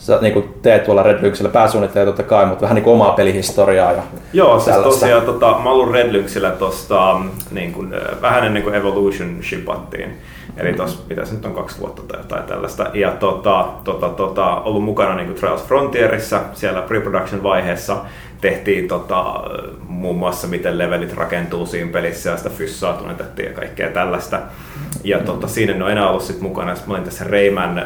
sä 0.06 0.18
niin 0.22 0.34
kuin 0.34 0.54
teet 0.62 0.84
tuolla 0.84 1.04
Red 1.04 1.22
Lynxillä 1.22 1.50
pääsuunnittelija 1.50 2.06
totta 2.06 2.24
kai, 2.24 2.46
mutta 2.46 2.62
vähän 2.62 2.76
niin 2.76 2.84
kuin 2.84 2.94
omaa 2.94 3.12
pelihistoriaa. 3.12 3.92
Ja 3.92 4.04
Joo, 4.34 4.60
siis 4.60 4.76
tosiaan 4.76 5.24
tota, 5.24 5.60
mä 5.64 5.70
ollut 5.70 5.92
Red 5.92 6.12
Lynxillä 6.12 6.52
tosta, 6.52 7.20
niin 7.52 7.74
kuin, 7.74 7.96
vähän 8.22 8.44
ennen 8.44 8.64
kuin 8.64 8.76
Evolution 8.76 9.38
shipattiin. 9.44 10.18
Eli 10.58 10.74
tuossa 10.74 11.00
pitäisi 11.08 11.36
nyt 11.36 11.46
on 11.46 11.54
kaksi 11.54 11.80
vuotta 11.80 12.02
tai 12.02 12.20
jotain 12.20 12.44
tällaista. 12.44 12.86
Ja 12.94 13.12
tota, 13.12 13.66
tota, 13.84 14.10
tota, 14.10 14.56
ollut 14.56 14.84
mukana 14.84 15.16
niin 15.16 15.28
kuin 15.28 15.40
Trials 15.40 15.64
Frontierissa 15.64 16.42
siellä 16.54 16.82
pre-production 16.82 17.44
vaiheessa 17.44 17.98
tehtiin 18.42 18.88
tota, 18.88 19.44
muun 19.88 20.18
muassa 20.18 20.48
miten 20.48 20.78
levelit 20.78 21.14
rakentuu 21.14 21.66
siinä 21.66 21.92
pelissä 21.92 22.30
ja 22.30 22.38
sitä 22.38 22.50
fyssaa 22.50 22.94
tunnetettiin 22.94 23.48
ja 23.48 23.54
kaikkea 23.54 23.90
tällaista. 23.90 24.40
Ja 25.04 25.20
tota, 25.20 25.48
siinä 25.48 25.74
en 25.74 25.84
ole 25.84 25.92
enää 25.92 26.10
ollut 26.10 26.24
sit 26.24 26.42
mukana. 26.42 26.76
Sitten 26.76 26.90
mä 26.90 26.94
olin 26.94 27.06
tässä 27.06 27.24
Rayman, 27.24 27.82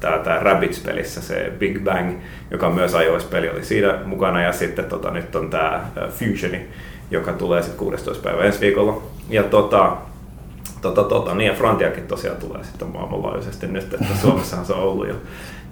tää, 0.00 0.18
tää 0.18 0.38
Rabbids-pelissä, 0.38 1.20
se 1.20 1.52
Big 1.58 1.84
Bang, 1.84 2.12
joka 2.50 2.66
on 2.66 2.74
myös 2.74 2.92
iOS-peli, 2.94 3.48
oli 3.50 3.64
siinä 3.64 3.98
mukana. 4.04 4.42
Ja 4.42 4.52
sitten 4.52 4.84
tota, 4.84 5.10
nyt 5.10 5.36
on 5.36 5.50
tämä 5.50 5.80
Fusioni, 6.08 6.68
joka 7.10 7.32
tulee 7.32 7.62
sitten 7.62 7.78
16. 7.78 8.22
päivä 8.22 8.44
ensi 8.44 8.60
viikolla. 8.60 9.02
Ja 9.28 9.42
tota, 9.42 9.96
tota, 10.82 11.04
tota, 11.04 11.34
niin 11.34 11.48
ja 11.48 11.54
Frontiakin 11.54 12.06
tosiaan 12.06 12.36
tulee 12.36 12.64
sitten 12.64 12.88
maailmanlaajuisesti 12.88 13.66
nyt, 13.66 13.94
että 13.94 14.14
Suomessahan 14.22 14.66
se 14.66 14.72
on 14.72 14.82
ollut 14.82 15.08
jo 15.08 15.14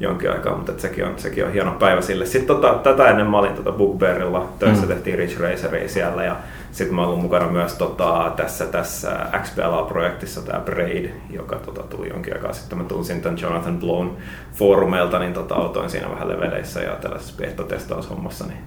jonkin 0.01 0.31
aikaa, 0.31 0.57
mutta 0.57 0.73
sekin, 0.77 1.05
on, 1.05 1.15
sekin 1.17 1.47
on 1.47 1.53
hieno 1.53 1.71
päivä 1.71 2.01
sille. 2.01 2.27
Sitten 2.27 2.57
tota, 2.57 2.75
tätä 2.75 3.09
ennen 3.09 3.27
mä 3.27 3.39
olin 3.39 3.55
tota 3.55 3.73
Bookbearilla, 3.73 4.49
töissä 4.59 4.83
mm. 4.83 4.89
tehtiin 4.89 5.19
Rich 5.19 5.41
Raceria 5.41 5.89
siellä 5.89 6.25
ja 6.25 6.37
sitten 6.73 6.95
mä 6.95 7.07
olin 7.07 7.21
mukana 7.21 7.49
myös 7.49 7.75
tota, 7.75 8.33
tässä, 8.37 8.67
tässä 8.67 9.11
XPLA-projektissa 9.43 10.43
tämä 10.43 10.61
Braid, 10.61 11.11
joka 11.31 11.57
tota, 11.57 11.83
tuli 11.83 12.09
jonkin 12.09 12.35
aikaa 12.35 12.53
sitten. 12.53 12.79
Mä 12.79 12.85
tunsin 12.85 13.21
tämän 13.21 13.39
Jonathan 13.43 13.79
Blown 13.79 14.17
foorumeilta, 14.55 15.19
niin 15.19 15.33
tota, 15.33 15.55
autoin 15.55 15.91
siinä 15.91 16.11
vähän 16.11 16.29
leveleissä 16.29 16.81
ja 16.81 16.91
tällaisessa 16.91 17.43
beta-testaushommassa, 17.43 18.47
niin 18.47 18.61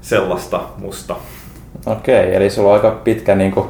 sellaista 0.00 0.60
musta. 0.78 1.16
Okei, 1.86 2.34
eli 2.34 2.50
sulla 2.50 2.68
on 2.68 2.74
aika 2.74 2.90
pitkä 2.90 3.34
niin 3.34 3.52
kuin, 3.52 3.68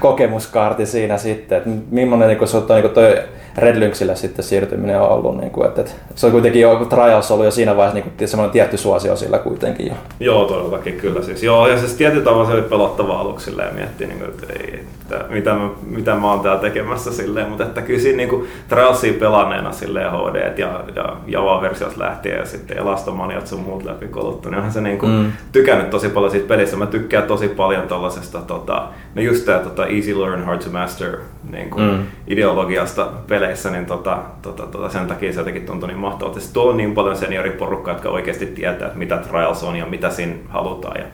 kokemuskaarti 0.00 0.86
siinä 0.86 1.18
sitten, 1.18 1.58
että 1.58 1.70
millainen 1.90 2.28
niin 2.28 2.38
kuin, 2.38 2.48
on 2.56 2.82
niin 2.82 2.90
toi 2.90 3.22
Red 3.58 3.80
Lynxillä 3.80 4.14
sitten 4.14 4.44
siirtyminen 4.44 5.00
on 5.00 5.08
ollut, 5.08 5.40
niin 5.40 5.50
kuin, 5.50 5.68
että, 5.68 5.80
että 5.80 5.94
se 6.14 6.26
on 6.26 6.32
kuitenkin 6.32 6.62
jo 6.62 6.84
Trials 6.84 7.30
ollut 7.30 7.44
jo 7.44 7.50
siinä 7.50 7.76
vaiheessa 7.76 8.10
niin 8.18 8.28
semmoinen 8.28 8.52
tietty 8.52 8.76
suosio 8.76 9.16
sillä 9.16 9.38
kuitenkin 9.38 9.86
jo. 9.86 9.94
Joo, 10.20 10.44
todellakin 10.44 10.96
kyllä 10.96 11.22
siis. 11.22 11.42
Joo, 11.42 11.68
ja 11.68 11.78
siis 11.78 11.94
tietyllä 11.94 12.24
tavalla 12.24 12.46
se 12.46 12.52
oli 12.52 12.62
pelottava 12.62 13.20
aluksi 13.20 13.50
ja 13.56 13.72
miettii, 13.74 14.06
niin 14.06 14.18
kuin, 14.18 14.30
että, 14.30 14.46
ei, 14.52 14.84
että 15.14 15.34
mitä, 15.34 15.54
mä, 15.54 15.68
mitä 15.86 16.14
mä 16.14 16.32
oon 16.32 16.40
täällä 16.40 16.60
tekemässä 16.60 17.12
silleen, 17.12 17.48
mutta 17.48 17.64
että 17.64 17.82
kyllä 17.82 18.00
siinä 18.00 18.16
niin 18.16 18.28
kuin, 18.28 18.48
Trialsia 18.68 19.12
pelanneena 19.12 19.72
silleen 19.72 20.10
HD 20.12 20.58
ja, 20.58 20.84
ja 20.96 21.16
Java-versiosta 21.26 22.00
lähtien 22.00 22.38
ja 22.38 22.46
sitten 22.46 22.78
Elastomaniat 22.78 23.46
sun 23.46 23.60
muut 23.60 23.84
läpi 23.84 24.08
koluttu, 24.08 24.48
niin 24.48 24.56
onhan 24.56 24.72
se 24.72 24.80
niin 24.80 24.98
kuin, 24.98 25.12
mm. 25.12 25.32
tykännyt 25.52 25.90
tosi 25.90 26.08
paljon 26.08 26.30
siitä 26.30 26.48
pelistä. 26.48 26.76
Mä 26.76 26.86
tykkään 26.86 27.24
tosi 27.24 27.48
paljon 27.48 27.88
tollasesta, 27.88 28.38
tota, 28.38 28.88
no 29.14 29.22
just 29.22 29.44
tää 29.44 29.58
tota, 29.58 29.86
easy 29.86 30.20
learn, 30.20 30.44
hard 30.44 30.62
to 30.62 30.70
master 30.70 31.16
niin 31.50 31.70
kuin, 31.70 31.84
mm. 31.84 32.02
ideologiasta 32.26 33.08
peleissä, 33.28 33.70
niin 33.70 33.86
tota, 33.86 34.18
tota, 34.42 34.66
tota, 34.66 34.88
sen 34.88 35.06
takia 35.06 35.32
se 35.32 35.40
jotenkin 35.40 35.66
tuntui 35.66 35.88
niin 35.88 35.98
mahtavalta. 35.98 36.40
Sitten 36.40 36.54
tuolla 36.54 36.70
on 36.70 36.76
niin 36.76 36.94
paljon 36.94 37.16
senioriporukkaa, 37.16 37.94
jotka 37.94 38.08
oikeasti 38.08 38.46
tietää, 38.46 38.86
että 38.86 38.98
mitä 38.98 39.16
Trials 39.16 39.64
on 39.64 39.76
ja 39.76 39.86
mitä 39.86 40.10
siinä 40.10 40.34
halutaan. 40.48 41.00
Ja, 41.00 41.04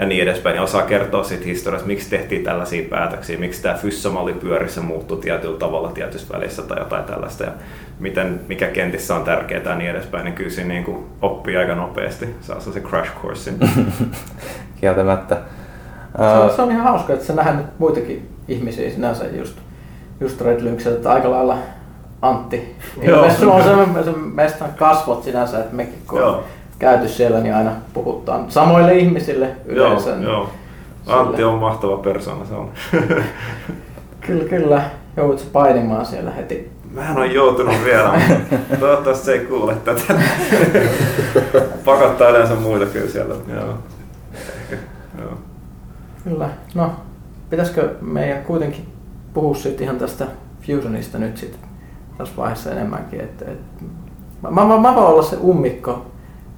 ja 0.00 0.06
niin 0.06 0.22
edespäin. 0.22 0.56
Ja 0.56 0.62
osaa 0.62 0.82
kertoa 0.82 1.24
siitä 1.24 1.44
historiasta, 1.44 1.86
miksi 1.86 2.10
tehtiin 2.10 2.44
tällaisia 2.44 2.88
päätöksiä, 2.90 3.38
miksi 3.38 3.62
tämä 3.62 3.74
fyssamalli 3.74 4.32
pyörissä 4.32 4.80
muuttui 4.80 5.18
tietyllä 5.18 5.58
tavalla 5.58 5.92
tietyssä 5.92 6.34
välissä 6.34 6.62
tai 6.62 6.78
jotain 6.78 7.04
tällaista. 7.04 7.44
Ja 7.44 7.52
miten, 7.98 8.40
mikä 8.48 8.68
kentissä 8.68 9.14
on 9.14 9.24
tärkeää 9.24 9.62
ja 9.62 9.74
niin 9.74 9.90
edespäin, 9.90 10.24
niin 10.24 10.34
kyllä 10.34 10.50
siinä 10.50 10.68
niin 10.68 10.84
kuin 10.84 11.04
oppii 11.22 11.56
aika 11.56 11.74
nopeasti. 11.74 12.28
Saa 12.40 12.60
se 12.60 12.80
crash 12.80 13.12
course. 13.22 13.52
Kieltämättä. 14.80 15.36
Se 16.16 16.24
on, 16.24 16.50
se 16.50 16.62
on 16.62 16.70
ihan 16.70 16.84
hauska, 16.84 17.12
että 17.12 17.24
sä 17.24 17.32
nähdään 17.32 17.56
nyt 17.56 17.78
muitakin 17.78 18.28
ihmisiä 18.48 18.90
sinänsä 18.90 19.24
just 19.26 19.56
just 20.20 20.40
Red 20.40 20.60
Lynxiltä, 20.64 20.96
että 20.96 21.10
aika 21.10 21.30
lailla 21.30 21.58
Antti. 22.22 22.76
Joo. 23.02 23.30
Sulla 23.30 23.54
on 23.54 23.62
se, 23.62 24.04
se 24.04 24.18
mestan 24.18 24.70
kasvot 24.78 25.24
sinänsä, 25.24 25.58
että 25.58 25.76
mekin 25.76 26.02
kun 26.06 26.22
on 26.22 26.44
käyty 26.80 27.08
siellä, 27.08 27.40
niin 27.40 27.54
aina 27.54 27.72
puhutaan 27.94 28.50
samoille 28.50 28.94
ihmisille 28.94 29.50
yleensä. 29.66 30.10
Joo, 30.10 30.22
joo. 30.22 30.48
Antti 31.06 31.44
on 31.44 31.58
mahtava 31.58 31.96
persona, 31.96 32.44
se 32.44 32.54
on. 32.54 32.70
kyllä, 34.26 34.44
kyllä. 34.44 34.82
Joudut 35.16 35.48
painimaan 35.52 36.06
siellä 36.06 36.30
heti. 36.30 36.70
Mä 36.94 37.10
en 37.10 37.16
ole 37.16 37.26
joutunut 37.26 37.74
vielä, 37.84 38.20
toivottavasti 38.80 39.24
se 39.24 39.32
ei 39.32 39.38
kuule 39.38 39.74
tätä. 39.74 40.02
Pakottaa 41.84 42.28
yleensä 42.28 42.54
muita 42.54 42.86
kyllä 42.86 43.08
siellä. 43.08 43.34
Joo. 43.48 43.74
Joo. 45.18 45.32
Kyllä. 46.24 46.48
No, 46.74 46.92
pitäisikö 47.50 47.94
meidän 48.00 48.44
kuitenkin 48.44 48.88
puhua 49.34 49.54
sitten 49.54 49.84
ihan 49.84 49.98
tästä 49.98 50.26
Fusionista 50.60 51.18
nyt 51.18 51.36
sitten 51.36 51.60
tässä 52.18 52.36
vaiheessa 52.36 52.70
enemmänkin. 52.70 53.20
Et, 53.20 53.42
et, 53.42 53.58
mä, 54.42 54.50
mä, 54.50 54.78
mä, 54.78 54.94
voin 54.94 55.06
olla 55.06 55.22
se 55.22 55.36
ummikko 55.36 56.06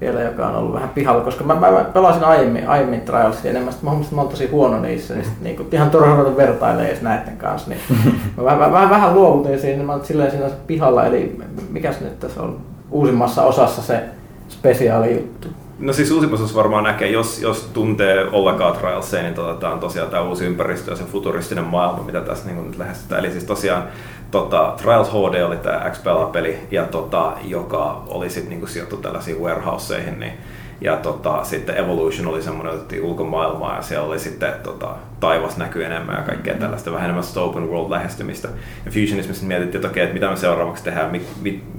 vielä, 0.03 0.21
joka 0.21 0.47
on 0.47 0.55
ollut 0.55 0.73
vähän 0.73 0.89
pihalla, 0.89 1.23
koska 1.23 1.43
mä, 1.43 1.55
mä 1.55 1.85
pelasin 1.93 2.23
aiemmin, 2.23 2.67
aiemmin 2.67 3.01
Trialsia 3.01 3.51
enemmän, 3.51 3.73
mä 3.81 3.89
huomasin, 3.89 4.05
että 4.05 4.15
mä 4.15 4.21
oon 4.21 4.29
tosi 4.29 4.49
huono 4.51 4.79
niissä, 4.79 5.13
niin, 5.13 5.25
sit, 5.25 5.41
niin 5.41 5.55
kuin, 5.55 5.67
ihan 5.71 5.89
turha 5.89 6.15
ruveta 6.15 6.37
vertailemaan 6.37 6.87
edes 6.87 7.01
näiden 7.01 7.37
kanssa, 7.37 7.69
niin 7.69 7.81
mä 8.37 8.43
vähän, 8.43 8.71
vähän, 8.71 8.89
vähän 8.89 9.13
luovutin 9.13 9.59
siinä, 9.59 9.83
mä 9.83 9.91
oon 9.91 10.05
silleen 10.05 10.31
siinä 10.31 10.49
pihalla, 10.67 11.05
eli 11.05 11.39
mikäs 11.69 12.01
nyt 12.01 12.19
tässä 12.19 12.41
on 12.41 12.57
uusimmassa 12.91 13.43
osassa 13.43 13.81
se 13.81 14.03
spesiaali 14.49 15.13
juttu? 15.13 15.47
No 15.79 15.93
siis 15.93 16.11
uusimmassa 16.11 16.55
varmaan 16.55 16.83
näkee, 16.83 17.11
jos, 17.11 17.41
jos 17.41 17.69
tuntee 17.73 18.25
ollenkaan 18.31 18.77
Trialsia, 18.77 19.21
niin 19.21 19.33
tota, 19.33 19.59
tämä 19.59 19.73
on 19.73 19.79
tosiaan 19.79 20.09
tämä 20.09 20.23
uusi 20.23 20.45
ympäristö 20.45 20.91
ja 20.91 20.97
se 20.97 21.03
futuristinen 21.03 21.63
maailma, 21.63 22.03
mitä 22.03 22.21
tässä 22.21 22.45
niin 22.45 22.67
nyt 22.67 22.77
lähestytään. 22.77 23.19
Eli 23.19 23.31
siis 23.31 23.43
tosiaan 23.43 23.83
tota, 24.31 24.73
Trials 24.77 25.09
HD 25.09 25.43
oli 25.43 25.57
tämä 25.57 25.89
XPLA-peli, 25.91 26.59
ja 26.71 26.85
tota, 26.85 27.33
joka 27.43 28.03
oli 28.07 28.29
sitten 28.29 28.59
niin 28.59 28.67
sijoittu 28.67 28.97
tällaisiin 28.97 29.41
warehouseihin, 29.41 30.19
niin 30.19 30.33
ja 30.81 30.97
tota, 30.97 31.43
sitten 31.43 31.77
Evolution 31.77 32.27
oli 32.27 32.41
semmoinen, 32.41 32.73
että 32.73 32.95
ulkomaailmaa 33.01 33.75
ja 33.75 33.81
siellä 33.81 34.07
oli 34.07 34.19
sitten 34.19 34.53
tota, 34.63 34.95
taivas 35.23 35.57
näkyy 35.57 35.85
enemmän 35.85 36.15
ja 36.15 36.21
kaikkea 36.21 36.53
tällaista, 36.53 36.91
vähän 36.91 37.05
enemmän 37.05 37.23
sitä 37.23 37.39
open 37.39 37.69
world 37.69 37.91
lähestymistä. 37.91 38.47
Ja 38.85 38.91
Fusionismissa 38.91 39.45
mietittiin, 39.45 39.75
että 39.75 39.87
okei, 39.87 40.03
että 40.03 40.13
mitä 40.13 40.29
me 40.29 40.35
seuraavaksi 40.35 40.83
tehdään, 40.83 41.21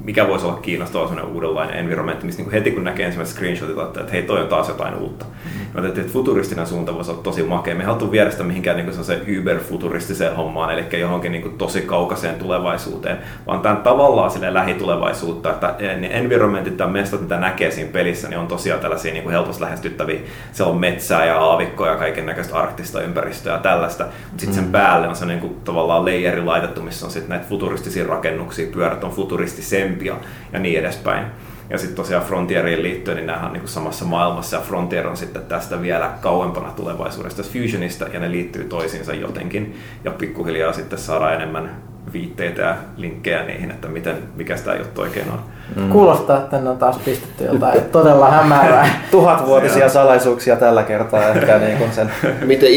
mikä 0.05 0.29
voisi 0.29 0.47
olla 0.47 0.57
kiinnostava 0.57 1.09
sellainen 1.09 1.35
uudenlainen 1.35 1.77
environment, 1.77 2.23
missä 2.23 2.43
niin 2.43 2.53
heti 2.53 2.71
kun 2.71 2.85
näkee 2.85 3.07
ensimmäiset 3.07 3.37
screenshotit, 3.37 3.79
että, 3.79 4.01
että 4.01 4.13
hei, 4.13 4.23
toi 4.23 4.43
on 4.43 4.49
taas 4.49 4.69
jotain 4.69 4.95
uutta. 4.95 5.25
Mm. 5.25 5.81
Mä 5.81 5.89
että 5.89 6.01
futuristinen 6.13 6.67
suunta 6.67 6.95
voisi 6.95 7.11
olla 7.11 7.23
tosi 7.23 7.43
makea. 7.43 7.75
Me 7.75 7.85
haluttu 7.85 8.13
viedä 8.13 8.31
sitä 8.31 8.45
mihinkään 8.45 8.77
niin 8.77 9.05
se 9.05 9.23
yber-futuristiseen 9.27 10.37
hommaan, 10.37 10.79
eli 10.79 11.01
johonkin 11.01 11.33
niin 11.33 11.43
kuin 11.43 11.59
tosi 11.59 11.83
kaukaiseen 11.83 12.35
tulevaisuuteen, 12.35 13.19
vaan 13.47 13.61
tämän 13.61 13.77
tavallaan 13.77 14.31
sille 14.31 14.55
lähitulevaisuutta, 14.55 15.51
että 15.51 15.75
ne 15.79 16.09
environmentit 16.11 16.79
ja 16.79 16.87
mestat, 16.87 17.21
mitä 17.21 17.41
näkee 17.41 17.71
siinä 17.71 17.93
pelissä, 17.93 18.29
niin 18.29 18.39
on 18.39 18.47
tosiaan 18.47 18.81
tällaisia 18.81 19.13
niin 19.13 19.23
kuin 19.23 19.33
helposti 19.33 19.63
lähestyttäviä. 19.63 20.21
Siellä 20.53 20.73
on 20.73 20.81
metsää 20.81 21.25
ja 21.25 21.39
aavikkoja 21.39 21.93
ja 21.93 21.99
kaiken 21.99 22.27
näköistä 22.27 22.57
arktista 22.57 23.01
ympäristöä 23.01 23.34
ja 23.45 23.59
tällaista. 23.59 24.05
Mutta 24.05 24.41
sitten 24.41 24.55
sen 24.55 24.65
mm. 24.65 24.73
päälle 24.73 25.09
on 25.09 25.17
se 25.17 25.27
niin 25.27 25.41
kuin, 25.41 25.57
tavallaan 25.65 26.05
leijeri 26.05 26.45
laitettu, 26.45 26.83
missä 26.83 27.07
on 27.07 27.13
sitten 27.13 27.31
näitä 27.31 27.47
futuristisia 27.49 28.07
rakennuksia, 28.07 28.73
pyörät 28.73 29.05
on 29.05 29.11
futuristisempia 29.11 30.17
ja 30.53 30.59
niin 30.59 30.79
edespäin. 30.79 31.27
Ja 31.71 31.79
sitten 31.79 31.97
tosiaan 31.97 32.25
Frontieriin 32.25 32.83
liittyen, 32.83 33.17
niin 33.17 33.27
nämä 33.27 33.47
on 33.47 33.53
niin 33.53 33.69
samassa 33.69 34.05
maailmassa 34.05 34.57
ja 34.57 34.63
Frontier 34.63 35.07
on 35.07 35.17
sitten 35.17 35.43
tästä 35.43 35.83
vielä 35.83 36.11
kauempana 36.21 36.71
tulevaisuudesta 36.71 37.43
Fusionista 37.43 38.05
ja 38.13 38.21
ne 38.21 38.31
liittyy 38.31 38.65
toisiinsa 38.65 39.15
jotenkin. 39.15 39.77
Ja 40.05 40.11
pikkuhiljaa 40.11 40.73
sitten 40.73 40.99
saadaan 40.99 41.35
enemmän 41.35 41.94
viitteitä 42.13 42.63
ja 42.63 42.75
linkkejä 42.97 43.43
niihin, 43.43 43.71
että 43.71 43.89
miten, 43.89 44.17
mikä 44.37 44.57
sitä 44.57 44.75
juttu 44.75 45.01
oikein 45.01 45.27
on. 45.33 45.39
Mm. 45.77 45.89
Kuulostaa, 45.89 46.39
että 46.39 46.61
ne 46.61 46.71
on 46.71 46.79
taas 46.79 46.99
pistetty 47.05 47.45
jotain 47.45 47.81
todella 47.93 48.31
hämärää. 48.31 48.89
Tuhatvuotisia 49.11 49.89
salaisuuksia 49.99 50.57
tällä 50.57 50.83
kertaa 50.83 51.29
ehkä 51.29 51.59
niin 51.59 51.79
kuin 51.79 51.93
sen. 51.93 52.11
Miten 52.45 52.71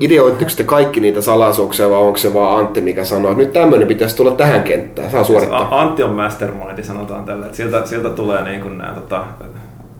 ideoitteko 0.00 0.50
te 0.56 0.64
kaikki 0.64 1.00
niitä 1.00 1.20
salaisuuksia 1.20 1.90
vai 1.90 1.98
onko 1.98 2.18
se 2.18 2.34
vaan 2.34 2.58
Antti, 2.58 2.80
mikä 2.80 3.04
sanoo, 3.04 3.30
että 3.30 3.42
nyt 3.42 3.52
tämmöinen 3.52 3.88
pitäisi 3.88 4.16
tulla 4.16 4.30
tähän 4.30 4.62
kenttään, 4.62 5.10
saa 5.10 5.24
suorittaa? 5.24 5.80
Antti 5.80 6.02
on 6.02 6.14
mastermind, 6.14 6.82
sanotaan 6.82 7.24
tällä, 7.24 7.46
että 7.46 7.56
siltä, 7.56 7.86
siltä 7.86 8.10
tulee 8.10 8.42
niin 8.42 8.60
kuin 8.60 8.78
nämä 8.78 8.92
tota, 8.92 9.24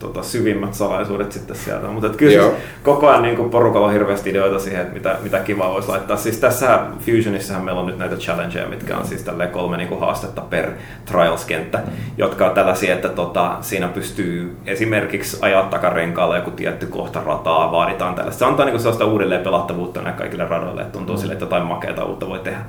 tota, 0.05 0.23
syvimmät 0.23 0.75
salaisuudet 0.75 1.33
sitten 1.33 1.57
sieltä. 1.57 1.87
Mutta 1.87 2.09
kyllä 2.09 2.43
siis 2.43 2.55
koko 2.83 3.09
ajan 3.09 3.23
niin 3.23 3.51
porukalla 3.51 3.87
on 3.87 3.93
hirveästi 3.93 4.31
ideoita 4.31 4.59
siihen, 4.59 4.81
että 4.81 4.95
mitä, 4.95 5.17
mitä 5.23 5.39
kivaa 5.39 5.73
voisi 5.73 5.89
laittaa. 5.89 6.17
Siis 6.17 6.39
tässä 6.39 6.81
Fusionissahan 6.99 7.65
meillä 7.65 7.81
on 7.81 7.87
nyt 7.87 7.99
näitä 7.99 8.17
challengeja, 8.17 8.69
mitkä 8.69 8.97
on 8.97 9.07
siis 9.07 9.23
tälleen 9.23 9.51
kolme 9.51 9.77
niin 9.77 10.01
haastetta 10.01 10.41
per 10.41 10.71
Trials-kenttä, 11.05 11.79
mm. 11.79 11.93
jotka 12.19 12.47
on 12.47 12.55
tällaisia, 12.55 12.95
että 12.95 13.09
tota, 13.09 13.57
siinä 13.61 13.89
pystyy 13.89 14.57
esimerkiksi 14.67 15.39
ajaa 15.41 15.63
takarenkaalla 15.63 16.37
joku 16.37 16.51
tietty 16.51 16.87
kohta 16.87 17.23
rataa, 17.27 17.73
vaaditaan 17.73 18.15
tällaista. 18.15 18.39
Se 18.39 18.45
antaa 18.45 18.67
niin 18.67 18.79
sellaista 18.79 19.05
uudelleen 19.05 19.43
pelattavuutta 19.43 20.03
näille 20.03 20.19
kaikille 20.19 20.45
radoille, 20.45 20.81
että 20.81 20.93
tuntuu 20.93 21.15
mm. 21.15 21.21
sille, 21.21 21.33
että 21.33 21.45
jotain 21.45 21.65
makeata 21.67 22.05
uutta 22.05 22.29
voi 22.29 22.39
tehdä 22.39 22.61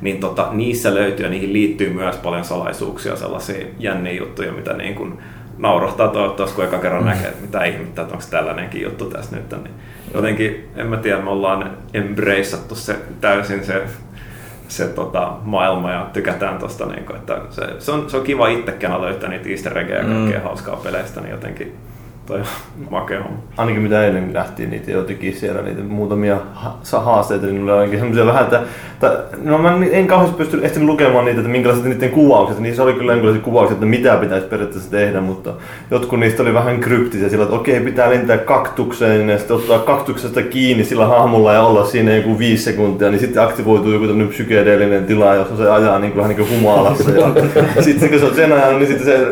niin 0.00 0.20
tota, 0.20 0.48
niissä 0.52 0.94
löytyy 0.94 1.26
ja 1.26 1.30
niihin 1.30 1.52
liittyy 1.52 1.92
myös 1.92 2.16
paljon 2.16 2.44
salaisuuksia, 2.44 3.16
sellaisia 3.16 3.66
jänniä 3.78 4.12
juttuja, 4.12 4.52
mitä 4.52 4.72
niin 4.72 4.94
kuin 4.94 5.18
naurohtaa 5.60 6.08
toivottavasti, 6.08 6.56
kun 6.56 6.64
eka 6.64 6.78
kerran 6.78 7.02
mm. 7.02 7.08
näkee, 7.08 7.28
että 7.28 7.42
mitä 7.42 7.64
ihmettä, 7.64 8.02
että 8.02 8.14
onko 8.14 8.26
tällainenkin 8.30 8.82
juttu 8.82 9.04
tässä 9.04 9.36
nyt. 9.36 9.50
Niin 9.50 9.74
jotenkin, 10.14 10.68
en 10.76 10.86
mä 10.86 10.96
tiedä, 10.96 11.22
me 11.22 11.30
ollaan 11.30 11.70
embraceattu 11.94 12.74
se 12.74 12.96
täysin 13.20 13.64
se, 13.64 13.82
se 14.68 14.88
tota, 14.88 15.32
maailma 15.42 15.90
ja 15.90 16.06
tykätään 16.12 16.58
tosta, 16.58 16.86
niin 16.86 17.04
kuin, 17.04 17.16
että 17.16 17.40
se, 17.50 17.62
se, 17.78 17.92
on, 17.92 18.10
se 18.10 18.16
on 18.16 18.24
kiva 18.24 18.48
itsekin 18.48 19.00
löytää 19.00 19.30
niitä 19.30 19.48
easter 19.48 19.78
eggejä 19.78 19.98
ja 19.98 20.04
kaikkea 20.04 20.38
mm. 20.38 20.44
hauskaa 20.44 20.76
peleistä, 20.76 21.20
niin 21.20 21.30
jotenkin 21.30 21.76
toi 22.30 22.42
makea 22.90 23.22
homma. 23.22 23.38
Ainakin 23.56 23.82
mitä 23.82 24.04
eilen 24.04 24.32
nähtiin 24.32 24.70
niitä 24.70 24.90
jotenkin 24.90 25.36
siellä, 25.36 25.62
niitä 25.62 25.82
muutamia 25.82 26.36
haasteita, 26.92 27.46
niin 27.46 27.62
oli 27.62 27.72
ainakin 27.72 27.98
semmoisia 27.98 28.26
vähän, 28.26 28.42
että, 28.44 28.62
että 28.92 29.22
no 29.44 29.58
mä 29.58 29.78
en 29.90 30.06
kauheasti 30.06 30.36
pysty 30.36 30.60
ehtinyt 30.62 30.88
lukemaan 30.88 31.24
niitä, 31.24 31.40
että 31.40 31.52
minkälaiset 31.52 31.84
niiden 31.84 32.10
kuvaukset, 32.10 32.58
niissä 32.58 32.82
oli 32.82 32.92
kyllä 32.92 33.12
jonkinlaisia 33.12 33.44
kuvauksia, 33.44 33.74
että 33.74 33.86
mitä 33.86 34.16
pitäisi 34.16 34.46
periaatteessa 34.46 34.90
tehdä, 34.90 35.20
mutta 35.20 35.52
jotkut 35.90 36.20
niistä 36.20 36.42
oli 36.42 36.54
vähän 36.54 36.80
kryptisiä 36.80 37.28
sillä, 37.28 37.44
että 37.44 37.56
okei, 37.56 37.80
pitää 37.80 38.10
lentää 38.10 38.38
kaktukseen 38.38 39.28
ja 39.28 39.38
sitten 39.38 39.56
ottaa 39.56 39.78
kaktuksesta 39.78 40.42
kiinni 40.42 40.84
sillä 40.84 41.06
hahmolla 41.06 41.52
ja 41.52 41.62
olla 41.62 41.84
siinä 41.84 42.16
joku 42.16 42.38
viisi 42.38 42.62
sekuntia, 42.62 43.10
niin 43.10 43.20
sitten 43.20 43.42
aktivoituu 43.42 43.92
joku 43.92 44.06
tämmöinen 44.06 44.32
psykedeellinen 44.32 45.04
tila, 45.04 45.34
jossa 45.34 45.56
se 45.56 45.70
ajaa 45.70 45.98
niin 45.98 46.12
kuin, 46.12 46.22
vähän 46.22 46.36
niin 46.36 46.48
kuin 46.48 46.58
humalassa. 46.58 47.10
Ja 47.10 47.82
sitten 47.82 48.10
kun 48.10 48.18
se 48.18 48.24
on 48.24 48.34
sen 48.34 48.52
ajan, 48.52 48.78
niin 48.78 48.88
sitten 48.88 49.06
se 49.06 49.26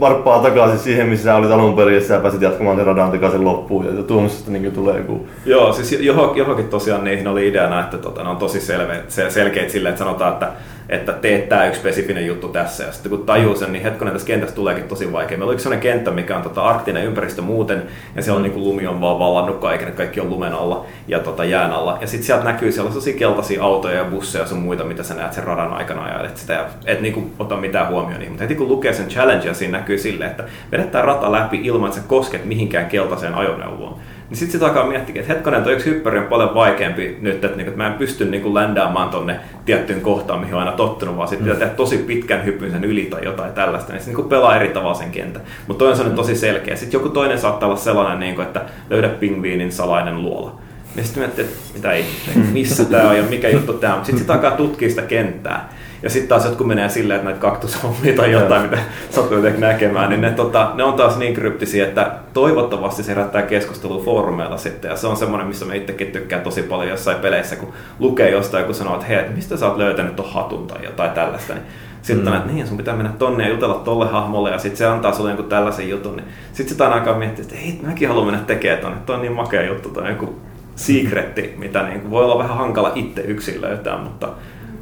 varppaa 0.00 0.42
takaisin 0.42 0.78
siihen, 0.78 1.08
missä 1.08 1.24
sä 1.24 1.36
olit 1.36 1.50
alun 1.50 1.76
perin, 1.76 1.94
ja 1.94 2.00
sä 2.00 2.20
pääsit 2.20 2.43
jatkamaan 2.44 2.76
sen 2.76 2.86
radan 2.86 3.10
takaisin 3.10 3.44
loppuun 3.44 3.86
ja 3.86 4.02
tuommoisesta 4.02 4.50
niin 4.50 4.72
tulee 4.72 4.98
joku... 4.98 5.26
Joo, 5.46 5.72
siis 5.72 5.92
johonkin 6.00 6.68
tosiaan 6.68 7.04
niihin 7.04 7.28
oli 7.28 7.48
ideana, 7.48 7.80
että 7.80 7.98
tota, 7.98 8.22
ne 8.22 8.28
on 8.28 8.36
tosi 8.36 8.60
selve, 8.60 9.02
selkeät 9.28 9.70
silleen, 9.70 9.90
että 9.92 10.04
sanotaan, 10.04 10.32
että 10.32 10.52
että 10.88 11.12
teet 11.12 11.48
tämä 11.48 11.66
yksi 11.66 11.80
spesifinen 11.80 12.26
juttu 12.26 12.48
tässä. 12.48 12.84
Ja 12.84 12.92
sitten 12.92 13.10
kun 13.10 13.26
tajuu 13.26 13.56
sen, 13.56 13.72
niin 13.72 13.82
hetkonen 13.82 14.12
tässä 14.12 14.26
kentässä 14.26 14.56
tuleekin 14.56 14.88
tosi 14.88 15.12
vaikea. 15.12 15.38
Meillä 15.38 15.50
on 15.50 15.54
yksi 15.54 15.62
sellainen 15.62 15.82
kenttä, 15.82 16.10
mikä 16.10 16.36
on 16.36 16.42
tota 16.42 16.62
arktinen 16.62 17.04
ympäristö 17.04 17.42
muuten, 17.42 17.82
ja 18.16 18.22
siellä 18.22 18.36
on 18.36 18.42
niin 18.42 18.52
kuin 18.52 18.64
lumi 18.64 18.86
on 18.86 19.00
vaan 19.00 19.18
vallannut 19.18 19.60
kaiken, 19.60 19.88
että 19.88 19.98
kaikki 19.98 20.20
on 20.20 20.30
lumen 20.30 20.52
alla 20.52 20.86
ja 21.08 21.18
tota 21.18 21.44
jään 21.44 21.72
alla. 21.72 21.98
Ja 22.00 22.06
sitten 22.06 22.26
sieltä 22.26 22.44
näkyy 22.44 22.72
sellaisia 22.72 23.16
keltaisia 23.16 23.62
autoja 23.62 23.98
ja 23.98 24.04
busseja 24.04 24.44
ja 24.44 24.48
sun 24.48 24.58
muita, 24.58 24.84
mitä 24.84 25.02
sä 25.02 25.14
näet 25.14 25.32
sen 25.32 25.44
radan 25.44 25.72
aikana 25.72 26.08
ja 26.08 26.24
et 26.24 26.36
sitä 26.36 26.66
et 26.86 27.00
niin 27.00 27.14
kuin 27.14 27.32
ota 27.38 27.56
mitään 27.56 27.88
huomioon 27.88 28.20
niin. 28.20 28.30
Mutta 28.30 28.44
heti 28.44 28.54
kun 28.54 28.68
lukee 28.68 28.92
sen 28.92 29.08
challenge, 29.08 29.54
siinä 29.54 29.78
näkyy 29.78 29.98
silleen, 29.98 30.30
että 30.30 30.44
vedetään 30.72 31.04
rata 31.04 31.32
läpi 31.32 31.60
ilman, 31.64 31.88
että 31.88 32.00
sä 32.00 32.06
kosket 32.08 32.44
mihinkään 32.44 32.86
keltaiseen 32.86 33.34
ajoneuvoon 33.34 33.98
niin 34.30 34.38
sitten 34.38 34.52
sitä 34.52 34.66
alkaa 34.66 34.86
miettiä, 34.86 35.20
että 35.20 35.34
hetkonen, 35.34 35.62
tuo 35.62 35.72
yksi 35.72 35.90
hyppyri 35.90 36.18
on 36.18 36.24
paljon 36.24 36.54
vaikeampi 36.54 37.18
nyt, 37.20 37.44
että, 37.44 37.56
niin, 37.56 37.68
että 37.68 37.76
mä 37.76 37.86
en 37.86 37.92
pysty 37.92 38.24
niin 38.24 38.54
ländäämään 38.54 39.08
tonne 39.08 39.40
tiettyyn 39.64 40.00
kohtaan, 40.00 40.40
mihin 40.40 40.54
on 40.54 40.60
aina 40.60 40.72
tottunut, 40.72 41.16
vaan 41.16 41.28
sitten 41.28 41.46
mm. 41.46 41.52
pitää 41.52 41.60
tehdä 41.60 41.76
tosi 41.76 41.98
pitkän 41.98 42.44
hyppyn 42.44 42.70
sen 42.70 42.84
yli 42.84 43.04
tai 43.04 43.24
jotain 43.24 43.52
tällaista, 43.52 43.92
niin 43.92 44.02
se 44.02 44.12
niin 44.12 44.28
pelaa 44.28 44.56
eri 44.56 44.68
tavalla 44.68 44.94
sen 44.94 45.10
kentän. 45.10 45.42
Mutta 45.66 45.78
toi 45.78 45.90
on 45.90 45.96
sellainen 45.96 46.16
tosi 46.16 46.36
selkeä. 46.36 46.76
Sitten 46.76 46.98
joku 46.98 47.08
toinen 47.08 47.38
saattaa 47.38 47.68
olla 47.68 47.78
sellainen, 47.78 48.20
niin 48.20 48.34
kuin, 48.34 48.46
että 48.46 48.62
löydä 48.90 49.08
pingviinin 49.08 49.72
salainen 49.72 50.22
luola. 50.22 50.58
Ja 50.96 51.02
sitten 51.02 51.22
miettii, 51.22 51.44
että 51.44 51.56
mitä 51.74 51.92
ei, 51.92 52.04
missä 52.52 52.84
tämä 52.84 53.08
on 53.08 53.16
ja 53.16 53.22
mikä 53.22 53.48
juttu 53.48 53.72
tämä 53.72 53.94
on. 53.94 54.04
Sitten 54.04 54.18
sit 54.18 54.30
alkaa 54.30 54.50
tutkia 54.50 54.88
sitä 54.88 55.02
kenttää. 55.02 55.73
Ja 56.04 56.10
sitten 56.10 56.28
taas 56.28 56.44
jotkut 56.44 56.66
menee 56.66 56.88
silleen, 56.88 57.16
että 57.16 57.30
näitä 57.30 57.40
kaktushommia 57.40 58.16
tai 58.16 58.32
jotain, 58.32 58.62
mitä 58.62 58.78
sattuu 59.10 59.38
näkemään, 59.58 60.10
niin 60.10 60.20
ne, 60.20 60.30
tota, 60.30 60.70
ne 60.74 60.82
on 60.82 60.94
taas 60.94 61.18
niin 61.18 61.34
kryptisiä, 61.34 61.84
että 61.84 62.10
toivottavasti 62.32 63.02
se 63.02 63.10
herättää 63.10 63.42
keskustelua 63.42 64.04
foorumeilla 64.04 64.56
sitten. 64.56 64.88
Ja 64.88 64.96
se 64.96 65.06
on 65.06 65.16
semmoinen, 65.16 65.48
missä 65.48 65.64
me 65.64 65.76
itsekin 65.76 66.12
tykkään 66.12 66.42
tosi 66.42 66.62
paljon 66.62 66.90
jossain 66.90 67.18
peleissä, 67.18 67.56
kun 67.56 67.72
lukee 67.98 68.30
jostain 68.30 68.62
joku 68.62 68.74
sanoo, 68.74 68.94
että 68.94 69.06
hei, 69.06 69.28
mistä 69.34 69.56
sä 69.56 69.66
oot 69.66 69.76
löytänyt 69.76 70.16
tuon 70.16 70.32
hatun 70.32 70.66
tai 70.66 70.84
jotain 70.84 71.10
tällaista. 71.10 71.54
Niin 71.54 71.64
sitten 72.02 72.32
mm. 72.32 72.36
että 72.36 72.52
niin, 72.52 72.66
sun 72.66 72.76
pitää 72.76 72.96
mennä 72.96 73.12
tonne 73.18 73.44
ja 73.44 73.50
jutella 73.50 73.74
tolle 73.74 74.06
hahmolle 74.06 74.50
ja 74.50 74.58
sitten 74.58 74.78
se 74.78 74.86
antaa 74.86 75.12
sulle 75.12 75.30
jonkun 75.30 75.48
tällaisen 75.48 75.88
jutun. 75.88 76.16
Niin 76.16 76.28
sitten 76.52 76.72
sitä 76.72 76.88
aikaa 76.88 77.18
miettiä, 77.18 77.42
että 77.42 77.56
hei, 77.56 77.80
mäkin 77.82 78.08
haluan 78.08 78.26
mennä 78.26 78.40
tekemään 78.40 78.80
tonne, 78.80 78.98
toi 79.06 79.16
on 79.16 79.22
niin 79.22 79.32
makea 79.32 79.62
juttu, 79.62 79.88
toi 79.88 80.02
on 80.02 80.08
joku 80.08 80.40
secretti, 80.76 81.54
mitä 81.58 81.82
niin 81.82 82.00
kuin 82.00 82.10
voi 82.10 82.24
olla 82.24 82.38
vähän 82.38 82.56
hankala 82.56 82.92
itse 82.94 83.20
yksin 83.20 83.60
löytää, 83.60 83.98
mutta 83.98 84.28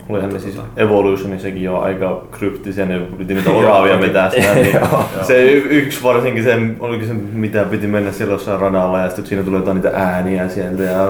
Olihan 0.08 0.32
ne 0.32 0.38
siis 0.38 0.60
Evolutionissakin 0.76 1.62
jo 1.62 1.78
aika 1.78 2.22
kryptisiä, 2.30 2.86
ne 2.86 3.00
piti 3.18 3.34
niitä 3.34 3.50
oraavia 3.50 4.00
vetää 4.00 4.30
sitä. 4.30 4.54
Niin 4.54 4.78
se 5.22 5.50
yksi 5.52 6.02
varsinkin, 6.02 6.44
se, 6.44 6.56
oliko 6.80 7.04
se 7.04 7.12
mitä 7.12 7.64
piti 7.64 7.86
mennä 7.86 8.12
siellä 8.12 8.34
jossain 8.34 8.60
radalla 8.60 8.98
ja 8.98 9.08
sitten 9.08 9.26
siinä 9.26 9.42
tuli 9.42 9.56
jotain 9.56 9.74
niitä 9.74 9.92
ääniä 9.94 10.48
sieltä 10.48 10.82
ja 10.82 11.06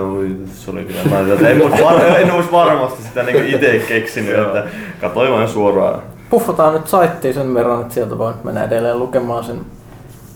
se 0.55 0.71
oli 0.71 0.85
kyllä, 0.85 1.01
mä 1.11 1.33
että 1.35 1.49
en, 1.49 1.63
olisi, 1.63 1.85
var, 1.85 1.95
en 2.17 2.31
olisi 2.31 2.53
varmasti 2.53 3.03
sitä 3.03 3.23
niin 3.23 3.47
itse 3.47 3.83
keksinyt, 3.89 4.39
että 4.39 4.65
katsoin 5.01 5.33
vain 5.33 5.49
suoraan. 5.49 6.03
Puffataan 6.31 6.75
nyt 6.75 6.89
saittiin 6.89 7.35
sen 7.35 7.55
verran, 7.55 7.81
että 7.81 7.95
sieltä 7.95 8.19
voi 8.19 8.33
mennä 8.45 8.65
edelleen 8.65 8.99
lukemaan 8.99 9.45
sen. 9.45 9.61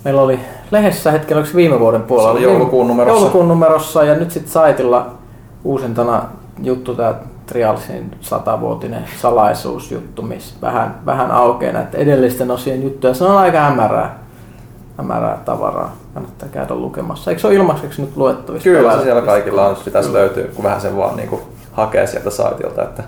Meillä 0.05 0.21
oli 0.21 0.41
lehdessä 0.71 1.11
hetkellä, 1.11 1.41
oliko 1.41 1.57
viime 1.57 1.81
vuoden 1.81 2.03
puolella? 2.03 2.33
Se 2.33 2.37
oli 2.37 2.43
joulukuun 2.43 2.89
numerossa. 2.89 3.21
Joulukuun 3.21 3.49
numerossa 3.49 4.05
ja 4.05 4.15
nyt 4.15 4.31
sitten 4.31 4.53
saitilla 4.53 5.11
uusintana 5.65 6.23
juttu 6.63 6.95
tämä 6.95 7.15
Trialsin 7.47 8.17
satavuotinen 8.21 9.05
salaisuusjuttu, 9.21 10.23
missä 10.23 10.55
vähän, 10.63 11.01
vähän 11.07 11.31
aukeaa 11.31 11.73
näitä 11.73 11.99
edellisten 11.99 12.51
osien 12.51 12.83
juttuja. 12.83 13.15
Se 13.15 13.25
on 13.25 13.37
aika 13.37 13.61
hämärää, 13.61 14.19
hämärää 14.99 15.39
tavaraa. 15.45 15.97
Kannattaa 16.15 16.49
käydä 16.49 16.75
lukemassa. 16.75 17.31
Eikö 17.31 17.41
se 17.41 17.47
ole 17.47 17.55
ilmaiseksi 17.55 18.03
nyt 18.03 18.17
luettavissa? 18.17 18.65
Kyllä 18.65 18.97
se 18.97 19.03
siellä 19.03 19.23
kaikilla 19.23 19.67
on, 19.67 19.77
pitäisi 19.85 20.13
löytyä, 20.13 20.45
kun 20.55 20.65
vähän 20.65 20.81
sen 20.81 20.97
vaan 20.97 21.17
niin 21.17 21.29
kuin 21.29 21.43
hakee 21.73 22.07
sieltä 22.07 22.31
saitilta. 22.31 22.83
Että 22.83 23.03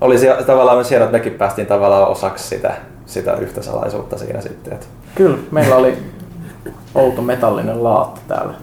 oli 0.00 0.18
siellä, 0.18 0.42
tavallaan 0.42 0.76
myös 0.76 0.90
hienoa, 0.90 1.06
että 1.06 1.18
mekin 1.18 1.32
päästiin 1.32 1.66
tavallaan 1.66 2.08
osaksi 2.08 2.48
sitä, 2.48 2.74
sitä 3.06 3.34
yhtä 3.34 3.62
salaisuutta 3.62 4.18
siinä 4.18 4.40
sitten. 4.40 4.72
Että. 4.72 4.86
Kyllä, 5.14 5.38
meillä 5.50 5.76
oli 5.76 5.98
outo 6.94 7.22
metallinen 7.22 7.84
laattu 7.84 8.20
täällä 8.28 8.54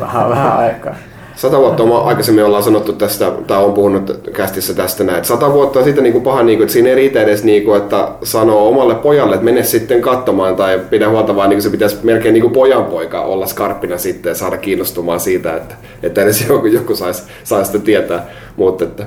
vähän, 0.00 0.30
vähän 0.30 0.56
aikaa. 0.56 0.94
Sata 1.38 1.58
vuotta 1.58 1.82
on, 1.82 2.06
aikaisemmin 2.06 2.44
ollaan 2.44 2.62
sanottu 2.62 2.92
tästä, 2.92 3.32
tai 3.46 3.64
on 3.64 3.72
puhunut 3.72 4.28
kästissä 4.32 4.74
tästä 4.74 5.04
näin, 5.04 5.18
että 5.18 5.28
sata 5.28 5.52
vuotta 5.52 5.78
on 5.78 5.84
siitä 5.84 6.00
niin 6.00 6.12
kuin 6.12 6.24
paha, 6.24 6.42
niin 6.42 6.58
kuin, 6.58 6.64
että 6.64 6.72
siinä 6.72 6.88
ei 6.88 6.94
riitä 6.94 7.22
edes, 7.22 7.44
niin 7.44 7.64
kuin, 7.64 7.82
että 7.82 8.08
sanoo 8.22 8.68
omalle 8.68 8.94
pojalle, 8.94 9.34
että 9.34 9.44
mene 9.44 9.62
sitten 9.62 10.00
katsomaan 10.00 10.56
tai 10.56 10.80
pidä 10.90 11.08
huolta, 11.08 11.36
vaan 11.36 11.50
niin 11.50 11.56
kuin 11.56 11.62
se 11.62 11.70
pitäisi 11.70 11.96
melkein 12.02 12.32
niin 12.32 12.42
kuin 12.42 12.52
pojan 12.52 12.84
poika 12.84 13.20
olla 13.20 13.46
skarppina 13.46 13.98
sitten 13.98 14.30
ja 14.30 14.34
saada 14.34 14.56
kiinnostumaan 14.56 15.20
siitä, 15.20 15.56
että, 15.56 15.74
että 16.02 16.22
edes 16.22 16.48
joku, 16.48 16.66
joku 16.66 16.96
saisi 16.96 17.22
sais 17.44 17.66
sitä 17.66 17.78
tietää. 17.78 18.26
Mutta 18.56 18.84
että 18.84 19.06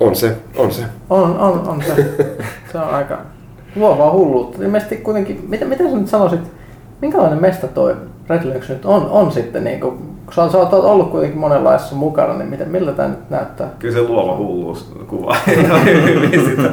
on 0.00 0.16
se, 0.16 0.36
on 0.56 0.72
se. 0.72 0.82
On, 1.10 1.38
on, 1.38 1.68
on 1.68 1.82
se. 1.82 1.94
Se 2.72 2.78
on 2.78 2.88
aika 2.88 3.18
luovaa 3.76 4.12
hulluutta. 4.12 4.64
Ilmeisesti 4.64 4.96
kuitenkin, 4.96 5.44
mitä, 5.48 5.64
mitä 5.64 5.84
sä 5.84 5.96
nyt 5.96 6.08
sanoisit, 6.08 6.40
minkälainen 7.02 7.40
mesta 7.40 7.68
toi 7.68 7.96
Red 8.28 8.44
Lynx 8.44 8.68
nyt 8.68 8.84
on, 8.84 9.08
on 9.10 9.32
sitten, 9.32 9.64
niin 9.64 9.80
kuin, 9.80 10.13
kun 10.24 10.34
sä, 10.34 10.52
sä 10.52 10.58
oot 10.58 10.72
ollut 10.72 11.10
kuitenkin 11.10 11.40
monenlaisessa 11.40 11.96
mukana, 11.96 12.34
niin 12.34 12.50
miten, 12.50 12.68
miltä 12.68 12.92
tämä 12.92 13.08
nyt 13.08 13.30
näyttää? 13.30 13.70
Kyllä 13.78 13.94
se 13.94 14.02
luova 14.02 14.36
hulluus 14.36 14.92
kuvaa 15.06 15.36
ihan 15.60 15.84
hyvin 15.84 16.44
sitä. 16.44 16.70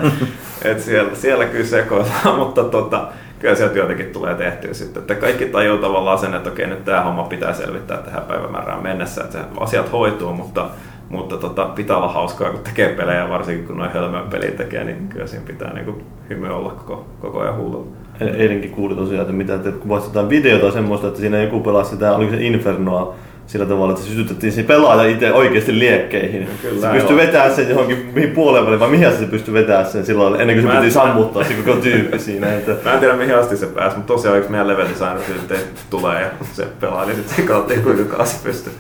Et 0.65 0.79
siellä, 0.79 1.15
siellä 1.15 1.45
kyllä 1.45 1.65
sekoillaan, 1.65 2.39
mutta 2.39 2.63
tota, 2.63 3.07
kyllä 3.39 3.55
sieltä 3.55 3.77
jotenkin 3.77 4.05
tulee 4.05 4.35
tehtyä 4.35 4.73
sitten. 4.73 5.01
Että 5.01 5.15
kaikki 5.15 5.45
tajuu 5.45 5.77
tavallaan 5.77 6.19
sen, 6.19 6.33
että 6.33 6.49
okei, 6.49 6.67
nyt 6.67 6.85
tämä 6.85 7.01
homma 7.01 7.23
pitää 7.23 7.53
selvittää 7.53 7.97
tähän 7.97 8.23
päivämäärään 8.23 8.83
mennessä, 8.83 9.21
että 9.21 9.37
se 9.37 9.43
asiat 9.59 9.91
hoituu, 9.91 10.33
mutta 10.33 10.65
mutta 11.11 11.37
tota, 11.37 11.65
pitää 11.65 11.97
olla 11.97 12.07
hauskaa, 12.07 12.51
kun 12.51 12.59
tekee 12.59 12.89
pelejä, 12.89 13.29
varsinkin 13.29 13.67
kun 13.67 13.77
noin 13.77 13.91
hölmön 13.91 14.29
peli 14.29 14.51
tekee, 14.51 14.83
niin 14.83 15.07
kyllä 15.09 15.27
siinä 15.27 15.45
pitää 15.47 15.73
niin 15.73 16.05
hymy 16.29 16.49
olla 16.49 16.69
koko, 16.69 17.05
koko 17.21 17.39
ajan 17.39 17.57
hullu. 17.57 17.87
Eilenkin 18.19 18.71
kuulin 18.71 18.97
tosiaan, 18.97 19.21
että 19.21 19.33
mitä 19.33 19.57
te 19.57 19.71
kuvasit 19.71 20.07
jotain 20.07 20.29
videota 20.29 20.71
semmoista, 20.71 21.07
että 21.07 21.19
siinä 21.19 21.41
joku 21.41 21.59
pelasi 21.59 21.89
sitä, 21.89 22.15
oliko 22.15 22.31
se 22.31 22.41
Infernoa, 22.41 23.15
sillä 23.51 23.65
tavalla, 23.65 23.93
että 23.93 24.03
se 24.03 24.09
sytytettiin 24.09 24.53
se 24.53 24.63
pelaaja 24.63 25.09
itse 25.09 25.33
oikeasti 25.33 25.79
liekkeihin. 25.79 26.49
Kyllä, 26.61 26.81
se 26.81 26.87
pystyy 26.93 27.17
vetämään 27.17 27.55
sen 27.55 27.69
johonkin 27.69 28.11
mihin 28.13 28.31
puoleen 28.31 28.65
väliin, 28.65 28.79
vai 28.79 28.89
mihin 28.89 29.11
se 29.11 29.25
pystyy 29.25 29.53
vetämään 29.53 29.85
sen 29.85 30.05
silloin, 30.05 30.41
ennen 30.41 30.61
kuin 30.61 30.71
se 30.71 30.79
piti 30.79 30.91
sammuttaa 30.91 31.43
se 31.43 31.53
koko 31.53 31.77
tyyppi 31.77 32.19
siinä. 32.19 32.53
Että... 32.53 32.71
Mä 32.83 32.93
en 32.93 32.99
tiedä 32.99 33.13
mihin 33.13 33.35
asti 33.35 33.57
se 33.57 33.65
pääsi, 33.65 33.97
mutta 33.97 34.13
tosiaan 34.13 34.37
yksi 34.37 34.51
meidän 34.51 34.67
level 34.67 34.87
designer 34.87 35.21
sitten 35.39 35.57
tulee 35.89 36.21
ja 36.21 36.27
se 36.53 36.67
pelaa, 36.79 37.05
niin 37.05 37.15
sitten 37.15 37.35
se 37.35 37.41
katsottiin 37.41 37.83
kuinka 37.83 38.03
kauan 38.03 38.27
se 38.27 38.37
pystyy, 38.43 38.73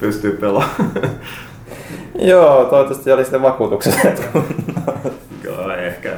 pystyy 0.00 0.32
pelaamaan. 0.32 0.90
Joo, 2.18 2.64
toivottavasti 2.64 3.12
oli 3.12 3.24
sitten 3.24 3.42
vakuutuksessa. 3.42 4.08
Joo, 5.44 5.70
ehkä. 5.72 6.10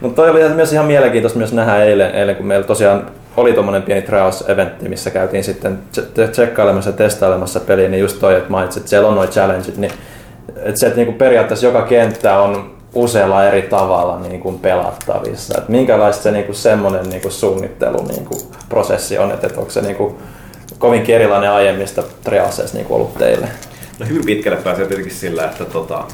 Mutta 0.00 0.16
toi 0.16 0.30
oli 0.30 0.54
myös 0.54 0.72
ihan 0.72 0.86
mielenkiintoista 0.86 1.38
myös 1.38 1.52
nähdä 1.52 1.84
eilen, 1.84 2.10
eilen 2.10 2.36
kun 2.36 2.46
meillä 2.46 2.66
tosiaan 2.66 3.06
oli 3.40 3.52
tuommoinen 3.52 3.82
pieni 3.82 4.02
trials-eventti, 4.02 4.88
missä 4.88 5.10
käytiin 5.10 5.44
sitten 5.44 5.78
tsekkailemassa 6.32 6.90
ja 6.90 6.96
testailemassa 6.96 7.60
peliä, 7.60 7.88
niin 7.88 8.00
just 8.00 8.20
toi, 8.20 8.34
että 8.36 8.50
mainitsit, 8.50 8.80
että 8.80 8.90
siellä 8.90 9.08
on 9.08 9.14
noin 9.14 9.28
challengeit, 9.28 9.76
niin 9.76 9.92
että 10.56 10.80
se, 10.80 10.86
että 10.86 10.96
niinku 10.96 11.12
periaatteessa 11.12 11.66
joka 11.66 11.82
kenttä 11.82 12.38
on 12.38 12.78
usealla 12.94 13.44
eri 13.44 13.62
tavalla 13.62 14.18
niin 14.18 14.40
kuin 14.40 14.58
pelattavissa. 14.58 15.58
Että 15.58 15.72
minkälaista 15.72 16.22
se 16.22 16.30
niin 16.30 16.54
semmoinen 16.54 17.10
niin 17.10 17.32
suunnittelu 17.32 18.06
niin 18.06 18.24
kuin 18.24 18.40
prosessi 18.68 19.18
on, 19.18 19.32
että, 19.32 19.48
onko 19.56 19.70
se 19.70 19.80
niin 19.80 19.96
kuin 19.96 20.14
kovinkin 20.78 21.14
erilainen 21.14 21.50
aiemmista 21.50 22.02
trialseista 22.24 22.76
niin 22.78 22.86
ollut 22.90 23.18
teille? 23.18 23.48
No 23.98 24.06
hyvin 24.06 24.24
pitkälle 24.24 24.56
pääsee 24.56 24.86
tietenkin 24.86 25.14
sillä, 25.14 25.44
että 25.44 25.64
tota, 25.64 26.04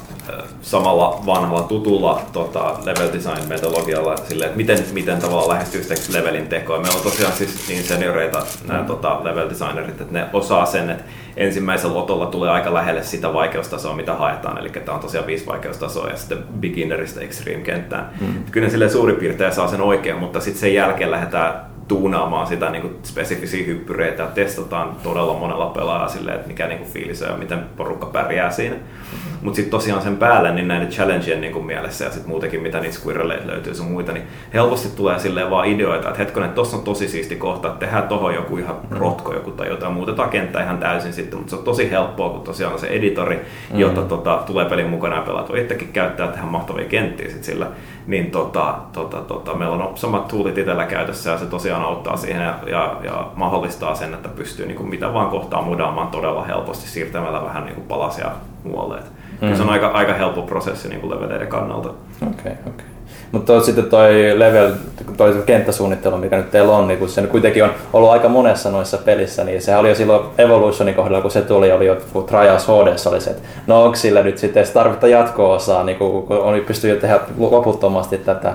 samalla 0.62 1.22
vanhalla 1.26 1.62
tutulla 1.62 2.22
tota, 2.32 2.76
level 2.85 3.12
design 3.12 3.49
metodologialla 3.49 4.16
sille, 4.16 4.45
että 4.45 4.57
miten, 4.57 4.78
miten 4.93 5.18
tavallaan 5.18 5.49
lähestyy 5.49 5.82
sitä 5.82 5.95
levelin 6.18 6.47
tekoa. 6.47 6.80
Meillä 6.80 6.97
on 6.97 7.03
tosiaan 7.03 7.32
siis 7.32 7.68
niin 7.68 7.85
senioreita 7.85 8.43
nämä 8.68 8.80
mm. 8.80 8.87
tota, 8.87 9.24
level 9.24 9.51
designerit, 9.51 10.01
että 10.01 10.12
ne 10.12 10.26
osaa 10.32 10.66
sen, 10.66 10.91
että 10.91 11.05
ensimmäisellä 11.37 11.95
lotolla 11.95 12.26
tulee 12.26 12.51
aika 12.51 12.74
lähelle 12.74 13.03
sitä 13.03 13.32
vaikeustasoa, 13.32 13.97
mitä 13.97 14.14
haetaan. 14.14 14.59
Eli 14.59 14.70
tämä 14.70 14.95
on 14.95 15.03
tosiaan 15.03 15.26
viisi 15.26 15.47
vaikeustasoa 15.47 16.09
ja 16.09 16.16
sitten 16.16 16.39
beginnerista 16.61 17.20
extreme 17.20 17.62
kenttään. 17.62 18.11
Mm. 18.20 18.45
Kyllä 18.51 18.68
ne 18.68 18.89
suurin 18.89 19.16
piirtein 19.16 19.55
saa 19.55 19.68
sen 19.68 19.80
oikein, 19.80 20.16
mutta 20.16 20.41
sitten 20.41 20.61
sen 20.61 20.74
jälkeen 20.74 21.11
lähdetään 21.11 21.74
tuunaamaan 21.89 22.47
sitä 22.47 22.70
niin 22.70 22.82
kuin 22.82 22.95
spesifisiä 23.03 23.66
hyppyreitä 23.66 24.22
ja 24.22 24.28
testataan 24.28 24.97
todella 25.03 25.39
monella 25.39 25.66
pelaajalla 25.66 26.09
silleen, 26.09 26.37
että 26.37 26.49
mikä 26.49 26.66
niin 26.66 26.78
kuin 26.78 26.91
fiilis 26.91 27.22
on 27.22 27.28
ja 27.28 27.37
miten 27.37 27.61
porukka 27.76 28.07
pärjää 28.07 28.51
siinä. 28.51 28.74
Mm-hmm. 28.74 29.35
Mutta 29.43 29.57
sitten 29.57 29.70
tosiaan 29.70 30.03
sen 30.03 30.16
päälle 30.16 30.55
niin 30.55 30.68
näiden 30.68 30.89
challengeien 30.89 31.41
niin 31.41 31.53
kuin 31.53 31.64
mielessä 31.64 32.05
ja 32.05 32.11
sitten 32.11 32.30
muutenkin 32.30 32.62
mitä 32.62 32.80
niitä 32.80 32.97
squirreleita 32.97 33.47
löytyy 33.47 33.72
ja 33.72 33.82
muita, 33.82 34.12
niin 34.12 34.26
helposti 34.55 34.89
tulee 34.97 35.18
silleen 35.18 35.51
vaan 35.51 35.68
ideoita, 35.68 36.09
että 36.09 36.18
hetkonen, 36.18 36.51
tuossa 36.51 36.76
on 36.76 36.82
tosi 36.82 37.09
siisti 37.09 37.37
kohta, 37.37 37.68
että 37.68 37.87
tehdään 37.87 38.09
tohon 38.09 38.35
joku 38.35 38.57
ihan 38.57 38.76
mm-hmm. 38.76 38.99
rotko 38.99 39.35
joku 39.35 39.51
tai 39.51 39.68
jotain, 39.68 39.93
muutetaan 39.93 40.30
kenttää 40.30 40.62
ihan 40.62 40.78
täysin 40.78 41.12
sitten, 41.12 41.39
mutta 41.39 41.51
se 41.51 41.57
on 41.57 41.64
tosi 41.64 41.91
helppoa, 41.91 42.30
kun 42.30 42.41
tosiaan 42.41 42.72
on 42.72 42.78
se 42.78 42.87
editori, 42.87 43.37
mm-hmm. 43.37 43.78
jota 43.78 44.03
tota, 44.03 44.43
tulee 44.47 44.64
pelin 44.64 44.89
mukana 44.89 45.16
ja 45.16 45.22
pelaat 45.22 45.49
voi 45.49 45.61
itsekin 45.61 45.89
käyttää 45.93 46.28
tehdä 46.28 46.47
mahtavia 46.47 46.85
kenttiä 46.85 47.30
sit 47.30 47.45
sillä, 47.45 47.66
niin 48.07 48.30
tota, 48.30 48.74
tota, 48.93 49.20
tota, 49.20 49.55
meillä 49.55 49.76
on 49.76 49.97
samat 49.97 50.28
toolit 50.28 50.59
itsellä 50.59 50.87
käytössä 50.87 51.30
ja 51.30 51.39
se 51.39 51.47
tosiaan 51.47 51.74
auttaa 51.83 52.16
siihen 52.16 52.43
ja, 52.43 52.55
ja, 52.66 52.97
ja 53.05 53.27
mahdollistaa 53.37 53.95
sen, 53.95 54.14
että 54.14 54.29
pystyy 54.29 54.66
niin 54.66 54.77
kuin 54.77 54.89
mitä 54.89 55.12
vaan 55.12 55.31
kohtaa 55.31 55.62
mudaamaan 55.62 56.09
todella 56.09 56.45
helposti 56.45 56.89
siirtämällä 56.89 57.45
vähän 57.45 57.64
niin 57.64 57.75
kuin 57.75 57.87
palasia 57.87 58.31
muualle. 58.64 58.99
Mm. 59.41 59.57
Se 59.57 59.62
on 59.62 59.70
aika, 59.70 59.89
aika 59.89 60.12
helppo 60.12 60.43
prosessi 60.43 60.89
niin 60.89 61.01
kuin 61.01 61.14
leveleiden 61.14 61.49
kannalta. 61.49 61.89
Okei, 61.89 62.31
okay, 62.31 62.53
okei. 62.53 62.62
Okay. 62.66 62.95
Mutta 63.33 63.61
sitten 63.61 63.85
toi 63.85 64.39
level, 64.39 64.72
toi 65.16 65.43
kenttäsuunnittelu, 65.47 66.16
mikä 66.16 66.37
nyt 66.37 66.51
teillä 66.51 66.77
on, 66.77 66.89
niin 66.89 66.99
kun 66.99 67.09
se 67.09 67.22
kuitenkin 67.22 67.64
on 67.64 67.70
ollut 67.93 68.11
aika 68.11 68.29
monessa 68.29 68.70
noissa 68.70 68.99
pelissä, 68.99 69.45
niin 69.45 69.62
se 69.62 69.77
oli 69.77 69.89
jo 69.89 69.95
silloin 69.95 70.27
Evolutionin 70.39 70.95
kohdalla, 70.95 71.20
kun 71.20 71.31
se 71.31 71.43
tuli, 71.43 71.72
oli 71.72 71.87
jo 71.87 71.97
Trials 72.27 72.66
HD 72.66 73.09
oli 73.11 73.20
se, 73.20 73.31
että 73.31 73.43
no 73.66 73.85
onko 73.85 73.97
sillä 73.97 74.22
nyt 74.22 74.39
sitten 74.39 74.66
tarvita 74.75 75.09
jatko-osaa, 75.09 75.85
niin 75.85 75.99
kun, 75.99 76.27
on 76.29 76.61
pystyy 76.66 76.97
tehdä 76.97 77.20
loputtomasti 77.39 78.18
tätä 78.18 78.55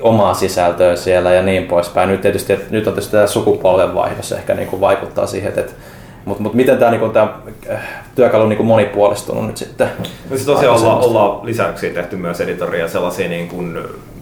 omaa 0.00 0.34
sisältöä 0.34 0.96
siellä 0.96 1.30
ja 1.30 1.42
niin 1.42 1.66
poispäin. 1.66 2.08
Nyt 2.08 2.20
tietysti, 2.20 2.52
että 2.52 2.66
nyt 2.70 2.86
on 2.86 2.92
tietysti 2.92 3.12
tämä 3.12 3.26
sukupolvenvaihdos 3.26 4.32
ehkä 4.32 4.54
niin 4.54 4.68
kuin 4.68 4.80
vaikuttaa 4.80 5.26
siihen, 5.26 5.52
että 5.56 5.72
mutta 6.24 6.42
mut 6.42 6.54
miten 6.54 6.78
tämä 6.78 6.90
niinku, 6.90 7.12
äh, 7.70 7.80
työkalu 8.14 8.46
niinku 8.46 8.64
monipuolistunut 8.64 9.46
nyt 9.46 9.56
sitten? 9.56 9.88
No 9.98 10.36
siis 10.36 10.46
tosiaan 10.46 10.76
ollaan, 10.76 10.98
ollaan 10.98 11.46
lisäyksiä 11.46 11.92
tehty 11.92 12.16
myös 12.16 12.40
editoria 12.40 12.88
sellaisia 12.88 13.28
niin 13.28 13.48
kuin 13.48 13.78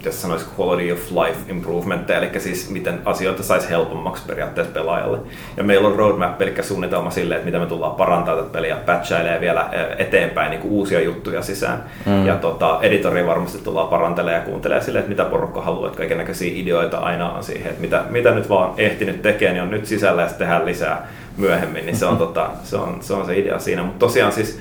miten 0.09 0.21
sanoisi, 0.21 0.47
quality 0.59 0.93
of 0.93 1.11
life 1.11 1.39
improvement, 1.49 2.11
eli 2.11 2.31
siis 2.39 2.71
miten 2.71 3.01
asioita 3.05 3.43
saisi 3.43 3.71
helpommaksi 3.71 4.23
periaatteessa 4.27 4.73
pelaajalle. 4.73 5.19
Ja 5.57 5.65
meillä 5.65 5.89
on 5.89 5.97
roadmap, 5.97 6.43
eli 6.43 6.55
suunnitelma 6.63 7.11
sille, 7.11 7.35
että 7.35 7.45
miten 7.45 7.61
me 7.61 7.67
tullaan 7.67 7.95
parantamaan 7.95 8.45
tätä 8.45 8.53
peliä, 8.53 8.77
patchailee 8.77 9.41
vielä 9.41 9.71
eteenpäin 9.99 10.51
niin 10.51 10.61
kuin 10.61 10.73
uusia 10.73 11.01
juttuja 11.01 11.43
sisään. 11.43 11.85
Mm. 12.07 12.27
Ja 12.27 12.37
tota, 12.37 12.79
editori 12.83 13.27
varmasti 13.27 13.59
tullaan 13.59 13.89
parantelemaan 13.89 14.41
ja 14.41 14.51
kuuntelee 14.51 14.81
sille, 14.81 14.99
että 14.99 15.09
mitä 15.09 15.25
porukka 15.25 15.63
haluaa, 15.63 15.87
että 15.87 15.99
kaikenlaisia 15.99 16.53
ideoita 16.55 16.99
aina 16.99 17.33
on 17.33 17.45
siihen, 17.45 17.71
että 17.71 17.81
mitä, 17.81 18.05
mitä 18.11 18.31
nyt 18.31 18.49
vaan 18.49 18.75
ehtinyt 18.77 19.23
tekemään, 19.23 19.55
niin 19.55 19.63
on 19.63 19.71
nyt 19.71 19.87
sisällä 19.87 20.23
ja 20.23 20.29
tehdään 20.29 20.67
lisää 20.67 21.07
myöhemmin, 21.37 21.87
niin 21.87 21.97
se 21.97 22.07
on, 22.07 22.19
tota, 22.19 22.51
se, 22.63 22.77
on, 22.77 22.99
se 23.01 23.15
on 23.15 23.27
se 23.27 23.39
idea 23.39 23.59
siinä. 23.59 23.83
Mutta 23.83 24.07
tosiaan 24.07 24.33
siis 24.33 24.61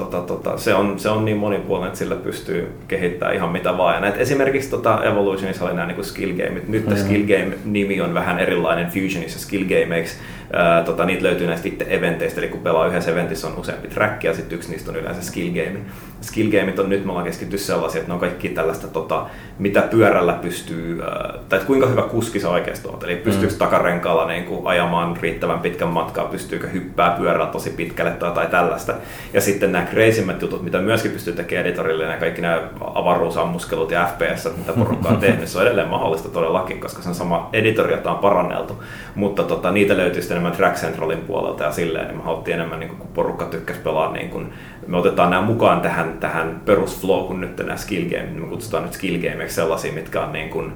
tota, 0.00 0.20
tota, 0.20 0.58
se, 0.58 0.74
on, 0.74 0.98
se 0.98 1.08
on 1.08 1.24
niin 1.24 1.36
monipuolinen, 1.36 1.86
että 1.86 1.98
sillä 1.98 2.14
pystyy 2.14 2.72
kehittämään 2.88 3.36
ihan 3.36 3.50
mitä 3.50 3.78
vaan. 3.78 3.94
Ja 3.94 4.00
näitä 4.00 4.18
esimerkiksi 4.18 4.70
tota 4.70 5.04
Evolutionissa 5.04 5.64
oli 5.64 5.74
nämä 5.74 5.86
niin 5.86 6.04
skill 6.04 6.32
gameit. 6.32 6.68
Nyt 6.68 6.86
mm-hmm. 6.86 7.00
skill 7.00 7.22
game-nimi 7.26 8.00
on 8.00 8.14
vähän 8.14 8.38
erilainen 8.38 8.86
Fusionissa 8.86 9.38
skill 9.38 9.64
gameiksi. 9.64 10.16
Ää, 10.52 10.82
tota, 10.82 11.04
niitä 11.04 11.22
löytyy 11.22 11.46
näistä 11.46 11.68
itse 11.68 11.86
eventeistä, 11.88 12.40
eli 12.40 12.48
kun 12.48 12.60
pelaa 12.60 12.86
yhdessä 12.86 13.10
eventissä 13.10 13.46
on 13.46 13.58
useampi 13.58 13.88
track 13.88 14.24
ja 14.24 14.34
sitten 14.34 14.56
yksi 14.56 14.70
niistä 14.70 14.90
on 14.90 14.96
yleensä 14.96 15.22
skill 15.22 15.48
game. 15.48 15.80
Skill 16.20 16.50
gameit 16.50 16.78
on 16.78 16.88
nyt, 16.88 17.04
me 17.04 17.10
ollaan 17.10 17.26
keskitty 17.26 17.58
sellaisia, 17.58 17.98
että 17.98 18.10
ne 18.10 18.14
on 18.14 18.20
kaikki 18.20 18.48
tällaista, 18.48 18.88
tota, 18.88 19.26
mitä 19.58 19.82
pyörällä 19.82 20.32
pystyy, 20.32 21.02
ää, 21.02 21.34
tai 21.48 21.56
että 21.56 21.66
kuinka 21.66 21.86
hyvä 21.86 22.02
kuski 22.02 22.40
sä 22.40 22.48
oikeasti 22.48 22.88
oot. 22.88 23.04
Eli 23.04 23.16
pystyykö 23.16 23.52
mm. 23.52 23.58
takarenkaalla 23.58 24.26
niin 24.26 24.44
kuin, 24.44 24.66
ajamaan 24.66 25.16
riittävän 25.16 25.60
pitkän 25.60 25.88
matkaa, 25.88 26.24
pystyykö 26.24 26.68
hyppää 26.68 27.10
pyörällä 27.10 27.46
tosi 27.46 27.70
pitkälle 27.70 28.10
tai, 28.10 28.30
tai 28.32 28.46
tällaista. 28.46 28.94
Ja 29.32 29.40
sitten 29.40 29.72
nämä 29.72 29.86
crazimmät 29.86 30.42
jutut, 30.42 30.62
mitä 30.62 30.78
myöskin 30.78 31.10
pystyy 31.10 31.32
tekemään 31.32 31.66
editorille, 31.66 32.04
ja 32.04 32.16
kaikki 32.16 32.42
nämä 32.42 32.62
avaruusammuskelut 32.80 33.90
ja 33.90 34.06
FPS, 34.06 34.56
mitä 34.56 34.72
porukka 34.72 35.08
on 35.08 35.16
tehnyt, 35.16 35.48
se 35.48 35.58
on 35.58 35.66
edelleen 35.66 35.88
mahdollista 35.88 36.28
todellakin, 36.28 36.80
koska 36.80 37.02
se 37.02 37.08
on 37.08 37.14
sama 37.14 37.48
editori, 37.52 37.92
jota 37.92 38.10
on 38.10 38.18
paranneltu. 38.18 38.82
Mutta 39.14 39.42
tota, 39.42 39.70
niitä 39.70 39.96
löytyy 39.96 40.22
sitten 40.22 40.39
enemmän 40.40 40.56
Track 40.56 40.76
Centralin 40.76 41.18
puolelta 41.18 41.64
ja 41.64 41.72
silleen, 41.72 42.06
niin 42.06 42.16
me 42.16 42.22
haluttiin 42.22 42.54
enemmän, 42.54 42.80
niin 42.80 42.90
kun 42.90 43.08
porukka 43.14 43.44
tykkäsi 43.44 43.80
pelaa, 43.80 44.12
niin 44.12 44.30
kun, 44.30 44.52
me 44.86 44.96
otetaan 44.96 45.30
nämä 45.30 45.42
mukaan 45.42 45.80
tähän, 45.80 46.16
tähän 46.20 46.60
perusflowhun 46.64 47.40
nyt 47.40 47.58
nämä 47.58 47.76
skill 47.76 48.08
game, 48.10 48.30
niin 48.30 48.40
me 48.40 48.48
kutsutaan 48.48 48.84
nyt 48.84 48.92
skill 48.92 49.30
gameiksi 49.30 49.54
sellaisia, 49.56 49.92
mitkä 49.92 50.20
on 50.20 50.32
niin 50.32 50.50
kun, 50.50 50.72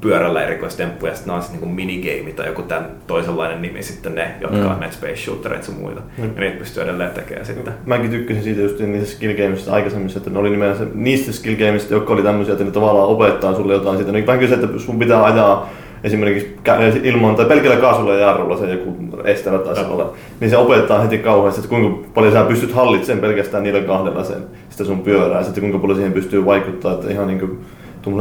pyörällä 0.00 0.42
erikoistemppuja, 0.42 1.14
sitten 1.14 1.30
ne 1.30 1.36
on 1.36 1.42
sitten 1.42 1.60
niin 1.60 1.74
minigame 1.74 2.32
tai 2.32 2.46
joku 2.46 2.62
tämän 2.62 2.90
toisenlainen 3.06 3.62
nimi 3.62 3.82
sitten 3.82 4.14
ne, 4.14 4.34
jotka 4.40 4.56
mm. 4.56 4.70
on 4.70 4.80
net 4.80 4.92
space 4.92 5.16
shootereita 5.16 5.66
sun 5.66 5.74
muita. 5.74 6.00
Mm. 6.18 6.24
Ja 6.24 6.40
niitä 6.40 6.58
pystyy 6.58 6.82
edelleen 6.82 7.10
tekemään 7.10 7.46
sitten. 7.46 7.74
Mäkin 7.86 8.10
tykkäsin 8.10 8.42
siitä 8.42 8.60
just 8.60 8.80
niissä 8.80 9.16
skill 9.16 9.32
gameista 9.32 9.72
aikaisemmissa, 9.72 10.18
että 10.18 10.30
ne 10.30 10.38
oli 10.38 10.50
nimenomaan 10.50 10.90
niistä 10.94 11.32
skill 11.32 11.56
gameista, 11.56 11.94
jotka 11.94 12.12
oli 12.12 12.22
tämmöisiä, 12.22 12.52
että 12.52 12.64
ne 12.64 12.70
tavallaan 12.70 13.08
opettaa 13.08 13.54
sulle 13.54 13.72
jotain 13.72 13.96
siitä. 13.96 14.12
Niin 14.12 14.26
vähän 14.26 14.40
kyse, 14.40 14.54
että 14.54 14.78
sun 14.78 14.98
pitää 14.98 15.24
ajaa 15.24 15.70
esimerkiksi 16.04 16.56
kä- 16.68 17.00
ilman 17.02 17.36
tai 17.36 17.44
pelkällä 17.46 17.76
kaasulla 17.76 18.14
ja 18.14 18.20
jarrulla 18.20 18.56
se 18.56 18.70
joku 18.70 18.96
estävä 19.24 19.58
taisi 19.58 19.84
olla, 19.90 20.12
niin 20.40 20.50
se 20.50 20.56
opettaa 20.56 21.00
heti 21.00 21.18
kauheasti, 21.18 21.60
että 21.60 21.68
kuinka 21.68 22.08
paljon 22.14 22.32
sä 22.32 22.42
pystyt 22.44 22.72
hallitsemaan 22.72 23.20
pelkästään 23.20 23.62
niillä 23.62 23.80
kahdella 23.80 24.24
sen, 24.24 24.42
sitä 24.70 24.84
sun 24.84 25.00
pyörää, 25.00 25.38
ja 25.38 25.44
sitten 25.44 25.60
kuinka 25.60 25.78
paljon 25.78 25.96
siihen 25.96 26.12
pystyy 26.12 26.44
vaikuttaa, 26.44 26.92
että 26.92 27.10
ihan 27.10 27.26
niinku, 27.26 27.48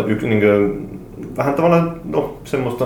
yksi, 0.08 0.28
niinku, 0.28 0.48
vähän 1.38 1.54
tavallaan, 1.54 2.02
no 2.06 2.38
semmoista 2.44 2.86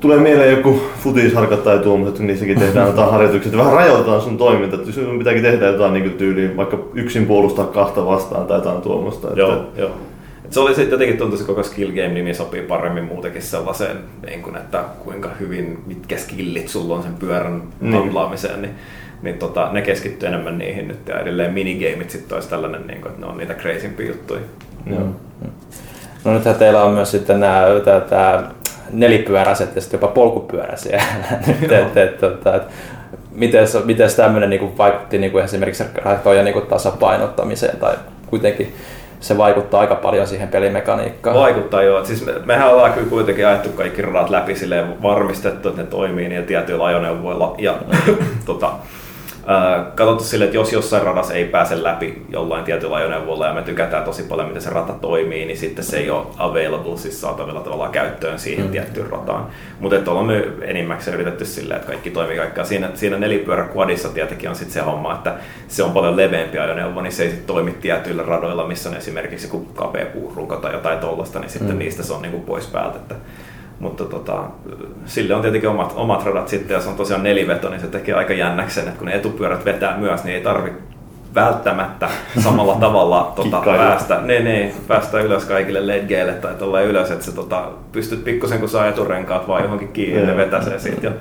tulee 0.00 0.18
mieleen 0.18 0.56
joku 0.56 0.80
futisharkat 1.02 1.64
tai 1.64 1.78
tuommoiset, 1.78 2.16
kun 2.16 2.26
niissäkin 2.26 2.58
tehdään 2.58 2.86
jotain 2.86 3.10
harjoituksia. 3.14 3.58
Vähän 3.58 3.72
rajoitetaan 3.72 4.20
sun 4.20 4.38
toiminta, 4.38 4.76
että 4.76 4.92
sun 4.92 5.18
pitääkin 5.18 5.42
tehdä 5.42 5.66
jotain 5.66 5.92
niin 5.92 6.10
tyyliin, 6.10 6.56
vaikka 6.56 6.78
yksin 6.94 7.26
puolustaa 7.26 7.66
kahta 7.66 8.06
vastaan 8.06 8.46
tai 8.46 8.58
jotain 8.58 8.82
tuommoista. 8.82 9.28
Joo, 9.34 9.52
että... 9.52 9.80
joo. 9.80 9.90
Et 10.50 10.54
se 10.54 10.60
oli 10.60 10.74
sitten 10.74 10.90
jotenkin 10.90 11.18
tuntuu, 11.18 11.38
se 11.38 11.44
koko 11.44 11.62
skill 11.62 11.90
game 11.90 12.08
nimi 12.08 12.34
sopii 12.34 12.62
paremmin 12.62 13.04
muutenkin 13.04 13.42
sellaiseen, 13.42 13.96
niin 14.26 14.42
kuin, 14.42 14.56
että 14.56 14.84
kuinka 15.04 15.30
hyvin, 15.40 15.82
mitkä 15.86 16.16
skillit 16.16 16.68
sulla 16.68 16.94
on 16.94 17.02
sen 17.02 17.14
pyörän 17.14 17.62
niin. 17.80 17.94
handlaamiseen, 17.94 18.62
niin, 18.62 18.74
niin 19.22 19.38
tota, 19.38 19.72
ne 19.72 19.82
keskittyy 19.82 20.28
enemmän 20.28 20.58
niihin 20.58 20.88
nyt 20.88 21.08
ja 21.08 21.20
edelleen 21.20 21.52
minigameit 21.52 22.10
sitten 22.10 22.34
olisi 22.36 22.48
tällainen, 22.48 22.86
niin 22.86 23.00
kuin, 23.00 23.10
että 23.10 23.26
ne 23.26 23.32
on 23.32 23.38
niitä 23.38 23.54
crazympia 23.54 24.06
juttuja. 24.06 24.40
Mm. 24.84 24.92
Joo. 24.92 25.08
No 26.24 26.34
nythän 26.34 26.54
teillä 26.54 26.84
on 26.84 26.94
myös 26.94 27.10
sitten 27.10 27.40
nämä, 27.40 27.64
nelipyöräiset 28.92 29.74
ja 29.74 29.80
sitten 29.80 29.98
jopa 29.98 30.14
polkupyöräisiä. 30.14 31.02
et, 31.62 31.96
et, 31.96 32.18
tota, 32.18 32.56
et, 32.56 32.62
miten, 33.32 33.66
miten 33.84 34.10
tämmöinen 34.16 34.50
niin 34.50 34.78
vaikutti 34.78 35.18
niin 35.18 35.32
kuin 35.32 35.44
esimerkiksi 35.44 35.84
ratojen 35.94 36.44
niin 36.44 36.66
tasapainottamiseen 36.66 37.76
tai 37.76 37.94
kuitenkin 38.26 38.74
se 39.20 39.38
vaikuttaa 39.38 39.80
aika 39.80 39.94
paljon 39.94 40.26
siihen 40.26 40.48
pelimekaniikkaan. 40.48 41.36
Vaikuttaa 41.36 41.82
joo. 41.82 42.04
Siis 42.04 42.26
me, 42.26 42.32
mehän 42.44 42.70
ollaan 42.70 42.92
kyllä 42.92 43.08
kuitenkin 43.08 43.46
ajettu 43.46 43.68
kaikki 43.68 44.02
radat 44.02 44.30
läpi 44.30 44.56
silleen 44.56 45.02
varmistettu, 45.02 45.68
että 45.68 45.82
ne 45.82 45.88
toimii 45.88 46.28
niin 46.28 46.44
tietyillä 46.44 46.84
ajoneuvoilla. 46.84 47.54
Ja 47.58 47.74
tota, 48.46 48.72
katsottu 49.94 50.24
sille, 50.24 50.44
että 50.44 50.56
jos 50.56 50.72
jossain 50.72 51.02
radassa 51.02 51.34
ei 51.34 51.44
pääse 51.44 51.82
läpi 51.82 52.22
jollain 52.28 52.64
tietyllä 52.64 52.96
ajoneuvolla 52.96 53.46
ja 53.46 53.54
me 53.54 53.62
tykätään 53.62 54.04
tosi 54.04 54.22
paljon, 54.22 54.48
miten 54.48 54.62
se 54.62 54.70
rata 54.70 54.92
toimii, 54.92 55.46
niin 55.46 55.58
sitten 55.58 55.84
se 55.84 55.96
ei 55.96 56.10
ole 56.10 56.26
available, 56.38 56.96
siis 56.96 57.20
saatavilla 57.20 57.60
tavallaan 57.60 57.92
käyttöön 57.92 58.38
siihen 58.38 58.64
mm. 58.64 58.70
tiettyyn 58.70 59.10
rataan. 59.10 59.46
Mutta 59.80 60.10
ollaan 60.10 60.26
me 60.26 60.44
enimmäkseen 60.62 61.14
yritetty 61.14 61.44
silleen, 61.44 61.80
että 61.80 61.88
kaikki 61.92 62.10
toimii 62.10 62.36
kaikkea. 62.36 62.64
Siinä, 62.64 62.90
siinä 62.94 63.18
nelipyöräkuadissa 63.18 64.08
tietenkin 64.08 64.48
on 64.50 64.56
sitten 64.56 64.74
se 64.74 64.80
homma, 64.80 65.14
että 65.14 65.34
se 65.68 65.82
on 65.82 65.92
paljon 65.92 66.16
leveämpi 66.16 66.58
ajoneuvo, 66.58 67.00
niin 67.00 67.12
se 67.12 67.22
ei 67.22 67.28
sitten 67.28 67.46
toimi 67.46 67.72
tietyillä 67.72 68.22
radoilla, 68.22 68.68
missä 68.68 68.88
on 68.88 68.96
esimerkiksi 68.96 69.46
joku 69.46 69.60
kapea 69.60 70.06
puurunko 70.06 70.56
tai 70.56 70.72
jotain 70.72 70.98
tollasta, 70.98 71.38
niin 71.40 71.50
sitten 71.50 71.72
mm. 71.72 71.78
niistä 71.78 72.02
se 72.02 72.12
on 72.12 72.22
niinku 72.22 72.40
pois 72.40 72.66
päältä. 72.66 72.96
Että 72.96 73.14
mutta 73.80 74.04
tota, 74.04 74.42
sille 75.04 75.34
on 75.34 75.42
tietenkin 75.42 75.70
omat, 75.70 75.92
omat 75.96 76.24
radat 76.24 76.48
sitten, 76.48 76.74
ja 76.74 76.80
se 76.80 76.88
on 76.88 76.96
tosiaan 76.96 77.22
neliveto, 77.22 77.68
niin 77.68 77.80
se 77.80 77.86
tekee 77.86 78.14
aika 78.14 78.32
jännäksen, 78.32 78.84
että 78.84 78.98
kun 78.98 79.06
ne 79.06 79.14
etupyörät 79.14 79.64
vetää 79.64 79.96
myös, 79.96 80.24
niin 80.24 80.34
ei 80.34 80.42
tarvi 80.42 80.72
välttämättä 81.34 82.08
samalla 82.38 82.74
tavalla 82.86 83.32
tota, 83.36 83.60
päästä, 83.64 84.20
ne, 84.20 84.40
ne, 84.40 84.72
päästä 84.88 85.20
ylös 85.20 85.44
kaikille 85.44 85.86
ledgeille 85.86 86.32
tai 86.32 86.54
tuolla 86.54 86.80
ylös, 86.80 87.10
että 87.10 87.24
sä 87.24 87.32
tota, 87.32 87.68
pystyt 87.92 88.24
pikkusen 88.24 88.60
kun 88.60 88.68
saa 88.68 88.88
eturenkaat 88.88 89.48
vaan 89.48 89.62
johonkin 89.62 89.88
kiinni, 89.88 90.26
ne 90.26 90.36
vetäsee 90.36 90.78
siitä 90.78 91.06
jo 91.06 91.12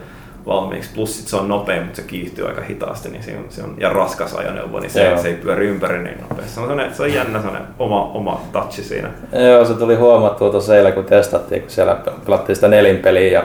valmiiksi. 0.50 0.90
Plus 0.96 1.18
sit 1.18 1.28
se 1.28 1.36
on 1.36 1.48
nopea, 1.48 1.82
mutta 1.82 1.96
se 1.96 2.02
kiihtyy 2.02 2.48
aika 2.48 2.62
hitaasti 2.62 3.10
niin 3.10 3.24
se 3.24 3.38
on, 3.38 3.46
se 3.50 3.64
on, 3.64 3.76
ja 3.78 3.90
raskas 3.90 4.34
ajoneuvo, 4.34 4.80
niin 4.80 4.92
se, 4.92 5.14
se 5.22 5.28
ei 5.28 5.34
pyöri 5.34 5.68
ympäri 5.68 6.04
niin 6.04 6.22
nopeasti. 6.22 6.54
Se 6.54 6.60
on, 6.60 6.82
se 6.94 7.04
on 7.04 7.14
jännä 7.14 7.42
sellainen 7.42 7.68
oma, 7.80 8.12
oma 8.14 8.42
touchi 8.52 8.84
siinä. 8.84 9.10
Joo, 9.52 9.66
se 9.66 9.74
tuli 9.74 9.96
huomattua 9.96 10.50
tuossa 10.50 10.78
eilen, 10.78 10.94
kun 10.94 11.06
testattiin, 11.06 11.62
kun 11.62 11.72
siellä 11.72 11.98
pelattiin 12.26 12.56
sitä 12.56 12.68
nelinpeliä 12.68 13.32
ja, 13.32 13.44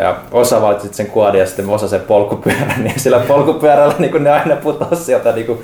ja 0.00 0.16
osa 0.32 0.62
valitsi 0.62 0.88
sen 0.92 1.06
kuadin 1.06 1.40
ja 1.40 1.46
sitten 1.46 1.68
osa 1.68 1.88
sen 1.88 2.00
polkupyörän, 2.00 2.84
niin 2.84 3.00
sillä 3.00 3.20
polkupyörällä 3.28 3.94
niin 3.98 4.24
ne 4.24 4.30
aina 4.30 4.56
putosi 4.56 5.04
sieltä 5.04 5.32
niin 5.32 5.46
kuin, 5.46 5.58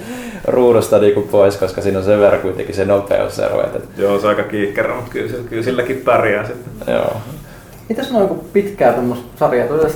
ruudusta 0.47 0.99
niin 0.99 1.29
pois, 1.31 1.57
koska 1.57 1.81
siinä 1.81 1.99
on 1.99 2.05
sen 2.05 2.21
verran 2.21 2.41
kuitenkin 2.41 2.75
se 2.75 2.85
nopeusero. 2.85 3.65
Että... 3.65 3.79
Joo, 3.97 4.19
se 4.21 4.27
on 4.27 4.31
aika 4.37 4.49
kiikkerä, 4.49 4.95
mutta 4.95 5.11
kyllä, 5.11 5.35
kyllä 5.49 5.63
silläkin 5.63 6.03
pärjää 6.05 6.47
sitten. 6.47 6.95
Joo. 6.95 7.17
Mitäs 7.89 8.11
noin 8.11 8.29
kun 8.29 8.41
pitkää 8.53 8.93
tuommoista 8.93 9.39
sarjaa, 9.39 9.69
tuota 9.69 9.89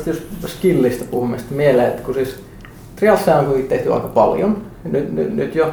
jos 0.43 0.53
skillistä 0.53 1.05
puhumme 1.11 1.37
mieleen, 1.51 1.89
että 1.89 2.03
kun 2.03 2.15
siis 2.15 2.41
Trialsia 2.97 3.39
on 3.39 3.45
kuitenkin 3.45 3.69
tehty 3.69 3.93
aika 3.93 4.09
paljon 4.09 4.63
nyt, 4.85 5.13
nyt, 5.13 5.35
nyt 5.35 5.55
jo, 5.55 5.67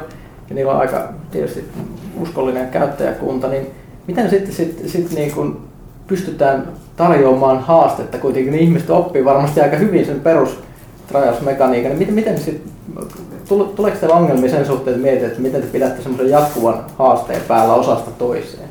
ja 0.48 0.54
niillä 0.54 0.72
on 0.72 0.80
aika 0.80 1.12
tietysti 1.30 1.64
uskollinen 2.20 2.68
käyttäjäkunta, 2.68 3.48
niin 3.48 3.66
miten 4.06 4.30
sitten 4.30 4.54
sit, 4.54 4.82
sit 4.86 5.10
niin 5.10 5.32
kun 5.32 5.60
pystytään 6.06 6.72
tarjoamaan 6.96 7.60
haastetta? 7.60 8.18
Kuitenkin, 8.18 8.52
niin 8.52 8.62
ihmiset 8.62 8.90
oppii 8.90 9.24
varmasti 9.24 9.60
aika 9.60 9.76
hyvin 9.76 10.06
sen 10.06 10.20
perus 10.20 10.58
Trials-mekaniikan, 11.08 11.88
niin 11.88 11.98
miten, 11.98 12.14
miten 12.14 12.38
sit, 12.38 12.62
tuleeko 13.48 13.98
teillä 14.00 14.16
ongelmia 14.16 14.50
sen 14.50 14.66
suhteen, 14.66 14.96
että 14.96 15.06
mietit, 15.06 15.24
että 15.24 15.40
miten 15.40 15.62
te 15.62 15.66
pidätte 15.66 16.02
semmoisen 16.02 16.30
jatkuvan 16.30 16.84
haasteen 16.98 17.42
päällä 17.48 17.74
osasta 17.74 18.10
toiseen? 18.10 18.67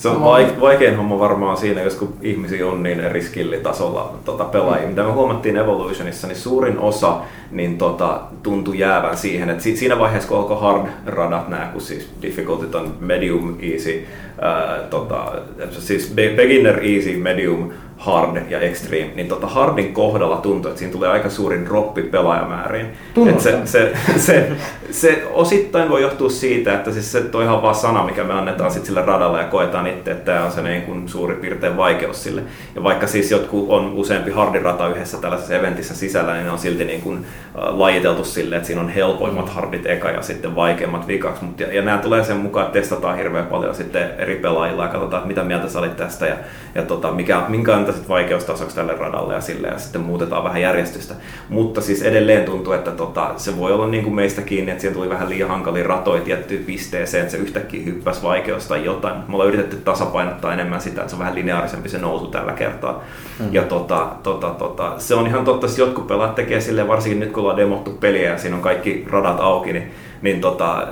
Se 0.00 0.08
on 0.08 0.22
vaik- 0.22 0.60
vaikein 0.60 0.96
homma 0.96 1.18
varmaan 1.18 1.56
siinä, 1.56 1.82
jos 1.82 1.94
kun 1.94 2.12
ihmisiä 2.22 2.66
on 2.66 2.82
niin 2.82 3.00
eri 3.00 3.22
skillitasolla 3.22 4.14
tota, 4.24 4.44
pelaajia. 4.44 4.88
Mitä 4.88 5.02
me 5.02 5.12
huomattiin 5.12 5.56
Evolutionissa, 5.56 6.26
niin 6.26 6.36
suurin 6.36 6.78
osa 6.78 7.16
niin 7.50 7.78
tota, 7.78 8.20
tuntui 8.42 8.78
jäävän 8.78 9.16
siihen, 9.16 9.50
että 9.50 9.62
siinä 9.62 9.98
vaiheessa 9.98 10.28
kun 10.28 10.38
alkoi 10.38 10.56
hard-radat 10.60 11.48
nämä, 11.48 11.68
kun 11.72 11.80
siis 11.80 12.10
difficulty 12.22 12.76
on 12.76 12.94
medium, 13.00 13.56
easy, 13.72 14.06
ää, 14.40 14.78
tota, 14.90 15.32
siis 15.70 16.14
beginner, 16.36 16.78
easy, 16.84 17.16
medium, 17.16 17.70
hard 18.00 18.42
ja 18.50 18.60
extreme, 18.60 19.10
niin 19.14 19.28
tota 19.28 19.46
hardin 19.46 19.94
kohdalla 19.94 20.36
tuntuu, 20.36 20.68
että 20.68 20.78
siinä 20.78 20.92
tulee 20.92 21.08
aika 21.08 21.30
suurin 21.30 21.64
droppi 21.64 22.02
pelaajamääriin. 22.02 22.86
Et 23.28 23.40
se, 23.40 23.58
se, 23.64 23.92
se, 24.16 24.52
se, 24.90 25.22
osittain 25.32 25.88
voi 25.88 26.02
johtua 26.02 26.30
siitä, 26.30 26.74
että 26.74 26.92
siis 26.92 27.12
se 27.12 27.22
on 27.34 27.42
ihan 27.42 27.62
vaan 27.62 27.74
sana, 27.74 28.04
mikä 28.04 28.24
me 28.24 28.32
annetaan 28.32 28.70
sit 28.70 28.84
sille 28.84 29.02
radalle 29.02 29.38
ja 29.38 29.44
koetaan 29.44 29.86
itse, 29.86 30.10
että 30.10 30.24
tämä 30.24 30.44
on 30.44 30.52
se 30.52 30.62
niin 30.62 30.82
kuin 30.82 31.08
suuri 31.08 31.34
piirtein 31.34 31.76
vaikeus 31.76 32.22
sille. 32.24 32.42
Ja 32.74 32.82
vaikka 32.82 33.06
siis 33.06 33.30
jotkut 33.30 33.68
on 33.68 33.92
useampi 33.94 34.30
hardin-rata 34.30 34.88
yhdessä 34.88 35.18
tällaisessa 35.18 35.54
eventissä 35.54 35.94
sisällä, 35.94 36.34
niin 36.34 36.44
ne 36.44 36.50
on 36.50 36.58
silti 36.58 36.84
niin 36.84 37.02
kuin 37.02 37.26
lajiteltu 37.54 38.24
sille, 38.24 38.56
että 38.56 38.66
siinä 38.66 38.80
on 38.80 38.88
helpoimmat 38.88 39.48
hardit 39.48 39.86
eka 39.86 40.10
ja 40.10 40.22
sitten 40.22 40.56
vaikeimmat 40.56 41.08
vikaksi. 41.08 41.44
Mut 41.44 41.60
ja, 41.60 41.74
ja 41.74 41.82
nämä 41.82 41.98
tulee 41.98 42.24
sen 42.24 42.36
mukaan, 42.36 42.66
että 42.66 42.78
testataan 42.78 43.16
hirveän 43.16 43.46
paljon 43.46 43.74
sitten 43.74 44.10
eri 44.18 44.36
pelaajilla 44.36 44.82
ja 44.82 44.88
katsotaan, 44.88 45.20
että 45.20 45.28
mitä 45.28 45.44
mieltä 45.44 45.68
sä 45.68 45.78
olit 45.78 45.96
tästä 45.96 46.26
ja, 46.26 46.36
ja 46.74 46.82
tota, 46.82 47.12
mikä, 47.12 47.42
minkä 47.48 47.76
antaisit 47.76 48.08
vaikeustasoksi 48.08 48.76
tälle 48.76 48.94
radalle 48.96 49.34
ja 49.34 49.40
sille 49.40 49.68
ja 49.68 49.78
sitten 49.78 50.00
muutetaan 50.00 50.44
vähän 50.44 50.62
järjestystä. 50.62 51.14
Mutta 51.48 51.80
siis 51.80 52.02
edelleen 52.02 52.44
tuntuu, 52.44 52.72
että 52.72 52.90
tota, 52.90 53.30
se 53.36 53.58
voi 53.58 53.72
olla 53.72 53.86
niin 53.86 54.04
kuin 54.04 54.14
meistä 54.14 54.42
kiinni, 54.42 54.70
että 54.70 54.80
siihen 54.80 54.96
tuli 54.96 55.08
vähän 55.08 55.28
liian 55.28 55.48
hankalia 55.48 55.86
ratoja 55.86 56.22
tiettyyn 56.22 56.64
pisteeseen, 56.64 57.22
että 57.22 57.32
se 57.32 57.38
yhtäkkiä 57.38 57.84
hyppäsi 57.84 58.22
vaikeus 58.22 58.66
tai 58.66 58.84
jotain. 58.84 59.16
Me 59.16 59.34
ollaan 59.34 59.48
yritetty 59.48 59.76
tasapainottaa 59.76 60.52
enemmän 60.52 60.80
sitä, 60.80 61.00
että 61.00 61.10
se 61.10 61.16
on 61.16 61.20
vähän 61.20 61.34
lineaarisempi 61.34 61.88
se 61.88 61.98
nousu 61.98 62.26
tällä 62.26 62.52
kertaa. 62.52 63.04
Mm. 63.38 63.46
Ja 63.52 63.62
tota, 63.62 64.06
tota, 64.22 64.50
tota, 64.50 64.92
se 64.98 65.14
on 65.14 65.26
ihan 65.26 65.44
totta, 65.44 65.66
että 65.66 65.80
jotkut 65.80 66.06
pelaat 66.06 66.34
tekee 66.34 66.60
silleen, 66.60 66.88
varsinkin 66.88 67.20
nyt 67.20 67.32
kun 67.32 67.39
ollaan 67.40 67.56
demottu 67.56 67.90
peliä 67.90 68.30
ja 68.30 68.38
siinä 68.38 68.56
on 68.56 68.62
kaikki 68.62 69.06
radat 69.10 69.40
auki, 69.40 69.72
niin, 69.72 69.90
niin 70.22 70.40
tota, 70.40 70.86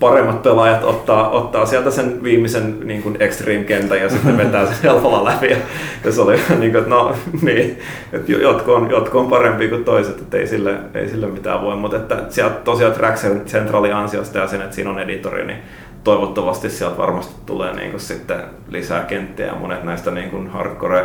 paremmat 0.00 0.42
pelaajat 0.42 0.84
ottaa, 0.84 1.30
ottaa 1.30 1.66
sieltä 1.66 1.90
sen 1.90 2.22
viimeisen 2.22 2.76
niin 2.84 3.02
kuin 3.02 3.16
extreme-kentän 3.20 4.00
ja 4.00 4.08
sitten 4.08 4.38
vetää 4.38 4.66
sen 4.66 4.76
helpolla 4.82 5.24
läpi. 5.24 5.50
Ja, 5.50 5.56
ja 6.04 6.12
se 6.12 6.20
oli 6.20 6.36
niin 6.58 6.72
kuin, 6.72 6.76
että 6.76 6.90
no 6.90 7.14
niin, 7.42 7.78
että 8.12 8.32
jotkut 8.32 8.74
on, 8.74 8.90
jotkut 8.90 9.20
on 9.20 9.30
parempi 9.30 9.68
kuin 9.68 9.84
toiset, 9.84 10.20
että 10.20 10.36
ei 10.36 10.46
sille, 10.46 10.74
ei 10.94 11.08
sille 11.08 11.26
mitään 11.26 11.62
voi. 11.62 11.76
Mutta 11.76 11.96
että 11.96 12.18
sieltä 12.28 12.54
tosiaan 12.54 12.92
Track 12.92 13.18
Centralin 13.46 13.94
ansiosta 13.94 14.38
ja 14.38 14.46
sen, 14.46 14.62
että 14.62 14.74
siinä 14.74 14.90
on 14.90 14.98
editori, 14.98 15.46
niin 15.46 15.58
toivottavasti 16.04 16.70
sieltä 16.70 16.98
varmasti 16.98 17.34
tulee 17.46 17.72
niin 17.72 17.90
kuin 17.90 18.00
sitten 18.00 18.40
lisää 18.68 19.04
kenttiä 19.04 19.46
ja 19.46 19.54
monet 19.54 19.84
näistä 19.84 20.10
niin 20.10 20.30
kuin 20.30 20.48
hardcore 20.48 21.04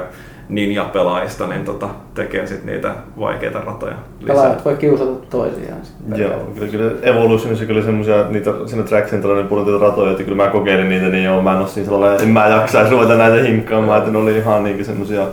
ninja-pelaajista 0.50 1.48
niin 1.48 1.66
tota, 1.66 1.90
tekee 2.14 2.48
sit 2.48 2.66
niitä 2.66 2.96
vaikeita 3.20 3.60
ratoja 3.60 3.96
lisää. 4.20 4.36
Pelaajat 4.36 4.66
voi 4.66 4.76
kiusata 4.76 5.12
toisiaan. 5.30 5.80
Joo, 6.16 6.40
kyllä, 6.56 6.72
kyllä 6.72 6.92
Evolutionissa 7.02 7.66
kyllä 7.66 7.82
semmoisia, 7.82 8.26
niitä 8.30 8.52
siinä 8.66 8.84
Track 8.84 9.08
Centralin 9.08 9.48
puolella 9.48 9.88
ratoja, 9.88 10.12
että 10.12 10.24
kyllä 10.24 10.44
mä 10.44 10.50
kokeilin 10.50 10.90
niitä, 10.90 11.06
niin 11.06 11.24
joo, 11.24 11.42
mä 11.42 11.52
en 11.52 11.58
ole 11.58 11.68
siinä 11.68 11.90
sellainen, 11.90 12.22
en 12.22 12.28
mä 12.28 12.48
jaksaisi 12.48 12.92
ruveta 12.92 13.16
näitä 13.16 13.44
hinkkaamaan, 13.44 14.00
että 14.00 14.12
ne 14.12 14.18
oli 14.18 14.38
ihan 14.38 14.64
niinkin 14.64 14.86
semmoisia 14.86 15.28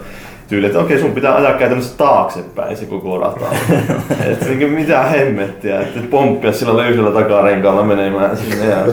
tyyli, 0.48 0.66
että 0.66 0.78
okei, 0.78 1.00
sun 1.00 1.12
pitää 1.12 1.34
ajaa 1.34 1.52
käytännössä 1.52 1.96
taaksepäin 1.96 2.76
se 2.76 2.86
koko 2.86 3.18
rata. 3.18 3.46
että 4.30 4.46
niin 4.46 4.70
mitä 4.70 5.02
hemmettiä, 5.02 5.80
että 5.80 6.00
pomppia 6.10 6.52
sillä 6.52 6.76
löysällä 6.76 7.10
takarenkaalla 7.10 7.82
menemään 7.82 8.36
sinne 8.36 8.66
ja 8.66 8.86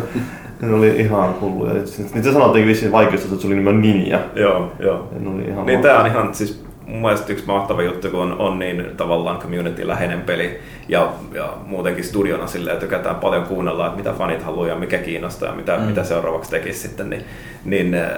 ne 0.62 0.74
oli 0.74 0.90
ihan 0.90 1.42
hulluja. 1.42 1.74
Niitä 2.14 2.34
sanottiin 2.34 2.68
vissiin 2.68 2.92
vaikeutta, 2.92 3.28
että 3.28 3.42
se 3.42 3.48
oli 3.48 3.56
nimenomaan 3.56 3.82
ninja. 3.82 4.20
Joo, 4.36 4.72
joo. 4.80 5.08
Ne 5.20 5.30
oli 5.30 5.42
ihan 5.42 5.66
niin 5.66 5.82
tää 5.82 6.00
on 6.00 6.08
ihan 6.08 6.36
siis 6.36 6.64
mun 6.92 7.02
mielestä 7.02 7.34
yksi 7.34 7.46
mahtava 7.48 7.82
juttu, 7.82 8.10
kun 8.10 8.20
on, 8.20 8.38
on 8.40 8.60
niin 8.60 8.86
tavallaan 8.98 9.40
community-läheinen 9.40 10.22
peli 10.22 10.60
ja, 10.88 11.10
ja 11.34 11.54
muutenkin 11.66 12.04
studiona 12.04 12.48
silleen, 12.48 12.74
että 12.74 12.86
tykätään 12.86 13.16
paljon 13.16 13.44
kuunnella, 13.44 13.86
että 13.86 13.98
mitä 13.98 14.14
fanit 14.14 14.44
haluaa 14.44 14.68
ja 14.68 14.76
mikä 14.76 14.98
kiinnostaa 14.98 15.50
ja 15.50 15.56
mitä, 15.56 15.78
mm. 15.78 15.84
mitä 15.84 16.04
seuraavaksi 16.04 16.52
tekisi 16.52 16.80
sitten, 16.80 17.10
niin, 17.10 17.24
niin 17.66 17.96
äh, 17.96 18.10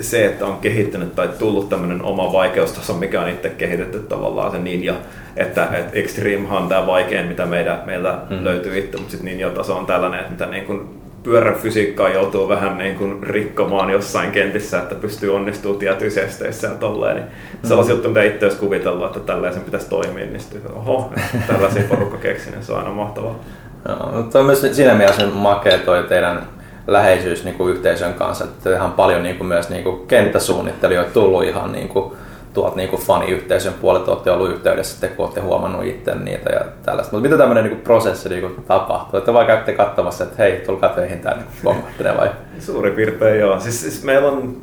se, 0.00 0.26
että 0.26 0.46
on 0.46 0.56
kehittynyt 0.56 1.14
tai 1.14 1.28
tullut 1.38 1.68
tämmöinen 1.68 2.02
oma 2.02 2.32
vaikeustaso, 2.32 2.94
mikä 2.94 3.20
on 3.20 3.28
itse 3.28 3.48
kehitetty 3.48 3.98
tavallaan 3.98 4.50
se 4.50 4.58
ninja, 4.58 4.94
että, 5.36 5.64
että 5.64 5.98
Extremehan 5.98 6.62
on 6.62 6.68
tämä 6.68 6.86
vaikein, 6.86 7.26
mitä 7.26 7.46
meidän, 7.46 7.82
meiltä 7.86 8.18
mm. 8.30 8.44
löytyy 8.44 8.78
itse, 8.78 8.96
mutta 8.96 9.10
sitten 9.10 9.32
ninja-taso 9.32 9.76
on 9.76 9.86
tällainen, 9.86 10.20
että 10.20 10.32
mitä 10.32 10.46
niin 10.46 10.64
kuin 10.64 10.99
pyöräfysiikkaa 11.22 12.08
joutuu 12.08 12.48
vähän 12.48 12.78
niin 12.78 12.96
kuin 12.96 13.22
rikkomaan 13.22 13.90
jossain 13.90 14.30
kentissä, 14.30 14.78
että 14.78 14.94
pystyy 14.94 15.34
onnistumaan 15.34 15.78
tietyissä 15.78 16.22
esteissä 16.22 16.66
ja 16.66 16.74
tolleen. 16.74 17.16
Niin 17.16 17.26
mm. 17.62 17.68
Sellaisia 17.68 17.94
juttuja, 17.94 18.14
mitä 18.14 18.22
itse 18.22 18.46
olisi 18.46 18.58
kuvitellut, 18.58 19.06
että 19.06 19.20
tällaisen 19.20 19.62
pitäisi 19.62 19.88
toimia, 19.88 20.26
niin 20.26 20.40
sitten 20.40 20.62
oho, 20.74 21.12
tällaisia 21.46 21.82
porukka 21.88 22.16
keksi, 22.16 22.50
niin 22.50 22.64
se 22.64 22.72
on 22.72 22.78
aina 22.78 22.90
mahtavaa. 22.90 23.38
Joo, 23.88 24.12
mutta 24.12 24.38
on 24.38 24.46
myös 24.46 24.66
siinä 24.72 24.94
mielessä 24.94 25.26
makea 25.26 25.78
toi 25.78 26.02
teidän 26.02 26.42
läheisyys 26.86 27.44
niin 27.44 27.54
kuin 27.54 27.74
yhteisön 27.74 28.14
kanssa, 28.14 28.44
että 28.44 28.74
ihan 28.74 28.92
paljon 28.92 29.22
niin 29.22 29.36
kuin 29.36 29.48
myös 29.48 29.68
niin 29.68 29.84
kuin 29.84 30.06
kenttäsuunnittelijoita 30.06 31.10
tullut 31.10 31.44
ihan 31.44 31.72
niin 31.72 31.88
kuin 31.88 32.12
tuolta 32.52 32.76
niin 32.76 32.88
kuin 32.88 33.02
faniyhteisön 33.02 33.74
puolelta 33.74 34.10
olette 34.10 34.30
ollut 34.30 34.50
yhteydessä, 34.50 34.92
sitten 34.92 35.10
kun 35.10 35.24
olette 35.24 35.40
huomannut 35.40 35.84
itse 35.84 36.14
niitä 36.14 36.50
ja 36.50 36.60
tällaista. 36.82 37.16
Mutta 37.16 37.28
mitä 37.28 37.38
tämmöinen 37.38 37.64
niin 37.64 37.76
kuin 37.76 37.84
prosessi 37.84 38.28
niin 38.28 38.40
kuin 38.40 38.64
tapahtuu? 38.68 39.18
Että 39.18 39.32
vaan 39.32 39.46
käytte 39.46 39.72
katsomassa, 39.72 40.24
että 40.24 40.36
hei, 40.42 40.60
tulkaa 40.66 40.88
töihin 40.88 41.20
tänne 41.20 41.44
pommattele 41.64 42.16
vai? 42.16 42.30
Suuri 42.58 42.90
piirtein 42.90 43.40
joo. 43.40 43.60
Siis, 43.60 43.80
siis 43.80 44.04
meillä 44.04 44.28
on 44.28 44.56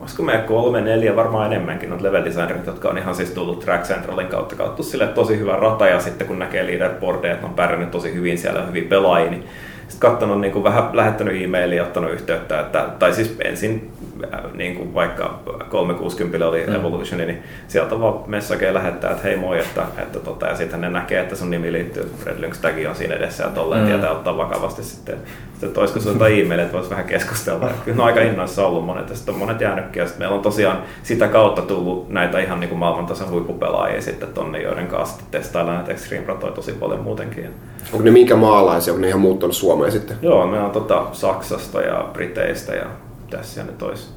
olisiko 0.00 0.22
meidän 0.22 0.44
kolme, 0.44 0.80
neljä, 0.80 1.16
varmaan 1.16 1.52
enemmänkin 1.52 1.92
on 1.92 2.02
level 2.02 2.24
designerit, 2.24 2.66
jotka 2.66 2.88
on 2.88 2.98
ihan 2.98 3.14
siis 3.14 3.30
tullut 3.30 3.60
Track 3.60 3.84
Centralin 3.84 4.26
kautta 4.26 4.56
kautta 4.56 4.82
sille 4.82 5.06
tosi 5.06 5.38
hyvä 5.38 5.56
rata 5.56 5.86
ja 5.86 6.00
sitten 6.00 6.26
kun 6.26 6.38
näkee 6.38 6.66
leaderboardeja, 6.66 7.34
että 7.34 7.46
on 7.46 7.54
pärjännyt 7.54 7.90
tosi 7.90 8.14
hyvin 8.14 8.38
siellä 8.38 8.62
hyvin 8.66 8.84
pelaajia, 8.84 9.30
niin 9.30 9.44
sitten 9.88 10.10
katsonut 10.10 10.40
niin 10.40 10.52
kuin 10.52 10.64
vähän 10.64 10.90
lähettänyt 10.92 11.42
e-mailia, 11.42 11.82
ottanut 11.82 12.12
yhteyttä, 12.12 12.60
että, 12.60 12.88
tai 12.98 13.14
siis 13.14 13.36
ensin 13.44 13.90
äh, 14.34 14.40
niin 14.54 14.76
kuin 14.76 14.94
vaikka 14.94 15.40
360 15.68 16.48
oli 16.48 16.66
mm. 16.66 17.16
Niin 17.16 17.42
sieltä 17.68 18.00
vaan 18.00 18.14
messageen 18.26 18.74
lähettää, 18.74 19.10
että 19.10 19.22
hei 19.22 19.36
moi, 19.36 19.58
että, 19.58 19.82
että 19.98 20.20
tota, 20.20 20.46
ja 20.46 20.56
sitten 20.56 20.80
ne 20.80 20.90
näkee, 20.90 21.20
että 21.20 21.36
sun 21.36 21.50
nimi 21.50 21.72
liittyy, 21.72 22.12
Red 22.26 22.40
Lynx 22.40 22.58
tagi 22.58 22.86
on 22.86 22.94
siinä 22.94 23.14
edessä 23.14 23.44
ja 23.44 23.50
tolleen, 23.50 23.82
mm. 23.82 23.88
tietää 23.88 24.10
ottaa 24.10 24.36
vakavasti 24.36 24.82
sitten. 24.82 25.18
Sitten 25.56 25.68
että 25.68 25.80
olisiko 25.80 26.00
sinulla 26.00 26.28
e-mail, 26.28 26.60
että 26.60 26.72
voisi 26.72 26.90
vähän 26.90 27.04
keskustella. 27.04 27.70
Kyllä 27.84 27.96
ne 27.96 28.02
on 28.02 28.06
aika 28.06 28.20
innoissa 28.20 28.66
ollut 28.66 28.86
monet, 28.86 29.10
ja 29.10 29.16
sitten 29.16 29.34
on 29.34 29.38
monet 29.38 29.60
jäänytkin, 29.60 30.00
ja 30.00 30.06
sitten 30.06 30.22
meillä 30.22 30.36
on 30.36 30.42
tosiaan 30.42 30.82
sitä 31.02 31.28
kautta 31.28 31.62
tullut 31.62 32.08
näitä 32.08 32.38
ihan 32.38 32.60
niin 32.60 32.68
kuin 32.68 32.78
maailmantason 32.78 33.30
huippupelaajia 33.30 34.02
sitten 34.02 34.28
tonne, 34.28 34.62
joiden 34.62 34.86
kanssa 34.86 35.22
testaillaan 35.30 35.76
näitä 35.76 35.92
Extreme 35.92 36.26
Ratoja 36.26 36.52
tosi 36.52 36.72
paljon 36.72 37.00
muutenkin. 37.00 37.50
Onko 37.92 38.04
ne 38.04 38.10
minkä 38.10 38.36
maalaisia, 38.36 38.92
onko 38.92 39.00
ne 39.00 39.08
ihan 39.08 39.20
muuttanut 39.20 39.56
Suomeen 39.56 39.92
sitten? 39.92 40.16
Joo, 40.22 40.46
me 40.46 40.60
on 40.60 40.70
tota 40.70 41.06
Saksasta 41.12 41.80
ja 41.80 42.08
Briteistä 42.12 42.74
ja 42.74 42.86
tässä 43.30 43.60
ja 43.60 43.66
nyt 43.66 43.82
olisi. 43.82 44.08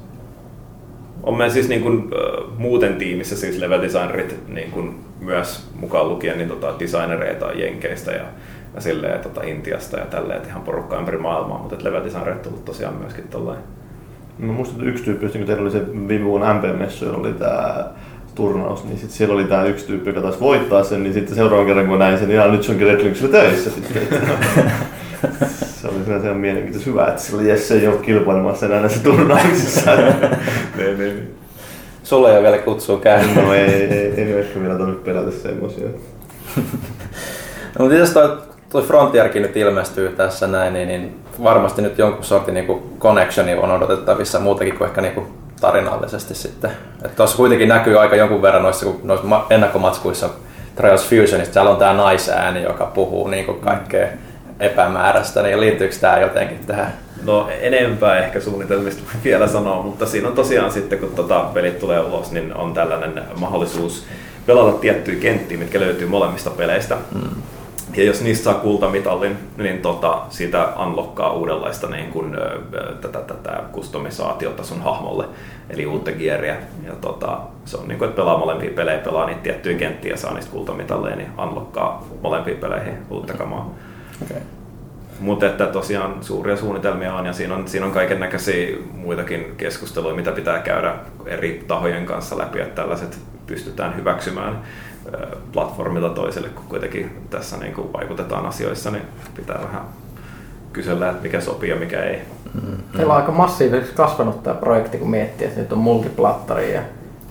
On 1.22 1.36
meidän 1.36 1.52
siis 1.52 1.68
niin 1.68 1.82
kuin, 1.82 1.98
äh, 1.98 2.58
muuten 2.58 2.96
tiimissä 2.96 3.36
siis 3.36 3.58
level 3.58 3.82
designerit 3.82 4.48
niin 4.48 4.70
kuin 4.70 5.04
myös 5.20 5.68
mukaan 5.74 6.08
lukien 6.08 6.38
niin 6.38 6.48
tota, 6.48 6.74
designereita 6.78 7.52
Jenkeistä 7.52 8.12
ja, 8.12 8.24
ja 8.74 8.80
silleen, 8.80 9.20
tota, 9.20 9.42
Intiasta 9.42 9.98
ja 9.98 10.06
tälleen, 10.06 10.46
ihan 10.46 10.62
porukkaa 10.62 10.98
ympäri 10.98 11.18
maailmaa, 11.18 11.58
mutta 11.58 11.84
level 11.84 12.04
designerit 12.04 12.42
tullut 12.42 12.64
tosiaan 12.64 12.94
myöskin 12.94 13.28
tollain. 13.28 13.58
Mä 14.38 14.52
muistan, 14.52 14.78
että 14.78 14.90
yksi 14.90 15.04
tyyppi, 15.04 15.28
kun 15.28 15.46
teillä 15.46 15.62
oli 15.62 15.70
se 15.70 15.82
viime 16.08 16.24
vuonna 16.24 16.54
MP-messuilla 16.54 17.18
oli 17.18 17.32
tämä 17.32 17.84
turnaus, 18.34 18.84
niin 18.84 18.98
sitten 18.98 19.16
siellä 19.16 19.34
oli 19.34 19.44
tämä 19.44 19.64
yksi 19.64 19.86
tyyppi, 19.86 20.10
joka 20.10 20.20
taisi 20.20 20.40
voittaa 20.40 20.84
sen, 20.84 21.02
niin 21.02 21.14
sitten 21.14 21.34
seuraavan 21.34 21.66
kerran 21.66 21.86
kun 21.86 21.98
näin 21.98 22.18
sen, 22.18 22.28
niin 22.28 22.52
nyt 22.52 22.62
se 22.62 22.72
onkin 22.72 22.86
Red 22.86 23.00
Lynxillä 23.00 23.32
töissä 23.32 23.70
sitten. 23.70 24.02
se 25.80 25.88
oli 25.88 26.04
sinänsä 26.04 26.26
ihan 26.26 26.40
mielenkiintoista 26.40 26.90
hyvä, 26.90 27.06
että 27.06 27.22
sillä 27.22 27.42
Jesse 27.42 27.74
ei 27.74 27.88
ole 27.88 27.96
kilpailemassa 27.96 28.66
enää 28.66 28.80
näissä 28.80 29.02
turnauksissa. 29.02 29.90
niin, 30.76 30.98
niin. 30.98 31.34
Sulla 32.02 32.28
ei 32.28 32.34
ole 32.34 32.42
vielä 32.42 32.58
kutsua 32.58 33.00
käynyt. 33.00 33.36
No 33.36 33.54
ei, 33.54 33.64
ei, 33.64 33.82
ei, 33.82 34.22
ei 34.22 34.38
ehkä 34.38 34.60
vielä 34.60 34.78
tarvitse 34.78 35.04
pelätä 35.04 35.30
semmoisia. 35.30 35.88
no, 37.78 37.84
mutta 37.84 37.94
jos 37.94 38.10
toi, 38.10 38.38
toi 38.70 38.82
Frontierkin 38.82 39.42
nyt 39.42 39.56
ilmestyy 39.56 40.08
tässä 40.08 40.46
näin, 40.46 40.72
niin, 40.72 40.88
niin 40.88 41.20
varmasti 41.42 41.82
nyt 41.82 41.98
jonkun 41.98 42.24
sortin 42.24 42.54
niin 42.54 42.82
connectioni 42.98 43.54
on 43.54 43.70
odotettavissa 43.70 44.40
muutakin 44.40 44.78
kuin 44.78 44.88
ehkä 44.88 45.00
niin 45.00 45.26
tarinallisesti 45.60 46.34
sitten. 46.34 46.70
Että 47.04 47.16
tuossa 47.16 47.36
kuitenkin 47.36 47.68
näkyy 47.68 48.00
aika 48.00 48.16
jonkun 48.16 48.42
verran 48.42 48.62
noissa, 48.62 48.86
kun 48.86 49.00
noissa 49.04 49.42
ennakkomatskuissa 49.50 50.28
Trials 50.76 51.08
Fusionista, 51.08 51.52
siellä 51.52 51.70
on 51.70 51.76
tämä 51.76 51.92
naisääni, 51.92 52.62
joka 52.62 52.86
puhuu 52.86 53.28
niin 53.28 53.44
kuin 53.46 53.60
kaikkea 53.60 54.08
epämääräistä, 54.60 55.42
niin 55.42 55.60
liittyykö 55.60 55.96
tämä 56.00 56.18
jotenkin 56.18 56.58
tähän? 56.66 56.94
No 57.24 57.48
enempää 57.60 58.18
ehkä 58.18 58.40
suunnitelmista 58.40 59.02
vielä 59.24 59.48
sanoa, 59.48 59.82
mutta 59.82 60.06
siinä 60.06 60.28
on 60.28 60.34
tosiaan 60.34 60.72
sitten 60.72 60.98
kun 60.98 61.14
tota 61.16 61.40
pelit 61.40 61.78
tulee 61.78 62.00
ulos, 62.00 62.32
niin 62.32 62.54
on 62.54 62.74
tällainen 62.74 63.22
mahdollisuus 63.36 64.04
pelata 64.46 64.78
tiettyjä 64.78 65.20
kenttiä, 65.20 65.58
mitkä 65.58 65.80
löytyy 65.80 66.06
molemmista 66.06 66.50
peleistä. 66.50 66.96
Mm. 67.14 67.42
Ja 67.96 68.04
jos 68.04 68.22
niistä 68.22 68.44
saa 68.44 68.54
kultamitalin, 68.54 69.36
niin 69.56 69.78
tota, 69.78 70.22
siitä 70.28 70.68
unlockkaa 70.86 71.32
uudenlaista 71.32 71.86
niin 71.86 72.10
kuin, 72.10 72.36
tätä, 73.00 73.18
tätä 73.18 73.62
kustomisaatiota 73.72 74.64
sun 74.64 74.82
hahmolle, 74.82 75.24
eli 75.70 75.86
uutta 75.86 76.12
gearia. 76.12 76.54
Ja 76.86 76.92
tota, 77.00 77.40
se 77.64 77.76
on 77.76 77.88
niin 77.88 77.98
kuin, 77.98 78.08
että 78.08 78.20
pelaa 78.22 78.38
molempia 78.38 78.70
pelejä, 78.70 78.98
pelaa 78.98 79.26
niitä 79.26 79.40
tiettyjä 79.42 79.78
kenttiä 79.78 80.10
ja 80.10 80.16
saa 80.16 80.34
niistä 80.34 80.52
kultamitalleja, 80.52 81.16
niin 81.16 81.30
unlockkaa 81.38 82.06
molempiin 82.22 82.56
peleihin 82.56 82.94
uutta 83.10 83.34
kamaa. 83.34 83.74
Okay. 84.22 84.42
Mutta 85.20 85.46
että 85.46 85.66
tosiaan 85.66 86.14
suuria 86.20 86.56
suunnitelmia 86.56 87.14
on 87.14 87.26
ja 87.26 87.32
siinä 87.32 87.54
on, 87.54 87.68
siinä 87.68 87.86
on 87.86 87.92
kaiken 87.92 88.20
näköisiä 88.20 88.76
muitakin 88.94 89.54
keskusteluja, 89.56 90.14
mitä 90.14 90.32
pitää 90.32 90.58
käydä 90.58 90.94
eri 91.26 91.64
tahojen 91.68 92.06
kanssa 92.06 92.38
läpi, 92.38 92.60
että 92.60 92.82
tällaiset 92.82 93.18
pystytään 93.46 93.96
hyväksymään 93.96 94.58
platformilta 95.52 96.08
toiselle, 96.08 96.48
kun 96.48 96.64
kuitenkin 96.68 97.26
tässä 97.30 97.56
niin 97.56 97.74
kuin 97.74 97.92
vaikutetaan 97.92 98.46
asioissa, 98.46 98.90
niin 98.90 99.02
pitää 99.36 99.58
vähän 99.62 99.82
kysellä, 100.72 101.10
että 101.10 101.22
mikä 101.22 101.40
sopii 101.40 101.70
ja 101.70 101.76
mikä 101.76 102.02
ei. 102.02 102.18
Mm-hmm. 102.54 102.76
Teillä 102.96 103.12
on 103.12 103.20
aika 103.20 103.32
massiivisesti 103.32 103.96
kasvanut 103.96 104.42
tämä 104.42 104.56
projekti, 104.56 104.98
kun 104.98 105.10
miettii, 105.10 105.46
että 105.46 105.60
nyt 105.60 105.72
on 105.72 105.78
multiplattari 105.78 106.74
ja 106.74 106.80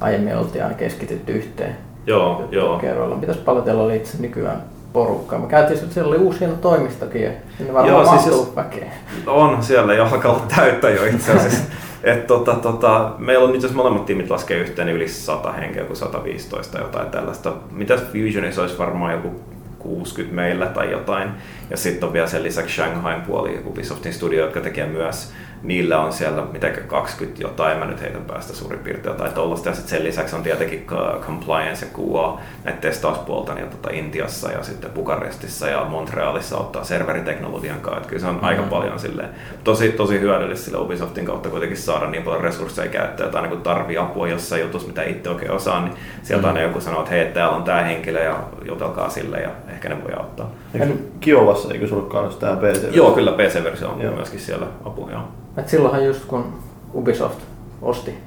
aiemmin 0.01 0.38
oltiin 0.38 0.63
aina 0.63 0.75
keskitytty 0.75 1.32
yhteen. 1.32 1.77
Joo, 2.05 2.47
joo. 2.51 2.80
Kerroilla. 2.80 3.15
Mitäs 3.15 3.38
paljon 3.38 3.65
teillä 3.65 3.84
oli 3.84 3.95
itse 3.95 4.17
nykyään 4.21 4.63
porukkaa? 4.93 5.39
Me 5.39 5.47
käytiin, 5.47 5.91
siellä 5.91 6.09
oli 6.09 6.17
uusi 6.17 6.39
hieno 6.39 6.55
toimistokin 6.55 7.23
ja 7.23 7.32
sinne 7.57 7.73
varmaan 7.73 8.05
Joo, 8.05 8.17
siis 8.17 8.25
jos, 8.25 8.55
väkeä. 8.55 8.91
On, 9.27 9.63
siellä 9.63 9.93
jo 9.93 10.05
alkaa 10.05 10.45
täyttä 10.55 10.89
jo 10.89 11.05
itse 11.05 11.32
asiassa. 11.32 11.63
Et 12.03 12.27
tota, 12.27 12.55
tota, 12.55 13.15
meillä 13.17 13.45
on 13.45 13.55
itse 13.55 13.67
asiassa 13.67 13.83
molemmat 13.83 14.05
tiimit 14.05 14.29
laskee 14.29 14.57
yhteen 14.57 14.85
niin 14.85 14.95
yli 14.95 15.07
100 15.07 15.51
henkeä, 15.51 15.83
kuin 15.83 15.97
115 15.97 16.79
jotain 16.79 17.09
tällaista. 17.09 17.53
Mitäs 17.71 18.01
Fusionissa 18.01 18.61
olisi 18.61 18.77
varmaan 18.77 19.13
joku 19.13 19.41
60 19.79 20.35
meillä 20.35 20.65
tai 20.65 20.91
jotain. 20.91 21.29
Ja 21.69 21.77
sitten 21.77 22.07
on 22.07 22.13
vielä 22.13 22.27
sen 22.27 22.43
lisäksi 22.43 22.75
Shanghain 22.75 23.21
puoli, 23.21 23.61
Ubisoftin 23.65 24.13
studio, 24.13 24.43
jotka 24.43 24.61
tekee 24.61 24.87
myös 24.87 25.33
niillä 25.64 26.01
on 26.01 26.14
siellä 26.14 26.43
mitä 26.51 26.70
20 26.70 27.41
jotain, 27.41 27.78
mä 27.78 27.86
nyt 27.86 28.01
heitän 28.01 28.26
päästä 28.26 28.53
suurin 28.53 28.80
piirtein 28.80 29.14
jotain 29.14 29.34
tuollaista. 29.34 29.70
Ja 29.70 29.76
sitten 29.76 29.89
sen 29.89 30.03
lisäksi 30.03 30.36
on 30.36 30.43
tietenkin 30.43 30.88
compliance 31.20 31.86
ja 31.86 31.91
QA 31.97 32.39
näitä 32.64 32.82
testauspuolta 32.82 33.53
niin 33.53 33.70
tota 33.70 33.89
Intiassa 33.89 34.51
ja 34.51 34.64
sitten 34.64 34.91
Bukarestissa 34.91 35.68
ja 35.68 35.86
Montrealissa 35.86 36.57
ottaa 36.57 36.84
serveriteknologian 36.84 37.80
kanssa. 37.80 38.10
Kyllä 38.10 38.22
se 38.22 38.28
on 38.28 38.34
mm-hmm. 38.34 38.47
aika 38.47 38.64
paljon 38.64 38.99
silleen, 38.99 39.30
tosi, 39.64 39.89
tosi 39.89 40.20
hyödyllistä 40.20 40.66
sille 40.66 40.80
Ubisoftin 40.80 41.26
kautta 41.26 41.49
kuitenkin 41.49 41.78
saada 41.78 42.10
niin 42.10 42.24
paljon 42.24 42.43
resursseja 42.43 42.91
käyttöön, 42.91 43.28
että 43.28 43.38
aina 43.38 43.49
kun 43.49 43.62
tarvii 43.62 43.97
apua 43.97 44.28
jossain 44.28 44.62
jutussa, 44.62 44.88
mitä 44.88 45.03
itse 45.03 45.30
oikein 45.30 45.51
osaa, 45.51 45.82
niin 45.82 45.93
sieltä 46.24 46.47
mm-hmm. 46.47 46.57
aina 46.57 46.68
joku 46.68 46.82
sanoo, 46.82 46.99
että 46.99 47.12
hei, 47.12 47.26
täällä 47.26 47.55
on 47.55 47.64
tämä 47.64 47.82
henkilö 47.82 48.24
ja 48.24 48.43
jutelkaa 48.66 49.10
sille 49.10 49.38
ja 49.38 49.49
ehkä 49.68 49.89
ne 49.89 50.03
voi 50.03 50.14
auttaa. 50.14 50.51
Eikö 50.74 50.88
Kiovassa, 51.20 51.74
eikö 51.74 51.88
sulla 51.88 52.10
kanssa 52.10 52.39
tämä 52.39 52.55
PC? 52.55 52.95
Joo, 52.95 53.12
kyllä 53.12 53.32
PC-versio 53.32 53.89
on 53.89 54.01
joo. 54.01 54.16
myöskin 54.16 54.39
siellä 54.39 54.68
apu, 54.86 55.10
joo. 55.12 55.24
Et 55.57 55.69
silloinhan 55.69 56.05
just 56.05 56.25
kun 56.25 56.53
Ubisoft 56.93 57.39
osti, 57.81 58.17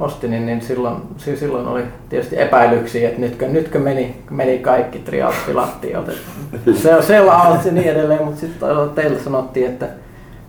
osti 0.00 0.28
niin, 0.28 0.46
niin 0.46 0.60
silloin, 0.60 0.96
silloin 1.16 1.66
oli 1.66 1.82
tietysti 2.08 2.40
epäilyksiä, 2.40 3.08
että 3.08 3.20
nytkö, 3.20 3.48
nytkö 3.48 3.78
meni, 3.78 4.22
meni 4.30 4.58
kaikki 4.58 4.98
trialt 4.98 5.34
pilattiin. 5.46 5.96
Se 6.74 6.94
on 6.94 7.02
selauut 7.02 7.64
ja 7.64 7.72
niin 7.72 7.90
edelleen, 7.90 8.24
mutta 8.24 8.40
sitten 8.40 8.68
teille 8.94 9.18
sanottiin, 9.18 9.66
että 9.66 9.88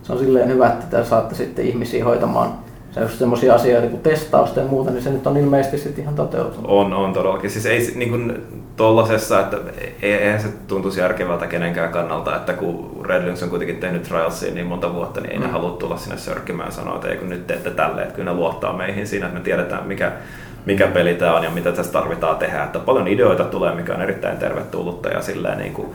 se 0.02 0.12
on 0.12 0.18
silleen 0.18 0.48
hyvä, 0.48 0.68
että 0.68 0.96
te 0.96 1.04
saatte 1.04 1.34
sitten 1.34 1.66
ihmisiä 1.66 2.04
hoitamaan 2.04 2.67
se 2.98 3.12
on 3.12 3.18
semmoisia 3.18 3.54
asioita 3.54 3.88
kuin 3.88 4.02
testausta 4.02 4.60
ja 4.60 4.66
muuta, 4.66 4.90
niin 4.90 5.02
se 5.02 5.10
nyt 5.10 5.26
on 5.26 5.36
ilmeisesti 5.36 5.78
sitten 5.78 6.02
ihan 6.02 6.14
toteutunut. 6.14 6.70
On, 6.70 6.92
on 6.92 7.12
todellakin. 7.12 7.50
Siis 7.50 7.66
ei 7.66 7.92
niin 7.94 8.10
kuin 8.10 8.42
tollasessa, 8.76 9.40
että 9.40 9.56
e- 10.02 10.14
eihän 10.14 10.40
se 10.40 10.48
tuntuisi 10.66 11.00
järkevältä 11.00 11.46
kenenkään 11.46 11.92
kannalta, 11.92 12.36
että 12.36 12.52
kun 12.52 13.00
Red 13.04 13.24
Lynx 13.24 13.42
on 13.42 13.50
kuitenkin 13.50 13.76
tehnyt 13.76 14.02
Trialsia 14.02 14.54
niin 14.54 14.66
monta 14.66 14.94
vuotta, 14.94 15.20
niin 15.20 15.32
ei 15.32 15.38
mm. 15.38 15.44
ne 15.44 15.50
halua 15.50 15.70
tulla 15.70 15.96
sinne 15.96 16.18
sörkkimään 16.18 16.68
ja 16.68 16.72
sanoa, 16.72 16.94
että 16.94 17.08
ei 17.08 17.16
kun 17.16 17.28
nyt 17.28 17.46
teette 17.46 17.70
tälleen, 17.70 18.06
että 18.06 18.16
kyllä 18.16 18.30
ne 18.30 18.36
luottaa 18.36 18.72
meihin 18.72 19.06
siinä, 19.06 19.26
että 19.26 19.38
me 19.38 19.44
tiedetään 19.44 19.86
mikä, 19.86 20.12
mikä 20.66 20.86
peli 20.86 21.14
tämä 21.14 21.36
on 21.36 21.44
ja 21.44 21.50
mitä 21.50 21.72
tässä 21.72 21.92
tarvitaan 21.92 22.36
tehdä. 22.36 22.64
Että 22.64 22.78
paljon 22.78 23.08
ideoita 23.08 23.44
tulee, 23.44 23.74
mikä 23.74 23.94
on 23.94 24.02
erittäin 24.02 24.38
tervetullutta 24.38 25.08
ja 25.08 25.22
silleen 25.22 25.58
niin 25.58 25.72
kuin, 25.72 25.88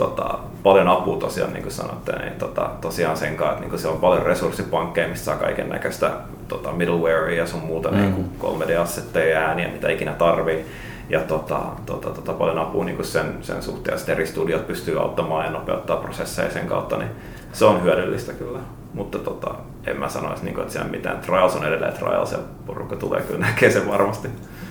tota, 0.00 0.38
paljon 0.62 0.88
apua 0.88 1.16
tosiaan, 1.16 1.52
niin 1.52 1.62
kuin 1.62 1.72
sanotte, 1.72 2.12
niin 2.12 2.32
tota, 2.32 2.70
tosiaan 2.80 3.16
sen 3.16 3.36
kanssa, 3.36 3.52
että 3.52 3.60
niin 3.60 3.70
kuin 3.70 3.80
se 3.80 3.88
on 3.88 3.96
paljon 3.96 4.22
resurssipankkeja, 4.22 5.08
missä 5.08 5.24
saa 5.24 5.36
kaiken 5.36 5.68
näköistä 5.68 6.10
tota, 6.48 6.72
middlewarea 6.72 7.36
ja 7.36 7.46
sun 7.46 7.60
muuta 7.60 7.90
mm. 7.90 7.96
niin 7.96 8.12
kuin 8.12 8.60
3D-assetteja 8.60 9.30
ja 9.30 9.40
ääniä, 9.40 9.68
mitä 9.68 9.90
ikinä 9.90 10.12
tarvii. 10.12 10.64
Ja 11.08 11.20
tota, 11.20 11.60
tota, 11.86 12.10
tota, 12.10 12.32
paljon 12.32 12.58
apua 12.58 12.84
niin 12.84 12.96
kuin 12.96 13.06
sen, 13.06 13.34
sen 13.40 13.62
suhteen, 13.62 13.98
ja 14.06 14.12
eri 14.12 14.26
studiot 14.26 14.66
pystyy 14.66 15.00
auttamaan 15.00 15.44
ja 15.44 15.50
nopeuttaa 15.50 15.96
prosesseja 15.96 16.50
sen 16.50 16.66
kautta, 16.66 16.96
niin 16.96 17.10
se 17.52 17.64
on 17.64 17.82
hyödyllistä 17.82 18.32
kyllä. 18.32 18.58
Mutta 18.94 19.18
tota, 19.18 19.54
en 19.86 19.96
mä 19.96 20.08
sanoisi, 20.08 20.44
niin 20.44 20.54
kuin, 20.54 20.62
että 20.62 20.72
siellä 20.72 20.90
mitään 20.90 21.18
Trials 21.18 21.56
on 21.56 21.64
edelleen 21.64 21.92
Trials 21.92 22.32
ja 22.32 22.38
porukka 22.66 22.96
tulee 22.96 23.20
kyllä 23.20 23.40
näkee 23.46 23.70
sen 23.70 23.88
varmasti. 23.88 24.28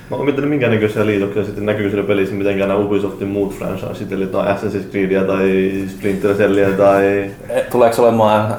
Mä 0.10 0.16
oon 0.16 0.26
miettinyt 0.26 0.49
minkä 0.49 0.70
näköisiä 0.70 1.05
liitoksia 1.05 1.43
sitten 1.43 1.66
näkyy 1.66 1.89
siellä 1.89 2.07
pelissä 2.07 2.36
mitenkään 2.36 2.70
nämä 2.70 2.82
Ubisoftin 2.82 3.28
muut 3.28 3.53
franchiseit, 3.53 4.12
eli 4.12 4.24
jotain 4.24 4.57
Assassin's 4.57 4.91
Creedia 4.91 5.24
tai 5.24 5.72
Splinter 5.88 6.36
Cellia 6.36 6.70
tai... 6.70 7.32
Tuleeko 7.72 8.01
olemaan 8.03 8.55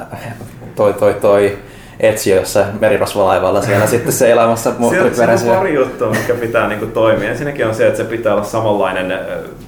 toi 0.76 0.92
toi 0.92 1.14
toi 1.14 1.58
Ezio 2.00 2.36
jossain 2.36 2.66
merirosvolaivalla 2.80 3.62
siellä 3.62 3.86
sitten 3.96 4.12
seilaamassa 4.12 4.70
Siellä, 4.70 4.88
siellä 4.88 5.02
on 5.02 5.04
moottoriperäisiä. 5.04 5.54
pari 5.54 5.74
juttua, 5.74 6.10
mikä 6.10 6.34
pitää 6.34 6.68
niinku 6.68 6.86
toimia. 6.86 7.30
Ensinnäkin 7.30 7.66
on 7.66 7.74
se, 7.74 7.86
että 7.86 7.96
se 7.96 8.04
pitää 8.04 8.34
olla 8.34 8.44
samanlainen, 8.44 9.18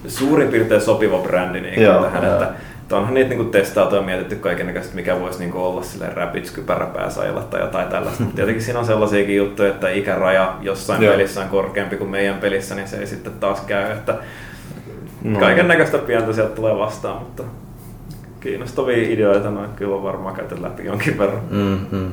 suurin 0.06 0.48
piirtein 0.48 0.80
sopiva 0.80 1.18
brändi 1.18 1.82
Joo, 1.82 2.02
tähän. 2.02 2.24
Että, 2.24 2.50
että 2.92 3.00
onhan 3.00 3.14
niitä 3.14 3.28
niinku 3.30 3.44
testailtu 3.44 3.96
ja 3.96 4.02
mietitty 4.02 4.36
kaikennäköistä, 4.36 4.94
mikä 4.94 5.20
voisi 5.20 5.38
niinku 5.38 5.58
olla 5.58 5.82
sille 5.82 6.08
Rapids 6.14 6.50
kypäräpääsajalla 6.50 7.42
tai 7.42 7.60
jotain 7.60 7.88
tällaista. 7.88 8.22
Mutta 8.22 8.36
tietenkin 8.36 8.62
siinä 8.62 8.78
on 8.78 8.86
sellaisiakin 8.86 9.36
juttuja, 9.36 9.68
että 9.68 9.90
ikäraja 9.90 10.56
jossain 10.60 11.02
Joo. 11.02 11.12
pelissä 11.12 11.40
on 11.40 11.48
korkeampi 11.48 11.96
kuin 11.96 12.10
meidän 12.10 12.34
pelissä, 12.38 12.74
niin 12.74 12.88
se 12.88 12.96
ei 12.96 13.06
sitten 13.06 13.32
taas 13.40 13.60
käy. 13.60 13.92
Että 13.92 14.14
No. 15.22 15.40
kaiken 15.40 15.68
näköistä 15.68 15.98
pientä 15.98 16.32
sieltä 16.32 16.54
tulee 16.54 16.78
vastaan, 16.78 17.18
mutta 17.18 17.42
kiinnostavia 18.40 19.12
ideoita 19.12 19.50
noin 19.50 19.70
kyllä 19.76 19.96
on 19.96 20.02
varmaan 20.02 20.34
käyty 20.34 20.62
läpi 20.62 20.84
jonkin 20.84 21.18
verran. 21.18 21.42
Mm-hmm. 21.50 22.12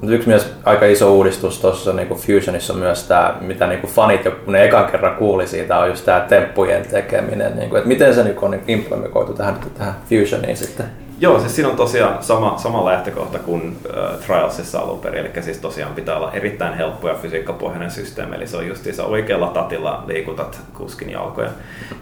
Mutta 0.00 0.14
yksi 0.14 0.28
myös 0.28 0.52
aika 0.64 0.86
iso 0.86 1.14
uudistus 1.14 1.60
tuossa 1.60 1.92
niinku 1.92 2.14
Fusionissa 2.14 2.72
on 2.72 2.78
myös 2.78 3.04
tämä, 3.04 3.34
mitä 3.40 3.66
niinku 3.66 3.86
fanit 3.86 4.24
jo 4.24 4.30
kun 4.30 4.52
ne 4.52 4.64
ekan 4.64 4.86
kerran 4.86 5.16
kuuli 5.16 5.46
siitä, 5.46 5.78
on 5.78 5.88
just 5.88 6.04
tämä 6.04 6.20
temppujen 6.20 6.86
tekeminen. 6.90 7.56
Niinku, 7.56 7.76
että 7.76 7.88
miten 7.88 8.14
se 8.14 8.24
niinku 8.24 8.44
on 8.44 8.50
niinku 8.50 8.72
implementoitu 8.72 9.32
tähän, 9.32 9.56
tähän 9.78 9.94
Fusioniin 10.08 10.56
sitten? 10.56 11.07
Joo, 11.20 11.40
siis 11.40 11.56
siinä 11.56 11.68
on 11.68 11.76
tosiaan 11.76 12.22
sama, 12.22 12.58
sama 12.58 12.84
lähtökohta 12.84 13.38
kuin 13.38 13.76
äh, 13.96 14.18
Trialsissa 14.26 14.78
alun 14.78 14.98
perin, 14.98 15.26
eli 15.26 15.42
siis 15.42 15.58
tosiaan 15.58 15.94
pitää 15.94 16.16
olla 16.16 16.32
erittäin 16.32 16.74
helppo 16.74 17.08
ja 17.08 17.14
fysiikkapohjainen 17.14 17.90
systeemi, 17.90 18.36
eli 18.36 18.46
se 18.46 18.56
on 18.56 18.66
justiinsa 18.66 19.04
oikealla 19.04 19.46
tatilla 19.46 20.04
liikutat 20.06 20.60
kuskin 20.74 21.10
jalkoja. 21.10 21.50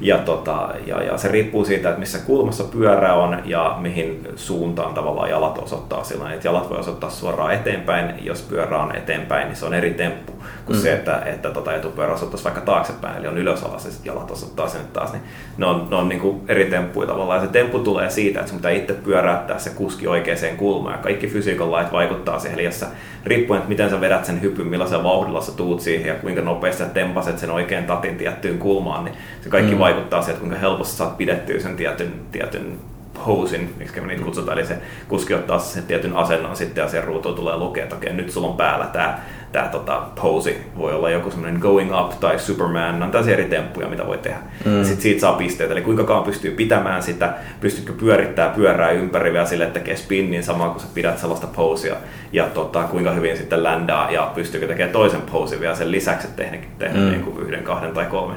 Ja, 0.00 0.18
tota, 0.18 0.68
ja, 0.86 1.02
ja 1.02 1.18
se 1.18 1.28
riippuu 1.28 1.64
siitä, 1.64 1.88
että 1.88 2.00
missä 2.00 2.18
kulmassa 2.18 2.64
pyörä 2.64 3.14
on 3.14 3.38
ja 3.44 3.76
mihin 3.80 4.28
suuntaan 4.36 4.94
tavallaan 4.94 5.30
jalat 5.30 5.58
osoittaa 5.58 6.04
sillä 6.04 6.32
että 6.32 6.48
jalat 6.48 6.70
voi 6.70 6.78
osoittaa 6.78 7.10
suoraan 7.10 7.54
eteenpäin, 7.54 8.26
jos 8.26 8.42
pyörä 8.42 8.78
on 8.78 8.96
eteenpäin, 8.96 9.46
niin 9.46 9.56
se 9.56 9.66
on 9.66 9.74
eri 9.74 9.90
temppu 9.90 10.32
kuin 10.66 10.76
mm. 10.76 10.82
se, 10.82 10.92
että, 10.92 11.22
että 11.26 11.50
tota 11.50 11.74
etupyörä 11.74 12.12
osoittaisi 12.12 12.44
vaikka 12.44 12.60
taaksepäin, 12.60 13.16
eli 13.16 13.26
on 13.26 13.38
ylös 13.38 13.62
alas 13.62 13.84
ja 13.84 13.90
sit 13.90 14.06
jalat 14.06 14.30
osoittaa 14.30 14.68
sinne 14.68 14.86
taas, 14.92 15.12
niin 15.12 15.22
ne 15.58 15.66
on, 15.66 15.86
ne 15.90 15.96
on 15.96 16.08
niin 16.08 16.20
kuin 16.20 16.40
eri 16.48 16.64
temppuja 16.64 17.08
tavallaan. 17.08 17.40
Ja 17.40 17.46
se 17.46 17.52
temppu 17.52 17.78
tulee 17.78 18.10
siitä, 18.10 18.40
että 18.40 18.50
sun 18.50 18.58
pitää 18.58 18.70
itse 18.70 18.92
pyöräyttää 18.92 19.58
se 19.58 19.70
kuski 19.70 20.06
oikeaan 20.06 20.56
kulmaan, 20.56 20.94
ja 20.94 21.02
kaikki 21.02 21.26
fysiikan 21.26 21.70
lait 21.70 21.92
vaikuttaa 21.92 22.38
siihen, 22.38 22.58
eli 22.58 22.64
jos 22.64 22.80
sä, 22.80 22.86
riippuen, 23.24 23.58
että 23.58 23.68
miten 23.68 23.90
sä 23.90 24.00
vedät 24.00 24.24
sen 24.24 24.42
hypyn, 24.42 24.66
millaisella 24.66 25.04
vauhdilla 25.04 25.40
sä 25.40 25.52
tuut 25.52 25.80
siihen 25.80 26.08
ja 26.08 26.14
kuinka 26.14 26.42
nopeasti 26.42 26.82
sä 26.82 26.88
tempaset 26.88 27.38
sen 27.38 27.50
oikein 27.50 27.84
tatin 27.84 28.16
tiettyyn 28.16 28.58
kulmaan, 28.58 29.04
niin 29.04 29.14
se 29.40 29.48
kaikki 29.48 29.74
mm. 29.74 29.78
vaikuttaa 29.78 30.22
siihen, 30.22 30.34
että 30.34 30.40
kuinka 30.40 30.58
helposti 30.60 30.96
saat 30.96 31.18
pidettyä 31.18 31.60
sen 31.60 31.76
tietyn, 31.76 32.12
tietyn 32.32 32.78
hosin, 33.26 33.74
miksi 33.78 34.00
me 34.00 34.06
niitä 34.06 34.24
kutsutaan, 34.24 34.58
eli 34.58 34.66
se 34.66 34.78
kuski 35.08 35.34
ottaa 35.34 35.58
sen 35.58 35.82
tietyn 35.82 36.16
asennon 36.16 36.56
sitten 36.56 36.82
ja 36.82 36.88
sen 36.88 37.04
ruutuun 37.04 37.34
tulee 37.34 37.56
lukea, 37.56 37.82
että 37.82 37.96
okei, 37.96 38.12
nyt 38.12 38.30
sulla 38.30 38.48
on 38.48 38.56
päällä 38.56 38.86
tämä 38.86 39.18
tää, 39.56 39.68
tota, 39.68 40.02
posi, 40.22 40.56
voi 40.78 40.92
olla 40.92 41.10
joku 41.10 41.30
semmoinen 41.30 41.60
going 41.60 42.00
up 42.00 42.20
tai 42.20 42.38
superman, 42.38 43.02
on 43.02 43.10
tällaisia 43.10 43.34
eri 43.34 43.44
temppuja, 43.44 43.88
mitä 43.88 44.06
voi 44.06 44.18
tehdä. 44.18 44.38
Mm. 44.64 44.84
Sitten 44.84 45.02
siitä 45.02 45.20
saa 45.20 45.32
pisteitä, 45.32 45.72
eli 45.72 45.80
kuinka 45.80 46.04
kauan 46.04 46.24
pystyy 46.24 46.50
pitämään 46.50 47.02
sitä, 47.02 47.34
pystytkö 47.60 47.92
pyörittämään 47.92 48.54
pyörää 48.54 48.90
ympäri 48.90 49.32
vielä 49.32 49.46
sille, 49.46 49.64
että 49.64 49.78
tekee 49.78 49.96
spinnin 49.96 50.42
samaan 50.42 50.70
kun 50.70 50.80
sä 50.80 50.86
pidät 50.94 51.18
sellaista 51.18 51.46
posia, 51.46 51.96
ja 52.32 52.44
tota, 52.44 52.82
kuinka 52.82 53.10
hyvin 53.10 53.36
sitten 53.36 53.62
ländaa, 53.62 54.10
ja 54.10 54.32
pystyykö 54.34 54.66
tekemään 54.66 54.92
toisen 54.92 55.20
posin 55.20 55.60
vielä 55.60 55.74
sen 55.74 55.90
lisäksi, 55.90 56.26
että 56.26 56.42
tehdä, 56.42 56.58
tehdä 56.78 56.98
mm. 56.98 57.10
niin 57.10 57.22
kuin 57.22 57.46
yhden, 57.46 57.64
kahden 57.64 57.92
tai 57.92 58.04
kolme 58.04 58.34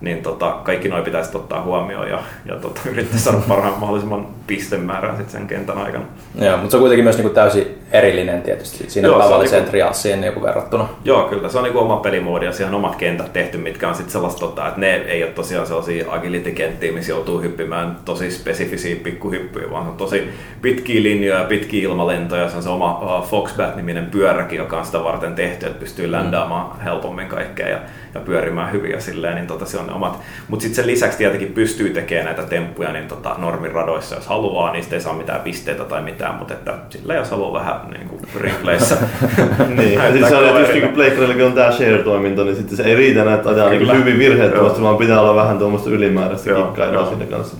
niin 0.00 0.22
tota, 0.22 0.56
kaikki 0.64 0.88
noi 0.88 1.02
pitäisi 1.02 1.36
ottaa 1.36 1.62
huomioon 1.62 2.08
ja, 2.08 2.18
ja 2.46 2.56
tota, 2.56 2.80
yrittää 2.90 3.18
saada 3.18 3.38
parhaan 3.48 3.78
mahdollisimman 3.78 4.26
pistemäärän 4.46 5.16
sit 5.16 5.30
sen 5.30 5.46
kentän 5.46 5.78
aikana. 5.78 6.04
Joo, 6.40 6.56
mutta 6.56 6.70
se 6.70 6.76
on 6.76 6.80
kuitenkin 6.80 7.04
myös 7.04 7.16
niinku 7.16 7.34
täysin 7.34 7.78
erillinen 7.92 8.42
tietysti 8.42 8.90
siinä 8.90 9.08
Joo, 9.08 9.22
tavalliseen 9.22 9.60
niinku- 9.60 9.70
triassiin 9.70 10.20
niinku 10.20 10.42
verrattuna. 10.42 10.88
Joo, 11.04 11.22
kyllä. 11.22 11.48
Se 11.48 11.58
on 11.58 11.64
niin 11.64 11.76
oma 11.76 11.96
pelimoodi 11.96 12.46
ja 12.46 12.66
on 12.66 12.74
omat 12.74 12.96
kentät 12.96 13.32
tehty, 13.32 13.58
mitkä 13.58 13.88
on 13.88 13.94
sitten 13.94 14.12
sellaista, 14.12 14.40
tota, 14.40 14.68
että 14.68 14.80
ne 14.80 14.94
ei 14.94 15.24
ole 15.24 15.32
tosiaan 15.32 15.66
sellaisia 15.66 16.12
agility-kenttiä, 16.12 16.92
missä 16.92 17.12
joutuu 17.12 17.40
hyppimään 17.40 17.96
tosi 18.04 18.30
spesifisiä 18.30 18.96
pikkuhyppyjä, 18.96 19.70
vaan 19.70 19.84
se 19.84 19.90
on 19.90 19.96
tosi 19.96 20.30
pitkiä 20.62 21.02
linjoja 21.02 21.40
ja 21.40 21.44
pitkiä 21.44 21.82
ilmalentoja. 21.82 22.48
Se 22.48 22.56
on 22.56 22.62
se 22.62 22.68
oma 22.68 23.18
uh, 23.18 23.26
Foxbat-niminen 23.26 24.06
pyöräkin, 24.06 24.58
joka 24.58 24.78
on 24.78 24.84
sitä 24.86 25.04
varten 25.04 25.34
tehty, 25.34 25.66
että 25.66 25.80
pystyy 25.80 26.12
ländaamaan 26.12 26.80
helpommin 26.80 27.28
kaikkea 27.28 27.68
ja, 27.68 27.78
ja 28.14 28.20
pyörimään 28.20 28.72
hyvin 28.72 28.90
ja 28.90 29.00
silleen, 29.00 29.34
niin 29.34 29.46
tota, 29.46 29.66
se 29.66 29.78
on 29.78 29.89
ne 29.90 29.96
omat. 29.96 30.18
Mutta 30.48 30.62
sitten 30.62 30.76
sen 30.76 30.86
lisäksi 30.86 31.18
tietenkin 31.18 31.52
pystyy 31.52 31.90
tekemään 31.90 32.26
näitä 32.26 32.42
temppuja 32.42 32.92
niin 32.92 33.08
tota, 33.08 33.34
normiradoissa, 33.38 34.14
jos 34.14 34.26
haluaa, 34.26 34.72
niistä 34.72 34.94
ei 34.94 35.00
saa 35.00 35.12
mitään 35.12 35.40
pisteitä 35.40 35.84
tai 35.84 36.02
mitään, 36.02 36.34
mutta 36.34 36.54
että 36.54 36.74
sillä 36.90 37.14
jos 37.14 37.30
haluaa 37.30 37.60
vähän 37.60 37.80
niin 37.90 38.08
kuin 38.08 38.20
replayssä 38.40 38.96
niin, 39.76 39.92
ja 39.92 40.12
siis 40.12 40.28
se 40.28 40.36
on, 40.36 40.46
että 40.46 40.60
just 40.60 40.72
niin 40.72 40.82
kuin 40.82 40.94
Pleikkarillakin 40.94 41.44
on 41.44 41.52
tää 41.52 41.72
share-toiminto, 41.72 42.44
niin 42.44 42.56
sitten 42.56 42.76
se 42.76 42.82
ei 42.82 42.94
riitä 42.94 43.24
näitä 43.24 43.50
ajaa 43.50 43.70
niin 43.70 43.92
hyvin 43.92 44.18
virheettömästi, 44.18 44.82
vaan 44.82 44.96
pitää 44.96 45.20
olla 45.20 45.34
vähän 45.34 45.58
tuommoista 45.58 45.90
ylimääräistä 45.90 46.50
kikkailua 46.54 47.06
siinä 47.06 47.26
kanssa. 47.26 47.56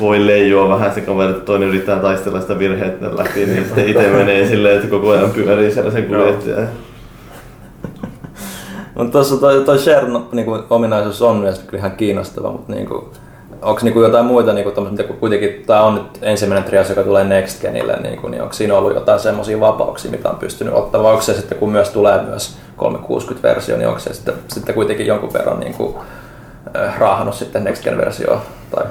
Voi 0.00 0.26
leijua 0.26 0.68
vähän 0.68 0.94
se 0.94 1.00
kaveri, 1.00 1.30
että 1.30 1.44
toinen 1.44 1.68
yrittää 1.68 1.98
taistella 1.98 2.40
sitä 2.40 2.58
virheitä 2.58 3.16
läpi, 3.16 3.46
niin 3.46 3.64
sitten 3.64 3.88
itse 3.88 4.08
menee 4.08 4.46
silleen, 4.46 4.76
että 4.76 4.88
koko 4.88 5.10
ajan 5.10 5.30
pyörii 5.30 5.70
siellä 5.70 5.90
sen 5.90 6.04
kuljettaja. 6.04 6.66
Mutta 8.94 9.12
tuossa 9.12 9.36
toi, 9.36 9.60
toi 9.64 9.78
share 9.78 10.06
niinku, 10.32 10.58
ominaisuus 10.70 11.22
on 11.22 11.36
myös 11.36 11.64
ihan 11.72 11.92
kiinnostava, 11.92 12.52
mutta 12.52 12.72
niinku, 12.72 13.08
onko 13.62 13.80
niinku 13.82 14.02
jotain 14.02 14.26
muita, 14.26 14.52
niinku, 14.52 14.70
tommosia, 14.70 15.04
mitä 15.06 15.14
kuitenkin 15.20 15.64
tämä 15.66 15.82
on 15.82 15.94
nyt 15.94 16.18
ensimmäinen 16.22 16.64
trias, 16.64 16.88
joka 16.88 17.02
tulee 17.02 17.24
Next 17.24 17.60
Genille, 17.62 17.96
niinku, 17.96 18.28
niin 18.28 18.42
onko 18.42 18.54
siinä 18.54 18.74
ollut 18.74 18.94
jotain 18.94 19.20
semmoisia 19.20 19.60
vapauksia, 19.60 20.10
mitä 20.10 20.30
on 20.30 20.36
pystynyt 20.36 20.74
ottamaan, 20.74 21.10
onko 21.10 21.22
se 21.22 21.34
sitten, 21.34 21.58
kun 21.58 21.72
myös 21.72 21.90
tulee 21.90 22.22
myös 22.22 22.56
360-versio, 22.78 23.76
niin 23.76 23.88
onko 23.88 24.00
se 24.00 24.14
sitten, 24.14 24.34
sitten 24.48 24.74
kuitenkin 24.74 25.06
jonkun 25.06 25.32
verran 25.32 25.60
niinku, 25.60 25.98
äh, 26.76 26.98
raahannut 26.98 27.34
sitten 27.34 27.64
Next 27.64 27.84
Gen-versioon? 27.84 28.40
Tai... 28.74 28.84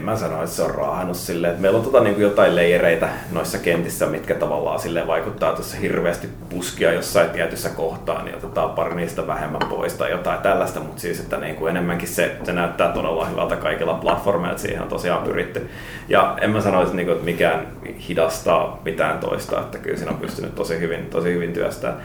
Mä 0.00 0.16
sano, 0.16 0.42
että 0.42 0.56
se 0.56 0.62
on 0.62 0.74
raahannut 0.74 1.16
silleen, 1.16 1.50
että 1.50 1.62
meillä 1.62 1.78
on 1.78 1.84
tota, 1.84 2.00
niin 2.00 2.20
jotain 2.20 2.56
leijereitä 2.56 3.08
noissa 3.32 3.58
kentissä, 3.58 4.06
mitkä 4.06 4.34
tavallaan 4.34 4.80
sille 4.80 5.06
vaikuttaa, 5.06 5.62
se 5.62 5.80
hirveästi 5.80 6.28
puskia 6.50 6.92
jossain 6.92 7.30
tietyssä 7.30 7.68
kohtaa, 7.68 8.22
niin 8.22 8.36
otetaan 8.36 8.70
pari 8.70 8.94
niistä 8.94 9.26
vähemmän 9.26 9.68
pois 9.68 9.94
tai 9.94 10.10
jotain 10.10 10.40
tällaista, 10.40 10.80
mutta 10.80 11.00
siis 11.00 11.20
että 11.20 11.36
niin 11.36 11.56
kuin 11.56 11.70
enemmänkin 11.70 12.08
se, 12.08 12.36
se 12.44 12.52
näyttää 12.52 12.92
todella 12.92 13.24
hyvältä 13.26 13.56
kaikilla 13.56 13.94
platformeilla, 13.94 14.52
että 14.52 14.62
siihen 14.62 14.82
on 14.82 14.88
tosiaan 14.88 15.22
pyritty. 15.22 15.68
Ja 16.08 16.36
en 16.40 16.50
mä 16.50 16.60
sanoisi, 16.60 16.96
niin 16.96 17.06
kuin, 17.06 17.14
että 17.14 17.24
mikään 17.24 17.66
hidastaa 18.08 18.80
mitään 18.84 19.18
toista, 19.18 19.60
että 19.60 19.78
kyllä 19.78 19.96
siinä 19.96 20.12
on 20.12 20.18
pystynyt 20.18 20.54
tosi 20.54 20.80
hyvin, 20.80 21.06
tosi 21.06 21.32
hyvin 21.32 21.52
työstämään. 21.52 22.00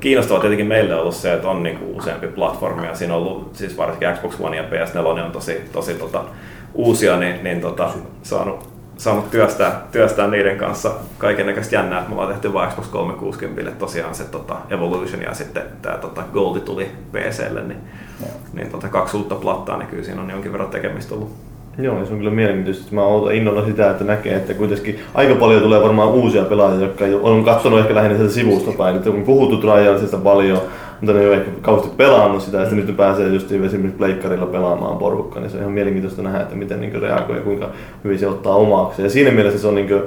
Kiinnostavaa 0.00 0.40
tietenkin 0.40 0.66
meille 0.66 0.94
on 0.94 1.00
ollut 1.00 1.14
se, 1.14 1.32
että 1.32 1.48
on 1.48 1.62
niinku 1.62 1.96
useampi 1.96 2.26
platformi 2.26 2.86
ja 2.86 2.94
siinä 2.94 3.14
on 3.14 3.22
ollut 3.22 3.54
siis 3.54 3.76
varsinkin 3.76 4.08
Xbox 4.14 4.40
One 4.40 4.56
ja 4.56 4.62
PS4 4.62 5.24
on 5.24 5.32
tosi, 5.32 5.62
tosi 5.72 5.94
tota, 5.94 6.24
uusia, 6.74 7.16
niin, 7.16 7.44
niin 7.44 7.60
tota, 7.60 7.90
saanut, 8.22 8.68
saanut 8.96 9.30
työstää, 9.30 9.82
työstää 9.92 10.28
niiden 10.28 10.58
kanssa 10.58 10.92
kaiken 11.18 11.46
näköistä 11.46 11.76
jännää. 11.76 12.04
Me 12.08 12.14
ollaan 12.14 12.28
tehty 12.28 12.52
vain 12.52 12.70
Xbox 12.70 12.88
360 12.88 13.72
tosiaan 13.78 14.14
se 14.14 14.24
tota, 14.24 14.56
Evolution 14.70 15.22
ja 15.22 15.34
sitten 15.34 15.62
tämä 15.82 15.96
tota, 15.96 16.22
Goldi 16.32 16.60
tuli 16.60 16.90
PClle, 17.12 17.62
niin, 17.62 17.80
niin 18.52 18.70
tota, 18.70 18.88
kaksi 18.88 19.16
uutta 19.16 19.34
plattaa, 19.34 19.76
niin 19.78 19.88
kyllä 19.88 20.04
siinä 20.04 20.22
on 20.22 20.30
jonkin 20.30 20.52
verran 20.52 20.70
tekemistä 20.70 21.14
ollut. 21.14 21.47
Joo, 21.82 22.04
se 22.04 22.12
on 22.12 22.18
kyllä 22.18 22.30
mielenkiintoista. 22.30 22.94
Mä 22.94 23.06
odotan 23.06 23.34
innolla 23.34 23.66
sitä, 23.66 23.90
että 23.90 24.04
näkee, 24.04 24.36
että 24.36 24.54
kuitenkin 24.54 24.98
aika 25.14 25.34
paljon 25.34 25.62
tulee 25.62 25.82
varmaan 25.82 26.08
uusia 26.08 26.44
pelaajia, 26.44 26.80
jotka 26.80 27.04
on 27.22 27.44
katsonut 27.44 27.80
ehkä 27.80 27.94
lähinnä 27.94 28.16
sieltä 28.16 28.34
sivusta 28.34 28.72
päin. 28.78 28.96
Että 28.96 29.10
on 29.10 29.22
puhuttu 29.22 29.56
Trialsista 29.56 30.16
paljon, 30.16 30.58
mutta 31.00 31.12
ne 31.12 31.20
ei 31.20 31.26
ole 31.26 31.36
ehkä 31.36 31.50
kauheasti 31.62 31.96
pelannut 31.96 32.42
sitä, 32.42 32.58
ja 32.58 32.64
sitten 32.64 32.78
nyt 32.78 32.88
ne 32.88 32.94
pääsee 32.94 33.28
just 33.28 33.52
esimerkiksi 33.52 33.98
pleikkarilla 33.98 34.46
pelaamaan 34.46 34.98
porukka, 34.98 35.40
niin 35.40 35.50
se 35.50 35.56
on 35.56 35.60
ihan 35.60 35.72
mielenkiintoista 35.72 36.22
nähdä, 36.22 36.40
että 36.40 36.56
miten 36.56 36.80
niin 36.80 37.02
reagoi 37.02 37.36
ja 37.36 37.42
kuinka 37.42 37.70
hyvin 38.04 38.18
se 38.18 38.26
ottaa 38.26 38.54
omaksi. 38.54 39.02
Ja 39.02 39.10
siinä 39.10 39.30
mielessä 39.30 39.58
se 39.58 39.66
on 39.66 39.74
niin 39.74 39.88
kuin, 39.88 40.02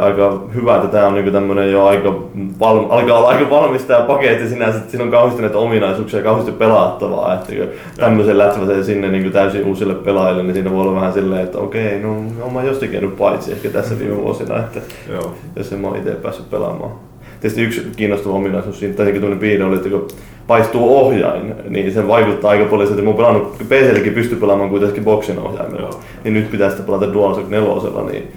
aika 0.00 0.40
hyvä, 0.54 0.76
että 0.76 0.88
tämä 0.88 1.06
on 1.06 1.14
niinku 1.14 1.30
tämmönen 1.30 1.72
jo 1.72 1.86
aika 1.86 2.14
val, 2.60 2.84
alkaa 2.88 3.18
olla 3.18 3.28
aika 3.28 3.50
valmis 3.50 3.84
tämä 3.84 4.00
paketti 4.00 4.48
sinänsä, 4.48 4.78
että 4.78 4.90
siinä 4.90 5.04
on 5.04 5.10
kauheasti 5.10 5.42
näitä 5.42 5.58
ominaisuuksia 5.58 6.18
ja 6.18 6.24
kauheasti 6.24 6.52
pelattavaa, 6.52 7.34
että 7.34 7.52
kun 7.54 7.68
tämmöisen 7.96 8.38
lätsäväsen 8.38 8.84
sinne 8.84 9.08
niinku 9.08 9.30
täysin 9.30 9.64
uusille 9.64 9.94
pelaajille, 9.94 10.42
niin 10.42 10.54
siinä 10.54 10.70
voi 10.70 10.80
olla 10.80 10.94
vähän 10.94 11.12
silleen, 11.12 11.42
että 11.42 11.58
okei, 11.58 12.00
no 12.00 12.16
on 12.42 12.52
mä 12.52 12.62
jostakin 12.62 13.10
paitsi 13.10 13.52
ehkä 13.52 13.68
tässä 13.68 13.98
viime 13.98 14.16
vuosina, 14.16 14.58
että 14.58 14.80
Joo. 15.12 15.34
jos 15.56 15.72
en 15.72 15.78
mä 15.78 15.88
itse 15.96 16.10
päässyt 16.10 16.50
pelaamaan. 16.50 16.92
Tietysti 17.40 17.62
yksi 17.62 17.86
kiinnostava 17.96 18.34
ominaisuus 18.34 18.78
siinä, 18.78 18.94
tai 18.94 19.06
tuollainen 19.06 19.38
piirre 19.38 19.64
oli, 19.64 19.76
että 19.76 19.88
kun 19.88 20.08
paistuu 20.46 20.98
ohjain, 20.98 21.54
niin 21.68 21.92
se 21.92 22.08
vaikuttaa 22.08 22.50
aika 22.50 22.64
paljon, 22.64 22.90
että 22.90 23.02
mä 23.02 23.08
oon 23.08 23.16
pelannut, 23.16 23.58
PClläkin 23.58 24.14
pystyy 24.14 24.38
pelaamaan 24.38 24.70
kuitenkin 24.70 25.04
boksin 25.04 25.38
ohjaimella, 25.38 25.80
Joo. 25.80 26.00
niin 26.24 26.34
nyt 26.34 26.50
pitää 26.50 26.70
sitä 26.70 26.82
pelata 26.82 27.12
DualShock 27.12 27.50
4, 27.50 27.68
niin 28.12 28.28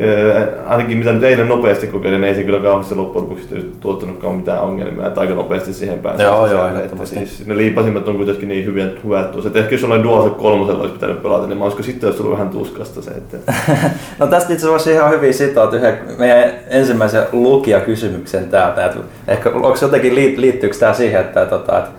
Öö, 0.00 0.46
ainakin 0.66 0.98
mitä 0.98 1.12
nyt 1.12 1.22
eilen 1.22 1.48
nopeasti 1.48 1.86
kokeilin, 1.86 2.20
niin 2.20 2.28
ei 2.28 2.34
se 2.34 2.44
kyllä 2.44 2.60
kauheasti 2.60 2.94
loppujen 2.94 3.28
lopuksi 3.28 3.74
tuottanutkaan 3.80 4.34
mitään 4.34 4.60
ongelmia, 4.60 5.06
että 5.06 5.20
aika 5.20 5.34
nopeasti 5.34 5.72
siihen 5.72 5.98
pääsee. 5.98 6.26
Joo, 6.26 6.46
joo, 6.46 6.68
että 6.68 7.06
siis 7.06 7.46
ne 7.46 7.56
liipasimmat 7.56 8.08
on 8.08 8.16
kuitenkin 8.16 8.48
niin 8.48 8.64
hyviä, 8.64 8.86
hyviä 9.04 9.22
tuossa. 9.22 9.48
Että 9.48 9.58
ehkä 9.58 9.74
jos 9.74 9.82
jollain 9.82 10.02
DualShock 10.02 10.38
3 10.38 10.72
olisi 10.72 10.94
pitänyt 10.94 11.22
pelata, 11.22 11.46
niin 11.46 11.58
mä 11.58 11.64
olisiko 11.64 11.82
sitten 11.82 12.06
olisi 12.06 12.22
tullut 12.22 12.38
vähän 12.38 12.52
tuskasta 12.52 13.02
se, 13.02 13.10
että 13.10 13.52
No 14.18 14.26
tästä 14.26 14.52
itse 14.52 14.66
asiassa 14.66 14.90
ihan 14.90 15.10
hyvin 15.10 15.34
sitoa 15.34 15.70
yhden 15.72 15.98
meidän 16.18 16.52
ensimmäisen 16.70 17.22
lukijakysymyksen 17.32 18.48
täältä. 18.48 18.86
Et 18.86 18.96
ehkä 19.28 19.50
onko 19.50 19.76
jotenkin 19.82 20.14
liit, 20.14 20.38
liittyykö 20.38 20.76
tämä 20.76 20.92
siihen, 20.92 21.20
että, 21.20 21.46
tota, 21.46 21.78
että 21.78 21.90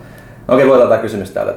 okei 0.48 0.66
luetaan 0.66 0.88
tämä 0.88 1.02
kysymys 1.02 1.30
täältä. 1.30 1.54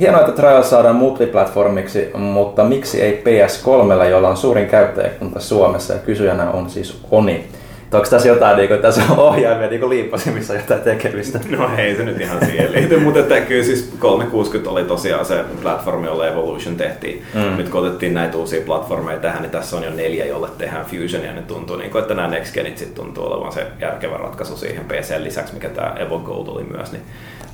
Hienoa, 0.00 0.20
että 0.20 0.32
Trials 0.32 0.70
saadaan 0.70 0.96
multiplatformiksi, 0.96 2.10
mutta 2.14 2.64
miksi 2.64 3.02
ei 3.02 3.22
PS3, 3.24 4.04
jolla 4.04 4.28
on 4.28 4.36
suurin 4.36 4.66
käyttäjäkunta 4.66 5.40
Suomessa 5.40 5.92
ja 5.92 5.98
kysyjänä 5.98 6.50
on 6.50 6.70
siis 6.70 6.98
Oni? 7.10 7.44
Onko 7.92 8.06
tässä 8.10 8.28
jotain, 8.28 8.56
niin 8.56 8.68
kuin, 8.68 8.80
tässä 8.80 9.02
on 9.10 9.18
ohjaimia 9.18 9.68
niin 9.68 9.88
liippasimissa 9.88 10.54
jotain 10.54 10.80
tekemistä? 10.80 11.40
No 11.50 11.70
ei 11.78 11.96
se 11.96 12.04
nyt 12.04 12.20
ihan 12.20 12.46
siihen 12.46 12.72
liity, 12.72 13.00
mutta 13.04 13.20
että 13.20 13.40
kyllä 13.40 13.64
siis 13.64 13.94
360 13.98 14.70
oli 14.70 14.84
tosiaan 14.84 15.24
se 15.24 15.44
platformi, 15.62 16.06
jolle 16.06 16.28
Evolution 16.28 16.76
tehtiin. 16.76 17.22
Mm. 17.34 17.56
Nyt 17.56 17.68
kun 17.68 17.80
otettiin 17.80 18.14
näitä 18.14 18.36
uusia 18.36 18.62
platformeja 18.66 19.18
tähän, 19.18 19.42
niin 19.42 19.50
tässä 19.50 19.76
on 19.76 19.82
jo 19.82 19.90
neljä, 19.90 20.26
jolle 20.26 20.48
tehdään 20.58 20.86
Fusion 20.86 21.24
ja 21.24 21.32
ne 21.32 21.42
tuntuu 21.42 21.76
niin 21.76 21.90
kuin, 21.90 22.02
että 22.02 22.14
nämä 22.14 22.28
Next 22.28 22.54
Genit 22.54 22.78
sit 22.78 22.94
tuntuu 22.94 23.26
olevan 23.26 23.52
se 23.52 23.66
järkevä 23.80 24.16
ratkaisu 24.16 24.56
siihen 24.56 24.84
PC 24.84 25.14
lisäksi, 25.18 25.54
mikä 25.54 25.68
tämä 25.68 25.94
Evo 25.98 26.18
Gold 26.18 26.46
oli 26.48 26.64
myös, 26.64 26.92
niin, 26.92 27.02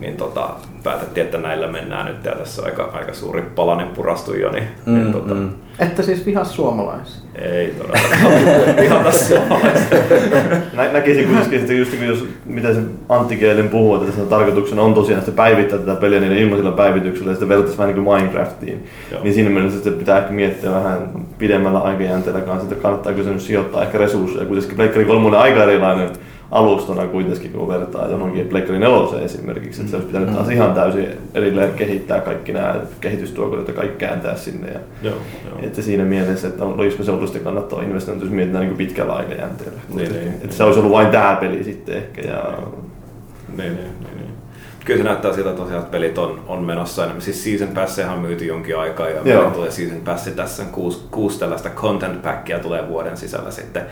niin 0.00 0.16
tota, 0.16 0.50
päätettiin, 0.82 1.24
että 1.24 1.38
näillä 1.38 1.66
mennään 1.66 2.06
nyt 2.06 2.24
ja 2.24 2.32
tässä 2.32 2.62
on 2.62 2.68
aika, 2.68 2.90
aika 2.92 3.14
suuri 3.14 3.42
palanen 3.42 3.88
purastu 3.88 4.34
jo, 4.34 4.50
niin, 4.50 4.68
mm, 4.86 4.94
niin 4.94 5.12
tota, 5.12 5.34
mm. 5.34 5.50
Että 5.78 6.02
siis 6.02 6.26
vihas 6.26 6.54
suomalaisia. 6.54 7.22
ei 7.34 7.74
todellakaan 7.78 8.76
vihata 8.80 9.12
suomalaista. 9.12 9.96
Nä, 10.72 10.92
näkisin 10.92 11.26
kuitenkin, 11.28 11.60
että 11.60 11.72
just 11.72 11.92
niin 11.92 12.06
jos, 12.06 12.24
mitä 12.44 12.74
se 12.74 12.80
Antti 13.08 13.36
Keelin 13.36 13.68
puhuu, 13.68 13.94
että 13.94 14.06
tässä 14.06 14.24
tarkoituksena 14.24 14.82
on 14.82 14.94
tosiaan 14.94 15.22
sitä 15.22 15.36
päivittää 15.36 15.78
tätä 15.78 16.00
peliä 16.00 16.20
niiden 16.20 16.38
ilmaisilla 16.38 16.72
päivityksillä 16.72 17.30
ja 17.30 17.34
sitä 17.34 17.48
vertaisi 17.48 17.78
vähän 17.78 17.94
niin 17.94 18.04
kuin 18.04 18.16
Minecraftiin. 18.16 18.86
Joo. 19.12 19.22
Niin 19.22 19.34
siinä 19.34 19.50
mielessä 19.50 19.78
että 19.78 19.90
pitää 19.90 20.18
ehkä 20.18 20.32
miettiä 20.32 20.70
vähän 20.70 21.10
pidemmällä 21.38 21.78
aikajänteellä 21.78 22.40
kanssa, 22.40 22.68
että 22.68 22.82
kannattaako 22.82 23.22
se 23.22 23.30
nyt 23.30 23.40
sijoittaa 23.40 23.82
ehkä 23.82 23.98
resursseja. 23.98 24.46
Kuitenkin 24.46 24.76
Pleikkari 24.76 25.04
3 25.04 25.26
on 25.26 25.34
aika 25.34 25.62
erilainen 25.62 26.10
alustana 26.54 27.06
kuitenkin, 27.06 27.52
kun 27.52 27.68
vertaa 27.68 28.08
johonkin 28.08 28.48
Pleikkari 28.48 28.78
4 28.78 29.20
esimerkiksi. 29.24 29.80
Että 29.80 29.90
se 29.90 29.96
olisi 29.96 30.06
pitänyt 30.06 30.34
taas 30.34 30.48
ihan 30.48 30.74
täysin 30.74 31.08
erilleen 31.34 31.72
kehittää 31.72 32.20
kaikki 32.20 32.52
nämä 32.52 32.76
kehitystuokot 33.00 33.68
ja 33.68 33.74
kaikki 33.74 33.96
kääntää 33.98 34.36
sinne. 34.36 34.68
Ja 34.68 34.80
Joo, 35.02 35.16
joo. 35.50 35.58
että 35.62 35.82
siinä 35.82 36.04
mielessä, 36.04 36.48
että 36.48 36.64
olisiko 36.64 37.02
se 37.02 37.10
ollut 37.10 37.26
sitten 37.26 37.44
kannattaa 37.44 37.82
investoida, 37.82 38.20
jos 38.20 38.30
mietitään 38.30 38.66
niin 38.66 38.76
pitkällä 38.76 39.12
aikajänteellä. 39.12 39.80
Niin, 39.88 40.12
niin, 40.12 40.28
että 40.28 40.46
niin. 40.46 40.52
se 40.52 40.64
olisi 40.64 40.80
ollut 40.80 40.92
vain 40.92 41.06
tämä 41.06 41.36
peli 41.40 41.64
sitten 41.64 41.96
ehkä. 41.96 42.22
Ja... 42.22 42.58
Niin, 43.56 43.76
niin, 43.76 43.76
niin, 43.76 44.16
niin. 44.16 44.34
Kyllä 44.84 44.98
se 44.98 45.04
näyttää 45.04 45.32
siltä 45.32 45.52
tosiaan, 45.52 45.82
että 45.82 45.92
pelit 45.92 46.18
on, 46.18 46.40
on 46.46 46.64
menossa 46.64 47.02
enemmän. 47.02 47.22
Siis 47.22 47.44
Season 47.44 47.68
Passehan 47.68 48.14
on 48.14 48.22
myyty 48.22 48.44
jonkin 48.44 48.78
aikaa 48.78 49.08
ja 49.08 49.14
Joo. 49.14 49.24
meillä 49.24 49.50
tulee 49.50 49.70
Season 49.70 50.00
Passi 50.00 50.30
tässä 50.30 50.62
on 50.62 50.68
kuusi, 50.68 51.02
kuusi 51.10 51.38
tällaista 51.38 51.70
content 51.70 52.22
packia 52.22 52.58
tulee 52.58 52.88
vuoden 52.88 53.16
sisällä 53.16 53.50
sitten. 53.50 53.82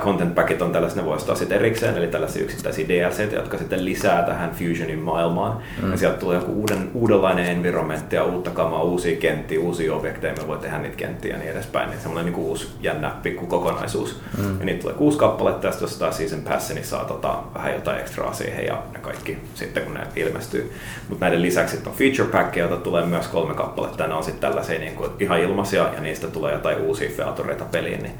Content 0.00 0.34
packit 0.34 0.62
on 0.62 0.72
tällaisia, 0.72 1.02
ne 1.02 1.08
voi 1.08 1.16
ostaa 1.16 1.34
sitten 1.34 1.58
erikseen, 1.58 1.96
eli 1.96 2.06
tällaisia 2.06 2.42
yksittäisiä 2.42 2.88
DLC, 2.88 3.32
jotka 3.32 3.58
sitten 3.58 3.84
lisää 3.84 4.22
tähän 4.22 4.50
Fusionin 4.50 4.98
maailmaan. 4.98 5.58
Mm. 5.82 5.90
Ja 5.90 5.96
sieltä 5.96 6.18
tulee 6.18 6.38
joku 6.38 6.52
uuden, 6.52 6.90
uudenlainen 6.94 7.46
environmentti 7.46 8.16
ja 8.16 8.24
uutta 8.24 8.50
kamaa, 8.50 8.82
uusia 8.82 9.16
kenttiä, 9.16 9.60
uusia 9.60 9.94
objekteja, 9.94 10.34
me 10.40 10.46
voi 10.46 10.58
tehdä 10.58 10.78
niitä 10.78 10.96
kenttiä 10.96 11.32
ja 11.32 11.38
niin 11.38 11.50
edespäin. 11.50 11.90
Niin 11.90 12.00
semmoinen 12.00 12.32
niin 12.32 12.44
uusi 12.44 12.68
jännä 12.80 13.12
pikku 13.22 13.46
kokonaisuus. 13.46 14.20
Mm. 14.38 14.58
Ja 14.58 14.64
niitä 14.64 14.80
tulee 14.80 14.94
kuusi 14.94 15.18
kappaletta, 15.18 15.66
ja 15.66 15.72
sitten 15.72 15.86
jos 15.86 15.92
ostaa 15.92 16.12
Season 16.12 16.40
Passi, 16.40 16.74
niin 16.74 16.86
saa 16.86 17.04
tota, 17.04 17.38
vähän 17.54 17.74
jotain 17.74 18.00
ekstraa 18.00 18.32
siihen 18.32 18.66
ja 18.66 18.82
ne 18.92 18.98
kaikki 18.98 19.38
sitten 19.54 19.82
kun 19.82 19.94
ne 19.94 20.00
ilmestyy. 20.16 20.72
Mutta 21.08 21.24
näiden 21.24 21.42
lisäksi 21.42 21.78
on 21.86 21.92
feature 21.92 22.28
packia, 22.28 22.64
joita 22.64 22.76
tulee 22.76 23.06
myös 23.06 23.28
kolme 23.28 23.54
kappaletta, 23.54 24.02
ja 24.02 24.08
ne 24.08 24.14
on 24.14 24.24
sitten 24.24 24.40
tällaisia 24.40 24.78
niin 24.78 24.94
kuin 24.94 25.10
ihan 25.20 25.40
ilmaisia, 25.40 25.88
ja 25.94 26.00
niistä 26.00 26.26
tulee 26.26 26.52
jotain 26.52 26.78
uusia 26.78 27.10
featureita 27.16 27.64
peliin, 27.64 28.02
niin 28.02 28.14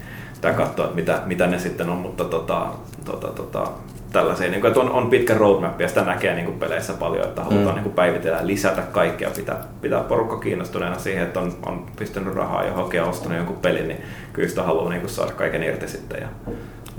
pitää 0.46 0.66
katsoa, 0.66 0.84
että 0.84 0.96
mitä, 0.96 1.20
mitä 1.26 1.46
ne 1.46 1.58
sitten 1.58 1.90
on, 1.90 1.96
mutta 1.96 2.24
tota, 2.24 2.66
tota, 3.04 3.28
tota, 3.28 3.68
tällaisia, 4.12 4.50
niin 4.50 4.60
kuin, 4.60 4.68
että 4.68 4.80
on, 4.80 4.90
on 4.90 5.10
pitkä 5.10 5.34
roadmap 5.34 5.80
ja 5.80 5.88
sitä 5.88 6.04
näkee 6.04 6.34
niin 6.34 6.44
kuin 6.44 6.58
peleissä 6.58 6.92
paljon, 6.92 7.24
että 7.24 7.42
halutaan 7.42 7.66
mm. 7.66 7.74
niin 7.74 7.82
kuin 7.82 7.94
päivitellä 7.94 8.38
ja 8.38 8.46
lisätä 8.46 8.82
kaikkea, 8.82 9.30
pitää, 9.36 9.58
pitää 9.80 10.00
porukka 10.00 10.36
kiinnostuneena 10.36 10.98
siihen, 10.98 11.22
että 11.22 11.40
on, 11.40 11.52
on 11.66 11.86
pistänyt 11.98 12.34
rahaa 12.34 12.64
ja 12.64 12.72
hokea 12.72 13.04
ostanut 13.04 13.36
jonkun 13.36 13.56
pelin, 13.56 13.88
niin 13.88 14.02
kyllä 14.32 14.48
sitä 14.48 14.62
haluaa 14.62 14.90
niin 14.90 15.00
kuin 15.00 15.10
saada 15.10 15.32
kaiken 15.32 15.62
irti 15.62 15.88
sitten. 15.88 16.20
Ja, 16.20 16.28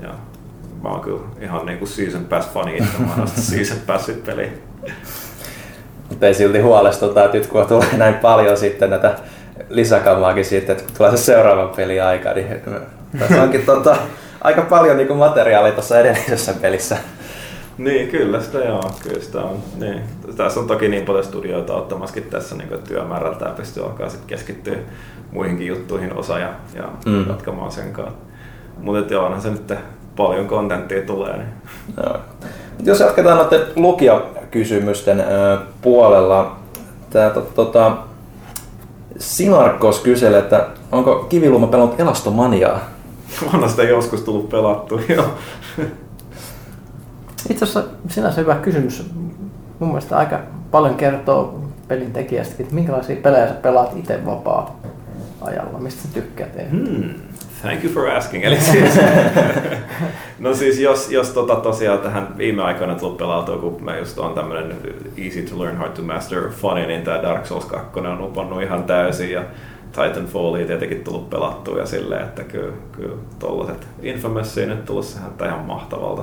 ja 0.02 0.14
mä 0.82 0.88
oon 0.88 1.00
kyllä 1.00 1.20
ihan 1.40 1.66
niin 1.66 1.78
kuin 1.78 1.88
season 1.88 2.24
pass 2.24 2.50
fani 2.50 2.76
itse, 2.76 2.98
mä 2.98 3.14
oon 3.18 3.28
season 3.50 3.78
passit 3.86 4.24
peliin. 4.24 4.62
Mutta 6.08 6.26
ei 6.26 6.34
silti 6.34 6.60
huolestuta, 6.60 7.24
että 7.24 7.36
nyt 7.36 7.46
kun 7.46 7.66
tulee 7.66 7.96
näin 7.96 8.14
paljon 8.14 8.56
sitten 8.56 8.90
näitä 8.90 9.14
lisäkamaakin 9.68 10.44
siitä, 10.44 10.72
että 10.72 10.84
kun 10.84 10.94
tulee 10.96 11.10
se 11.10 11.16
seuraava 11.16 11.72
peli 11.76 12.00
aika, 12.00 12.32
niin 12.32 12.46
tässä 13.18 13.42
onkin 13.42 13.62
tota, 13.66 13.96
aika 14.42 14.62
paljon 14.62 14.96
niin 14.96 15.06
kuin 15.06 15.18
materiaalia 15.18 15.72
tuossa 15.72 15.98
edellisessä 16.00 16.54
pelissä. 16.60 16.96
Niin, 17.78 18.08
kyllä 18.08 18.40
sitä 18.40 18.58
joo, 18.58 18.82
kyllä 19.02 19.20
sitä 19.20 19.40
on. 19.40 19.56
Niin. 19.78 20.00
Tässä 20.36 20.60
on 20.60 20.66
toki 20.66 20.88
niin 20.88 21.04
paljon 21.04 21.24
studioita 21.24 21.74
ottamaskin 21.74 22.22
tässä 22.22 22.56
niin 22.56 22.68
kuin 22.68 22.82
työmäärältään 22.82 23.54
pystyy 23.54 23.82
alkaa 23.84 24.08
sitten 24.08 24.28
keskittyä 24.28 24.76
muihinkin 25.32 25.66
juttuihin 25.66 26.16
osa 26.16 26.38
ja, 26.38 26.48
ja 26.74 26.82
Mm. 27.06 27.28
jatkamaan 27.28 27.72
sen 27.72 27.92
kanssa. 27.92 28.14
Mutta 28.78 29.14
joo, 29.14 29.24
onhan 29.26 29.42
se 29.42 29.50
nyt 29.50 29.72
paljon 30.16 30.46
kontenttia 30.46 31.02
tulee. 31.02 31.36
Niin. 31.36 31.48
Joo. 32.04 32.16
Jos 32.84 33.00
jatketaan 33.00 33.38
noiden 33.38 33.60
lukijakysymysten 33.76 35.20
ö, 35.20 35.58
puolella, 35.82 36.56
tämä 37.10 37.30
to, 37.30 37.40
tota, 37.40 37.96
Sinarkos 39.18 40.00
kyselee, 40.00 40.38
että 40.38 40.66
onko 40.92 41.14
Kiviluoma 41.28 41.66
pelannut 41.66 42.00
Elastomaniaa? 42.00 42.80
Onhan 43.46 43.70
sitä 43.70 43.82
joskus 43.82 44.20
tullut 44.20 44.48
pelattua, 44.48 45.00
joo. 45.08 45.34
Itse 47.50 47.64
asiassa 47.64 47.84
sinänsä 48.08 48.40
hyvä 48.40 48.54
kysymys. 48.54 49.10
Mun 49.78 49.88
mielestä 49.88 50.16
aika 50.16 50.40
paljon 50.70 50.94
kertoo 50.94 51.60
pelin 51.88 52.12
tekijästäkin, 52.12 52.64
että 52.64 52.74
minkälaisia 52.74 53.16
pelejä 53.16 53.48
sä 53.48 53.54
pelaat 53.54 53.96
itse 53.96 54.26
vapaa-ajalla, 54.26 55.78
mistä 55.78 56.02
sä 56.02 56.08
tykkäät. 56.14 56.70
Hmm. 56.70 57.14
Thank 57.62 57.84
you 57.84 57.92
for 57.92 58.08
asking. 58.08 58.44
Eli 58.44 58.60
siis, 58.60 59.00
no 60.38 60.54
siis 60.54 60.78
jos, 60.78 61.10
jos 61.10 61.30
tota 61.30 61.56
tosiaan 61.56 61.98
tähän 61.98 62.38
viime 62.38 62.62
aikoina 62.62 62.94
tullut 62.94 63.16
pelautua, 63.16 63.56
kun 63.56 63.84
mä 63.84 63.96
just 63.96 64.18
on 64.18 64.34
tämmönen 64.34 64.76
easy 65.16 65.42
to 65.42 65.58
learn, 65.58 65.76
hard 65.76 65.92
to 65.92 66.02
master 66.02 66.50
funny, 66.50 66.86
niin 66.86 67.02
tää 67.02 67.22
Dark 67.22 67.46
Souls 67.46 67.64
2 67.64 68.00
on 68.00 68.22
upannut 68.22 68.62
ihan 68.62 68.84
täysin 68.84 69.30
ja 69.30 69.42
Titanfallia 69.98 70.66
tietenkin 70.66 71.04
tullut 71.04 71.30
pelattua 71.30 71.78
ja 71.78 71.86
silleen, 71.86 72.22
että 72.22 72.44
kyllä, 72.44 72.72
kyllä 72.92 73.16
tollaset 73.38 73.86
Infamousiin 74.02 74.68
nyt 74.68 74.84
tullut 74.84 75.04
sehän 75.04 75.30
ihan 75.44 75.60
mahtavalta. 75.60 76.22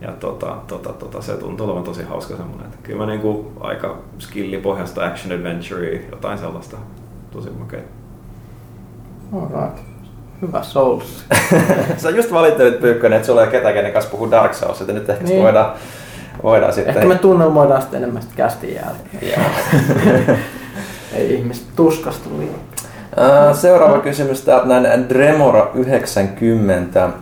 Ja 0.00 0.12
tota, 0.12 0.56
tota, 0.66 0.92
tota, 0.92 1.22
se 1.22 1.36
tuntuu 1.36 1.66
olevan 1.66 1.84
tosi 1.84 2.02
hauska 2.02 2.36
semmonen, 2.36 2.66
että 2.66 2.78
kyllä 2.82 2.98
mä 2.98 3.06
niinku 3.06 3.52
aika 3.60 3.98
skillipohjasta 4.18 5.06
action 5.06 5.38
adventure, 5.38 6.02
jotain 6.10 6.38
sellaista 6.38 6.76
tosi 7.30 7.50
makea. 7.50 7.80
Alright. 9.32 9.78
Hyvä 10.42 10.62
Souls. 10.62 11.24
Sä 11.96 12.10
just 12.10 12.32
valittelit 12.32 12.80
Pyykkönen, 12.80 13.16
että 13.16 13.26
sulla 13.26 13.40
ei 13.40 13.46
ole 13.46 13.52
ketään, 13.52 13.74
kenen 13.74 13.92
kanssa 13.92 14.10
puhuu 14.10 14.30
Dark 14.30 14.54
Souls, 14.54 14.80
että 14.80 14.92
nyt 14.92 15.10
ehkä 15.10 15.24
niin. 15.24 15.34
Niin. 15.34 15.42
voidaan, 15.44 15.74
voidaan 16.42 16.72
sitten... 16.72 16.94
Ehkä 16.94 17.08
me 17.08 17.18
tunnelmoidaan 17.18 17.82
sitten 17.82 18.02
enemmän 18.02 18.22
sitten 18.22 18.36
kästin 18.36 18.74
jälkeen. 18.74 19.40
Ei 21.14 21.34
ihmiset 21.34 21.66
tuskastu 21.76 22.38
liikaa. 22.38 22.67
Äh, 23.20 23.56
Seuraava 23.56 23.98
kysymys 23.98 24.42
täältä 24.42 24.66
näin 24.66 25.08
Dremora 25.08 25.70
90. 25.74 27.04
Äh, 27.04 27.12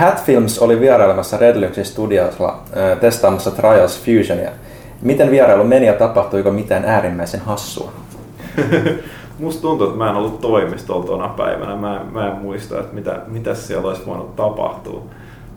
Hat 0.00 0.24
Films 0.24 0.58
oli 0.58 0.80
vierailemassa 0.80 1.36
Redluxin 1.36 1.84
studiolla 1.84 2.62
äh, 2.76 2.98
testaamassa 2.98 3.50
Trials 3.50 3.98
Fusionia. 3.98 4.50
Miten 5.02 5.30
vierailu 5.30 5.64
meni 5.64 5.86
ja 5.86 5.92
tapahtuiko 5.92 6.50
mitään 6.50 6.84
äärimmäisen 6.84 7.40
hassua? 7.40 7.92
musta 9.38 9.62
tuntuu, 9.62 9.86
että 9.86 9.98
mä 9.98 10.10
en 10.10 10.16
ollut 10.16 10.40
toimistolla 10.40 11.06
tuona 11.06 11.28
päivänä. 11.28 11.76
Mä, 11.76 12.04
mä 12.12 12.28
en 12.28 12.36
muista, 12.36 12.80
että 12.80 12.94
mitä, 12.94 13.20
mitä 13.26 13.54
siellä 13.54 13.88
olisi 13.88 14.06
voinut 14.06 14.36
tapahtua. 14.36 15.02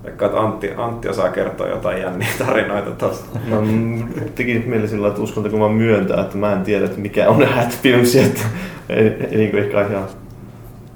Vaikka 0.06 0.26
että 0.26 0.40
Antti, 0.40 0.72
Antti 0.78 1.10
osaa 1.10 1.30
kertoa 1.30 1.68
jotain 1.68 2.02
jänniä 2.02 2.28
tarinoita 2.46 2.92
tosta. 2.92 3.40
No, 3.48 3.62
mm, 3.62 4.08
teki 4.36 4.64
mieli 4.66 4.88
sillä, 4.88 5.08
että 5.08 5.22
uskaltako 5.22 5.58
mä 5.58 5.70
myöntää, 5.70 6.22
että 6.22 6.38
mä 6.38 6.54
en 6.54 6.62
tiedä, 6.64 6.86
että 6.86 7.00
mikä 7.00 7.30
on 7.30 7.48
Hat 7.48 7.78
Films, 7.82 8.16
että 8.16 8.42
ei, 8.90 9.06
ei 9.06 9.38
niin 9.38 9.52
kuin 9.52 9.64
ehkä 9.64 9.88
ihan 9.88 10.08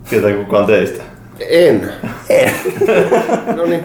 tietää 0.09 0.33
kukaan 0.33 0.65
teistä. 0.65 1.03
En. 1.39 1.91
En. 2.29 2.51
no 3.55 3.65
niin. 3.65 3.83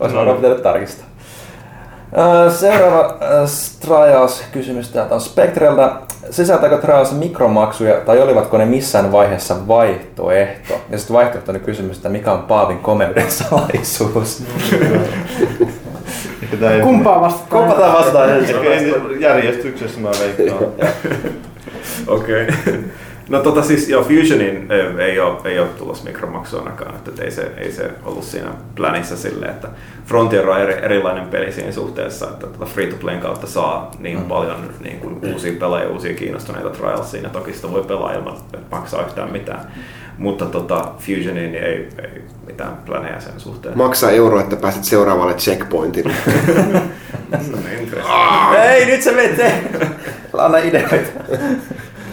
Olisi 0.00 0.16
varmaan 0.16 0.36
pitänyt 0.36 0.62
tarkistaa. 0.62 1.06
Seuraava 2.58 3.18
ö, 3.22 3.46
Trials-kysymys 3.80 4.88
täältä 4.88 5.14
on 5.14 5.20
Spectrelta. 5.20 6.00
Sisältääkö 6.30 6.78
Trials 6.78 7.12
mikromaksuja 7.12 7.94
tai 7.94 8.20
olivatko 8.20 8.58
ne 8.58 8.66
missään 8.66 9.12
vaiheessa 9.12 9.68
vaihtoehto? 9.68 10.74
Ja 10.90 10.98
sitten 10.98 11.16
vaihtoehtoinen 11.16 11.62
kysymys, 11.62 11.96
että 11.96 12.08
mikä 12.08 12.32
on 12.32 12.42
Paavin 12.42 12.78
komeuden 12.78 13.30
salaisuus? 13.30 14.42
Kumpaa 17.50 17.92
vastaan 17.92 18.30
Ehkä 18.30 18.58
ei 18.58 19.20
järjestyksessä 19.20 20.00
mä 20.00 20.10
veikkaan. 20.20 20.72
Okei. 22.06 22.48
Okay. 22.48 22.74
No 23.28 23.40
tota 23.40 23.62
siis 23.62 23.88
joo, 23.88 24.02
Fusionin 24.02 24.72
ei, 24.72 25.04
ei, 25.04 25.20
ole, 25.20 25.38
ei 25.44 25.58
ole 25.58 25.68
tulossa 25.68 26.04
mikromaksu 26.04 26.58
ainakaan, 26.58 26.94
että 26.94 27.24
ei 27.24 27.30
se, 27.30 27.52
ei 27.56 27.72
se 27.72 27.90
ollut 28.04 28.24
siinä 28.24 28.50
planissa 28.76 29.16
silleen, 29.16 29.50
että 29.50 29.68
Frontier 30.06 30.48
on 30.50 30.60
eri, 30.60 30.84
erilainen 30.84 31.28
peli 31.28 31.52
siinä 31.52 31.72
suhteessa, 31.72 32.26
että 32.26 32.46
tota 32.46 32.66
free 32.66 32.86
to 32.86 32.96
playn 32.96 33.20
kautta 33.20 33.46
saa 33.46 33.90
niin 33.98 34.18
mm. 34.18 34.24
paljon 34.24 34.74
niin 34.80 35.00
kuin 35.00 35.18
uusia 35.32 35.52
pelaajia, 35.58 35.88
uusia 35.88 36.14
kiinnostuneita 36.14 36.70
trialsiin 36.70 37.22
ja 37.22 37.30
toki 37.30 37.52
sitä 37.52 37.70
voi 37.70 37.82
pelaa 37.82 38.12
ilman, 38.12 38.36
että 38.36 38.58
maksaa 38.70 39.06
yhtään 39.06 39.32
mitään. 39.32 39.60
Mutta 40.18 40.46
tota, 40.46 40.88
Fusioniin 40.98 41.52
niin 41.52 41.64
ei, 41.64 41.88
ei 42.02 42.22
mitään 42.46 42.76
planeja 42.86 43.20
sen 43.20 43.40
suhteen. 43.40 43.78
Maksaa 43.78 44.10
euro, 44.10 44.40
että 44.40 44.56
pääset 44.56 44.84
seuraavalle 44.84 45.34
checkpointille. 45.34 46.12
Se 47.30 47.52
on 47.54 47.60
interesting. 47.80 48.54
Ei, 48.70 48.86
nyt 48.86 49.02
se 49.02 49.12
menee! 49.12 49.70
Anna 50.38 50.58
ideoita. 50.58 51.10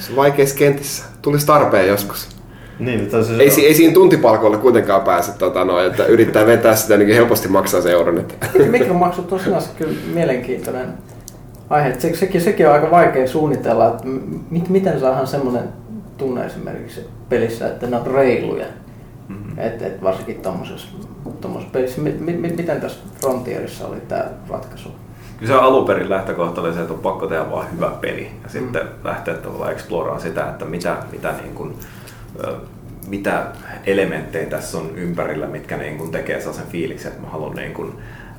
Se 0.04 0.12
on 0.12 0.16
vaikeissa 0.16 0.56
kentissä. 0.56 1.04
Tulisi 1.22 1.46
tarpeen 1.46 1.88
joskus. 1.88 2.28
Niin, 2.80 3.10
se 3.12 3.36
Ei, 3.44 3.50
si- 3.50 3.66
ei 3.68 3.74
siinä 3.74 3.94
tuntipalkoilla 3.94 4.58
kuitenkaan 4.58 5.02
pääse, 5.02 5.32
tota, 5.32 5.66
no, 5.66 5.80
että 5.80 6.06
yrittää 6.06 6.46
vetää 6.46 6.76
sitä 6.76 6.98
niin 6.98 7.16
helposti 7.16 7.48
maksaa 7.48 7.82
se 7.82 7.92
euron. 7.92 8.18
Että. 8.18 8.48
Mikromaksut 8.70 9.32
on 9.34 9.40
sinänsä 9.40 9.70
kyllä 9.78 9.94
mielenkiintoinen 10.14 10.88
aihe. 11.70 11.96
Se, 12.00 12.16
sekin, 12.16 12.42
sekin 12.42 12.68
on 12.68 12.74
aika 12.74 12.92
vaikea 12.92 13.28
suunnitella, 13.28 13.88
että 13.88 14.04
mit, 14.50 14.70
miten 14.70 15.00
saadaan 15.00 15.28
semmoinen 15.28 15.64
tunne 16.18 16.46
esimerkiksi 16.46 17.02
pelissä, 17.30 17.68
että 17.68 17.88
ne 17.88 17.96
on 17.98 18.08
reiluja. 18.08 18.66
Mm-hmm. 19.28 19.60
Et, 19.60 19.82
et 19.82 20.04
varsinkin 20.04 20.42
tuommoisessa 20.42 20.88
pelissä. 21.72 22.02
Mi, 22.02 22.12
mi- 22.20 22.54
miten 22.58 22.82
tässä 22.82 23.00
Frontierissa 23.22 23.88
oli 23.88 23.98
tämä 24.08 24.26
ratkaisu? 24.50 24.90
Kyllä 25.44 25.56
se 25.56 25.62
alun 25.62 25.86
perin 25.86 26.10
lähtökohta 26.10 26.62
oli 26.62 26.74
se, 26.74 26.82
että 26.82 26.94
on 26.94 27.00
pakko 27.00 27.28
tehdä 27.28 27.52
vaan 27.52 27.72
hyvä 27.76 27.92
peli 28.02 28.32
ja 28.44 28.50
sitten 28.50 28.82
lähteä 29.04 29.34
tavallaan 29.34 29.72
exploraan 29.72 30.22
sitä, 30.22 30.50
että 30.50 30.66
mitä, 30.66 30.98
mitä, 31.12 31.34
niin 31.42 31.56
kuin, 31.56 31.76
mitä 33.08 33.46
elementtejä 33.86 34.46
tässä 34.46 34.78
on 34.78 34.92
ympärillä, 34.96 35.48
mitkä 35.48 35.78
niin 35.78 35.98
kuin 35.98 36.12
tekee 36.12 36.40
sellaisen 36.40 36.68
fiiliksen, 36.68 37.12
että 37.12 37.24
mä 37.24 37.30
haluan 37.30 37.56
niin 37.56 37.74
kuin, 37.74 37.94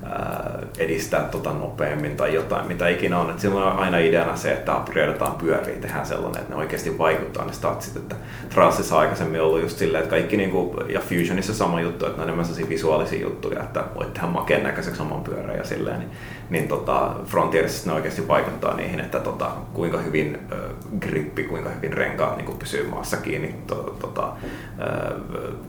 ää, 0.04 0.58
edistää 0.78 1.20
tota 1.20 1.52
nopeammin 1.52 2.16
tai 2.16 2.34
jotain, 2.34 2.66
mitä 2.66 2.88
ikinä 2.88 3.18
on. 3.18 3.30
Et 3.30 3.40
silloin 3.40 3.66
on 3.66 3.78
aina 3.78 3.98
ideana 3.98 4.36
se, 4.36 4.52
että 4.52 4.76
upgradeataan 4.76 5.34
pyöriä, 5.34 5.74
tehdään 5.80 6.06
sellainen, 6.06 6.40
että 6.40 6.54
ne 6.54 6.60
oikeasti 6.60 6.98
vaikuttaa 6.98 7.44
ne 7.44 7.52
statsit. 7.52 7.96
Että 7.96 8.16
Trailsissa 8.54 8.98
aikaisemmin 8.98 9.42
ollut 9.42 9.62
just 9.62 9.78
silleen, 9.78 10.04
että 10.04 10.10
kaikki 10.10 10.36
niinku, 10.36 10.76
ja 10.88 11.00
Fusionissa 11.00 11.54
sama 11.54 11.80
juttu, 11.80 12.06
että 12.06 12.16
ne 12.16 12.22
on 12.22 12.28
enemmän 12.28 12.44
sellaisia 12.44 12.68
visuaalisia 12.68 13.22
juttuja, 13.22 13.62
että 13.62 13.84
voit 13.94 14.14
tehdä 14.14 14.26
makeen 14.26 14.62
näköiseksi 14.62 15.02
oman 15.02 15.24
pyörän 15.24 15.56
ja 15.56 15.64
silleen, 15.64 15.98
niin, 15.98 16.10
niin 16.54 16.68
tota, 16.68 17.14
Frontierissa 17.24 17.90
ne 17.90 17.96
oikeasti 17.96 18.28
vaikuttaa 18.28 18.76
niihin, 18.76 19.00
että 19.00 19.20
tota, 19.20 19.50
kuinka 19.72 19.98
hyvin 19.98 20.38
ö, 20.52 20.56
grippi, 21.00 21.44
kuinka 21.44 21.70
hyvin 21.70 21.92
renkaat 21.92 22.36
niin 22.36 22.58
pysyy 22.58 22.88
maassa 22.88 23.16
kiinni, 23.16 23.54
to, 23.66 23.96
tota, 24.00 24.32
ö, 24.80 25.14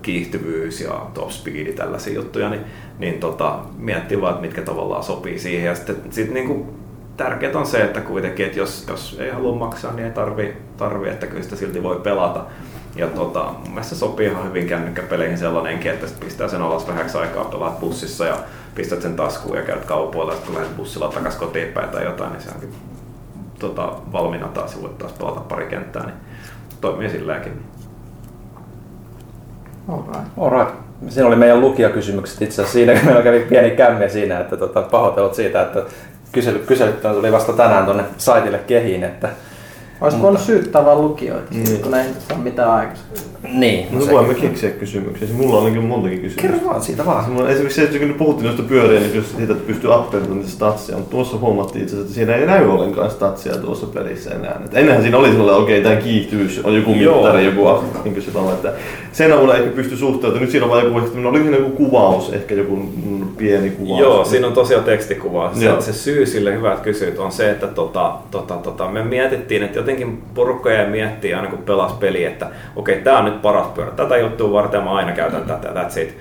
kiihtyvyys 0.02 0.82
ja 0.82 1.06
top 1.14 1.30
speedi, 1.30 1.74
tällaisia 1.74 2.14
juttuja, 2.14 2.50
niin, 2.50 2.62
niin 3.00 3.20
tota, 3.20 3.60
miettii 3.78 4.22
vaan, 4.22 4.34
että 4.34 4.42
mitkä 4.42 4.62
tavallaan 4.62 5.04
sopii 5.04 5.40
siihen. 5.40 5.66
Ja 5.66 5.76
sitten 5.76 5.96
sit 6.10 6.34
niinku, 6.34 6.74
tärkeää 7.18 7.60
on 7.60 7.66
se, 7.66 7.82
että 7.82 8.02
kuitenkin, 8.02 8.46
että 8.46 8.60
jos, 8.60 8.86
jos 8.88 9.18
ei 9.20 9.32
halua 9.32 9.56
maksaa, 9.56 9.94
niin 9.94 10.06
ei 10.06 10.12
tarvi, 10.12 10.54
tarvi 10.78 11.10
että 11.10 11.28
kyllä 11.28 11.44
sitä 11.44 11.56
silti 11.56 11.84
voi 11.84 12.00
pelata. 12.04 12.46
Ja 12.96 13.08
tota, 13.08 13.54
mun 13.64 13.70
mielestä 13.70 13.96
sopii 13.96 14.28
ihan 14.28 14.48
hyvin 14.48 14.68
kännykkäpeleihin 14.68 15.38
sellainenkin, 15.38 15.92
että 15.92 16.08
sit 16.08 16.20
pistää 16.20 16.48
sen 16.48 16.62
alas 16.62 16.88
vähäksi 16.88 17.18
aikaa, 17.18 17.46
pelaat 17.46 17.80
bussissa 17.80 18.26
ja 18.26 18.38
pistät 18.76 19.02
sen 19.02 19.16
taskuun 19.16 19.58
ja 19.58 19.64
käyt 19.64 19.86
kaupoilla, 19.86 20.34
ja 20.34 20.38
kun 20.46 20.56
lähdet 20.56 20.78
bussilla 20.78 21.08
takaisin 21.08 21.40
kotiin 21.40 21.68
päin 21.68 21.90
tai 21.90 22.04
jotain, 22.04 22.32
niin 22.32 22.42
se 22.42 22.50
onkin 22.56 22.74
tota, 23.60 23.90
valmiina 24.12 24.48
taas 24.48 24.76
ja 24.76 24.82
voit 24.82 24.98
taas 24.98 25.12
pelata 25.14 25.40
pari 25.40 25.66
kenttää, 25.66 26.04
niin 26.06 26.16
toimii 26.82 27.10
silläkin. 27.10 27.62
Alright. 29.88 30.28
Alright. 30.38 30.76
Siinä 31.10 31.28
oli 31.28 31.36
meidän 31.36 31.62
lukijakysymykset 31.62 32.42
itse 32.42 32.54
asiassa 32.62 32.74
siinä, 32.74 32.94
kun 32.94 33.06
meillä 33.06 33.22
kävi 33.22 33.40
pieni 33.40 33.72
kämmi 33.72 34.10
siinä, 34.10 34.40
että 34.40 34.58
tota, 34.58 34.82
pahoitellut 34.82 35.34
siitä, 35.36 35.62
että 35.62 35.84
kysely, 36.32 36.60
kyselyt 36.60 37.02
tuli 37.02 37.32
vasta 37.32 37.54
tänään 37.54 37.86
tuonne 37.86 38.04
saitille 38.18 38.58
kehiin, 38.58 39.04
että 39.04 39.30
Olisi 40.02 40.22
voinut 40.22 40.42
syyttää 40.42 40.86
vaan 40.86 41.02
lukijoita, 41.02 41.48
Niin. 41.52 41.82
kun 41.82 41.96
ei 41.96 42.06
saa 42.28 42.38
mitään 42.38 42.70
aikaisemmin. 42.72 43.35
Niin. 43.54 43.88
No, 43.92 44.12
voimme 44.12 44.34
keksiä 44.34 44.70
kysymyksiä. 44.70 45.28
Siis 45.28 45.40
Mulla 45.40 45.58
on 45.58 45.66
ainakin 45.66 45.84
montakin 45.84 46.20
kysymyksiä. 46.22 46.52
Kerro 46.52 46.70
vaan 46.70 46.82
siitä 46.82 47.06
vaan. 47.06 47.30
Mulla 47.30 47.44
on 47.44 47.50
esimerkiksi 47.50 47.82
se, 47.82 47.88
että 47.88 48.00
kun 48.00 48.14
puhuttiin 48.14 48.46
noista 48.46 48.64
pyöriä, 48.64 49.00
niin 49.00 49.16
jos 49.16 49.32
siitä 49.38 49.54
että 49.54 49.68
pystyy 49.68 49.90
upgradeamaan 49.96 50.38
niitä 50.38 50.52
statsia, 50.52 50.96
mutta 50.96 51.12
tuossa 51.12 51.38
huomattiin 51.38 51.84
itse 51.84 51.96
asiassa, 51.96 52.06
että 52.06 52.16
siinä 52.16 52.36
ei 52.36 52.46
näy 52.46 52.72
ollenkaan 52.72 53.12
statsia 53.12 53.58
tuossa 53.58 53.88
pelissä 53.88 54.32
enää. 54.32 54.62
Et 54.66 54.78
ennenhän 54.78 55.02
siinä 55.02 55.18
oli 55.18 55.32
sellainen, 55.32 55.64
okei, 55.64 55.80
okay, 55.80 55.92
tämä 55.92 56.04
kiihtyvyys 56.04 56.62
on 56.64 56.76
joku 56.76 56.96
mittari, 56.96 57.46
joku 57.46 57.66
niin 58.04 58.22
se 58.22 58.38
on, 58.38 58.54
että 58.54 58.74
sen 59.12 59.34
avulla 59.34 59.56
ehkä 59.56 59.70
pystyy 59.70 59.98
suhteutumaan. 59.98 60.42
Nyt 60.42 60.52
siinä 60.52 60.66
on 60.66 60.72
vain 60.72 60.86
joku, 60.86 61.20
no, 61.20 61.30
oli 61.30 61.42
siinä 61.42 61.58
joku 61.58 61.70
kuvaus, 61.70 62.34
ehkä 62.34 62.56
joku 62.56 62.90
pieni 63.38 63.70
kuvaus. 63.70 64.00
Joo, 64.00 64.26
siinä 64.26 64.48
on 64.48 64.54
tosiaan 64.54 64.84
tekstikuva. 64.84 65.52
Se, 65.54 65.66
Joo. 65.66 65.82
se 65.82 65.94
syy 65.94 66.26
sille, 66.26 66.58
hyvä, 66.58 66.72
että 66.72 66.84
kysyt, 66.84 67.20
on 67.20 67.32
se, 67.32 67.52
että 67.52 67.68
tota, 67.68 68.14
tota, 68.32 68.56
tota, 68.56 68.88
me 68.88 69.04
mietittiin, 69.04 69.64
että 69.64 69.80
jotenkin 69.80 70.24
porukka 70.34 70.72
jäi 70.72 70.90
miettii 70.90 71.34
aina 71.34 71.48
kun 71.48 71.60
pelas 71.60 71.94
peli, 71.94 72.24
että 72.24 72.48
okei, 72.76 73.02
tämä 73.02 73.20
on 73.20 73.26
nyt 73.26 73.35
paras 73.40 73.68
pyörä, 73.68 73.92
tätä 73.92 74.18
juttua 74.18 74.52
varten 74.52 74.84
mä 74.84 74.92
aina 74.92 75.12
käytän 75.12 75.44
tätä, 75.44 75.68
that's 75.68 76.02
it. 76.02 76.18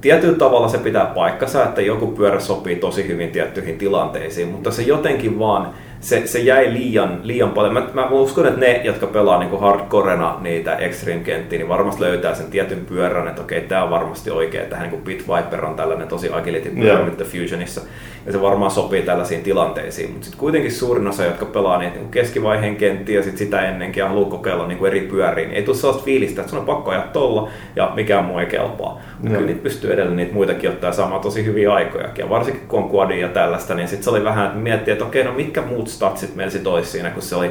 Tietyllä 0.00 0.38
tavalla 0.38 0.68
se 0.68 0.78
pitää 0.78 1.06
paikkansa, 1.06 1.64
että 1.64 1.82
joku 1.82 2.06
pyörä 2.06 2.40
sopii 2.40 2.76
tosi 2.76 3.08
hyvin 3.08 3.30
tiettyihin 3.30 3.78
tilanteisiin, 3.78 4.48
mutta 4.48 4.70
se 4.70 4.82
jotenkin 4.82 5.38
vaan, 5.38 5.74
se, 6.00 6.26
se 6.26 6.38
jäi 6.38 6.72
liian, 6.72 7.20
liian 7.22 7.50
paljon. 7.50 7.74
Mä, 7.74 7.88
mä 7.94 8.08
uskon, 8.08 8.46
että 8.46 8.60
ne, 8.60 8.80
jotka 8.84 9.06
pelaa 9.06 9.38
niin 9.38 9.60
hardcorena 9.60 10.36
niitä 10.40 10.76
extreme-kenttiä, 10.76 11.58
niin 11.58 11.68
varmasti 11.68 12.02
löytää 12.02 12.34
sen 12.34 12.50
tietyn 12.50 12.86
pyörän, 12.86 13.28
että 13.28 13.42
okei, 13.42 13.60
tämä 13.60 13.84
on 13.84 13.90
varmasti 13.90 14.30
oikea. 14.30 14.64
Tähän 14.64 14.90
niin 14.90 15.02
Pit 15.02 15.24
Viper 15.28 15.64
on 15.64 15.74
tällainen 15.76 16.08
tosi 16.08 16.30
agility 16.32 16.70
pyörä 16.70 17.04
nyt 17.04 17.24
Fusionissa, 17.24 17.80
ja 18.26 18.32
se 18.32 18.42
varmaan 18.42 18.70
sopii 18.70 19.02
tällaisiin 19.02 19.42
tilanteisiin. 19.42 20.10
Mutta 20.10 20.24
sitten 20.24 20.40
kuitenkin 20.40 20.72
suurin 20.72 21.08
osa, 21.08 21.24
jotka 21.24 21.46
pelaa 21.46 21.78
niitä 21.78 21.96
niin 21.96 22.10
keskivaiheen 22.10 22.76
kenttiä 22.76 23.16
ja 23.16 23.22
sit 23.22 23.38
sitä 23.38 23.68
ennenkin 23.68 24.00
ja 24.00 24.08
haluaa 24.08 24.30
kokeilla 24.30 24.66
niin 24.66 24.86
eri 24.86 25.00
pyöriä, 25.00 25.46
niin 25.46 25.56
ei 25.56 25.62
tule 25.62 25.76
sellaista 25.76 26.04
fiilistä, 26.04 26.40
että 26.40 26.50
sun 26.50 26.58
on 26.58 26.66
pakko 26.66 26.90
ajaa 26.90 27.06
tolla 27.12 27.48
ja 27.76 27.92
mikään 27.94 28.24
muu 28.24 28.38
ei 28.38 28.46
kelpaa. 28.46 29.00
Joo. 29.22 29.32
Kyllä 29.34 29.46
niitä 29.46 29.62
pystyy 29.62 29.92
edelleen 29.92 30.16
niitä 30.16 30.34
muitakin 30.34 30.70
ottaa 30.70 30.92
saamaan 30.92 31.20
tosi 31.20 31.44
hyviä 31.44 31.72
aikojakin. 31.72 32.22
Ja 32.22 32.30
varsinkin 32.30 32.68
kun 32.68 32.82
on 32.82 32.90
quadia 32.90 33.26
ja 33.26 33.28
tällaista, 33.28 33.74
niin 33.74 33.88
sitten 33.88 34.04
se 34.04 34.10
oli 34.10 34.24
vähän, 34.24 34.46
että 34.46 34.58
miettii, 34.58 34.92
että 34.92 35.04
okei, 35.04 35.24
no 35.24 35.32
mitkä 35.32 35.62
muut 35.62 35.88
statsit 35.88 36.34
meillä 36.34 36.50
sit 36.50 36.66
olisi 36.66 36.90
siinä, 36.90 37.10
kun 37.10 37.22
se 37.22 37.36
oli 37.36 37.50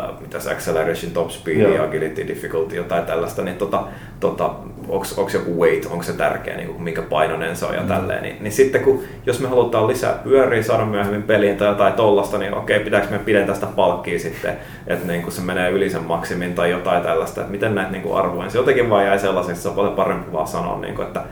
äh, 0.00 0.20
mitäs 0.20 0.46
acceleration, 0.46 1.12
top 1.12 1.30
speed, 1.30 1.56
Joo. 1.56 1.84
agility, 1.84 2.28
difficulty, 2.28 2.76
jotain 2.76 3.04
tällaista, 3.04 3.42
niin 3.42 3.56
tota, 3.56 3.82
tota, 4.20 4.50
onko 4.88 5.30
joku 5.32 5.60
weight, 5.60 5.90
onko 5.90 6.02
se 6.02 6.12
tärkeä, 6.12 6.56
niin 6.56 6.68
kuin, 6.68 6.82
minkä 6.82 7.02
painoinen 7.02 7.56
se 7.56 7.66
on 7.66 7.74
ja 7.74 7.80
mm. 7.80 7.88
tälleen. 7.88 8.22
Niin, 8.22 8.36
niin, 8.40 8.52
sitten 8.52 8.84
kun, 8.84 9.02
jos 9.26 9.40
me 9.40 9.48
halutaan 9.48 9.86
lisää 9.86 10.20
pyöriä, 10.24 10.62
saada 10.62 10.84
myöhemmin 10.84 11.22
peliin 11.22 11.56
tai 11.56 11.68
jotain 11.68 11.92
tollasta, 11.92 12.38
niin 12.38 12.54
okei, 12.54 12.80
pitääkö 12.80 13.06
me 13.10 13.18
pidentää 13.18 13.54
sitä 13.54 13.66
palkkia 13.66 14.18
sitten, 14.18 14.56
että 14.86 15.06
niin 15.06 15.22
kun 15.22 15.32
se 15.32 15.40
menee 15.40 15.70
yli 15.70 15.90
sen 15.90 16.04
maksimin 16.04 16.54
tai 16.54 16.70
jotain 16.70 17.02
tällaista, 17.02 17.40
että 17.40 17.52
miten 17.52 17.74
näitä 17.74 17.90
niin 17.90 18.02
kuin 18.02 18.16
arvoin. 18.16 18.50
Se 18.50 18.58
jotenkin 18.58 18.90
vaan 18.90 19.04
jäi 19.04 19.18
sellaiseksi, 19.18 19.52
että 19.52 19.62
se 19.62 19.68
on 19.68 19.74
paljon 19.74 19.94
parempi 19.94 20.32
vaan 20.32 20.48
sanoa, 20.48 20.80
niin 20.80 20.94
kuin, 20.94 21.06
että 21.06 21.22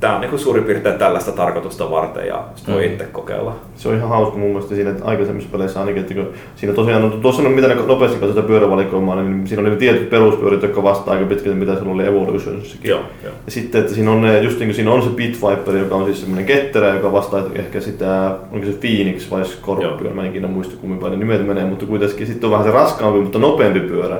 tämä 0.00 0.14
on 0.14 0.20
niin 0.20 0.30
kuin 0.30 0.40
suurin 0.40 0.64
piirtein 0.64 0.98
tällaista 0.98 1.32
tarkoitusta 1.32 1.90
varten 1.90 2.26
ja 2.26 2.44
sitä 2.56 2.72
voi 2.72 2.86
Mm. 2.86 2.92
itse 2.92 3.04
kokeilla. 3.04 3.56
Se 3.76 3.88
on 3.88 3.94
ihan 3.96 4.08
hauska 4.08 4.38
mun 4.38 4.48
mielestä 4.48 4.74
siinä, 4.74 4.90
että 4.90 5.04
aikaisemmissa 5.04 5.50
peleissä 5.52 5.80
ainakin, 5.80 6.00
että 6.02 6.14
kun 6.14 6.28
siinä 6.56 6.74
tosiaan, 6.74 7.02
no, 7.02 7.08
tuossa 7.10 7.42
on 7.42 7.50
mitä 7.50 7.68
ne 7.68 7.74
nopeasti 7.74 8.26
sitä 8.28 8.42
pyörävalikoimaa, 8.42 9.22
niin 9.22 9.46
siinä 9.46 9.60
oli 9.60 9.70
ne 9.70 9.76
tietyt 9.76 10.10
peruspyörät, 10.10 10.62
jotka 10.62 10.82
vastaa 10.82 11.14
aika 11.14 11.26
pitkälti 11.26 11.58
mitä 11.58 11.78
sulla 11.78 11.92
oli 11.92 12.06
Evolutionssakin. 12.06 12.88
Joo, 12.90 13.00
joo. 13.24 13.32
Ja 13.46 13.52
sitten, 13.52 13.80
että 13.80 13.94
siinä 13.94 14.10
on, 14.10 14.22
ne, 14.22 14.38
just 14.42 14.58
niin 14.58 14.68
kuin 14.68 14.74
siinä 14.74 14.90
on 14.92 15.02
se 15.02 15.10
Pit 15.10 15.38
Viper, 15.48 15.76
joka 15.76 15.94
on 15.94 16.04
siis 16.04 16.20
semmoinen 16.20 16.46
ketterä, 16.46 16.94
joka 16.94 17.12
vastaa 17.12 17.42
ehkä 17.54 17.80
sitä, 17.80 18.34
onko 18.52 18.66
se 18.66 18.72
Phoenix 18.72 19.30
vai 19.30 19.44
Scorpion, 19.44 20.16
mä 20.16 20.22
en 20.22 20.28
ikinä 20.30 20.48
muista 20.48 20.74
kummin 20.80 20.98
päin 20.98 21.12
ne 21.12 21.18
nimet 21.18 21.46
menee, 21.46 21.64
mutta 21.64 21.86
kuitenkin 21.86 22.26
sitten 22.26 22.44
on 22.46 22.50
vähän 22.50 22.66
se 22.66 22.70
raskaampi, 22.72 23.20
mutta 23.20 23.38
nopeampi 23.38 23.80
pyörä. 23.80 24.16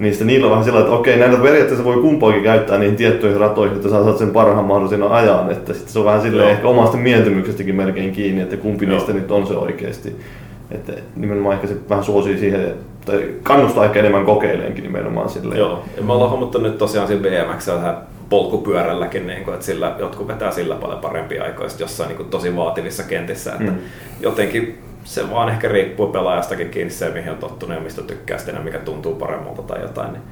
Niin 0.00 0.12
sitten 0.12 0.26
niillä 0.26 0.46
on 0.46 0.50
vähän 0.50 0.64
sillä 0.64 0.80
että 0.80 0.92
okei, 0.92 1.18
näitä 1.18 1.36
periaatteessa 1.36 1.84
voi 1.84 1.96
kumpaakin 1.96 2.42
käyttää 2.42 2.78
niihin 2.78 2.96
tiettyihin 2.96 3.40
ratoihin, 3.40 3.76
että 3.76 3.88
sä 3.88 4.04
saat 4.04 4.18
sen 4.18 4.30
parhaan 4.30 4.64
mahdollisena 4.64 5.06
ajan. 5.06 5.50
Että 5.50 5.72
sitten 5.74 5.92
se 5.92 5.98
on 5.98 6.04
vähän 6.04 6.22
silleen 6.22 6.44
Joo. 6.44 6.52
ehkä 6.52 6.68
omasta 6.68 6.96
mieltymyksestäkin 6.96 7.74
melkein 7.74 8.12
kiinni, 8.12 8.40
että 8.42 8.56
kumpi 8.56 8.84
Joo. 8.86 8.94
niistä 8.94 9.12
nyt 9.12 9.30
on 9.30 9.46
se 9.46 9.54
oikeasti. 9.54 10.16
Että 10.70 10.92
nimenomaan 11.16 11.54
ehkä 11.54 11.66
se 11.66 11.74
vähän 11.88 12.04
suosii 12.04 12.38
siihen, 12.38 12.74
tai 13.06 13.24
kannustaa 13.42 13.84
ehkä 13.84 13.98
enemmän 14.00 14.24
kokeileenkin 14.24 14.84
nimenomaan 14.84 15.28
silleen. 15.28 15.58
Joo, 15.58 15.82
ja 15.96 16.02
me 16.02 16.12
ollaan 16.12 16.30
huomattu 16.30 16.58
nyt 16.60 16.78
tosiaan 16.78 17.06
siinä 17.08 17.22
BMX 17.22 17.66
tähän 17.66 17.96
polkupyörälläkin, 18.28 19.26
niin 19.26 19.44
kuin, 19.44 19.54
että 19.54 19.66
sillä, 19.66 19.94
jotkut 19.98 20.28
vetää 20.28 20.50
sillä 20.50 20.74
paljon 20.74 20.98
parempia 20.98 21.44
aikoja 21.44 21.68
jossain 21.78 22.08
niin 22.08 22.16
kuin, 22.16 22.28
tosi 22.28 22.56
vaativissa 22.56 23.02
kentissä. 23.02 23.50
Että 23.52 23.64
Mm. 23.64 23.78
jotenkin 24.20 24.78
se 25.04 25.30
vaan 25.30 25.48
ehkä 25.48 25.68
riippuu 25.68 26.06
pelaajastakin 26.06 26.70
kiinni 26.70 26.92
se, 26.92 27.10
mihin 27.10 27.30
on 27.30 27.38
tottunut 27.38 27.76
ja 27.76 27.82
mistä 27.82 28.02
tykkää 28.02 28.38
sitten 28.38 28.62
mikä 28.62 28.78
tuntuu 28.78 29.14
paremmalta 29.14 29.62
tai 29.62 29.80
jotain. 29.80 30.12
Niin. 30.12 30.22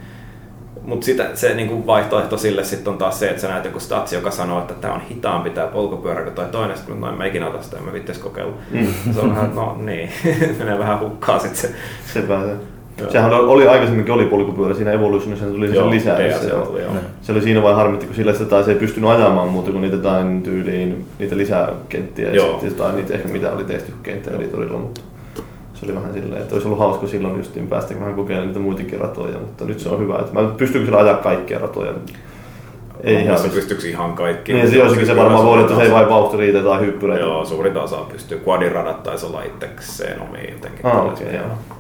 Mutta 0.83 1.07
se 1.35 1.55
niin 1.55 1.69
kuin 1.69 1.87
vaihtoehto 1.87 2.39
sille 2.39 2.65
sitten 2.65 2.93
on 2.93 2.99
taas 2.99 3.19
se, 3.19 3.29
että 3.29 3.43
sä 3.43 3.49
näet 3.49 3.65
joku 3.65 3.81
statsi, 3.81 4.15
joka 4.15 4.31
sanoo, 4.31 4.61
että 4.61 4.75
tämä 4.75 4.95
on 4.95 5.01
hitaampi 5.01 5.51
tämä 5.51 5.67
polkupyörä 5.67 6.23
kuin 6.23 6.35
toi 6.35 6.49
toinen, 6.49 6.77
sitten 6.77 7.01
no 7.01 7.09
en 7.09 7.15
mä 7.15 7.27
ikinä 7.27 7.47
ota 7.47 7.63
sitä, 7.63 7.77
en 7.77 7.83
mä 7.83 7.93
vittis 7.93 8.19
kokeilla. 8.19 8.57
Mm. 8.71 8.87
Se 9.15 9.21
on 9.21 9.31
vähän, 9.31 9.55
no 9.55 9.77
niin, 9.79 10.11
menee 10.59 10.79
vähän 10.79 11.01
hukkaa 11.01 11.39
sitten 11.39 11.61
se. 11.61 11.75
Sepä 12.13 12.41
se. 12.41 12.78
Joo. 12.99 13.11
Sehän 13.11 13.35
oli, 13.35 13.47
oli 13.47 13.69
aikaisemminkin 13.69 14.15
oli 14.15 14.25
polkupyörä 14.25 14.75
siinä 14.75 14.93
Evolutionissa, 14.93 15.47
se 15.47 15.53
tuli 15.53 15.67
Joo, 15.67 15.75
sen 15.75 15.91
lisää. 15.91 16.17
Se, 16.17 16.51
tuli, 16.51 16.83
joo. 16.83 16.93
se 17.23 17.33
oli 17.33 17.43
siinä 17.43 17.63
vain 17.63 17.77
harmitti, 17.77 18.07
kun 18.07 18.15
sillä 18.15 18.33
sitä 18.33 18.45
taas 18.45 18.69
ei 18.69 18.75
pystynyt 18.75 19.11
ajamaan 19.11 19.49
muuta 19.49 19.71
kuin 19.71 19.81
niitä 19.81 19.97
jotain 19.97 20.43
tyyliin, 20.43 21.07
niitä 21.19 21.37
lisäkenttiä 21.37 22.29
ja 22.29 22.35
Joo. 22.35 22.51
sitten 22.51 22.69
jotain 22.69 22.97
niitä 22.97 23.15
ehkä 23.15 23.29
mitä 23.29 23.53
oli 23.53 23.65
tehty 23.65 23.93
kenttää 24.03 24.35
editorilla, 24.35 24.79
mutta 24.79 25.01
se 25.75 25.87
oli 25.87 25.95
vähän 25.95 26.13
silleen, 26.13 26.43
että 26.43 26.55
olisi 26.55 26.69
ollut 26.69 26.81
hauska 26.81 27.07
silloin 27.07 27.37
justiin 27.37 27.67
päästä 27.67 27.95
vähän 28.01 28.15
kokeilemaan 28.15 28.49
niitä 28.49 28.61
muitakin 28.61 29.01
ratoja, 29.01 29.39
mutta 29.39 29.65
nyt 29.65 29.81
se 29.81 29.89
on 29.89 30.01
hyvä, 30.01 30.19
että 30.19 30.41
mä 30.41 30.49
pystyykö 30.57 30.87
sillä 30.87 30.99
ajaa 31.01 31.17
kaikkia 31.17 31.59
ratoja? 31.59 31.93
Ei 33.05 33.23
ihan 33.23 33.35
pysty. 33.35 33.49
pystyykö 33.57 33.89
ihan 33.89 34.13
kaikki. 34.13 34.53
Niin, 34.53 34.71
se 34.71 35.07
se 35.07 35.17
varmaan 35.17 35.45
voi, 35.45 35.61
että 35.61 35.77
se 35.77 35.83
ei 35.83 35.93
vain 35.93 36.09
vauhti 36.09 36.37
riitä 36.37 36.63
tai 36.63 36.81
hyppyreitä. 36.81 37.25
Joo, 37.25 37.45
suurin 37.45 37.77
osa 37.77 37.97
pystyy. 37.97 38.43
Quadiradat 38.47 39.03
taisi 39.03 39.27
olla 39.27 39.43
itsekseen 39.43 40.23
omiin 40.23 40.53
jotenkin. 40.53 40.87
Ah, 40.87 41.07
okei, 41.07 41.35
joo. 41.35 41.78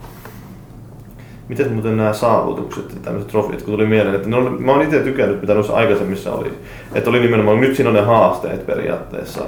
Miten 1.48 1.72
muuten 1.72 1.96
nämä 1.96 2.12
saavutukset 2.12 2.94
ja 2.94 3.00
tämmöiset 3.02 3.30
trofit, 3.30 3.62
kun 3.62 3.74
tuli 3.74 3.86
mieleen, 3.86 4.14
että 4.14 4.28
ne 4.28 4.36
oli, 4.36 4.50
mä 4.50 4.72
oon 4.72 4.82
itse 4.82 5.00
tykännyt, 5.00 5.40
mitä 5.40 5.54
noissa 5.54 5.72
aikaisemmissa 5.72 6.32
oli. 6.32 6.52
Että 6.94 7.10
oli 7.10 7.20
nimenomaan, 7.20 7.60
nyt 7.60 7.76
siinä 7.76 7.90
on 7.90 7.96
ne 7.96 8.02
haasteet 8.02 8.66
periaatteessa. 8.66 9.42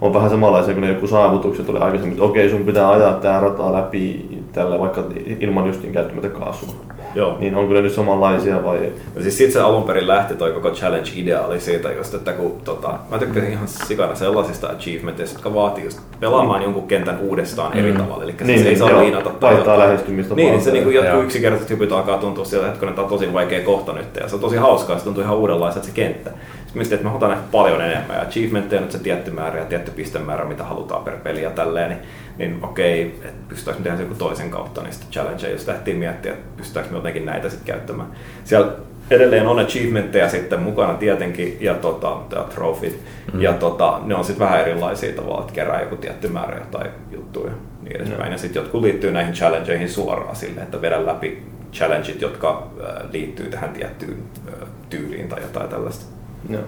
On 0.00 0.14
vähän 0.14 0.30
samanlaisia 0.30 0.74
kuin 0.74 0.82
ne 0.82 0.92
joku 0.92 1.06
saavutukset 1.06 1.68
oli 1.68 1.78
aikaisemmin, 1.78 2.12
että 2.12 2.24
okei 2.24 2.50
sun 2.50 2.64
pitää 2.64 2.90
ajaa 2.90 3.12
tää 3.12 3.40
rata 3.40 3.72
läpi 3.72 4.28
tällä 4.52 4.78
vaikka 4.78 5.04
ilman 5.40 5.66
justiin 5.66 5.92
käyttämättä 5.92 6.28
kaasua. 6.28 6.74
Joo. 7.16 7.36
Niin 7.40 7.54
onko 7.54 7.74
ne 7.74 7.82
nyt 7.82 7.92
samanlaisia 7.92 8.64
vai? 8.64 8.92
Ja 9.16 9.22
siis 9.22 9.38
sit 9.38 9.52
se 9.52 9.60
alun 9.60 9.82
perin 9.82 10.08
lähti 10.08 10.34
toi 10.34 10.52
koko 10.52 10.70
challenge-idea 10.70 11.46
oli 11.46 11.60
siitä 11.60 11.92
just, 11.92 12.14
että 12.14 12.32
kun 12.32 12.52
tota, 12.64 12.94
mä 13.10 13.18
tykkäsin 13.18 13.50
ihan 13.52 13.68
sikana 13.68 14.14
sellaisista 14.14 14.66
achievementeista, 14.68 15.36
jotka 15.36 15.54
vaatii 15.54 15.84
just 15.84 16.00
pelaamaan 16.20 16.62
jonkun 16.62 16.88
kentän 16.88 17.18
uudestaan 17.20 17.76
eri 17.76 17.92
tavalla. 17.92 18.24
Eli 18.24 18.34
Niin, 18.44 18.62
se 18.62 18.68
ei 18.68 18.76
saa 18.76 18.90
joo, 18.90 19.00
liinata 19.02 19.30
tai 19.30 19.54
jotain. 19.54 19.78
lähestymistapaa. 19.78 20.44
Niin, 20.44 20.60
se 20.60 20.70
niinku 20.70 20.90
jotkut 20.90 21.24
yksinkertaiset 21.24 21.70
hypyt 21.70 21.92
alkaa 21.92 22.18
tuntua 22.18 22.44
siltä, 22.44 22.66
että 22.66 22.80
tämä 22.86 23.02
on 23.02 23.08
tosi 23.08 23.32
vaikea 23.32 23.64
kohta 23.64 23.92
nyt 23.92 24.16
ja 24.20 24.28
se 24.28 24.34
on 24.34 24.40
tosi 24.40 24.56
hauskaa, 24.56 24.98
se 24.98 25.04
tuntuu 25.04 25.22
ihan 25.22 25.36
uudenlaiselta 25.36 25.86
se 25.86 25.92
kenttä. 25.94 26.30
Mietin, 26.76 26.94
että 26.94 27.08
mä 27.08 27.14
otan 27.14 27.32
ehkä 27.32 27.44
paljon 27.52 27.80
enemmän 27.80 28.16
ja 28.16 28.22
achievementteja 28.22 28.80
on 28.80 28.82
nyt 28.82 28.92
se 28.92 28.98
tietty 28.98 29.30
määrä 29.30 29.58
ja 29.58 29.64
tietty 29.64 29.90
pistemäärä, 29.90 30.44
mitä 30.44 30.64
halutaan 30.64 31.04
per 31.04 31.16
peli 31.16 31.42
ja 31.42 31.50
tälleen, 31.50 31.88
niin, 31.88 32.00
niin 32.38 32.64
okei, 32.64 33.02
että 33.02 33.48
pystytäänkö 33.48 33.82
me 33.82 33.88
tehdä 33.88 34.02
joku 34.02 34.14
toisen 34.14 34.50
kautta, 34.50 34.82
niin 34.82 34.92
sitten 34.92 35.12
challenge, 35.12 35.50
jos 35.50 35.66
lähtiin 35.66 35.96
miettiä, 35.96 36.32
että 36.32 36.56
pystytäänkö 36.56 36.92
me 36.92 36.98
jotenkin 36.98 37.26
näitä 37.26 37.48
sitten 37.48 37.66
käyttämään. 37.66 38.08
Siellä 38.44 38.72
edelleen 39.10 39.46
on 39.46 39.58
achievementteja 39.58 40.28
sitten 40.28 40.60
mukana 40.60 40.94
tietenkin 40.94 41.56
ja 41.60 41.74
tota, 41.74 42.16
tää 42.28 42.44
trofit, 42.44 43.02
mm. 43.32 43.40
ja 43.40 43.52
tota, 43.52 44.00
ne 44.04 44.14
on 44.14 44.24
sitten 44.24 44.46
vähän 44.46 44.60
erilaisia 44.60 45.12
tavalla, 45.12 45.40
että 45.40 45.52
kerää 45.52 45.80
joku 45.80 45.96
tietty 45.96 46.28
määrä 46.28 46.58
jotain 46.58 46.90
juttuja 47.10 47.50
ja 47.50 47.56
niin 47.82 47.96
edespäin. 47.96 48.32
Ja 48.32 48.38
sitten 48.38 48.62
jotkut 48.62 48.82
liittyy 48.82 49.12
näihin 49.12 49.34
challengeihin 49.34 49.90
suoraan 49.90 50.36
sille, 50.36 50.60
että 50.60 50.82
vedän 50.82 51.06
läpi 51.06 51.42
challengeit, 51.72 52.20
jotka 52.20 52.70
äh, 52.80 53.10
liittyy 53.12 53.50
tähän 53.50 53.70
tiettyyn 53.70 54.22
äh, 54.48 54.68
tyyliin 54.90 55.28
tai 55.28 55.42
jotain 55.42 55.68
tällaista. 55.68 56.15
Joo. 56.50 56.62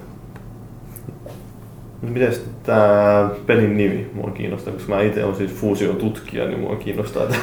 No 2.02 2.08
miten 2.10 2.32
tämä 2.62 3.28
pelin 3.46 3.76
nimi 3.76 4.10
mua 4.14 4.30
kiinnostaa, 4.30 4.72
koska 4.72 4.94
mä 4.94 5.02
itse 5.02 5.24
olen 5.24 5.36
siis 5.36 5.52
fuusiotutkija, 5.54 6.44
niin 6.46 6.60
mua 6.60 6.76
kiinnostaa, 6.76 7.22
että 7.22 7.36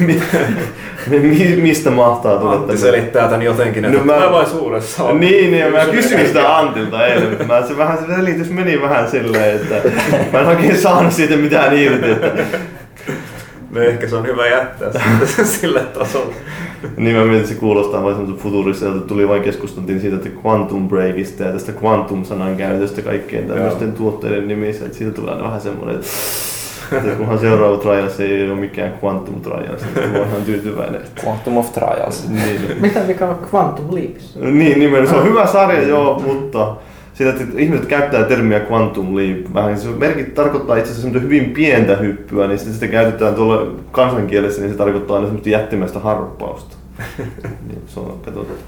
mi- 0.06 0.20
mi- 1.18 1.56
mistä 1.62 1.90
mahtaa 1.90 2.38
tulla 2.38 2.52
Antti 2.52 2.76
selittää 2.78 3.28
tämän 3.28 3.42
jotenkin, 3.42 3.84
että 3.84 3.98
No 3.98 4.04
mä- 4.04 4.12
tulevaisuudessa 4.12 5.04
on. 5.04 5.20
Niin, 5.20 5.50
niin, 5.50 5.72
mä 5.72 5.86
kysyin 5.86 6.26
sitä 6.26 6.56
Antilta 6.58 7.06
eilen, 7.06 7.28
mutta 7.28 7.44
mä, 7.44 7.66
se, 7.66 7.76
vähän, 7.76 7.98
se 7.98 8.14
selitys 8.16 8.50
meni 8.50 8.82
vähän 8.82 9.10
silleen, 9.10 9.56
että 9.56 9.74
mä 10.32 10.40
en 10.40 10.46
oikein 10.46 10.78
saanut 10.78 11.12
siitä 11.12 11.36
mitään 11.36 11.78
irti, 11.78 12.10
että 12.10 12.32
No 13.70 13.80
ehkä 13.82 14.08
se 14.08 14.16
on 14.16 14.26
hyvä 14.26 14.46
jättää 14.46 14.90
sille 15.44 15.80
tasolle. 15.80 16.34
Niin 16.96 17.16
mä 17.16 17.22
mietin, 17.22 17.40
että 17.40 17.48
se 17.54 17.60
kuulostaa 17.60 18.02
vain 18.02 18.14
semmoisen 18.16 18.42
futuristiselta, 18.42 19.00
tuli 19.06 19.28
vain 19.28 19.42
keskusteltiin 19.42 20.00
siitä, 20.00 20.16
että 20.16 20.28
Quantum 20.44 20.88
Breakista 20.88 21.42
ja 21.42 21.52
tästä 21.52 21.72
Quantum-sanan 21.82 22.56
käytöstä 22.56 23.02
kaikkien 23.02 23.46
tämmöisten 23.46 23.92
tuotteiden 23.92 24.48
nimissä, 24.48 24.84
että 24.84 24.98
siitä 24.98 25.12
tulee 25.12 25.32
aina 25.32 25.44
vähän 25.44 25.60
semmoinen, 25.60 25.94
että, 25.96 26.06
että 26.96 27.16
kunhan 27.18 27.38
seuraava 27.38 27.76
Trials 27.76 28.20
ei 28.20 28.50
ole 28.50 28.60
mikään 28.60 28.94
Quantum 29.04 29.40
Trials, 29.40 29.82
niin 29.94 30.08
mä 30.10 30.18
oon 30.18 30.28
ihan 30.28 30.42
tyytyväinen. 30.42 31.00
Että, 31.00 31.22
Quantum 31.26 31.56
of 31.56 31.72
Trials. 31.72 32.28
niin, 32.28 32.60
Mitä 32.80 33.00
mikä 33.00 33.26
on 33.28 33.38
Quantum 33.54 33.94
Leaps? 33.94 34.36
niin 34.40 34.78
nimenomaan, 34.78 35.08
se 35.08 35.16
on 35.20 35.28
hyvä 35.28 35.46
sarja 35.46 35.82
joo, 35.82 36.18
mutta 36.18 36.76
sitä, 37.18 37.30
että 37.30 37.44
ihmiset 37.58 37.86
käyttää 37.86 38.24
termiä 38.24 38.60
Quantum 38.70 39.16
Leap, 39.16 39.54
vähän 39.54 39.78
se 39.78 39.88
merkit 39.88 40.34
tarkoittaa 40.34 40.76
itse 40.76 40.90
asiassa 40.90 41.02
semmoista 41.02 41.24
hyvin 41.24 41.50
pientä 41.50 41.96
hyppyä, 41.96 42.46
niin 42.46 42.58
sitten 42.58 42.74
sitä 42.74 42.88
käytetään 42.88 43.34
tuolla 43.34 43.80
kansankielessä, 43.92 44.60
niin 44.60 44.72
se 44.72 44.78
tarkoittaa 44.78 45.16
aina 45.16 45.26
semmoista 45.26 45.48
jättimäistä 45.48 45.98
harppausta. 45.98 46.76
niin, 47.68 47.82
se 47.86 48.00
on, 48.00 48.20
katsotaan. 48.24 48.58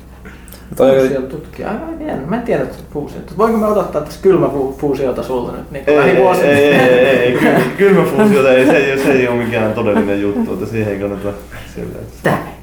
Toi 0.77 1.01
oli. 1.01 1.17
Aivan 1.65 2.07
jännä. 2.07 2.27
Mä 2.27 2.37
en 2.37 2.43
tiedä, 2.43 2.63
että 2.63 2.75
se 2.75 2.81
on 2.81 2.93
fuusio. 2.93 3.21
Voinko 3.39 3.59
me 3.59 3.67
odottaa 3.67 4.01
tässä 4.01 4.23
kylmä 4.23 4.47
fu- 4.47 4.79
fuusiota 4.79 5.23
sulta 5.23 5.53
nyt 5.53 5.71
niin 5.71 5.85
Ei, 5.87 5.99
ei, 5.99 6.17
ei, 6.17 6.49
ei, 6.49 6.75
ei, 6.75 7.19
ei, 7.19 7.33
ky- 7.33 7.71
kylmäfuusiota 7.79 8.53
ei, 8.53 8.67
se, 8.67 8.77
ei, 8.77 8.99
se 8.99 9.13
ei 9.13 9.29
ole 9.29 9.45
mikään 9.45 9.73
todellinen 9.73 10.21
juttu, 10.21 10.53
että 10.53 10.67
siihen 10.67 10.93
ei 10.93 10.99
kannata 10.99 11.29
sillä, 11.75 11.99
että 11.99 12.15
Tää. 12.23 12.59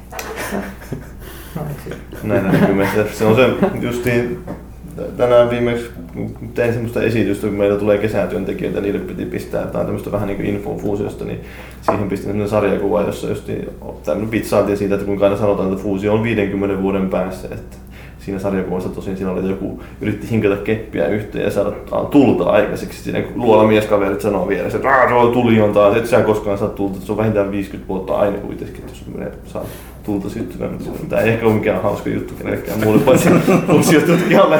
Näin 2.22 2.52
näkymässä. 2.52 3.04
Se 3.12 3.24
on 3.24 3.36
se 3.36 3.48
justiin, 3.80 4.38
tänään 5.16 5.50
viimeksi 5.50 5.90
tein 6.54 6.72
semmoista 6.72 7.02
esitystä, 7.02 7.46
kun 7.46 7.56
meillä 7.56 7.78
tulee 7.78 7.98
kesätyöntekijöitä, 7.98 8.80
niille 8.80 8.98
piti 8.98 9.24
pistää 9.24 9.62
jotain 9.62 9.86
tämmöistä 9.86 10.12
vähän 10.12 10.28
niin 10.28 10.36
kuin 10.36 10.48
infoa 10.48 10.76
fuusiosta, 10.78 11.24
niin 11.24 11.40
siihen 11.82 12.08
pistin 12.08 12.26
semmoinen 12.26 12.48
sarjakuva, 12.50 13.02
jossa 13.02 13.28
justiin 13.28 13.68
tämmöinen 14.04 14.30
pitsaanti 14.30 14.76
siitä, 14.76 14.94
että 14.94 15.06
kuinka 15.06 15.24
aina 15.24 15.36
sanotaan, 15.38 15.72
että 15.72 15.82
fuusio 15.82 16.12
on 16.14 16.22
50 16.22 16.82
vuoden 16.82 17.10
päässä. 17.10 17.48
Että 17.52 17.76
siinä 18.18 18.38
sarjakuvassa 18.38 18.88
tosin 18.88 19.16
siinä 19.16 19.32
oli 19.32 19.48
joku 19.48 19.82
yritti 20.00 20.30
hinkata 20.30 20.56
keppiä 20.56 21.06
yhteen 21.06 21.44
ja 21.44 21.50
saada 21.50 21.72
tulta 22.10 22.44
aikaiseksi. 22.44 23.02
Siinä 23.02 23.22
luolamieskaverit 23.34 24.20
sanoo 24.20 24.48
vielä, 24.48 24.68
että 24.68 24.88
"Aa, 24.88 25.08
se 25.08 25.14
on 25.14 25.32
tuli 25.32 25.60
on 25.60 25.72
taas, 25.72 25.96
et 25.96 26.06
sä 26.06 26.20
koskaan 26.20 26.58
saa 26.58 26.68
tulta, 26.68 27.00
se 27.00 27.12
on 27.12 27.18
vähintään 27.18 27.50
50 27.50 27.88
vuotta 27.88 28.14
aina 28.14 28.38
kuitenkin, 28.38 28.84
jos 28.88 29.04
menee, 29.14 29.32
saa 29.44 29.64
tulta 30.06 30.28
syttymään. 30.28 30.72
Mutta 30.72 31.06
Tämä 31.08 31.22
ei 31.22 31.28
ehkä 31.28 31.46
ole 31.46 31.54
mikään 31.54 31.82
hauska 31.82 32.10
juttu 32.10 32.34
kenellekään 32.34 32.80
muulle, 32.84 33.02
paitsi 33.02 33.28
fuusiotutkijalle. 33.66 34.58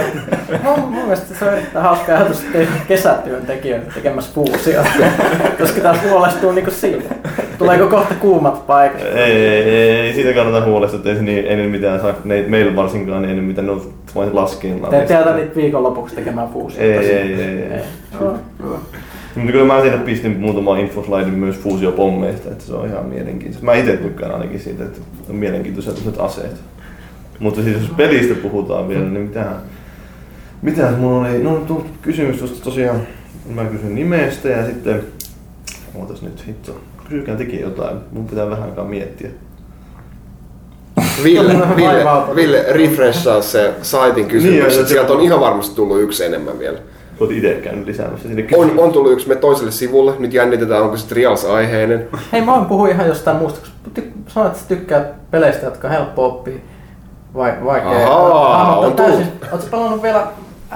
Mun, 0.62 0.81
mun 0.81 1.05
mielestä 1.05 1.35
se 1.35 1.44
on 1.44 1.52
erittäin 1.52 1.85
hauska 1.85 2.16
ajatus, 2.16 2.44
ei 2.55 2.68
kesätyöntekijöitä 2.89 3.93
tekemässä 3.94 4.35
fuusiota. 4.35 4.89
Koska 5.59 5.81
taas 5.81 5.98
huolestuu 6.10 6.52
niinku 6.52 6.70
siitä. 6.70 7.14
Tuleeko 7.59 7.86
kohta 7.86 8.14
kuumat 8.14 8.66
paikat? 8.66 9.01
Ei, 9.02 9.32
ei, 9.32 9.62
ei, 9.62 9.90
ei, 9.90 10.14
siitä 10.14 10.32
kannata 10.32 10.66
huolestua, 10.66 10.98
että 10.98 11.10
ei, 11.10 11.16
se 11.16 11.23
niin, 11.23 11.47
ei 11.47 11.56
ne 11.56 11.66
mitään 11.66 12.01
saa, 12.01 12.14
ne, 12.24 12.44
meillä 12.48 12.77
varsinkaan, 12.77 13.23
niin 13.23 13.31
ei 13.31 13.36
ne 13.36 13.43
mitään, 13.43 13.66
ne 13.66 13.73
on 13.73 13.93
vain 14.14 14.35
laskeillaan. 14.35 14.90
Te 14.90 15.01
ette 15.01 15.14
jätä 15.14 15.36
niitä 15.36 15.56
viikonlopuksi 15.56 16.14
tekemään 16.14 16.48
fuusiota. 16.48 16.85
Ei, 16.85 17.10
ei, 17.10 17.35
ei, 17.35 17.62
ei. 17.62 17.81
Joo, 18.20 18.39
hyvä. 18.62 18.77
Mutta 19.36 19.52
kyllä 19.52 19.74
mä 19.74 19.82
sinne 19.82 19.98
pistin 19.98 20.40
muutama 20.40 20.78
infoslaidin 20.78 21.34
myös 21.34 21.56
fuusiopommeista, 21.56 22.48
että 22.50 22.64
se 22.64 22.74
on 22.74 22.86
ihan 22.88 23.06
mielenkiintoista. 23.06 23.64
Mä 23.64 23.74
itse 23.74 23.96
tykkään 23.96 24.32
ainakin 24.32 24.60
siitä, 24.60 24.84
että 24.84 25.00
on 25.30 25.36
mielenkiintoisia 25.36 25.92
tämmöiset 25.92 26.20
aseet. 26.20 26.56
Mutta 27.38 27.62
siis 27.62 27.80
jos 27.80 27.90
pelistä 27.96 28.34
puhutaan 28.34 28.88
vielä, 28.88 29.04
niin 29.04 29.22
mitähän... 29.22 29.56
Mitäs 30.62 30.96
mulla 30.98 31.28
oli? 31.28 31.42
No 31.42 31.56
tu- 31.56 31.86
kysymys 32.02 32.38
tuosta 32.38 32.64
tosiaan, 32.64 33.00
mä 33.54 33.64
kysyn 33.64 33.94
nimestä 33.94 34.48
ja 34.48 34.66
sitten... 34.66 35.02
Ootas 35.94 36.22
nyt 36.22 36.46
hitto. 36.46 36.80
Kysykää 37.08 37.36
tekin 37.36 37.60
jotain, 37.60 37.96
mun 38.12 38.26
pitää 38.26 38.50
vähän 38.50 38.64
aikaa 38.68 38.84
miettiä. 38.84 39.30
Ville, 41.24 41.52
Ville. 41.76 42.04
Ville 42.36 42.64
refreshaa 42.72 43.42
se 43.42 43.74
saitin 43.82 44.28
Niin, 44.28 44.58
ja 44.58 44.70
se- 44.70 44.86
Sieltä 44.86 45.12
on 45.12 45.20
ihan 45.20 45.40
varmasti 45.40 45.76
tullut 45.76 46.00
yksi 46.00 46.24
enemmän 46.24 46.58
vielä. 46.58 46.78
Oot 47.20 47.30
itse 47.30 47.55
käynyt 47.55 47.86
lisäämässä 47.86 48.28
sinne 48.28 48.47
On, 48.56 48.78
on 48.78 48.93
tullut 48.93 49.12
yksi 49.12 49.28
me 49.28 49.34
toiselle 49.36 49.70
sivulle. 49.70 50.12
Nyt 50.18 50.32
jännitetään, 50.34 50.82
onko 50.82 50.97
se 50.97 51.09
Trials-aiheinen. 51.09 52.09
Hei, 52.32 52.40
mä 52.44 52.55
oon 52.55 52.66
puhua 52.66 52.88
ihan 52.88 53.06
jostain 53.09 53.36
muusta. 53.36 53.60
Sanoit, 54.28 54.52
että 54.52 54.62
sä 54.62 54.68
tykkäät 54.68 55.30
peleistä, 55.30 55.64
jotka 55.66 55.88
on 55.88 55.94
helppo 55.94 56.26
oppia. 56.26 56.55
Vai, 57.34 57.52
vaikea. 57.64 57.90
Ahaa, 58.14 58.72
Ah, 58.72 58.78
on 58.78 58.93
täysin. 58.93 59.26
Ootko 59.52 59.66
pelannut 59.70 60.02
vielä 60.02 60.26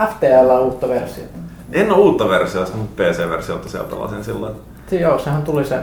FTL 0.08 0.58
uutta 0.64 0.88
versiota? 0.88 1.30
En 1.72 1.92
ole 1.92 1.98
uutta 2.02 2.28
versiota, 2.28 2.76
mutta 2.76 3.02
PC-versiota 3.02 3.68
siellä 3.68 3.88
pelasin 3.88 4.24
silloin. 4.24 4.54
Joo, 4.90 5.18
sehän 5.18 5.42
tuli 5.42 5.64
se, 5.64 5.78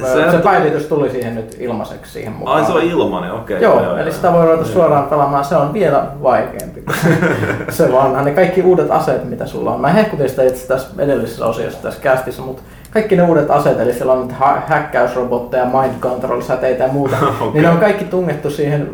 se, 0.00 0.30
se 0.30 0.38
päivitys 0.38 0.86
tuli 0.86 1.10
siihen 1.10 1.34
nyt 1.34 1.56
ilmaiseksi 1.60 2.12
siihen 2.12 2.32
mukaan. 2.32 2.56
Ai 2.60 2.66
se 2.66 2.72
on 2.72 2.82
ilmanen, 2.82 3.32
okei. 3.32 3.62
Joo, 3.62 3.96
eli 3.96 4.12
sitä 4.12 4.32
voi 4.32 4.44
ruveta 4.44 4.64
suoraan 4.64 5.04
pelaamaan. 5.04 5.44
Se 5.44 5.56
on 5.56 5.72
vielä 5.72 6.04
vaikeampi. 6.22 6.84
se 7.70 7.92
vaan 7.92 8.24
ne 8.24 8.30
kaikki 8.30 8.62
uudet 8.62 8.90
aseet, 8.90 9.24
mitä 9.30 9.46
sulla 9.46 9.74
on. 9.74 9.80
Mä 9.80 9.88
hehkutin 9.88 10.28
sitä 10.28 10.42
itse 10.42 10.68
tässä 10.68 10.88
edellisessä 10.98 11.46
osiossa 11.46 11.82
tässä 11.82 12.00
kästissä, 12.00 12.42
mutta 12.42 12.62
kaikki 12.90 13.16
ne 13.16 13.22
uudet 13.22 13.50
aseet, 13.50 13.80
eli 13.80 13.92
siellä 13.92 14.12
on 14.12 14.22
nyt 14.28 14.36
hä- 14.38 14.62
häkkäysrobotteja, 14.66 15.64
mind 15.64 16.00
control, 16.00 16.40
säteitä 16.40 16.84
ja 16.84 16.92
muuta, 16.92 17.16
Okei. 17.40 17.52
niin 17.52 17.62
ne 17.62 17.68
on 17.70 17.78
kaikki 17.78 18.04
tungettu 18.04 18.50
siihen 18.50 18.90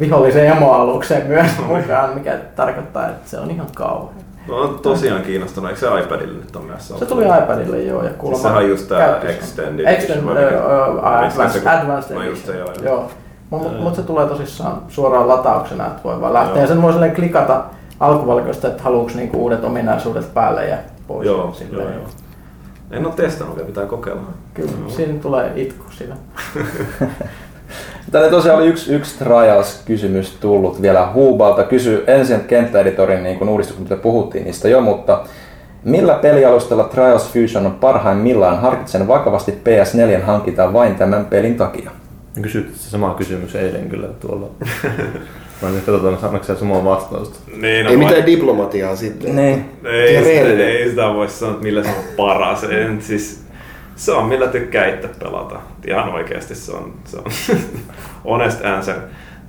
viholliseen 0.00 0.56
emoalukseen 0.56 1.26
myös 1.26 1.50
mukaan, 1.66 2.14
mikä 2.14 2.38
tarkoittaa, 2.56 3.08
että 3.08 3.30
se 3.30 3.38
on 3.40 3.50
ihan 3.50 3.66
kauhean. 3.76 4.21
No, 4.48 4.56
on 4.56 4.78
tosiaan 4.78 5.22
kiinnostunut, 5.22 5.70
eikö 5.70 5.80
se 5.80 6.00
iPadille 6.00 6.38
nyt 6.38 6.56
on 6.56 6.64
myös 6.64 6.88
Se 6.88 7.06
tuli 7.06 7.24
iPadille 7.24 7.82
joo, 7.82 8.04
ja 8.04 8.10
kuulemma 8.10 8.36
Siis 8.36 8.42
sehän 8.42 8.64
on 8.64 8.68
just 8.68 8.88
tää. 8.88 9.20
Extended 9.20 9.86
Extended, 9.86 10.26
uh, 10.26 10.96
uh, 10.96 11.04
advanced, 11.04 11.66
advanced 11.66 12.16
No 12.16 12.22
just 12.22 12.46
se, 12.46 12.58
joo, 12.58 12.72
joo. 12.72 12.84
joo. 12.84 13.10
Mutta 13.50 13.68
mut 13.68 13.94
se 13.94 14.02
tulee 14.02 14.26
tosissaan 14.26 14.82
suoraan 14.88 15.28
latauksena, 15.28 15.86
että 15.86 16.00
voi 16.04 16.20
vaan 16.20 16.32
lähteä. 16.32 16.62
Ja 16.62 16.68
sen 16.68 16.82
voi 16.82 17.10
klikata 17.14 17.64
alkuvalikoista, 18.00 18.68
että 18.68 18.82
haluuks 18.82 19.14
niinku 19.14 19.42
uudet 19.42 19.64
ominaisuudet 19.64 20.34
päälle 20.34 20.66
ja 20.66 20.76
pois. 21.06 21.26
Joo, 21.26 21.36
joo, 21.36 21.52
silleen. 21.52 21.94
joo. 21.94 22.04
En 22.90 23.06
ole 23.06 23.14
testannut 23.14 23.56
vielä, 23.56 23.66
pitää 23.66 23.86
kokeilla. 23.86 24.22
Kyllä, 24.54 24.72
siinä 24.88 25.18
tulee 25.22 25.52
itku 25.56 25.84
siinä. 25.90 26.16
Tänne 28.12 28.30
tosiaan 28.30 28.58
oli 28.58 28.68
yksi, 28.68 28.94
yksi 28.94 29.18
Trials-kysymys 29.18 30.36
tullut 30.40 30.82
vielä 30.82 31.08
Huubalta. 31.14 31.62
Kysy 31.62 32.04
ensin 32.06 32.40
kenttäeditorin 32.40 33.22
niin 33.22 33.48
uudistukset, 33.48 33.82
mitä 33.88 34.02
puhuttiin 34.02 34.44
niistä 34.44 34.68
jo, 34.68 34.80
mutta 34.80 35.24
millä 35.84 36.14
pelialustalla 36.14 36.84
Trials 36.84 37.32
Fusion 37.32 37.66
on 37.66 37.74
parhaimmillaan? 37.74 38.60
Harkitsen 38.60 39.08
vakavasti 39.08 39.52
PS4 39.52 40.22
hankintaa 40.22 40.72
vain 40.72 40.94
tämän 40.94 41.24
pelin 41.24 41.56
takia. 41.56 41.90
Kysyt 42.42 42.74
se 42.74 42.90
sama 42.90 43.14
kysymys 43.14 43.54
eilen 43.54 43.88
kyllä 43.88 44.08
tuolla. 44.20 44.50
Mä 45.62 45.68
en 45.68 45.74
katsotaan, 45.74 46.18
saanko 46.18 46.44
sä 46.44 46.54
samaa 46.54 46.84
vastausta. 46.84 47.38
Niin, 47.56 47.86
Ei 47.86 47.96
mitään 47.96 48.26
diplomatiaa 48.26 48.96
sitten. 48.96 49.36
Niin. 49.36 49.64
Ei, 49.84 50.08
sitä, 50.08 50.28
Rehellinen. 50.28 50.68
ei 50.68 50.90
sitä 50.90 51.14
voi 51.14 51.28
sanoa, 51.28 51.52
että 51.52 51.64
millä 51.64 51.82
se 51.82 51.88
on 51.88 52.04
paras. 52.16 52.64
En, 52.64 53.02
siis, 53.02 53.41
se 54.02 54.12
on 54.12 54.26
millä 54.26 54.46
tykkää 54.46 54.86
itse 54.86 55.08
pelata. 55.18 55.60
Ihan 55.86 56.08
oikeasti 56.08 56.54
se 56.54 56.72
on, 56.72 56.92
se 57.04 57.16
on 57.16 57.24
honest 58.30 58.64
answer. 58.64 58.96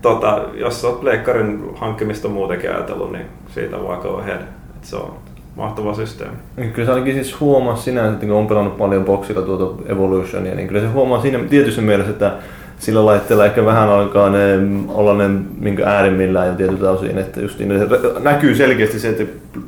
Tota, 0.01 0.41
jos 0.53 0.85
olet 0.85 1.01
pleikkarin 1.01 1.63
hankkimista 1.75 2.27
muutenkin 2.27 2.71
ajatellut, 2.71 3.11
niin 3.11 3.25
siitä 3.47 3.83
vaan 3.83 4.01
go 4.01 4.17
ahead. 4.17 4.41
Et 4.75 4.83
se 4.83 4.95
on 4.95 5.13
mahtava 5.55 5.93
systeemi. 5.93 6.33
Kyllä 6.73 6.85
se 6.85 6.91
ainakin 6.91 7.13
siis 7.13 7.39
huomaa 7.39 7.75
sinänsä, 7.75 8.13
että 8.13 8.25
kun 8.25 8.35
on 8.35 8.47
pelannut 8.47 8.77
paljon 8.77 9.05
boksilla 9.05 9.41
tuota 9.41 9.91
Evolutionia, 9.91 10.55
niin 10.55 10.67
kyllä 10.67 10.81
se 10.81 10.87
huomaa 10.87 11.21
siinä 11.21 11.39
tietyssä 11.39 11.81
mielessä, 11.81 12.11
että 12.11 12.31
sillä 12.79 13.05
laitteella 13.05 13.45
ehkä 13.45 13.65
vähän 13.65 13.89
alkaa 13.89 14.29
ne, 14.29 14.39
olla 14.87 15.13
ne 15.13 15.27
minkä 15.59 15.87
äärimmillään 15.87 16.47
jo 16.47 16.53
tietyltä 16.53 16.91
osin, 16.91 17.17
että 17.17 17.41
just 17.41 17.59
niin, 17.59 17.79
se 17.79 17.87
näkyy 18.19 18.55
selkeästi 18.55 18.99
se, 18.99 19.09
että 19.09 19.23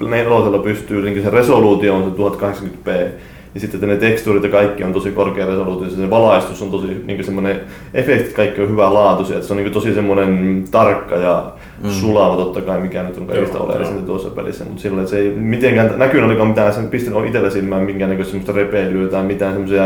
nelosella 0.05 0.59
pystyy, 0.59 1.01
niin 1.01 1.23
se 1.23 1.29
resoluutio 1.29 1.95
on 1.95 2.03
se 2.03 2.45
1080p, 2.45 3.09
ja 3.55 3.61
sitten 3.61 3.77
että 3.77 3.87
ne 3.87 4.09
tekstuurit 4.09 4.43
ja 4.43 4.49
kaikki 4.49 4.83
on 4.83 4.93
tosi 4.93 5.11
korkea 5.11 5.45
resoluutio, 5.45 5.89
se 5.89 6.09
valaistus 6.09 6.61
on 6.61 6.71
tosi 6.71 7.03
niin 7.05 7.23
semmoinen, 7.23 7.61
efektit 7.93 8.33
kaikki 8.33 8.61
on 8.61 8.69
hyvää 8.69 8.93
laatuisia, 8.93 9.35
että 9.35 9.47
se 9.47 9.53
on 9.53 9.57
niin 9.57 9.71
tosi 9.71 9.93
semmoinen 9.93 10.63
tarkka 10.71 11.15
ja 11.15 11.51
mm. 11.83 11.89
sulava 11.89 12.35
totta 12.35 12.61
kai, 12.61 12.79
mikä 12.79 13.03
nyt 13.03 13.17
on 13.17 13.27
kaikista 13.27 13.59
oleellisinta 13.59 14.05
tuossa 14.05 14.29
pelissä, 14.29 14.65
mutta 14.65 14.81
silloin 14.81 15.07
se 15.07 15.19
ei 15.19 15.29
mitenkään 15.29 15.93
näkynyt 15.97 16.25
olikaan 16.25 16.47
mitään 16.47 16.73
sen 16.73 16.87
pistänyt 16.87 17.25
itsellä 17.25 17.49
silmään 17.49 17.83
minkäännäköistä 17.83 18.31
semmoista 18.31 18.51
repeilyä 18.51 19.09
tai 19.09 19.23
mitään 19.23 19.53
semmoisia 19.53 19.83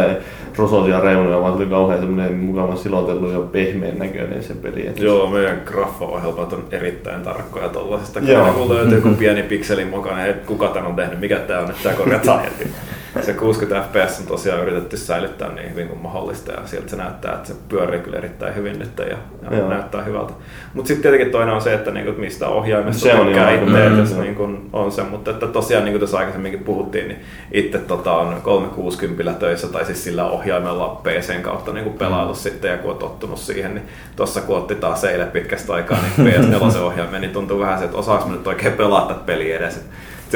rosoisia 0.58 1.00
reunoja, 1.00 1.42
vaan 1.42 1.54
se 1.54 1.58
oli 1.58 1.70
kauhean 1.70 2.00
semmoinen 2.00 2.34
mukava 2.34 2.76
silotellut 2.76 3.34
ja 3.34 3.40
pehmeän 3.40 3.98
näköinen 3.98 4.44
se 4.44 4.54
peli. 4.54 4.88
Et 4.88 5.00
Joo, 5.00 5.30
meidän 5.30 5.62
graffa-ohjelmat 5.66 6.54
on 6.54 6.64
erittäin 6.72 7.22
tarkkoja. 7.22 7.70
Kyllä 8.26 8.54
kun 8.54 8.70
löytyy 8.70 8.96
joku 8.96 9.10
pieni 9.10 9.44
pikselin 9.44 9.88
mukaan, 9.88 10.30
että 10.30 10.48
kuka 10.48 10.68
tän 10.68 10.86
on 10.86 10.96
tehnyt, 10.96 11.20
mikä 11.20 11.40
tää 11.40 11.60
on, 11.60 11.70
että 11.70 11.84
tää 11.84 11.94
korjataan 11.94 12.44
heti. 12.60 12.72
Se 13.22 13.34
60 13.34 13.88
fps 13.88 14.20
on 14.20 14.26
tosiaan 14.28 14.62
yritetty 14.62 14.98
säilyttää 14.98 15.54
niin 15.54 15.70
hyvin 15.70 15.88
kuin 15.88 16.00
mahdollista 16.00 16.52
ja 16.52 16.60
sieltä 16.66 16.90
se 16.90 16.96
näyttää, 16.96 17.34
että 17.34 17.48
se 17.48 17.56
pyörii 17.70 18.00
kyllä 18.00 18.18
erittäin 18.18 18.56
hyvin 18.56 18.80
nyt 18.80 18.98
ja, 18.98 19.18
ja 19.58 19.68
näyttää 19.68 20.04
hyvältä. 20.04 20.34
Mutta 20.74 20.88
sitten 20.88 21.02
tietenkin 21.02 21.32
toinen 21.32 21.56
on 21.56 21.62
se, 21.62 21.74
että 21.74 21.92
niinku, 21.92 22.22
mistä 22.22 22.48
ohjaimesta 22.48 23.02
Se 23.02 23.14
on 23.14 23.26
tykkää 23.26 23.52
itse, 23.52 23.66
mm, 23.66 24.00
jos 24.00 24.12
joo. 24.12 24.22
niin 24.22 24.36
kun 24.36 24.70
on 24.74 24.92
se. 24.92 25.04
Mutta 25.04 25.32
että 25.32 25.48
tosiaan 25.48 25.86
niin 25.86 25.94
kuin 25.94 26.00
tuossa 26.00 26.18
aikaisemminkin 26.18 26.64
puhuttiin, 26.64 27.08
niin 27.08 27.20
itse 27.52 27.78
tota, 27.78 28.14
on 28.14 28.42
360 28.42 29.34
töissä 29.34 29.68
tai 29.68 29.86
siis 29.86 30.04
sillä 30.04 30.26
ohjaimella 30.26 31.02
PCn 31.04 31.42
kautta 31.42 31.74
niin 31.74 31.94
pelaillut 31.94 32.38
sitten 32.38 32.72
ja 32.72 32.78
kun 32.78 32.92
on 32.92 32.98
tottunut 32.98 33.40
siihen, 33.40 33.76
niin 33.76 33.86
tuossa 34.16 34.42
kun 34.42 34.58
otti 34.58 34.76
taas 34.76 35.04
eilen 35.04 35.32
pitkästä 35.32 35.74
aikaa 35.74 35.98
niin 36.02 36.34
PS4 36.34 36.78
ohjaimen, 36.78 37.22
niin 37.22 37.34
tuntuu 37.34 37.60
vähän 37.60 37.80
se, 37.80 37.86
että 37.86 37.98
osaako 37.98 38.28
mä 38.28 38.36
nyt 38.36 38.48
oikein 38.48 38.74
pelata 38.74 39.14
tätä 39.14 39.26
peliä 39.26 39.58
edes. 39.58 39.86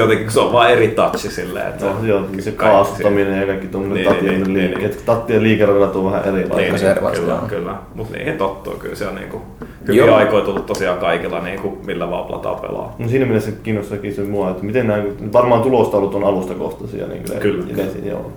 Jotenkin, 0.01 0.31
se 0.31 0.39
on 0.39 0.53
vaan 0.53 0.69
eri 0.71 0.87
touchi 0.87 1.29
silleen, 1.29 1.67
että 1.67 1.85
No, 1.85 1.95
joo, 2.05 2.21
se 2.39 2.51
kaasuttaminen 2.51 3.39
ja 3.39 3.45
kaikki 3.47 3.67
tuommoinen 3.67 3.97
Niin, 4.03 4.13
tattien 4.13 4.33
niin, 4.43 4.53
niin, 4.53 4.69
liikkeet. 4.71 4.95
niin. 4.95 5.05
Tattien 5.05 5.43
liikeradat 5.43 5.95
on 5.95 6.05
vähän 6.11 6.23
Niin, 6.23 6.37
erilaisia. 6.37 6.77
se 6.77 6.85
niin, 7.01 7.11
kyllä, 7.13 7.33
joo. 7.33 7.41
kyllä. 7.49 7.75
Mutta 7.95 8.17
niihin 8.17 8.37
tottuu 8.37 8.73
kyllä. 8.73 8.95
Se 8.95 9.07
on 9.07 9.15
niinku 9.15 9.41
hyvin 9.87 9.97
Joo. 9.97 10.15
aikoja 10.15 10.45
tullut 10.45 10.65
tosiaan 10.65 10.97
kaikilla, 10.97 11.39
niinku, 11.41 11.77
millä 11.85 12.09
vaan 12.09 12.25
plataa 12.25 12.55
pelaa. 12.55 12.95
No 12.99 13.07
siinä 13.07 13.25
mielessä 13.25 13.51
kiinnostakin 13.63 14.13
se 14.13 14.21
mua, 14.21 14.49
että 14.49 14.63
miten 14.65 14.87
nämä, 14.87 15.03
varmaan 15.33 15.61
tulostaulut 15.61 16.15
on 16.15 16.23
alustakohtaisia. 16.23 17.07
Niin 17.07 17.23
kyllä, 17.23 17.39
Kyllä. 17.39 17.63
Yleensä, 17.73 17.97
joo. 18.05 18.31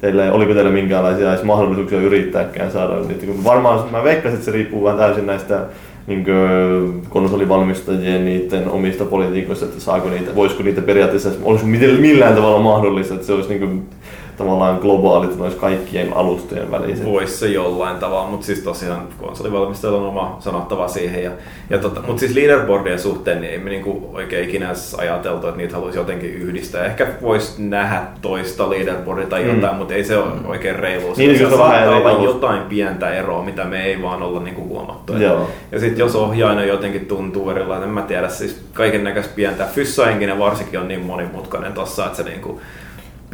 Teillä, 0.00 0.24
ei- 0.24 0.30
oliko 0.30 0.54
teillä 0.54 0.70
minkäänlaisia 0.70 1.30
edes 1.32 1.42
mahdollisuuksia 1.44 1.98
yrittääkään 2.00 2.70
saada 2.70 2.94
niitä? 3.00 3.26
Varmaan 3.44 3.90
mä 3.90 4.04
veikkasin, 4.04 4.34
että 4.34 4.44
se 4.44 4.50
riippuu 4.50 4.84
vähän 4.84 4.98
täysin 4.98 5.26
näistä 5.26 5.60
niin 6.06 6.24
konsolivalmistajien 7.08 8.24
niiden 8.24 8.68
omista 8.68 9.04
politiikoista, 9.04 9.64
että 9.64 9.80
saako 9.80 10.10
niitä, 10.10 10.34
voisiko 10.34 10.62
niitä 10.62 10.82
periaatteessa, 10.82 11.30
olisiko 11.42 11.68
millään 12.00 12.34
tavalla 12.34 12.60
mahdollista, 12.60 13.14
että 13.14 13.26
se 13.26 13.32
olisi 13.32 13.48
niin 13.48 13.60
kuin, 13.60 13.82
tavallaan 14.36 14.78
globaalit, 14.78 15.40
olisi 15.40 15.56
kaikkien 15.56 16.16
alustojen 16.16 16.70
väliset. 16.70 17.06
Voisi 17.06 17.36
se 17.36 17.48
jollain 17.48 17.96
tavalla, 17.96 18.30
mutta 18.30 18.46
siis 18.46 18.58
tosiaan 18.58 19.08
konsolivalmistajalla 19.20 20.00
on 20.00 20.08
oma 20.08 20.36
sanottava 20.40 20.88
siihen. 20.88 21.24
Ja, 21.24 21.30
ja 21.70 21.78
tota, 21.78 22.00
mutta 22.06 22.20
siis 22.20 22.34
leaderboardien 22.34 22.98
suhteen 22.98 23.40
niin 23.40 23.52
ei 23.52 23.58
me 23.58 23.70
niinku 23.70 24.10
oikein 24.12 24.48
ikinä 24.48 24.72
ajateltu, 24.98 25.46
että 25.46 25.58
niitä 25.58 25.74
haluaisi 25.74 25.98
jotenkin 25.98 26.34
yhdistää. 26.34 26.84
Ehkä 26.84 27.06
voisi 27.22 27.62
nähdä 27.62 28.02
toista 28.22 28.70
leaderboardia 28.70 29.26
tai 29.26 29.46
jotain, 29.46 29.72
mm. 29.72 29.78
mutta 29.78 29.94
ei 29.94 30.04
se 30.04 30.16
ole 30.16 30.32
oikein 30.44 30.76
reilu. 30.76 31.14
Niin, 31.16 31.36
kyllä 31.36 31.50
se 31.50 31.56
on 31.56 31.68
vähän 31.68 31.88
olla 31.88 32.10
alus- 32.10 32.24
jotain 32.24 32.62
pientä 32.62 33.14
eroa, 33.14 33.44
mitä 33.44 33.64
me 33.64 33.84
ei 33.84 34.02
vaan 34.02 34.22
olla 34.22 34.40
niinku 34.40 34.68
huomattu. 34.68 35.16
Joo. 35.16 35.50
Ja 35.72 35.80
sitten 35.80 35.98
jos 35.98 36.16
ohjaina 36.16 36.64
jotenkin 36.64 37.06
tuntuu 37.06 37.50
erilainen, 37.50 37.88
en 37.88 37.94
mä 37.94 38.02
tiedä, 38.02 38.28
siis 38.28 38.64
kaiken 38.72 39.04
näköistä 39.04 39.32
pientä. 39.34 39.64
Fyssahenkinen 39.64 40.38
varsinkin 40.38 40.80
on 40.80 40.88
niin 40.88 41.00
monimutkainen 41.00 41.72
tossa, 41.72 42.04
että 42.04 42.16
se 42.16 42.22
niinku 42.22 42.60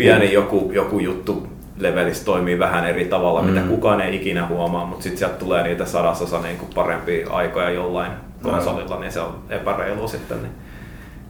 pieni 0.05 0.33
joku, 0.33 0.71
joku 0.75 0.99
juttu 0.99 1.47
levelissä 1.79 2.25
toimii 2.25 2.59
vähän 2.59 2.87
eri 2.87 3.05
tavalla, 3.05 3.43
mitä 3.43 3.61
kukaan 3.61 4.01
ei 4.01 4.17
ikinä 4.17 4.47
huomaa, 4.47 4.85
mutta 4.85 5.03
sitten 5.03 5.19
sieltä 5.19 5.35
tulee 5.35 5.63
niitä 5.63 5.85
sadasosa 5.85 6.41
niinku 6.41 6.67
parempia 6.75 7.31
aikoja 7.31 7.71
jollain 7.71 8.13
konsolilla, 8.43 9.01
niin 9.01 9.13
se 9.13 9.21
on 9.21 9.35
epäreilu 9.51 10.09
sitten. 10.09 10.43
Niin 10.43 10.53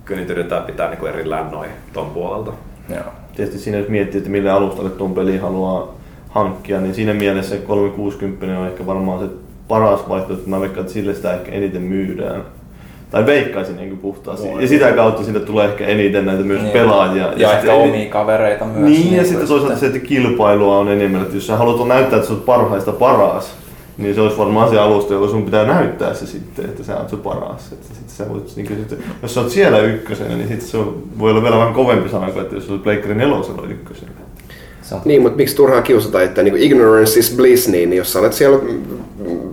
kyllä 0.04 0.20
niitä 0.20 0.32
yritetään 0.32 0.62
pitää 0.62 0.88
niinku 0.88 1.06
erillään 1.06 1.50
noin 1.50 1.70
ton 1.92 2.10
puolelta. 2.10 2.52
Joo. 2.88 3.12
Tietysti 3.36 3.60
siinä 3.60 3.78
jos 3.78 3.88
miettii, 3.88 4.18
että 4.18 4.30
mille 4.30 4.50
alustalle 4.50 4.90
tuon 4.90 5.14
peli 5.14 5.38
haluaa 5.38 5.94
hankkia, 6.28 6.80
niin 6.80 6.94
siinä 6.94 7.14
mielessä 7.14 7.56
360 7.56 8.58
on 8.58 8.66
ehkä 8.66 8.86
varmaan 8.86 9.20
se 9.20 9.26
paras 9.68 10.08
vaihtoehto. 10.08 10.50
Mä 10.50 10.60
veikkaan, 10.60 10.80
että 10.80 10.92
sille 10.92 11.14
sitä 11.14 11.34
ehkä 11.34 11.52
eniten 11.52 11.82
myydään. 11.82 12.44
Tai 13.10 13.26
veikkaisin 13.26 13.76
niin 13.76 13.98
puhtaasti. 13.98 14.48
Ja 14.60 14.68
sitä 14.68 14.92
kautta 14.92 15.24
siitä 15.24 15.40
tulee 15.40 15.68
ehkä 15.68 15.86
eniten 15.86 16.26
näitä 16.26 16.42
myös 16.42 16.62
Niin. 16.62 16.72
pelaajia. 16.72 17.24
Ja, 17.24 17.32
ja 17.36 17.58
ehkä 17.58 17.74
omia 17.74 18.10
kavereita 18.10 18.64
myös. 18.64 18.90
Niin, 18.90 19.12
ja 19.12 19.16
kuin 19.16 19.28
sitten 19.28 19.48
toisaalta 19.48 19.78
se, 19.78 19.86
että 19.86 19.98
kilpailua 19.98 20.78
on 20.78 20.88
enemmän. 20.88 21.22
Että 21.22 21.36
jos 21.36 21.46
sä 21.46 21.56
haluat 21.56 21.88
näyttää, 21.88 22.16
että 22.16 22.28
sä 22.28 22.34
oot 22.34 22.44
parhaista 22.46 22.92
paras, 22.92 23.54
Niin 23.98 24.14
se 24.14 24.20
olisi 24.20 24.38
varmaan 24.38 24.70
se 24.70 24.78
alusta, 24.78 25.12
jolla 25.12 25.28
sun 25.28 25.42
pitää 25.44 25.66
näyttää 25.66 26.14
se 26.14 26.26
sitten, 26.26 26.64
että 26.64 26.84
sä 26.84 26.96
oot 26.96 27.10
se 27.10 27.16
paras. 27.16 27.72
Että 27.72 27.94
sit 27.94 28.10
sä 28.10 28.28
voit, 28.28 28.56
niin 28.56 28.66
sitten, 28.66 28.98
jos 29.22 29.34
sä 29.34 29.40
oot 29.40 29.50
siellä 29.50 29.78
ykkösenä, 29.78 30.36
niin 30.36 30.48
sitten 30.48 30.68
se 30.68 30.78
voi 31.18 31.30
olla 31.30 31.42
vielä 31.42 31.58
vähän 31.58 31.74
kovempi 31.74 32.08
sana 32.08 32.30
kuin, 32.30 32.42
että 32.42 32.54
jos 32.54 32.70
olet 32.70 32.82
Pleikkari 32.82 33.14
nelosella 33.14 33.62
ykkösenä. 33.68 34.12
Niin, 35.04 35.22
mutta 35.22 35.36
miksi 35.36 35.56
turhaa 35.56 35.82
kiusata, 35.82 36.22
että 36.22 36.42
niin 36.42 36.56
ignorance 36.56 37.20
is 37.20 37.36
bliss, 37.36 37.68
niin 37.68 37.92
jos 37.92 38.12
sä 38.12 38.18
olet 38.18 38.32
siellä 38.32 38.58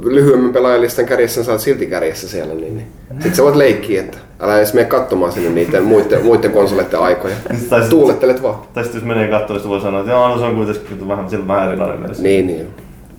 lyhyemmän 0.03 0.53
pelaajalisten 0.53 1.05
kärjessä, 1.05 1.43
sä 1.43 1.51
oot 1.51 1.61
silti 1.61 1.85
kärjessä 1.85 2.27
siellä, 2.29 2.53
niin, 2.53 2.77
niin. 2.77 2.87
sit 3.21 3.35
sä 3.35 3.43
voit 3.43 3.55
leikkiä, 3.55 4.01
että 4.01 4.17
älä 4.39 4.57
edes 4.57 4.73
mene 4.73 4.85
katsomaan 4.87 5.31
sinne 5.31 5.49
niiden 5.49 5.83
muiden, 5.83 6.25
muiden 6.25 6.51
konsoleiden 6.51 6.99
aikoja. 6.99 7.35
Tai 7.69 7.81
sit- 7.81 7.89
Tuulettelet 7.89 8.43
vaan. 8.43 8.55
Tai 8.73 8.83
sitten 8.83 8.99
jos 9.01 9.07
menee 9.07 9.27
katsomaan, 9.27 9.61
niin 9.61 9.69
voi 9.69 9.81
sanoa, 9.81 9.99
että 9.99 10.11
joo, 10.11 10.27
no 10.27 10.39
se 10.39 10.45
on 10.45 10.55
kuitenkin 10.55 11.07
vähän, 11.07 11.29
sillä 11.29 11.47
vähän 11.47 11.67
erilainen 11.67 12.03
versio. 12.03 12.23
Niin, 12.23 12.47
niin. 12.47 12.67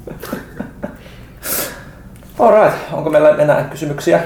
Alright, 2.39 2.77
onko 2.93 3.11
meillä 3.11 3.31
enää 3.31 3.63
kysymyksiä? 3.71 4.21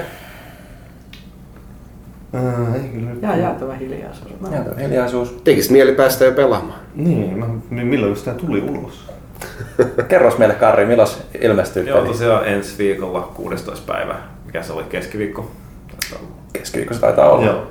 Äh, 2.35 2.75
ei 2.75 2.89
kyllä. 2.89 3.09
Jää 3.21 3.35
jäätävä 3.37 3.73
hiljaisuus. 3.75 4.39
Mä- 4.39 4.49
Jäätä 4.51 4.81
hiljaisuus. 4.81 5.31
Tekis 5.43 5.69
mieli 5.69 5.91
päästä 5.91 6.25
jo 6.25 6.31
pelaamaan. 6.31 6.79
Niin, 6.95 7.39
mä, 7.39 7.45
milloin 7.83 8.15
sitä 8.15 8.33
tuli 8.33 8.61
ulos? 8.61 9.09
Kerros 10.09 10.37
meille 10.37 10.55
Karri, 10.55 10.85
milloin 10.85 11.09
ilmestyy 11.41 11.83
Joo, 11.83 11.97
peli? 11.97 12.07
tosiaan 12.07 12.47
ensi 12.47 12.77
viikolla 12.77 13.31
16. 13.35 13.93
päivä, 13.93 14.15
mikä 14.45 14.63
se 14.63 14.73
oli 14.73 14.83
keskiviikko. 14.83 15.51
Keskiviikko 16.53 16.93
se 16.93 16.99
taitaa 16.99 17.29
olla. 17.29 17.45
Joo. 17.45 17.67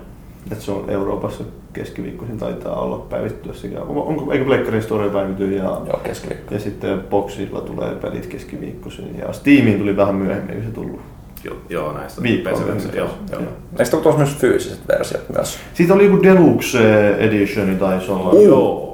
Et 0.53 0.61
se 0.61 0.73
on 0.73 0.91
Euroopassa 0.91 1.45
keskiviikkoisin 1.73 2.39
taitaa 2.39 2.81
olla 2.81 2.99
päivittyä 2.99 3.55
sekä, 3.55 3.81
onko, 3.81 4.33
eikö 4.33 4.45
Pleikkarin 4.45 4.83
Store 4.83 5.11
päivity 5.11 5.57
ja, 5.57 5.63
Joo, 5.63 6.01
keskiviikko. 6.05 6.55
ja 6.55 6.61
sitten 6.61 7.01
Boxilla 7.01 7.61
tulee 7.61 7.95
pelit 7.95 8.27
keskiviikkoisin 8.27 9.19
ja 9.19 9.33
Steamiin 9.33 9.79
tuli 9.79 9.97
vähän 9.97 10.15
myöhemmin, 10.15 10.51
eikö 10.51 10.67
se 10.67 10.73
tullut? 10.73 11.01
Joo, 11.45 11.57
joo 11.69 11.93
näistä. 11.93 12.23
Viikkoa. 12.23 12.53
Joo, 12.95 13.09
joo. 13.33 13.43
Eikö 13.79 13.91
tuossa 13.91 14.19
myös 14.19 14.37
fyysiset 14.37 14.89
versiot 14.89 15.29
myös? 15.37 15.59
Siitä 15.75 15.95
oli 15.95 16.05
joku 16.05 16.23
Deluxe 16.23 17.11
Editioni 17.15 17.75
taisi 17.75 18.11
olla. 18.11 18.31
Uh. 18.31 18.45
Joo, 18.45 18.92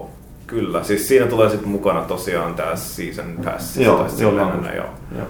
kyllä. 0.49 0.85
Siis 0.85 1.09
siinä 1.09 1.27
tulee 1.27 1.51
sitten 1.51 1.69
mukana 1.69 2.01
tosiaan 2.01 2.55
tää 2.55 2.77
Season 2.77 3.39
Pass. 3.45 3.77
Joo, 3.77 3.97
tai 4.05 4.23
joo, 4.23 4.33
joo. 4.33 4.51
joo. 4.77 4.87
Joo. 5.17 5.27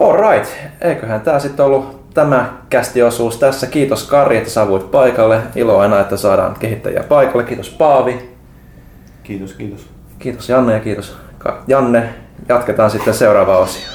Alright, 0.00 0.50
eiköhän 0.80 1.20
tää 1.20 1.38
sitten 1.40 1.66
ollut 1.66 2.14
tämä 2.14 2.52
kästiosuus 2.70 3.36
tässä. 3.36 3.66
Kiitos 3.66 4.04
Kari, 4.06 4.36
että 4.36 4.50
saavuit 4.50 4.90
paikalle. 4.90 5.40
Ilo 5.54 5.78
aina, 5.78 6.00
että 6.00 6.16
saadaan 6.16 6.56
kehittäjiä 6.60 7.02
paikalle. 7.02 7.44
Kiitos 7.44 7.70
Paavi. 7.70 8.30
Kiitos, 9.22 9.52
kiitos. 9.52 9.86
Kiitos 10.18 10.48
Janne 10.48 10.72
ja 10.72 10.80
kiitos 10.80 11.16
Ka- 11.38 11.62
Janne. 11.66 12.14
Jatketaan 12.48 12.90
sitten 12.90 13.14
seuraava 13.14 13.58
osio. 13.58 13.88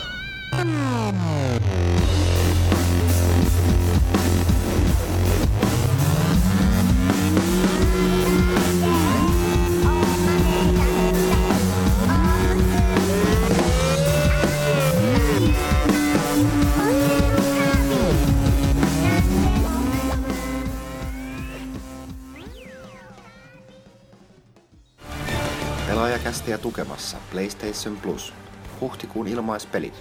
Pelaajakästiä 26.46 26.72
tukemassa 26.72 27.18
PlayStation 27.32 27.98
Plus. 27.98 28.34
Huhtikuun 28.82 29.28
ilmaispelit. 29.28 29.94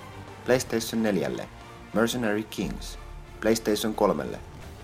PlayStation 0.44 1.02
4. 1.02 1.30
Mercenary 1.94 2.42
Kings. 2.42 2.98
PlayStation 3.40 3.94
3. 3.94 4.24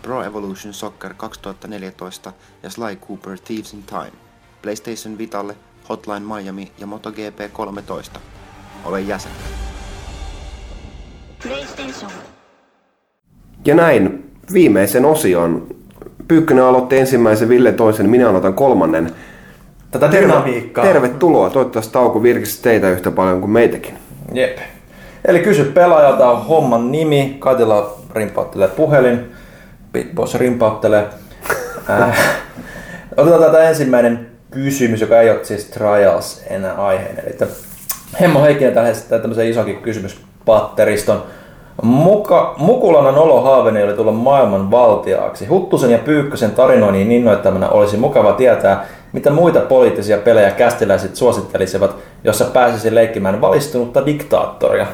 Pro 0.03 0.23
Evolution 0.23 0.75
Soccer 0.75 1.15
2014 1.15 2.33
ja 2.63 2.71
Sly 2.71 2.97
Cooper 2.97 3.39
Thieves 3.45 3.75
in 3.75 3.83
Time. 3.83 4.13
PlayStation 4.63 5.19
Vitalle 5.19 5.57
Hotline 5.89 6.21
Miami 6.21 6.73
ja 6.79 6.87
MotoGP 6.87 7.53
13. 7.53 8.21
Ole 8.85 9.01
jäsen. 9.01 9.33
PlayStation. 11.43 12.11
Ja 13.65 13.75
näin 13.75 14.31
viimeisen 14.53 15.05
osion. 15.05 15.67
Pyykkönen 16.29 16.65
aloitti 16.65 16.99
ensimmäisen, 16.99 17.49
Ville 17.49 17.73
toisen, 17.73 18.11
minä 18.11 18.29
aloitan 18.29 18.55
kolmannen. 18.55 19.15
Tätä 19.91 20.13
dynamiikkaa. 20.13 20.85
Tervetuloa. 20.85 21.51
Toivottavasti 21.51 21.93
tauko 21.93 22.23
virkisti 22.23 22.63
teitä 22.63 22.91
yhtä 22.91 23.11
paljon 23.11 23.41
kuin 23.41 23.51
meitäkin. 23.51 23.99
Jep. 24.33 24.59
Eli 25.25 25.41
kysy 25.41 25.65
pelaajalta 25.65 26.31
on 26.31 26.47
homman 26.47 26.93
nimi. 26.93 27.37
Katila 27.39 27.99
rimpauttelee 28.15 28.69
puhelin. 28.69 29.33
Big 29.93 30.15
Boss 30.15 30.35
rimpauttelee. 30.35 31.07
Äh, 31.91 32.19
otetaan 33.17 33.43
tätä 33.43 33.69
ensimmäinen 33.69 34.27
kysymys, 34.51 35.01
joka 35.01 35.21
ei 35.21 35.31
ole 35.31 35.45
siis 35.45 35.65
Trials 35.65 36.43
enää 36.51 36.75
aiheena. 36.75 37.23
Eli 37.23 37.51
Hemmo 38.21 38.43
Heikkinen 38.43 38.75
tällä 38.75 38.89
esittää 38.89 39.19
tämmöisen 39.19 39.49
isonkin 39.49 39.77
kysymyspatteriston. 39.77 41.25
Muka, 41.83 42.55
Mukulan 42.59 43.19
olo 43.19 43.41
haaveeni 43.41 43.83
oli 43.83 43.93
tulla 43.93 44.13
maailman 44.13 44.71
valtiaaksi. 44.71 45.47
Huttusen 45.47 45.91
ja 45.91 45.99
Pyykkösen 45.99 46.51
tarinoinnin 46.51 47.13
innoittamana 47.13 47.69
olisi 47.69 47.97
mukava 47.97 48.33
tietää, 48.33 48.87
mitä 49.13 49.31
muita 49.31 49.61
poliittisia 49.61 50.19
pelejä 50.19 50.51
kästiläiset 50.51 51.17
suosittelisivat, 51.17 51.97
jossa 52.25 52.45
pääsisi 52.45 52.95
leikkimään 52.95 53.41
valistunutta 53.41 54.07
diktaattoria. 54.07 54.87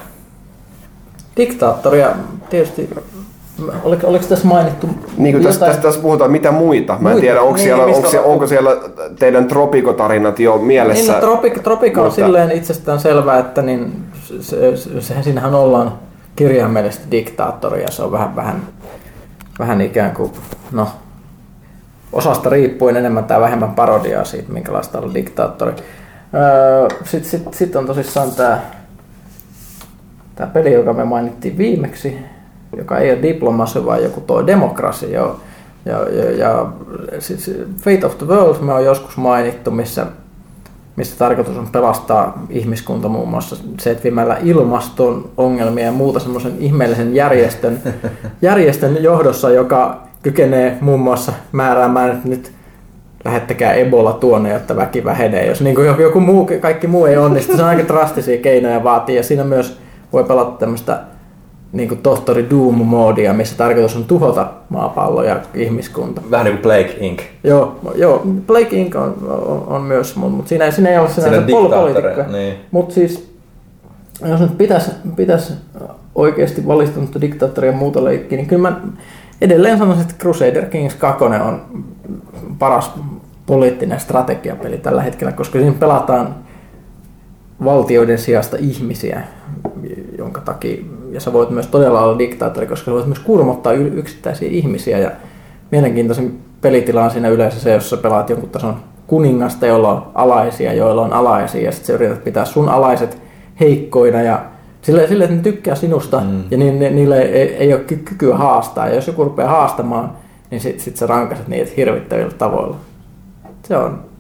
Diktaattoria 1.37 2.09
tietysti, 2.51 2.91
oliko, 3.85 4.07
oliko 4.07 4.25
tässä 4.29 4.47
mainittu 4.49 4.89
Niin 5.17 5.35
kuin 5.35 5.45
tässä, 5.45 5.67
tässä, 5.67 5.83
tässä 5.83 6.01
puhutaan, 6.01 6.31
mitä 6.31 6.51
muita. 6.53 6.93
Mä 6.93 6.99
en 6.99 7.03
Muita? 7.03 7.21
tiedä, 7.21 7.41
onko, 7.41 7.55
Niin, 7.55 7.65
siellä, 7.65 7.85
onko, 7.85 8.09
siellä, 8.11 8.27
on- 8.27 8.33
onko 8.33 8.47
siellä 8.47 8.71
teidän 9.19 9.47
tropikotarinat 9.47 10.41
jo 10.41 10.59
mielessä. 10.59 11.13
Niin, 11.13 11.21
no, 11.23 11.29
Tropic, 11.29 11.63
Tropica 11.63 12.01
on 12.01 12.07
Mutta- 12.07 12.23
silleen 12.25 12.51
itsestään 12.53 13.01
selvää, 13.01 13.39
että 13.39 13.63
niin, 13.63 13.93
se, 14.41 14.77
se, 14.77 15.01
sehän 15.01 15.25
siinähän 15.25 15.55
ollaan 15.55 15.93
kirjaimellisesti 16.37 17.11
diktaattori 17.11 17.83
ja 17.83 17.91
se 17.91 18.03
on 18.03 18.13
vähän, 18.13 18.37
vähän, 18.37 18.63
vähän 19.59 19.81
ikään 19.81 20.15
kuin, 20.15 20.33
no, 20.73 20.89
osasta 22.13 22.51
riippuen 22.51 22.97
enemmän 22.97 23.25
tai 23.25 23.41
vähemmän 23.41 23.75
parodiaa 23.75 24.25
siitä, 24.25 24.53
minkälaista 24.53 24.99
on 24.99 25.15
diktaattori. 25.15 25.73
Öö, 26.35 26.89
Sitten 27.05 27.31
sit, 27.31 27.55
sit 27.55 27.77
on 27.77 27.87
tosissaan 27.87 28.33
tämä 28.33 28.61
tää 30.35 30.47
peli, 30.47 30.73
joka 30.73 30.93
me 30.93 31.05
mainittiin 31.05 31.59
viimeksi, 31.59 32.19
joka 32.77 32.99
ei 32.99 33.13
ole 33.13 33.23
diplomasy, 33.23 33.87
vaan 33.87 34.03
joku 34.03 34.21
tuo 34.21 34.47
demokrasi. 34.47 35.13
Jo. 35.13 35.41
Ja, 35.87 36.09
ja, 36.09 36.31
ja 36.31 36.67
siis 37.19 37.51
Fate 37.81 38.07
of 38.07 38.19
the 38.19 38.27
World 38.27 38.61
me 38.61 38.73
on 38.73 38.85
joskus 38.85 39.17
mainittu, 39.17 39.71
missä, 39.71 40.07
missä 40.97 41.19
tarkoitus 41.19 41.57
on 41.57 41.69
pelastaa 41.73 42.47
ihmiskunta 42.51 43.09
muun 43.09 43.29
muassa 43.29 43.57
setvimällä 43.81 44.37
ilmaston 44.43 45.31
ongelmia 45.37 45.85
ja 45.85 45.93
muuta 45.93 46.21
semmoisen 46.21 46.57
ihmeellisen 46.59 47.15
järjestön, 47.15 47.81
järjestön 48.43 49.03
johdossa, 49.03 49.51
joka 49.51 50.01
kykenee 50.23 50.79
muun 50.81 51.01
muassa 51.01 51.33
määräämään, 51.53 52.11
että 52.11 52.29
nyt 52.29 52.53
lähettäkää 53.25 53.75
Ebola 53.75 54.13
tuonne, 54.13 54.53
jotta 54.53 54.77
väki 54.77 55.05
vähenee. 55.05 55.47
Jos 55.47 55.61
niin 55.61 55.75
kuin 55.75 55.87
joku- 55.87 56.03
joku 56.03 56.21
muu, 56.21 56.51
kaikki 56.61 56.87
muu 56.87 57.07
ei 57.07 57.17
onnistu, 57.17 57.57
se 57.57 57.63
on 57.63 57.69
aika 57.69 57.89
drastisia 57.89 58.39
keinoja 58.39 58.85
vaatii. 58.85 59.17
Ja 59.17 59.23
siinä 59.23 59.45
myös 59.45 59.79
voi 60.13 60.25
pelata 60.25 60.51
tämmöistä 60.51 61.01
niin 61.75 61.89
kuin 61.89 62.01
tohtori 62.03 62.51
Doom-moodia, 62.51 63.33
missä 63.33 63.57
tarkoitus 63.57 63.97
on 63.97 64.05
tuhota 64.05 64.51
maapallo 64.69 65.23
ja 65.23 65.41
ihmiskunta. 65.55 66.23
Vähän 66.31 66.45
niin 66.45 66.57
kuin 66.57 66.63
Blake 66.63 66.97
Inc. 67.01 67.21
Joo, 67.45 67.79
joo 67.95 68.23
Blake 68.47 68.77
Inc. 68.77 68.95
on, 68.97 69.15
on, 69.47 69.65
on 69.67 69.83
myös, 69.83 70.17
mutta 70.17 70.37
mut 70.37 70.49
siinä, 70.49 70.71
siinä 70.71 70.91
ei 70.91 70.99
ole 70.99 71.09
sinänsä 71.09 71.37
Siinä 71.37 71.47
pol- 71.47 71.63
diktaattoreja, 71.63 71.95
poliitikkoja. 71.95 72.39
niin. 72.39 72.55
Mutta 72.71 72.95
siis, 72.95 73.35
jos 74.29 74.41
nyt 74.41 74.59
pitäisi 74.59 74.91
pitäis 75.17 75.53
oikeasti 76.15 76.67
valistunutta 76.67 77.21
diktaattoria 77.21 77.71
ja 77.71 77.77
muuta 77.77 78.05
leikkiä, 78.05 78.37
niin 78.37 78.47
kyllä 78.47 78.71
mä 78.71 78.81
edelleen 79.41 79.79
sanoisin, 79.79 80.03
että 80.03 80.15
Crusader 80.19 80.67
Kings 80.67 80.95
2 80.95 81.25
on 81.25 81.63
paras 82.59 82.93
poliittinen 83.47 84.01
strategiapeli 84.01 84.79
tällä 84.79 85.03
hetkellä, 85.03 85.33
koska 85.33 85.59
siinä 85.59 85.75
pelataan 85.81 86.35
valtioiden 87.65 88.19
sijasta 88.19 88.57
ihmisiä, 88.61 89.23
jonka 90.19 90.41
takia, 90.41 90.85
ja 91.15 91.21
sä 91.21 91.33
voit 91.33 91.51
myös 91.51 91.67
todella 91.67 92.01
olla 92.01 92.19
diktaattori, 92.19 92.67
koska 92.67 92.85
sä 92.85 92.93
voit 92.93 93.07
myös 93.07 93.19
kurmottaa 93.19 93.73
yksittäisiä 93.73 94.49
ihmisiä, 94.49 94.99
ja 94.99 95.11
mielenkiintoisin 95.71 96.41
pelitila 96.61 97.05
on 97.05 97.11
siinä 97.11 97.29
yleensä 97.29 97.61
se, 97.61 97.73
jos 97.73 97.91
sä 97.91 97.97
pelaat 97.97 98.31
jonkun 98.31 98.51
tason 98.51 98.77
kuningasta, 99.07 99.67
jolla 99.67 99.93
on 99.93 100.07
alaisia, 100.15 100.73
joilla 100.73 101.03
on 101.03 101.13
alaisia, 101.13 101.65
ja 101.65 101.73
sitten 101.73 101.87
sä 101.87 101.93
yrität 101.93 102.25
pitää 102.25 102.45
sun 102.45 102.69
alaiset 102.69 103.19
heikkoina, 103.61 104.23
ja 104.23 104.45
sille, 104.83 105.07
sille 105.07 105.25
että 105.25 105.37
ne 105.37 105.43
tykkää 105.43 105.75
sinusta, 105.75 106.21
mm. 106.21 106.45
ja 106.51 106.59
ni, 106.59 106.71
ni, 106.71 106.91
niille 106.91 107.23
ei, 107.23 107.57
ei 107.57 107.75
ole 107.75 107.81
ky- 107.81 107.97
kykyä 107.97 108.37
haastaa, 108.37 108.89
ja 108.89 108.95
jos 108.95 109.07
joku 109.07 109.25
rupeaa 109.25 109.51
haastamaan, 109.51 110.13
niin 110.51 110.61
sit, 110.61 110.81
sit 110.81 110.97
sä 110.97 111.07
rankaset 111.07 111.49
niitä 111.49 111.71
hirvittävillä 111.77 112.33
tavoilla. 112.39 112.77
Se 113.63 113.77
on 113.77 114.14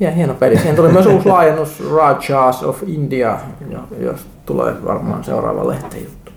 Ja 0.00 0.10
hieno 0.10 0.34
peli. 0.34 0.56
Siihen 0.56 0.76
tuli 0.76 0.88
myös 0.92 1.06
uusi 1.06 1.28
laajennus 1.28 1.82
Rajas 1.94 2.62
of 2.62 2.82
India, 2.86 3.38
jo- 3.70 3.96
jos 4.00 4.20
tulee 4.46 4.74
varmaan 4.84 5.24
seuraava 5.24 5.68
lehteen 5.68 6.04
juttu. 6.04 6.32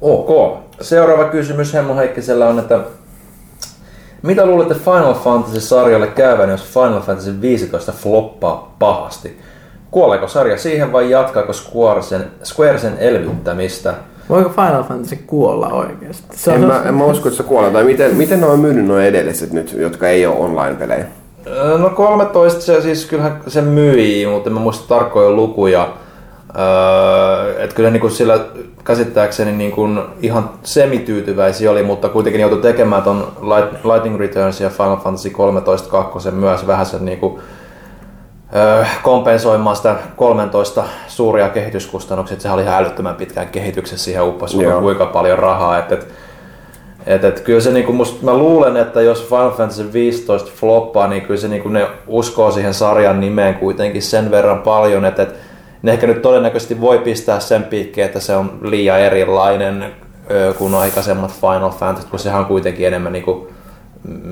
Ok. 0.00 0.58
Seuraava 0.80 1.24
kysymys 1.24 1.74
Hemmo 1.74 1.96
Heikkisellä 1.96 2.48
on, 2.48 2.58
että 2.58 2.80
mitä 4.22 4.46
luulette 4.46 4.74
Final 4.74 5.14
Fantasy-sarjalle 5.14 6.06
käyvän, 6.06 6.50
jos 6.50 6.64
Final 6.64 7.00
Fantasy 7.00 7.40
15 7.40 7.92
floppaa 7.92 8.74
pahasti? 8.78 9.38
Kuoleeko 9.90 10.28
sarja 10.28 10.58
siihen 10.58 10.92
vai 10.92 11.10
jatkaako 11.10 11.52
Square 11.52 12.02
sen, 12.02 12.24
Square 12.44 12.78
sen 12.78 12.92
elvyttämistä? 12.98 13.94
Voiko 14.28 14.48
Final 14.50 14.82
Fantasy 14.82 15.16
kuolla 15.26 15.68
oikeasti? 15.68 16.22
Se 16.36 16.54
En 16.54 16.64
mä, 16.64 16.82
en 16.84 16.94
mä 16.94 17.04
usko, 17.04 17.28
että 17.28 17.36
se 17.36 17.42
kuolee. 17.42 17.70
Tai 17.70 17.84
miten, 17.84 18.16
miten 18.16 18.40
ne 18.40 18.46
on 18.46 18.60
myynyt 18.60 18.86
nuo 18.86 18.98
edelliset 18.98 19.52
nyt, 19.52 19.72
jotka 19.78 20.08
ei 20.08 20.26
ole 20.26 20.36
online-pelejä? 20.36 21.04
Öö, 21.56 21.78
No 21.78 21.90
13 21.90 22.60
se 22.60 22.80
siis 22.80 23.06
kyllähän 23.06 23.40
se 23.46 23.60
myi, 23.62 24.26
mutta 24.26 24.50
en 24.50 24.54
mä 24.54 24.60
muista 24.60 24.88
tarkkoja 24.88 25.30
lukuja. 25.30 25.88
Öö, 26.58 27.62
että 27.64 27.76
kyllä 27.76 27.90
niin 27.90 28.00
kuin 28.00 28.10
sillä 28.10 28.40
käsittääkseni 28.84 29.52
niin 29.52 29.72
kuin 29.72 30.00
ihan 30.22 30.50
semityytyväisiä 30.62 31.70
oli, 31.70 31.82
mutta 31.82 32.08
kuitenkin 32.08 32.40
joutui 32.40 32.62
tekemään 32.62 33.02
ton 33.02 33.32
Light- 33.40 33.92
Lightning 33.92 34.18
Returns 34.20 34.60
ja 34.60 34.70
Final 34.70 34.96
Fantasy 34.96 35.30
13 35.30 35.90
2 35.90 36.30
myös 36.30 36.66
vähän 36.66 36.86
sen 36.86 37.04
niin 37.04 37.18
kuin, 37.18 37.40
öö, 38.56 38.84
kompensoimaan 39.02 39.76
sitä 39.76 39.96
13 40.16 40.84
suuria 41.06 41.48
kehityskustannuksia. 41.48 42.32
että 42.34 42.42
Sehän 42.42 42.54
oli 42.54 42.62
ihan 42.62 42.78
älyttömän 42.78 43.14
pitkään 43.14 43.48
kehityksessä 43.48 44.04
siihen 44.04 44.22
upposi 44.24 44.62
Joo. 44.62 44.80
kuinka 44.80 45.06
paljon 45.06 45.38
rahaa. 45.38 45.78
Et, 45.78 45.92
et, 45.92 46.08
et, 47.06 47.24
et 47.24 47.40
kyllä 47.40 47.60
se 47.60 47.72
niinku 47.72 47.92
musta, 47.92 48.24
mä 48.24 48.34
luulen, 48.34 48.76
että 48.76 49.02
jos 49.02 49.24
Final 49.24 49.50
Fantasy 49.50 49.92
15 49.92 50.50
floppaa, 50.54 51.08
niin 51.08 51.22
kyllä 51.22 51.40
se 51.40 51.48
niinku 51.48 51.68
ne 51.68 51.86
uskoo 52.06 52.50
siihen 52.50 52.74
sarjan 52.74 53.20
nimeen 53.20 53.54
kuitenkin 53.54 54.02
sen 54.02 54.30
verran 54.30 54.58
paljon, 54.58 55.04
että 55.04 55.22
et 55.22 55.34
ne 55.82 55.92
ehkä 55.92 56.06
nyt 56.06 56.22
todennäköisesti 56.22 56.80
voi 56.80 56.98
pistää 56.98 57.40
sen 57.40 57.64
piikkiin, 57.64 58.04
että 58.04 58.20
se 58.20 58.36
on 58.36 58.58
liian 58.62 59.00
erilainen 59.00 59.84
ö, 60.30 60.54
kuin 60.58 60.74
aikaisemmat 60.74 61.32
Final 61.40 61.70
Fantasy, 61.70 62.08
kun 62.08 62.18
sehän 62.18 62.40
on 62.40 62.46
kuitenkin 62.46 62.86
enemmän 62.86 63.12
niinku, 63.12 63.48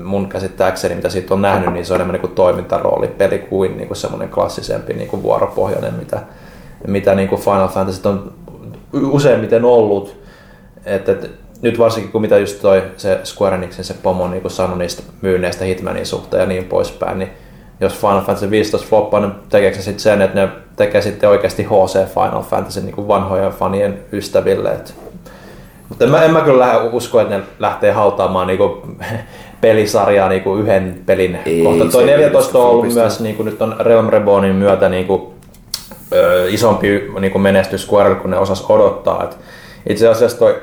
mun 0.03 0.29
käsittääkseni, 0.29 0.95
mitä 0.95 1.09
siitä 1.09 1.33
on 1.33 1.41
nähnyt, 1.41 1.73
niin 1.73 1.85
se 1.85 1.93
on 1.93 1.97
enemmän 1.97 2.13
niinku 2.13 2.27
toimintaroolipeli 2.27 3.39
kuin 3.39 3.77
niinku 3.77 3.95
semmoinen 3.95 4.29
klassisempi 4.29 4.93
niinku 4.93 5.23
vuoropohjainen, 5.23 5.93
mitä, 5.93 6.21
mitä 6.87 7.15
niinku 7.15 7.37
Final 7.37 7.67
Fantasy 7.67 8.07
on 8.07 8.33
useimmiten 8.93 9.65
ollut. 9.65 10.17
Et, 10.85 11.09
et, 11.09 11.31
nyt 11.61 11.79
varsinkin 11.79 12.11
kun 12.11 12.21
mitä 12.21 12.37
just 12.37 12.61
toi 12.61 12.83
se 12.97 13.19
Square 13.23 13.55
Enixin 13.55 13.83
se 13.83 13.95
pomo 14.03 14.27
niin 14.27 14.49
sanoi 14.49 14.77
niistä 14.77 15.03
myynneistä 15.21 15.65
Hitmanin 15.65 16.05
suhteen 16.05 16.41
ja 16.41 16.47
niin 16.47 16.63
poispäin, 16.63 17.19
niin 17.19 17.29
jos 17.81 17.93
Final 17.93 18.21
Fantasy 18.21 18.49
15 18.49 18.87
floppaa, 18.87 19.19
niin 19.19 19.31
tekeekö 19.49 19.75
se 19.77 19.81
sitten 19.81 19.99
sen, 19.99 20.21
että 20.21 20.41
ne 20.41 20.49
tekee 20.75 21.01
sitten 21.01 21.29
oikeasti 21.29 21.63
HC 21.63 22.13
Final 22.13 22.41
Fantasy 22.41 22.81
niin 22.81 22.95
kuin 22.95 23.07
vanhojen 23.07 23.51
fanien 23.51 23.99
ystäville. 24.11 24.71
Et, 24.71 24.95
mutta 25.89 26.03
en 26.03 26.11
mä, 26.11 26.23
en 26.23 26.31
mä 26.31 26.41
kyllä 26.41 26.59
lähde 26.59 26.89
usko, 26.91 27.21
että 27.21 27.37
ne 27.37 27.43
lähtee 27.59 27.91
hautaamaan 27.91 28.47
niinku 28.47 28.81
pelisarjaa 29.61 30.29
niinku 30.29 30.55
yhden 30.55 31.01
pelin 31.05 31.39
Ei 31.45 31.63
kohta. 31.63 31.85
Toi 31.85 32.05
se 32.05 32.11
14 32.11 32.57
on 32.57 32.65
ollut 32.65 32.75
flopista. 32.75 32.99
myös 32.99 33.19
niinku, 33.19 33.43
nyt 33.43 33.61
on 33.61 33.75
Realm 33.79 34.09
Rebornin 34.09 34.55
myötä 34.55 34.89
niinku, 34.89 35.33
ö, 36.13 36.49
isompi 36.49 37.11
niinku 37.19 37.39
menestys 37.39 37.85
Square 37.85 38.15
kun 38.15 38.31
ne 38.31 38.37
osas 38.37 38.65
odottaa. 38.69 39.23
Et 39.23 39.37
itse 39.89 40.07
asiassa 40.07 40.39
toi 40.39 40.61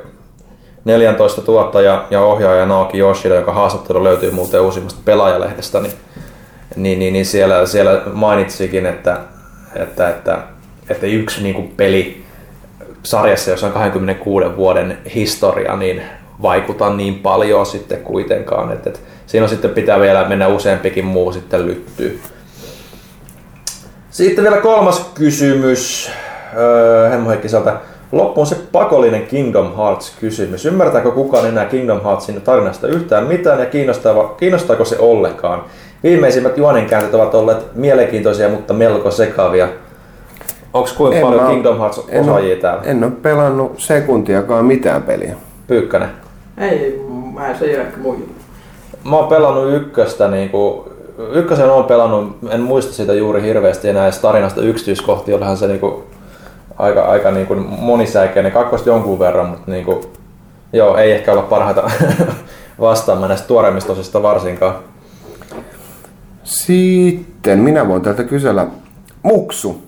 14 0.85 1.43
tuottaja 1.43 2.05
ja 2.11 2.21
ohjaaja 2.21 2.67
Naoki 2.67 2.99
Yoshida, 2.99 3.35
joka 3.35 3.53
haastattelu 3.53 4.05
löytyy 4.05 4.31
muuten 4.31 4.61
uusimmasta 4.61 5.01
pelaajalehdestä, 5.05 5.81
niin, 5.81 5.93
niin, 6.77 6.99
niin, 6.99 7.13
niin 7.13 7.27
siellä, 7.27 7.67
siellä 7.67 8.03
mainitsikin, 8.13 8.87
että, 8.87 9.19
että, 9.77 10.09
että, 10.09 10.39
että 10.89 11.07
yksi 11.07 11.43
niin 11.43 11.55
kuin 11.55 11.73
peli 11.77 12.25
sarjassa, 13.03 13.51
jossa 13.51 13.67
on 13.67 13.73
26 13.73 14.57
vuoden 14.57 14.99
historia, 15.15 15.77
niin 15.77 16.03
vaikuta 16.43 16.91
niin 16.91 17.15
paljon 17.15 17.67
sitten 17.67 18.01
kuitenkaan, 18.01 18.73
että, 18.73 18.91
että 18.91 19.01
siinä 19.27 19.45
on 19.45 19.51
sitten 19.51 19.71
pitää 19.71 20.01
vielä 20.01 20.29
mennä 20.29 20.49
useampikin 20.49 21.05
muu 21.05 21.33
sitten 21.33 21.67
lyttyy. 21.67 22.21
Sitten 24.11 24.45
vielä 24.45 24.57
kolmas 24.57 25.11
kysymys 25.15 26.11
öö, 26.57 27.11
Hemmo 27.11 27.31
Heikkiseltä. 27.31 27.77
Loppuun 28.15 28.47
se 28.47 28.57
pakollinen 28.73 29.27
Kingdom 29.27 29.77
Hearts-kysymys. 29.77 30.67
Ymmärtääkö 30.67 31.11
kukaan 31.11 31.47
enää 31.47 31.65
Kingdom 31.65 32.01
Heartsin 32.05 32.41
tarinasta 32.41 32.87
yhtään 32.89 33.27
mitään 33.27 33.61
ja 33.61 33.67
kiinnostaako, 34.39 34.85
se 34.85 34.97
ollenkaan? 34.99 35.63
Viimeisimmät 36.03 36.59
juonenkääntöt 36.59 37.15
ovat 37.15 37.35
olleet 37.35 37.59
mielenkiintoisia, 37.75 38.49
mutta 38.49 38.75
melko 38.75 39.11
sekavia. 39.11 39.69
Onko 40.75 40.89
kuinka 40.97 41.17
En 41.17 41.23
paljon 41.23 41.43
mä- 41.43 41.49
Kingdom 41.51 41.79
Hearts 41.79 42.01
En 42.09 42.21
osaajia 42.23 42.53
ole, 42.53 42.61
täällä? 42.61 42.83
en 42.85 43.05
ole 43.05 43.13
pelannut 43.23 43.73
sekuntiakaan 43.79 44.65
mitään 44.65 45.03
peliä. 45.03 45.35
Pyykkänen. 45.67 46.09
Ei, 46.59 47.05
mä 47.35 47.55
se 47.59 47.65
ei 47.65 47.75
ole 47.75 47.83
ehkä 47.85 47.97
mun 47.99 48.15
juttu. 48.19 48.35
Mä 49.11 49.17
oon 49.17 49.29
pelannut 49.29 49.73
ykköstä 49.75 50.29
niinku, 50.29 50.89
ykkösen 51.33 51.71
on 51.71 51.85
pelannut, 51.85 52.37
en 52.51 52.61
muista 52.61 52.93
siitä 52.93 53.15
juuri 53.15 53.43
hirveästi 53.43 53.89
enää 53.89 54.05
edes 54.05 54.19
tarinasta 54.19 54.61
yksityiskohtia, 54.61 55.37
olihan 55.37 55.57
se 55.57 55.67
niinku 55.67 56.05
aika, 56.79 57.03
aika 57.03 57.31
niinku 57.31 57.55
monisäikeinen, 57.79 58.53
kakkosta 58.53 58.89
jonkun 58.89 59.19
verran, 59.19 59.47
mutta 59.47 59.71
niinku, 59.71 60.11
joo, 60.73 60.97
ei 60.97 61.13
ehkä 61.13 61.33
olla 61.33 61.43
parhaita 61.43 61.91
vastaamaan 62.81 63.29
näistä 63.29 63.47
tuoreimmista 63.49 63.93
osista 63.93 64.23
varsinkaan. 64.23 64.75
Sitten 66.45 67.59
minä 67.59 67.89
voin 67.89 68.03
täältä 68.03 68.25
kysellä. 68.25 68.67
Muksu 69.23 69.83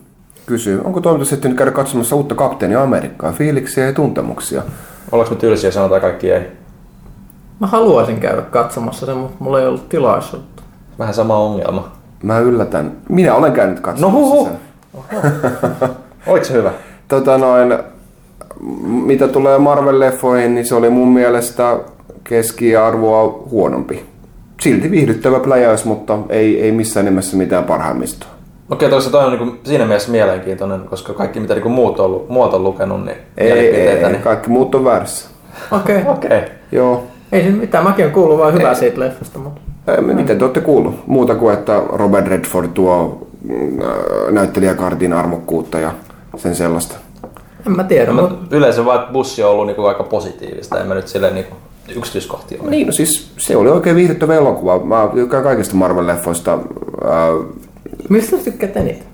kysyy, 0.46 0.80
onko 0.84 1.00
toimitus 1.00 1.28
sitten 1.30 1.56
käydä 1.56 1.70
katsomassa 1.72 2.16
uutta 2.16 2.34
Kapteeni 2.34 2.74
Amerikkaa, 2.74 3.32
fiiliksiä 3.32 3.86
ja 3.86 3.92
tuntemuksia? 3.92 4.62
Ollaanko 5.12 5.34
me 5.34 5.40
tylsiä 5.40 5.70
sanotaan 5.70 6.00
kaikki 6.00 6.30
ei? 6.32 6.42
Mä 7.60 7.66
haluaisin 7.66 8.20
käydä 8.20 8.42
katsomassa 8.42 9.06
sen, 9.06 9.16
mutta 9.16 9.36
mulla 9.38 9.60
ei 9.60 9.66
ollut 9.66 9.88
tilaisuutta. 9.88 10.62
Vähän 10.98 11.14
sama 11.14 11.36
ongelma. 11.38 11.92
Mä 12.22 12.38
yllätän. 12.38 12.92
Minä 13.08 13.34
olen 13.34 13.52
käynyt 13.52 13.80
katsomassa 13.80 14.18
No 14.18 14.24
huhu. 14.24 14.44
sen. 14.44 14.58
Oliko 16.26 16.44
se 16.44 16.52
hyvä? 16.52 16.72
Tota 17.08 17.38
noin, 17.38 17.78
mitä 19.06 19.28
tulee 19.28 19.58
Marvel-leffoihin, 19.58 20.48
niin 20.48 20.66
se 20.66 20.74
oli 20.74 20.90
mun 20.90 21.08
mielestä 21.08 21.78
keskiarvoa 22.24 23.44
huonompi. 23.50 24.04
Silti 24.60 24.90
viihdyttävä 24.90 25.40
pläjäys, 25.40 25.84
mutta 25.84 26.18
ei, 26.28 26.60
ei 26.60 26.72
missään 26.72 27.06
nimessä 27.06 27.36
mitään 27.36 27.64
parhaimmista. 27.64 28.26
Okei, 28.70 28.90
toisaalta 28.90 29.18
toi 29.18 29.26
on 29.26 29.38
niinku 29.38 29.56
siinä 29.64 29.86
mielessä 29.86 30.12
mielenkiintoinen, 30.12 30.80
koska 30.80 31.12
kaikki 31.12 31.40
mitä 31.40 31.54
niinku 31.54 31.68
muut 31.68 32.00
on, 32.00 32.24
muut 32.28 32.54
on 32.54 32.64
lukenut, 32.64 33.04
niin 33.04 33.16
Ei, 33.38 33.52
ei, 33.52 33.88
ei, 33.88 34.10
niin... 34.10 34.22
kaikki 34.22 34.50
muut 34.50 34.74
on 34.74 34.84
väärässä. 34.84 35.28
Okei. 35.70 35.96
Okay. 36.02 36.12
Okei. 36.12 36.42
Joo. 36.72 37.04
Ei 37.32 37.42
siinä 37.42 37.56
mitään, 37.56 37.84
mäkin 37.84 38.06
on 38.06 38.12
kuullut 38.12 38.38
vaan 38.38 38.54
hyvää 38.54 38.74
siitä 38.74 39.00
leffasta, 39.00 39.38
mutta... 39.38 39.60
Ää, 39.86 40.00
Mitä 40.00 40.34
te 40.34 40.44
olette 40.44 40.60
kuullut? 40.60 41.06
Muuta 41.06 41.34
kuin, 41.34 41.54
että 41.54 41.82
Robert 41.92 42.26
Redford 42.26 42.68
tuo 42.74 43.26
mm, 43.44 43.80
ää, 43.80 44.30
näyttelijäkartin 44.30 45.12
armokkuutta 45.12 45.78
ja 45.78 45.92
sen 46.36 46.56
sellaista. 46.56 46.94
En 47.66 47.76
mä 47.76 47.84
tiedä, 47.84 48.12
No, 48.12 48.22
mutta... 48.22 48.56
yleensä 48.56 48.84
vaan 48.84 49.12
bussi 49.12 49.42
on 49.42 49.50
ollut 49.50 49.66
niinku 49.66 49.84
aika 49.84 50.02
positiivista, 50.02 50.80
en 50.80 50.86
mä 50.86 50.94
nyt 50.94 51.08
silleen 51.08 51.34
niinku 51.34 51.56
yksityiskohtia 51.96 52.58
mene. 52.58 52.70
Niin, 52.70 52.86
no 52.86 52.92
siis 52.92 53.32
se 53.38 53.56
oli 53.56 53.70
oikein 53.70 53.96
viihdyttävä 53.96 54.34
elokuva. 54.34 54.78
Mä 54.78 55.08
tykkään 55.14 55.42
kaikista 55.42 55.74
Marvel-leffoista 55.74 56.50
ää, 56.50 57.28
Mistä 58.08 58.36
sä 58.36 58.44
tykkäät 58.44 58.76
eniten? 58.76 59.06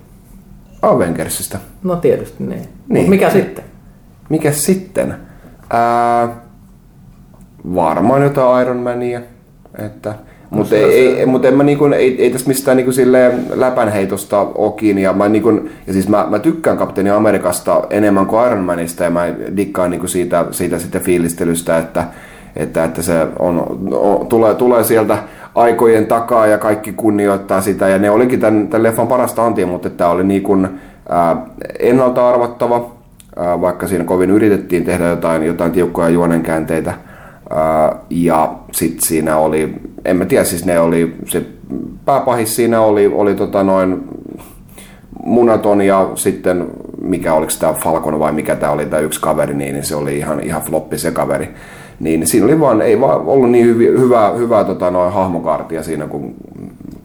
Avengersista. 0.81 1.57
No 1.83 1.95
tietysti 1.95 2.43
niin. 2.43 2.67
Niin. 2.87 3.09
Mikä 3.09 3.29
sitten? 3.29 3.63
Mikä 4.29 4.51
sitten? 4.51 5.15
Ää, 5.69 6.29
varmaan 7.75 8.23
jotain 8.23 8.61
Iron 8.65 8.77
Mania. 8.77 9.21
Että, 9.85 10.15
mutta 10.53 10.75
ei, 10.75 11.19
ei, 11.19 11.25
mut 11.25 11.45
en 11.45 11.57
mä 11.57 11.63
niinku, 11.63 11.85
ei, 11.85 12.23
ei 12.23 12.29
tässä 12.29 12.47
mistään 12.47 12.77
niinku 12.77 12.91
silleen 12.91 13.45
läpänheitosta 13.53 14.39
ole 14.39 14.73
kiinni. 14.77 15.01
Ja, 15.01 15.13
mä 15.13 15.29
niinku, 15.29 15.49
ja 15.87 15.93
siis 15.93 16.09
mä, 16.09 16.27
mä 16.29 16.39
tykkään 16.39 16.77
Kapteeni 16.77 17.09
Amerikasta 17.09 17.83
enemmän 17.89 18.25
kuin 18.25 18.47
Iron 18.47 18.63
Manista 18.63 19.03
ja 19.03 19.09
mä 19.09 19.25
dikkaan 19.57 19.91
niinku 19.91 20.07
siitä, 20.07 20.45
siitä 20.51 20.79
sitten 20.79 21.01
fiilistelystä, 21.01 21.77
että, 21.77 22.03
että, 22.55 22.83
että 22.83 23.01
se 23.01 23.27
on, 23.39 23.79
on, 23.91 24.27
tulee, 24.27 24.55
tulee 24.55 24.83
sieltä 24.83 25.17
aikojen 25.55 26.05
takaa 26.05 26.47
ja 26.47 26.57
kaikki 26.57 26.93
kunnioittaa 26.93 27.61
sitä. 27.61 27.87
Ja 27.87 27.97
ne 27.97 28.09
olikin 28.09 28.39
tämän, 28.39 28.67
tämän 28.67 28.83
leffan 28.83 29.07
parasta 29.07 29.45
antia, 29.45 29.67
mutta 29.67 29.89
tämä 29.89 30.09
oli 30.09 30.23
niin 30.23 30.43
kuin, 30.43 30.67
ää, 31.09 31.45
ennalta 31.79 32.29
arvattava, 32.29 32.91
ää, 33.35 33.61
vaikka 33.61 33.87
siinä 33.87 34.03
kovin 34.03 34.29
yritettiin 34.29 34.85
tehdä 34.85 35.07
jotain, 35.07 35.43
jotain 35.43 35.71
tiukkoja 35.71 36.09
juonenkäänteitä. 36.09 36.93
Ää, 37.49 37.95
ja 38.09 38.53
sitten 38.71 39.07
siinä 39.07 39.37
oli, 39.37 39.75
en 40.05 40.17
mä 40.17 40.25
tiedä, 40.25 40.43
siis 40.43 40.65
ne 40.65 40.79
oli, 40.79 41.15
se 41.25 41.45
pääpahis 42.05 42.55
siinä 42.55 42.81
oli, 42.81 43.07
oli 43.07 43.35
tota 43.35 43.63
noin 43.63 44.03
munaton 45.25 45.81
ja 45.81 46.09
sitten 46.15 46.67
mikä 47.01 47.33
oliko 47.33 47.51
tämä 47.59 47.73
Falcon 47.73 48.19
vai 48.19 48.31
mikä 48.31 48.55
tämä 48.55 48.71
oli 48.71 48.85
tämä 48.85 49.01
yksi 49.01 49.21
kaveri, 49.21 49.53
niin, 49.53 49.85
se 49.85 49.95
oli 49.95 50.17
ihan, 50.17 50.39
ihan 50.39 50.61
floppi 50.61 50.97
se 50.97 51.11
kaveri. 51.11 51.49
Niin 51.99 52.27
siinä 52.27 52.45
oli 52.45 52.59
vaan, 52.59 52.81
ei 52.81 53.01
vaan 53.01 53.21
ollut 53.25 53.51
niin 53.51 53.65
hyvi, 53.65 53.87
hyvää, 53.87 54.31
hyvää 54.31 54.63
tota, 54.63 54.91
noin 54.91 55.13
hahmokaartia 55.13 55.83
siinä 55.83 56.07
kuin 56.07 56.35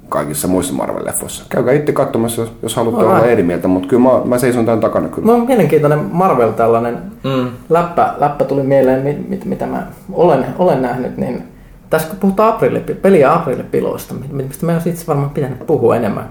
kaikissa 0.08 0.48
muissa 0.48 0.74
Marvel-leffoissa. 0.74 1.44
Käykää 1.48 1.74
itse 1.74 1.92
katsomassa, 1.92 2.42
jos, 2.42 2.52
jos 2.62 2.76
haluatte 2.76 3.00
Alright. 3.00 3.22
olla 3.22 3.32
eri 3.32 3.42
mieltä, 3.42 3.68
mutta 3.68 3.88
kyllä 3.88 4.02
mä, 4.02 4.20
mä 4.24 4.38
seison 4.38 4.64
tämän 4.64 4.80
takana 4.80 5.08
kyllä. 5.08 5.32
No, 5.32 5.44
mielenkiintoinen 5.44 5.98
Marvel 6.12 6.52
tällainen 6.52 6.98
mm. 7.24 7.50
läppä, 7.68 8.14
läppä 8.18 8.44
tuli 8.44 8.62
mieleen, 8.62 9.02
mit, 9.02 9.28
mit, 9.28 9.44
mitä 9.44 9.66
mä 9.66 9.86
olen, 10.12 10.46
olen 10.58 10.82
nähnyt, 10.82 11.16
niin 11.16 11.42
tässä 11.90 12.08
kun 12.08 12.18
puhutaan 12.18 12.54
aprilli, 12.54 12.80
peli- 12.80 13.20
ja 13.20 13.34
aprillipiloista, 13.34 14.14
mi- 14.14 14.42
mistä 14.42 14.66
me 14.66 14.72
olisi 14.72 14.90
itse 14.90 15.06
varmaan 15.06 15.30
pitänyt 15.30 15.66
puhua 15.66 15.96
enemmän, 15.96 16.28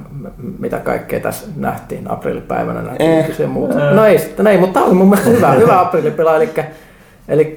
mitä 0.60 0.78
kaikkea 0.78 1.20
tässä 1.20 1.48
nähtiin 1.56 2.12
aprillipäivänä 2.12 2.82
nähtiin 2.82 3.12
Eh. 3.12 3.40
ja 3.40 3.48
muuta. 3.48 3.92
No 3.94 4.06
ei, 4.06 4.20
sitten, 4.20 4.48
ei, 4.48 4.58
mutta 4.58 4.74
tämä 4.74 4.86
oli 4.86 4.94
mun 4.96 5.10
mielestä 5.10 5.30
hyvä, 5.30 5.52
hyvä 5.52 5.80
aprillipila, 5.82 6.36
eli 6.36 6.50
Eli 7.28 7.56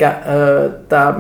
tämä 0.89 1.15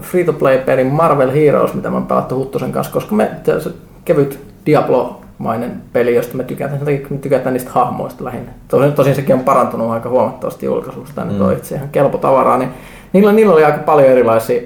free-to-play-pelin 0.00 0.86
Marvel 0.86 1.30
Heroes, 1.30 1.74
mitä 1.74 1.90
mä 1.90 1.96
oon 1.96 2.06
pelattu 2.06 2.36
Huttusen 2.36 2.72
kanssa, 2.72 2.92
koska 2.92 3.14
me 3.14 3.30
se, 3.58 3.70
kevyt 4.04 4.38
Diablo-mainen 4.66 5.82
peli, 5.92 6.14
josta 6.14 6.36
me 6.36 6.44
tykätään, 6.44 6.78
sen 6.78 6.84
takia 6.86 7.08
kun 7.08 7.16
me 7.16 7.20
tykätään 7.20 7.52
niistä 7.52 7.70
hahmoista 7.72 8.24
lähinnä. 8.24 8.52
Tosin, 8.68 8.92
tosin 8.92 9.14
sekin 9.14 9.34
on 9.34 9.40
parantunut 9.40 9.90
aika 9.90 10.08
huomattavasti 10.08 10.66
julkaisusta, 10.66 11.24
nyt 11.24 11.40
on 11.40 11.52
itse 11.52 11.74
ihan 11.74 11.88
kelpo 11.88 12.18
tavaraa, 12.18 12.58
niin 12.58 12.70
niillä, 13.12 13.32
niillä 13.32 13.52
oli 13.54 13.64
aika 13.64 13.78
paljon 13.78 14.08
erilaisia, 14.08 14.60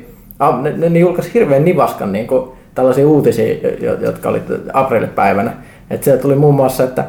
ne, 0.62 0.72
ne, 0.76 0.88
ne 0.88 0.98
julkaisi 0.98 1.34
hirveän 1.34 1.64
nivaskan 1.64 2.12
niin 2.12 2.26
kuin, 2.26 2.50
tällaisia 2.74 3.08
uutisia, 3.08 3.54
jo- 3.80 4.00
jotka 4.00 4.28
oli 4.28 4.42
aprillipäivänä. 4.72 5.52
Että 5.90 6.04
siellä 6.04 6.22
tuli 6.22 6.34
muun 6.34 6.54
muassa, 6.54 6.84
että 6.84 7.04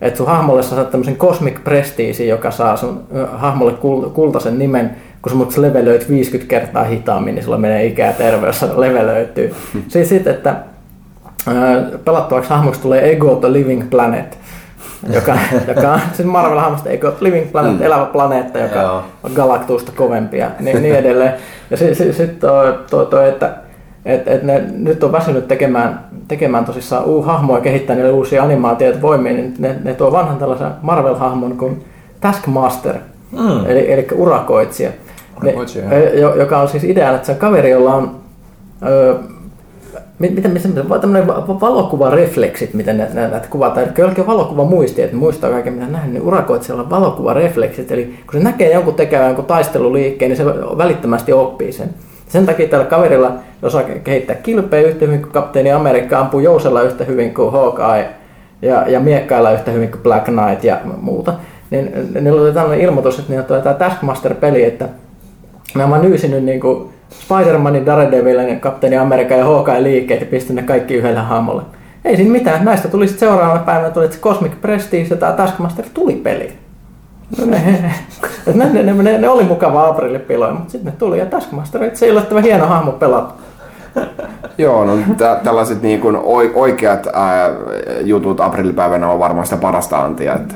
että 0.00 0.16
sun 0.18 0.26
hahmolle 0.26 0.62
sä 0.62 0.68
saat 0.74 0.90
tämmöisen 0.90 1.16
Cosmic 1.16 1.64
Prestige, 1.64 2.24
joka 2.24 2.50
saa 2.50 2.76
sun 2.76 3.02
hahmolle 3.32 3.72
kul- 3.72 4.10
kultaisen 4.10 4.58
nimen, 4.58 4.90
kun 5.22 5.30
sä 5.32 5.36
mut 5.36 5.56
levelöit 5.56 6.08
50 6.08 6.50
kertaa 6.50 6.84
hitaammin, 6.84 7.34
niin 7.34 7.44
sulla 7.44 7.58
menee 7.58 7.86
ikä 7.86 8.06
ja 8.06 8.12
terveys 8.12 8.60
se 8.60 8.66
levelöityy. 8.76 9.54
Siis 9.88 10.08
sitten, 10.08 10.34
että 10.34 10.56
ö, 11.48 11.98
pelattavaksi 12.04 12.50
hahmoksi 12.50 12.80
tulee 12.80 13.12
Ego 13.12 13.36
the 13.36 13.52
Living 13.52 13.90
Planet, 13.90 14.38
joka, 15.10 15.38
joka 15.68 15.92
on 15.92 16.00
siis 16.12 16.28
Marvel-hahmosta 16.28 16.88
the 16.98 17.12
Living 17.20 17.52
Planet, 17.52 17.78
mm. 17.78 17.82
elävä 17.82 18.04
planeetta, 18.04 18.58
joka 18.58 18.80
Joo. 18.80 19.02
on 19.22 19.32
galaktuusta 19.34 19.92
kovempi 19.96 20.38
ja 20.38 20.50
niin, 20.60 20.82
niin 20.82 20.96
edelleen. 20.96 21.34
Ja 21.70 21.76
sitten 21.76 21.96
sit, 21.96 22.16
sit 22.16 22.40
toi, 22.40 22.78
toi, 22.90 23.06
toi, 23.06 23.28
että 23.28 23.56
et, 24.04 24.28
et 24.28 24.42
ne 24.42 24.64
nyt 24.72 25.04
on 25.04 25.12
väsynyt 25.12 25.48
tekemään, 25.48 26.00
tekemään 26.28 26.64
tosissaan 26.64 27.04
uu 27.04 27.22
hahmoa 27.22 27.56
ja 27.56 27.62
kehittää 27.62 27.96
niille 27.96 28.12
uusia 28.12 28.42
animaatioita 28.42 29.02
voimia, 29.02 29.32
niin 29.32 29.54
ne, 29.58 29.76
ne 29.84 29.94
tuo 29.94 30.12
vanhan 30.12 30.38
tällaisen 30.38 30.70
Marvel-hahmon 30.82 31.56
kuin 31.58 31.84
Taskmaster, 32.20 32.94
mm. 33.32 33.66
eli, 33.66 33.92
eli 33.92 34.06
urakoitsija, 34.14 34.90
Urakoitsija, 35.42 35.88
ne, 35.88 36.04
jo- 36.04 36.34
joka 36.34 36.58
on 36.58 36.68
siis 36.68 36.84
ideana, 36.84 37.14
että 37.14 37.26
se 37.26 37.32
on 37.32 37.38
kaveri, 37.38 37.70
jolla 37.70 37.94
on 37.94 38.16
ö, 38.86 39.14
mi- 40.22 40.30
miten, 40.30 40.50
miten, 40.50 40.70
miten 40.70 41.00
tämmöinen 41.00 41.26
va- 41.26 41.60
valokuvarefleksit, 41.60 42.74
miten 42.74 42.98
ne, 42.98 43.08
näitä 43.14 43.48
kuvataan. 43.50 43.86
Eli 43.86 43.92
jollakin 43.98 44.20
on 44.20 44.26
valokuva 44.26 44.64
muisti, 44.64 45.02
että 45.02 45.16
muistaa 45.16 45.50
kaiken 45.50 45.72
mitä 45.72 45.86
nähnyt, 45.86 46.12
niin 46.12 46.22
urakoitsijalla 46.22 46.82
on 46.82 46.90
valokuvarefleksit. 46.90 47.92
Eli 47.92 48.04
kun 48.04 48.32
se 48.32 48.38
näkee 48.38 48.72
jonkun 48.72 48.94
tekevän 48.94 49.26
jonkun 49.26 49.44
taisteluliikkeen, 49.44 50.28
niin 50.28 50.36
se 50.36 50.46
välittömästi 50.78 51.32
oppii 51.32 51.72
sen. 51.72 51.90
Sen 52.28 52.46
takia 52.46 52.68
tällä 52.68 52.84
kaverilla 52.84 53.32
osaa 53.62 53.82
kehittää 54.04 54.36
kilpeä 54.36 54.80
yhtä 54.80 55.06
hyvin 55.06 55.22
kuin 55.22 55.32
kapteeni 55.32 55.72
Amerikka, 55.72 56.18
ampuu 56.18 56.40
jousella 56.40 56.82
yhtä 56.82 57.04
hyvin 57.04 57.34
kuin 57.34 57.52
Hawkeye 57.52 58.08
ja, 58.62 58.88
ja 58.88 59.00
miekkailla 59.00 59.52
yhtä 59.52 59.70
hyvin 59.70 59.90
kuin 59.90 60.02
Black 60.02 60.24
Knight 60.24 60.64
ja 60.64 60.78
muuta. 61.00 61.34
Niin 61.70 61.92
niillä 62.20 62.42
oli 62.42 62.52
tällainen 62.52 62.84
ilmoitus, 62.84 63.18
että 63.18 63.30
niillä 63.30 63.46
tulee 63.46 63.62
tämä 63.62 63.74
Taskmaster-peli, 63.74 64.64
että 64.64 64.88
Mä 65.74 65.86
oon 65.86 66.02
nyysinyt 66.02 66.44
niinku 66.44 66.92
Spider-Manin, 67.20 67.86
Daredevilin, 67.86 68.60
Kapteeni 68.60 68.98
Amerikan 68.98 69.38
ja 69.38 69.44
Hawkeye 69.44 69.82
liikkeet 69.82 70.20
ja 70.20 70.26
pistin 70.26 70.56
ne 70.56 70.62
kaikki 70.62 70.94
yhdelle 70.94 71.20
hahmolle. 71.20 71.62
Ei 72.04 72.16
siinä 72.16 72.32
mitään. 72.32 72.64
Näistä 72.64 72.88
tuli 72.88 73.08
sitten 73.08 73.28
seuraavana 73.28 73.60
päivänä 73.62 73.90
tuli, 73.90 74.04
että 74.04 74.16
se 74.16 74.22
Cosmic 74.22 74.52
Prestige 74.60 75.06
ja 75.10 75.16
tämä 75.16 75.32
Taskmaster 75.32 75.84
tuli 75.94 76.14
peli. 76.14 76.52
No 77.38 77.46
ne, 77.50 77.62
ne, 78.54 78.82
ne, 78.82 78.92
ne, 79.02 79.18
ne, 79.18 79.28
oli 79.28 79.44
mukava 79.44 79.88
aprillipiloja, 79.88 80.52
mutta 80.52 80.72
sitten 80.72 80.92
ne 80.92 80.98
tuli 80.98 81.18
ja 81.18 81.26
Taskmaster 81.26 81.90
se 81.94 82.06
yllättävän 82.06 82.42
hieno 82.42 82.66
hahmo 82.66 82.92
pelata. 82.92 83.34
Joo, 84.58 84.84
no 84.84 84.92
tä- 85.18 85.40
tällaiset 85.44 85.82
niin 85.82 86.00
kuin 86.00 86.16
oi- 86.16 86.52
oikeat 86.54 87.06
ää, 87.12 87.50
jutut 88.00 88.40
aprillipäivänä 88.40 89.08
on 89.10 89.18
varmaan 89.18 89.46
sitä 89.46 89.56
parasta 89.56 89.98
antia. 89.98 90.34
Että. 90.34 90.54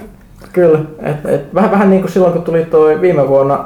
Kyllä, 0.52 0.78
et, 1.02 1.26
et, 1.26 1.54
vähän, 1.54 1.70
vähän 1.70 1.90
niin 1.90 2.02
kuin 2.02 2.12
silloin 2.12 2.32
kun 2.32 2.42
tuli 2.42 2.64
tuo 2.64 3.00
viime 3.00 3.28
vuonna, 3.28 3.64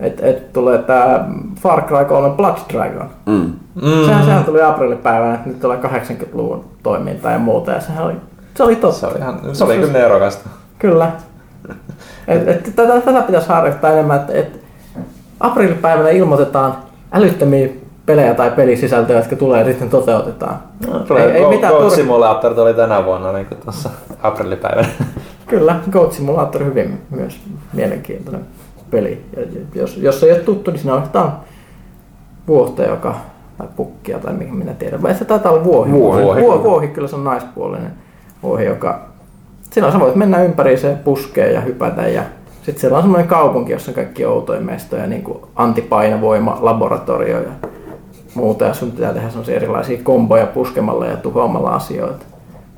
että 0.00 0.26
et 0.26 0.52
tulee 0.52 0.78
tämä 0.78 1.28
Far 1.60 1.82
Cry 1.82 2.04
3 2.04 2.30
Blood 2.36 2.56
Dragon. 2.72 3.10
Mm. 3.26 3.52
Mm. 3.74 4.04
Sehän, 4.06 4.24
sehän 4.24 4.44
tuli 4.44 4.62
aprillipäivänä, 4.62 5.34
että 5.34 5.48
nyt 5.48 5.60
tulee 5.60 5.78
80-luvun 5.78 6.64
toimintaa 6.82 7.32
ja 7.32 7.38
muuta, 7.38 7.72
ja 7.72 7.80
sehän 7.80 8.04
oli, 8.04 8.14
se 8.54 8.62
oli 8.62 8.76
totta. 8.76 9.00
Se 9.00 9.06
oli, 9.06 9.18
ihan, 9.18 9.40
se 9.52 9.64
oli 9.64 9.74
kyllä 9.74 9.92
nerokasta. 9.92 10.48
Kyllä. 10.78 11.10
Et, 12.28 12.48
et, 12.48 12.72
tätä, 12.76 13.00
tätä 13.00 13.22
pitäisi 13.22 13.48
harjoittaa 13.48 13.92
enemmän, 13.92 14.16
että 14.16 14.32
et, 14.32 14.60
aprillipäivänä 15.40 16.08
ilmoitetaan 16.08 16.76
älyttömiä 17.12 17.68
pelejä 18.06 18.34
tai 18.34 18.50
pelisisältöjä, 18.50 19.18
jotka 19.18 19.36
tulee 19.36 19.58
ja 19.58 19.64
sitten 19.64 19.90
toteutetaan. 19.90 20.58
Tulee, 21.08 21.24
ei, 21.24 21.32
ei 21.32 21.42
Go- 21.42 21.50
mitään 21.50 21.74
Goat. 21.74 21.92
Simulator 21.92 22.54
tuli 22.54 22.74
tänä 22.74 23.04
vuonna 23.04 23.32
niin 23.32 23.46
tuossa 23.64 23.90
aprillipäivänä. 24.22 24.88
Kyllä, 25.46 25.76
Goat 25.90 26.12
Simulator 26.12 26.64
hyvin 26.64 27.00
myös 27.10 27.40
mielenkiintoinen 27.72 28.46
peli. 28.90 29.24
Ja 29.36 29.42
jos, 29.74 29.96
jos 29.96 30.22
ei 30.22 30.32
ole 30.32 30.38
tuttu, 30.38 30.70
niin 30.70 30.80
siinä 30.80 30.94
on 30.94 31.02
jotain 31.02 31.30
vuohta, 32.48 32.82
joka 32.82 33.14
tai 33.58 33.68
pukkia 33.76 34.18
tai 34.18 34.32
mikä 34.32 34.52
minä 34.52 34.74
tiedän. 34.74 35.02
Vai 35.02 35.14
se 35.14 35.24
taitaa 35.24 35.52
olla 35.52 35.64
vuohi. 35.64 35.92
Vuohi. 35.92 36.22
Vuohi, 36.22 36.42
vuohi, 36.42 36.62
vuohi 36.62 36.88
kyllä 36.88 37.08
se 37.08 37.16
on 37.16 37.24
naispuolinen 37.24 37.92
vuohi, 38.42 38.64
joka... 38.64 39.08
Siinä 39.70 39.92
sä 39.92 40.00
voit 40.00 40.14
mennä 40.14 40.42
ympäri 40.42 40.76
se 40.76 40.96
puskeen 41.04 41.54
ja 41.54 41.60
hypätä 41.60 42.08
ja 42.08 42.22
sitten 42.62 42.80
siellä 42.80 42.96
on 42.96 43.02
semmoinen 43.02 43.28
kaupunki, 43.28 43.72
jossa 43.72 43.90
on 43.90 43.94
kaikki 43.94 44.24
outoja 44.24 44.60
mestoja, 44.60 45.06
niin 45.06 45.22
kuin 45.22 45.38
antipainovoima, 45.56 46.58
laboratorio 46.60 47.42
ja 47.42 47.50
muuta. 48.34 48.64
Ja 48.64 48.74
sun 48.74 48.90
pitää 48.90 49.12
tehdä 49.12 49.28
semmoisia 49.28 49.56
erilaisia 49.56 50.00
komboja 50.02 50.46
puskemalla 50.46 51.06
ja 51.06 51.16
tuhoamalla 51.16 51.70
asioita. 51.70 52.24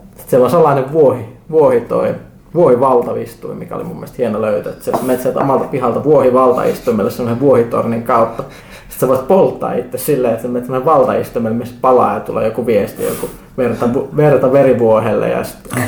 Sitten 0.06 0.30
siellä 0.30 0.44
on 0.44 0.50
sellainen 0.50 0.92
vuohi, 0.92 1.24
vuohi 1.50 1.80
toi, 1.80 2.14
vuohi 2.54 2.80
valtaistuin, 2.80 3.58
mikä 3.58 3.76
oli 3.76 3.84
mun 3.84 3.96
mielestä 3.96 4.16
hieno 4.18 4.42
löytö. 4.42 4.70
Että 4.70 4.84
sä 4.84 4.92
menet 5.02 5.20
sieltä 5.20 5.40
omalta 5.40 5.64
pihalta 5.64 6.04
vuohi 6.04 6.32
valtaistuimelle 6.32 7.10
semmoisen 7.10 7.40
vuohitornin 7.40 8.02
kautta. 8.02 8.42
Sitten 8.42 9.00
sä 9.00 9.08
voit 9.08 9.28
polttaa 9.28 9.72
itse 9.72 9.98
silleen, 9.98 10.34
että 10.34 10.42
sä 10.42 10.48
menet 10.48 10.64
semmoinen 10.64 10.86
valtaistuimelle, 10.86 11.58
missä 11.58 11.74
palaa 11.80 12.14
ja 12.14 12.20
tulee 12.20 12.44
joku 12.44 12.66
viesti, 12.66 13.04
joku 13.04 13.28
verta, 13.58 13.88
verta 14.16 14.52
verivuohelle 14.52 15.28
ja 15.28 15.44
sitten 15.44 15.82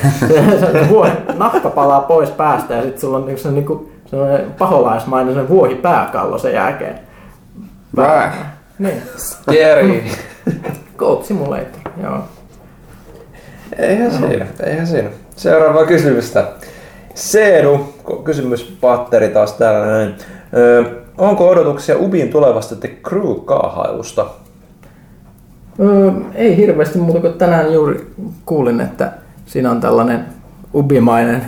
se, 0.60 0.60
se 0.72 0.88
vuohi, 0.88 1.10
nahka 1.34 1.70
palaa 1.70 2.00
pois 2.00 2.30
päästä 2.30 2.74
ja 2.74 2.82
sitten 2.82 3.00
sulla 3.00 3.16
on 3.16 3.26
niinku 3.26 3.42
se 3.42 3.50
niinku, 3.50 3.90
semmoinen 4.06 4.54
paholaismainen 4.58 5.34
se 5.34 5.48
vuohi 5.48 5.74
pääkallo 5.74 6.38
sen 6.38 6.54
jälkeen. 6.54 6.98
Vää. 7.96 8.56
Niin, 8.78 9.02
Scary. 9.16 10.02
Goat 10.96 11.24
Simulator, 11.24 11.92
joo. 12.02 12.18
Eihän 13.78 14.10
siinä, 14.10 14.46
eihän 14.66 14.86
siinä. 14.86 15.10
Seuraava 15.42 15.84
kysymystä. 15.86 16.44
Seedu, 17.14 17.94
kysymyspatteri 18.24 19.28
taas 19.28 19.52
täällä 19.52 19.86
näin. 19.86 20.14
Ö, 20.56 20.84
onko 21.18 21.48
odotuksia 21.48 21.98
Ubin 21.98 22.28
tulevasta 22.28 22.76
The 22.76 22.90
Crew-kaahailusta? 23.08 24.26
Öö, 25.80 26.10
ei 26.34 26.56
hirveästi 26.56 26.98
muuta 26.98 27.20
kuin 27.20 27.32
tänään 27.32 27.72
juuri 27.72 28.06
kuulin, 28.46 28.80
että 28.80 29.12
siinä 29.46 29.70
on 29.70 29.80
tällainen 29.80 30.24
ubimainen 30.74 31.42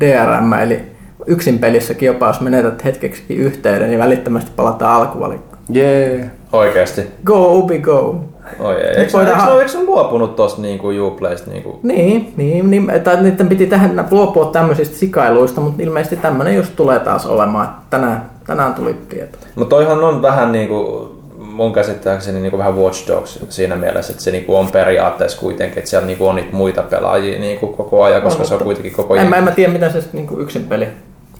DRM, 0.00 0.52
eli 0.52 0.82
yksin 1.26 1.58
pelissäkin 1.58 2.06
jopa 2.06 2.26
jos 2.26 2.40
menetät 2.40 2.84
hetkeksi 2.84 3.22
yhteyden, 3.28 3.88
niin 3.88 4.00
välittömästi 4.00 4.50
palataan 4.56 4.94
alkuvalikkoon. 4.94 5.62
Jee. 5.68 6.30
Oikeesti. 6.52 7.06
Go 7.24 7.58
Ubi 7.58 7.78
go! 7.78 8.16
Oi 8.60 8.74
ei. 8.74 8.96
Eikö, 8.96 9.12
voidaan- 9.12 9.40
eikö, 9.40 9.60
eikö, 9.62 9.78
eikö 9.78 9.90
luopunut 9.90 10.36
tosta 10.36 10.62
niinku 10.62 10.88
Uplaysta 11.06 11.50
niinku? 11.50 11.80
Niin, 11.82 12.32
niin, 12.36 12.70
niin 12.70 12.90
tai 13.04 13.22
niiden 13.22 13.48
piti 13.48 13.66
tähän 13.66 14.06
luopua 14.10 14.46
tämmöisistä 14.46 14.96
sikailuista, 14.96 15.60
mutta 15.60 15.82
ilmeisesti 15.82 16.16
tämmöinen 16.16 16.54
just 16.56 16.76
tulee 16.76 16.98
taas 17.00 17.26
olemaan. 17.26 17.68
Tänään, 17.90 18.30
tänään 18.46 18.74
tuli 18.74 18.96
tieto. 19.08 19.38
Mutta 19.54 19.76
toihan 19.76 20.04
on 20.04 20.22
vähän 20.22 20.52
niinku, 20.52 21.08
mun 21.38 21.72
käsittääkseni 21.72 22.40
niinku 22.40 22.58
vähän 22.58 22.76
Watch 22.76 23.08
Dogs 23.08 23.38
siinä 23.48 23.76
mielessä, 23.76 24.12
että 24.12 24.22
se 24.24 24.30
niinku 24.30 24.56
on 24.56 24.68
periaatteessa 24.70 25.40
kuitenkin, 25.40 25.78
että 25.78 25.90
siellä 25.90 26.06
niinku 26.06 26.26
on 26.26 26.36
niitä 26.36 26.56
muita 26.56 26.82
pelaajia 26.82 27.38
niinku 27.38 27.66
koko 27.66 28.02
ajan, 28.02 28.22
koska 28.22 28.44
se 28.44 28.54
on 28.54 28.60
kuitenkin 28.64 28.92
koko 28.92 29.14
En, 29.14 29.20
ajan. 29.20 29.30
mä, 29.30 29.36
en 29.36 29.44
mä 29.44 29.50
tiedä, 29.50 29.72
mitä 29.72 29.90
se 29.90 30.04
niin 30.12 30.26
kuin 30.26 30.40
yksin 30.40 30.64
peli 30.64 30.88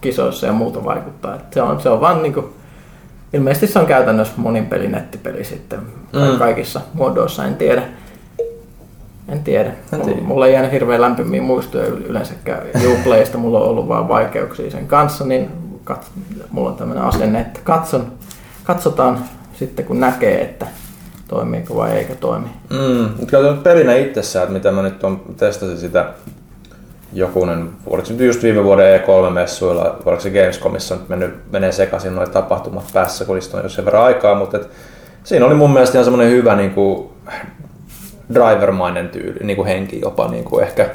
kisoissa 0.01 0.45
ja 0.47 0.53
muuta 0.53 0.83
vaikuttaa. 0.85 1.35
Et 1.35 1.53
se, 1.53 1.61
on, 1.61 1.81
se 1.81 1.89
on 1.89 2.01
vaan 2.01 2.23
niin 2.23 2.33
kuin, 2.33 2.45
ilmeisesti 3.33 3.67
se 3.67 3.79
on 3.79 3.85
käytännössä 3.85 4.33
monin 4.37 4.65
peli 4.65 4.87
nettipeli 4.87 5.43
sitten 5.43 5.79
mm. 5.79 6.39
kaikissa 6.39 6.81
muodoissa, 6.93 7.45
en 7.45 7.55
tiedä. 7.55 7.83
En 9.29 9.43
tiedä. 9.43 9.69
En 9.69 9.75
Mulla, 9.91 10.05
tiedä. 10.05 10.21
mulla 10.21 10.47
ei 10.47 10.53
jäänyt 10.53 10.71
hirveän 10.71 11.01
lämpimiä 11.01 11.41
muistoja 11.41 11.87
yl- 11.87 12.05
yleensäkään 12.09 12.61
Uplaysta, 12.99 13.37
mulla 13.37 13.59
on 13.59 13.69
ollut 13.69 13.87
vaan 13.87 14.07
vaikeuksia 14.07 14.71
sen 14.71 14.87
kanssa, 14.87 15.25
niin 15.25 15.49
kat, 15.83 16.11
mulla 16.51 16.69
on 16.69 16.75
tämmöinen 16.75 17.03
asenne, 17.03 17.41
että 17.41 17.59
katson, 17.63 18.11
katsotaan 18.63 19.19
sitten 19.53 19.85
kun 19.85 19.99
näkee, 19.99 20.41
että 20.41 20.67
toimiiko 21.27 21.75
vai 21.75 21.91
eikö 21.91 22.15
toimi. 22.15 22.47
Mm, 22.69 23.09
mutta 23.17 23.31
katsotaan 23.31 23.57
pelinä 23.57 23.95
itsessään, 23.95 24.43
että 24.43 24.53
mitä 24.53 24.71
mä 24.71 24.81
nyt 24.81 25.03
on, 25.03 25.21
testasin 25.37 25.77
sitä 25.77 26.13
jokunen, 27.13 27.69
oliko 27.85 28.05
se 28.05 28.13
nyt 28.13 28.21
just 28.21 28.43
viime 28.43 28.63
vuoden 28.63 29.01
E3-messuilla, 29.01 29.95
oliko 30.05 30.21
se 30.21 30.29
Gamescomissa 30.29 30.95
nyt 30.95 31.09
mennyt, 31.09 31.51
menee 31.51 31.71
sekaisin 31.71 32.15
noin 32.15 32.31
tapahtumat 32.31 32.89
päässä, 32.93 33.25
kun 33.25 33.35
niistä 33.35 33.57
on 33.57 33.63
jo 33.63 33.69
sen 33.69 33.85
verran 33.85 34.03
aikaa, 34.03 34.35
mutta 34.35 34.57
et, 34.57 34.69
siinä 35.23 35.45
oli 35.45 35.55
mun 35.55 35.73
mielestä 35.73 35.97
ihan 35.97 36.05
semmoinen 36.05 36.31
hyvä 36.31 36.55
niin 36.55 36.71
kuin, 36.71 37.09
drivermainen 38.33 39.09
tyyli, 39.09 39.39
niin 39.43 39.57
kuin 39.57 39.67
henki 39.67 40.01
jopa 40.01 40.27
niin 40.27 40.43
kuin 40.43 40.63
ehkä. 40.63 40.89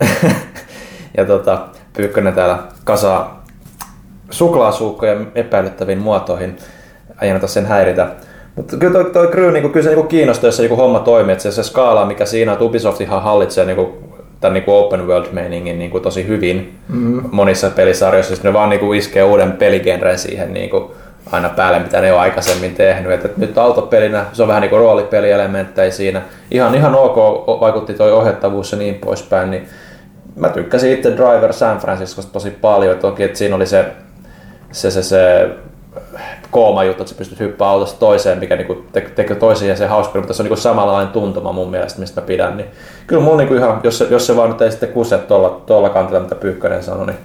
ja 1.16 1.24
tota, 1.24 1.68
Pyykkönen 1.96 2.34
täällä 2.34 2.58
kasaa 2.84 3.44
suklaasuukkoja 4.30 5.16
epäilyttäviin 5.34 5.98
muotoihin, 5.98 6.56
anneta 7.20 7.46
sen 7.46 7.66
häiritä. 7.66 8.08
Mutta 8.56 8.76
kyllä 8.76 8.92
toi, 8.92 9.10
toi 9.10 9.26
Crew, 9.26 9.52
niin 9.52 9.72
kyllä 9.72 9.84
se 9.84 9.94
niin 9.94 10.08
kiinnostaa, 10.08 10.48
jos 10.48 10.56
se 10.56 10.62
niin 10.62 10.76
homma 10.76 11.00
toimii, 11.00 11.32
että 11.32 11.42
se, 11.42 11.52
se 11.52 11.62
skaala, 11.62 12.06
mikä 12.06 12.24
siinä 12.24 12.52
että 12.52 12.64
Ubisoft 12.64 13.00
ihan 13.00 13.22
hallitsee 13.22 13.64
niin 13.64 13.76
kuin, 13.76 13.88
tämän 14.40 14.54
niin 14.54 14.64
kuin 14.64 14.76
open 14.76 15.06
world 15.06 15.26
meiningin 15.32 15.78
niin 15.78 15.90
kuin 15.90 16.02
tosi 16.02 16.26
hyvin 16.26 16.78
mm. 16.88 17.22
monissa 17.32 17.70
pelisarjoissa, 17.70 18.34
sitten 18.34 18.52
ne 18.52 18.58
vaan 18.58 18.70
niin 18.70 18.80
kuin 18.80 18.98
iskee 18.98 19.22
uuden 19.22 19.52
peligenren 19.52 20.18
siihen 20.18 20.54
niin 20.54 20.70
kuin 20.70 20.84
aina 21.32 21.48
päälle, 21.48 21.78
mitä 21.78 22.00
ne 22.00 22.12
on 22.12 22.20
aikaisemmin 22.20 22.74
tehnyt. 22.74 23.12
Et, 23.12 23.24
et 23.24 23.36
nyt 23.36 23.58
autopelinä 23.58 24.24
se 24.32 24.42
on 24.42 24.48
vähän 24.48 24.60
niin 24.60 24.70
kuin 24.70 24.80
roolipelielementtejä 24.80 25.90
siinä. 25.90 26.22
Ihan, 26.50 26.74
ihan 26.74 26.94
ok 26.94 27.16
vaikutti 27.60 27.94
toi 27.94 28.12
ohjattavuus 28.12 28.72
ja 28.72 28.78
niin 28.78 28.94
poispäin, 28.94 29.50
niin 29.50 29.68
mä 30.36 30.48
tykkäsin 30.48 30.92
itse 30.92 31.10
Driver 31.16 31.52
San 31.52 31.78
Franciscosta 31.78 32.32
tosi 32.32 32.50
paljon. 32.50 32.98
Toki, 32.98 33.22
että 33.22 33.38
siinä 33.38 33.56
oli 33.56 33.66
se, 33.66 33.84
se, 34.72 34.90
se, 34.90 35.02
se 35.02 35.48
kooma 36.50 36.84
juttu, 36.84 37.02
että 37.02 37.12
sä 37.12 37.18
pystyt 37.18 37.40
hyppäämään 37.40 37.72
autosta 37.74 37.98
toiseen, 38.00 38.38
mikä 38.38 38.56
niinku 38.56 38.84
tekee 39.14 39.36
toiseen 39.36 39.68
ja 39.68 39.76
se 39.76 39.86
hauska, 39.86 40.18
mutta 40.18 40.34
se 40.34 40.42
on 40.42 40.44
niinku 40.44 40.60
samanlainen 40.60 41.12
tuntuma 41.12 41.52
mun 41.52 41.70
mielestä, 41.70 42.00
mistä 42.00 42.20
mä 42.20 42.26
pidän. 42.26 42.56
Niin 42.56 42.68
kyllä 43.06 43.22
mulla 43.22 43.36
niinku 43.36 43.54
ihan, 43.54 43.80
jos 43.82 43.98
se, 43.98 44.06
jos 44.10 44.26
se 44.26 44.36
vaan 44.36 44.50
nyt 44.50 44.62
ei 44.62 44.70
sitten 44.70 44.88
kuse 44.88 45.18
tuolla, 45.18 45.60
tuolla 45.66 45.90
kantilla, 45.90 46.20
mitä 46.20 46.34
Pyykkönen 46.34 46.82
sanoi, 46.82 47.06
niin, 47.06 47.18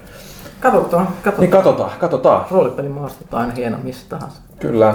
Katsotaan, 0.60 1.06
katsotaan. 1.06 1.40
niin 1.40 1.50
katsotaan, 1.50 1.90
katsotaan. 1.98 2.44
Roolipelimaastot 2.50 3.34
on 3.34 3.40
aina 3.40 3.52
hieno 3.52 3.76
missä 3.82 4.06
tahansa. 4.08 4.40
Kyllä. 4.60 4.94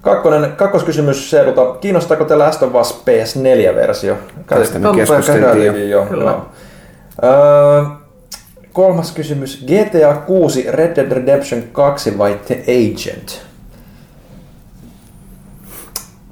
Kakkonen, 0.00 0.52
kakkoskysymys 0.56 1.30
Seedulta. 1.30 1.74
Kiinnostaako 1.80 2.24
teillä 2.24 2.44
Last 2.44 2.62
of 2.62 2.74
Us 2.74 3.02
PS4-versio? 3.04 4.14
Tästä 4.46 4.78
me 4.78 4.88
keskusteltiin 4.96 5.90
jo. 5.90 6.06
Kyllä. 6.06 6.30
joo. 6.30 6.46
Öö, 7.24 7.84
kolmas 8.72 9.12
kysymys. 9.12 9.64
GTA 9.66 10.14
6, 10.14 10.66
Red 10.70 10.96
Dead 10.96 11.12
Redemption 11.12 11.62
2 11.72 12.18
vai 12.18 12.38
The 12.46 12.62
Agent? 12.62 13.45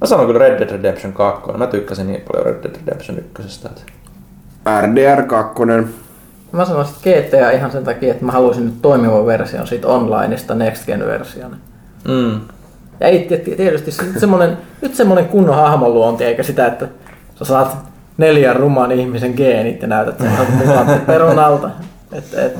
Mä 0.05 0.09
sanon 0.09 0.25
kyllä 0.25 0.39
Red 0.39 0.59
Dead 0.59 0.69
Redemption 0.69 1.13
2. 1.13 1.51
Mä 1.51 1.67
tykkäsin 1.67 2.07
niin 2.07 2.21
paljon 2.31 2.45
Red 2.45 2.63
Dead 2.63 2.75
Redemption 2.75 3.17
1. 3.17 3.67
Että... 3.67 3.81
RDR 4.81 5.23
2. 5.23 5.63
Mä 6.51 6.65
sanoisin, 6.65 6.95
että 6.95 7.37
GTA 7.37 7.51
ihan 7.51 7.71
sen 7.71 7.83
takia, 7.83 8.11
että 8.11 8.25
mä 8.25 8.31
haluaisin 8.31 8.65
nyt 8.65 8.81
toimivan 8.81 9.25
version 9.25 9.67
siitä 9.67 9.87
onlineista 9.87 10.55
Next 10.55 10.85
Gen 10.85 11.05
versiona. 11.05 11.57
Mm. 12.07 12.41
Ja 12.99 13.07
ei, 13.07 13.27
tiet- 13.29 13.55
tietysti 13.55 13.91
sit 13.91 14.19
semmonen, 14.19 14.57
nyt 14.81 14.95
semmonen 14.95 15.25
kunnon 15.25 15.55
hahmonluonti, 15.55 16.23
eikä 16.23 16.43
sitä, 16.43 16.67
että 16.67 16.87
sä 17.35 17.45
saat 17.45 17.77
neljän 18.17 18.55
ruman 18.55 18.91
ihmisen 18.91 19.33
geenit 19.37 19.81
ja 19.81 19.87
näytät 19.87 20.17
sen 20.17 20.31
mukaan 20.57 21.01
perunalta. 21.05 21.69
Et, 22.11 22.33
et, 22.33 22.57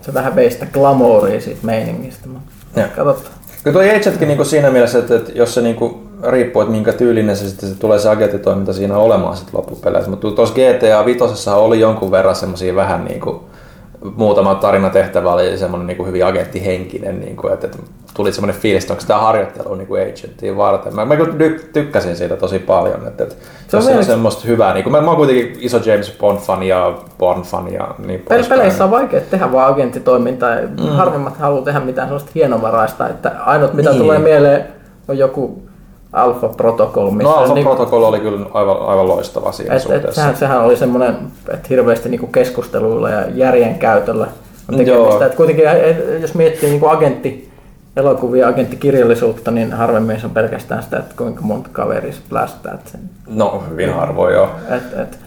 se 0.00 0.14
vähän 0.14 0.36
vei 0.36 0.50
sitä 0.50 0.66
glamouria 0.66 1.40
siitä 1.40 1.60
meiningistä. 1.62 2.28
mutta. 2.28 2.52
Katsotaan. 2.96 3.34
Kyllä 3.64 3.74
toi 3.74 3.90
Agentkin 3.90 4.28
niinku 4.28 4.44
siinä 4.44 4.70
mielessä, 4.70 4.98
että, 4.98 5.16
että 5.16 5.32
jos 5.34 5.54
se 5.54 5.60
niinku 5.60 6.03
riippuu, 6.26 6.62
että 6.62 6.72
minkä 6.72 6.92
tyylinen 6.92 7.36
se 7.36 7.48
sitten 7.48 7.68
se 7.68 7.78
tulee 7.78 7.98
se 7.98 8.08
agenttitoiminta 8.08 8.72
siinä 8.72 8.96
olemaan 8.98 9.36
sitten 9.36 9.58
loppupeleissä. 9.58 10.10
Mutta 10.10 10.30
tuossa 10.30 10.54
GTA 10.54 11.04
5 11.04 11.50
oli 11.50 11.80
jonkun 11.80 12.10
verran 12.10 12.34
semmoisia 12.34 12.74
vähän 12.74 13.04
niinku, 13.04 13.44
muutama 14.16 14.54
tarinatehtävä 14.54 15.32
oli 15.32 15.58
semmoinen 15.58 15.86
niinku 15.86 16.04
hyvin 16.04 16.26
agenttihenkinen, 16.26 17.20
niinku, 17.20 17.48
että, 17.48 17.66
että 17.66 17.78
tuli 18.14 18.32
semmoinen 18.32 18.60
fiilis, 18.60 18.84
että 18.84 18.92
onko 18.94 19.04
tämä 19.06 19.20
harjoittelu 19.20 19.74
niinku 19.74 19.94
agenttiin 19.94 20.56
varten. 20.56 20.94
Mä, 20.94 21.04
mä 21.04 21.16
kyllä 21.16 21.34
tykkäsin 21.72 22.16
siitä 22.16 22.36
tosi 22.36 22.58
paljon, 22.58 23.06
että, 23.06 23.24
että 23.24 23.34
se 23.68 23.76
on, 23.76 23.96
on 23.98 24.04
semmoista 24.04 24.42
hyvää. 24.46 24.74
Niinku, 24.74 24.90
mä, 24.90 25.00
mä 25.00 25.06
oon 25.06 25.16
kuitenkin 25.16 25.56
iso 25.60 25.76
James 25.84 26.18
Bond-fani 26.20 26.68
ja 26.68 26.94
Bond-fani 27.18 27.74
ja 27.74 27.94
niin 28.06 28.20
Pel- 28.20 28.28
poispäin. 28.28 28.60
peleissä 28.60 28.84
on 28.84 28.90
vaikea 28.90 29.20
tehdä 29.20 29.52
vaan 29.52 29.72
agenttitoimintaa. 29.72 30.54
Mm. 30.54 30.88
Harvemmat 30.88 31.36
haluaa 31.36 31.62
tehdä 31.64 31.80
mitään 31.80 32.08
sellaista 32.08 32.30
hienovaraista, 32.34 33.08
että 33.08 33.32
ainut 33.46 33.74
mitä 33.74 33.90
Niin. 33.90 34.02
tulee 34.02 34.18
mieleen 34.18 34.64
on 35.08 35.18
joku 35.18 35.62
Alpha 36.14 36.48
Protocol, 36.48 37.10
missä 37.10 37.30
No 37.30 37.36
Alpha 37.36 37.54
niin- 37.54 37.66
Protocol 37.66 38.02
oli 38.02 38.20
kyllä 38.20 38.46
aivan, 38.54 38.76
aivan 38.86 39.08
loistava 39.08 39.52
siinä 39.52 39.74
Et, 39.74 39.76
et, 39.76 39.82
suhteessa. 39.82 40.12
sehän, 40.20 40.36
sehän 40.36 40.60
oli 40.64 40.76
semmoinen, 40.76 41.16
että 41.48 41.66
hirveästi 41.70 42.08
niinku 42.08 42.26
keskusteluilla 42.26 43.10
ja 43.10 43.22
järjen 43.34 43.74
käytöllä 43.78 44.26
on 44.72 44.76
tekemistä. 44.78 45.26
Et 45.26 45.34
kuitenkin, 45.34 45.68
et, 45.68 46.20
jos 46.22 46.34
miettii 46.34 46.70
niinku 46.70 46.86
agentti, 46.86 47.50
elokuvia, 47.96 48.48
agenttikirjallisuutta, 48.48 49.50
niin 49.50 49.72
harvemmin 49.72 50.20
se 50.20 50.26
on 50.26 50.32
pelkästään 50.32 50.82
sitä, 50.82 50.98
että 50.98 51.14
kuinka 51.18 51.42
monta 51.42 51.68
kaveria 51.72 52.12
sä 52.12 52.18
plästäät 52.28 52.80
sen. 52.86 53.00
No 53.28 53.62
hyvin 53.70 53.94
harvoin 53.94 54.34
joo. 54.34 54.48
Et, 54.70 54.98
et, 55.00 55.18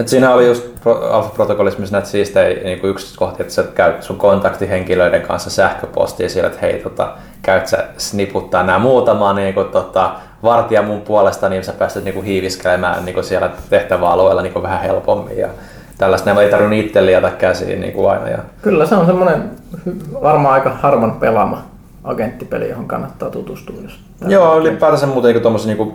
Et 0.00 0.08
siinä 0.08 0.34
oli 0.34 0.46
just 0.46 0.64
Alpha 1.10 1.30
Protocolissa 1.34 1.78
myös 1.78 1.92
näitä 1.92 2.08
siistejä 2.08 2.62
niin 2.64 2.80
yksityiskohtia, 2.84 3.40
että 3.42 3.54
sä 3.54 3.62
käyt 3.74 4.02
sun 4.02 4.16
kontaktihenkilöiden 4.16 5.22
kanssa 5.22 5.50
sähköpostia 5.50 6.28
siellä, 6.28 6.46
että 6.48 6.60
hei, 6.62 6.78
tota, 6.82 7.12
käyt 7.46 7.66
sä 7.66 7.84
sniputtaa 7.96 8.62
nämä 8.62 8.78
muutama 8.78 9.32
niin 9.32 9.54
kuin, 9.54 9.66
tota, 9.66 10.10
vartija 10.42 10.82
mun 10.82 11.00
puolesta, 11.00 11.48
niin 11.48 11.64
sä 11.64 11.72
pääset 11.72 12.04
niin 12.04 12.14
kuin, 12.14 12.26
hiiviskelemään 12.26 13.04
niin 13.04 13.14
kuin 13.14 13.24
siellä 13.24 13.50
tehtäväalueella 13.70 14.42
niin 14.42 14.52
kuin, 14.52 14.62
vähän 14.62 14.80
helpommin. 14.80 15.38
Ja 15.38 15.48
tällaista 15.98 16.30
nämä 16.30 16.40
ei 16.40 16.50
tarvinnut 16.50 16.86
itse 16.86 17.06
liata 17.06 17.30
käsiin 17.30 17.80
niin 17.80 17.92
kuin 17.92 18.10
aina. 18.10 18.28
Ja, 18.28 18.38
kyllä 18.62 18.86
se 18.86 18.94
on 18.94 19.06
semmoinen 19.06 19.50
varmaan 20.22 20.54
aika 20.54 20.70
harvan 20.70 21.12
pelaama 21.12 21.62
agenttipeli, 22.04 22.68
johon 22.68 22.88
kannattaa 22.88 23.30
tutustua. 23.30 23.76
Jos 23.82 24.00
Joo, 24.26 24.58
ylipäätänsä 24.58 25.06
muuten 25.06 25.32
niin 25.32 25.42
tuommoisia 25.42 25.74
niin 25.74 25.94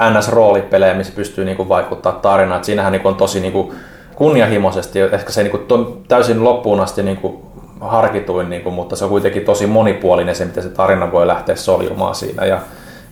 NS-roolipelejä, 0.00 0.94
missä 0.94 1.12
pystyy 1.16 1.44
niin 1.44 1.56
kuin, 1.56 1.68
vaikuttaa 1.68 2.12
tarinaan. 2.12 2.58
Et 2.58 2.64
siinähän 2.64 2.92
niin 2.92 3.02
kuin, 3.02 3.10
on 3.10 3.18
tosi 3.18 3.40
niin 3.40 3.52
kuin, 3.52 3.72
kunnianhimoisesti, 4.14 5.00
ehkä 5.00 5.32
se 5.32 5.42
niin 5.42 5.50
kuin, 5.50 6.04
täysin 6.08 6.44
loppuun 6.44 6.80
asti 6.80 7.02
niin 7.02 7.16
kuin, 7.16 7.36
harkituin, 7.80 8.50
niin 8.50 8.62
kuin, 8.62 8.74
mutta 8.74 8.96
se 8.96 9.04
on 9.04 9.10
kuitenkin 9.10 9.44
tosi 9.44 9.66
monipuolinen 9.66 10.34
se, 10.34 10.44
miten 10.44 10.62
se 10.62 10.68
tarina 10.68 11.12
voi 11.12 11.26
lähteä 11.26 11.56
soljumaan 11.56 12.14
siinä 12.14 12.44
ja, 12.44 12.58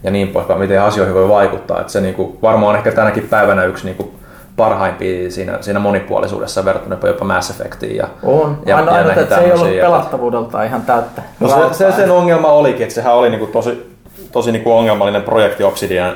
ja 0.03 0.11
niin 0.11 0.29
poispäin, 0.29 0.61
miten 0.61 0.83
asioihin 0.83 1.15
voi 1.15 1.29
vaikuttaa. 1.29 1.81
Et 1.81 1.89
se 1.91 2.01
niin 2.01 2.15
kuin, 2.15 2.39
varmaan 2.43 2.71
on 2.71 2.77
ehkä 2.77 2.93
tänäkin 2.93 3.29
päivänä 3.29 3.65
yksi 3.65 3.85
niin 3.85 3.97
kuin, 3.97 4.11
parhaimpia 4.57 5.31
siinä, 5.31 5.59
siinä 5.61 5.79
monipuolisuudessa 5.81 6.65
verrattuna 6.65 6.97
jopa 7.07 7.25
Mass 7.25 7.51
Effectiin. 7.51 7.97
Ja, 7.97 8.09
On. 8.23 8.59
ja, 8.67 8.77
Aina, 8.77 8.91
ja 8.93 8.99
aina 8.99 9.13
että 9.15 9.35
se 9.37 9.41
ei 9.41 9.53
ollut 9.53 9.69
että- 9.69 9.83
pelattavuudeltaan 9.83 10.67
ihan 10.67 10.83
täyttä. 10.83 11.23
No 11.41 11.49
se, 11.49 11.55
se, 11.75 11.93
sen 11.93 12.11
ongelma 12.11 12.49
olikin, 12.49 12.83
että 12.83 12.95
sehän 12.95 13.15
oli 13.15 13.31
niinku 13.31 13.47
tosi, 13.47 13.97
tosi 14.33 14.53
niinku 14.53 14.73
ongelmallinen 14.73 15.23
projekti 15.23 15.65
Obsidian, 15.65 16.15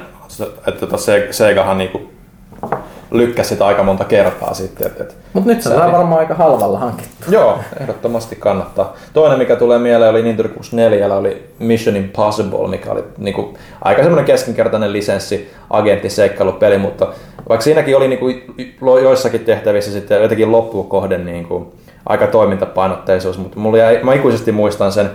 että 0.67 0.81
tota 0.81 0.97
Se- 0.97 1.29
Segahan 1.31 1.79
niinku 1.79 2.01
lykkäsi 3.11 3.49
sitä 3.49 3.67
aika 3.67 3.83
monta 3.83 4.05
kertaa 4.05 4.55
sitten. 4.55 4.87
Et, 4.87 5.01
et, 5.01 5.17
Mutta 5.33 5.51
nyt 5.51 5.63
se 5.63 5.69
oli- 5.69 5.93
varmaan 5.93 6.19
aika 6.21 6.35
halvalla 6.35 6.79
hankittu. 6.79 7.15
Joo, 7.31 7.59
ehdottomasti 7.81 8.37
kannattaa. 8.37 8.97
Toinen, 9.13 9.39
mikä 9.39 9.57
tulee 9.57 9.79
mieleen, 9.79 10.11
oli 10.11 10.23
Nintendo 10.23 10.49
64, 10.53 11.15
oli 11.17 11.49
Mission 11.59 11.97
Impossible, 11.97 12.69
mikä 12.69 12.93
oli 12.93 13.05
niinku 13.19 13.55
aika 13.83 14.03
semmoinen 14.03 14.25
keskinkertainen 14.25 14.93
lisenssi 14.93 15.51
agenttiseikkailupeli, 15.71 16.79
mutta 16.79 17.07
vaikka 17.49 17.65
siinäkin 17.65 17.97
oli 17.97 18.09
niinku 18.09 18.27
joissakin 19.03 19.41
tehtävissä 19.41 19.93
sitten 19.93 20.23
jotenkin 20.23 20.53
loppuun 20.53 20.89
kohden 20.89 21.27
niinku 21.27 21.73
aika 22.07 22.27
toimintapainotteisuus, 22.27 23.39
mutta 23.39 23.59
mulla 23.61 23.79
jäi, 23.79 24.01
mä 24.03 24.15
ikuisesti 24.15 24.53
muistan 24.53 24.93
sen 24.93 25.11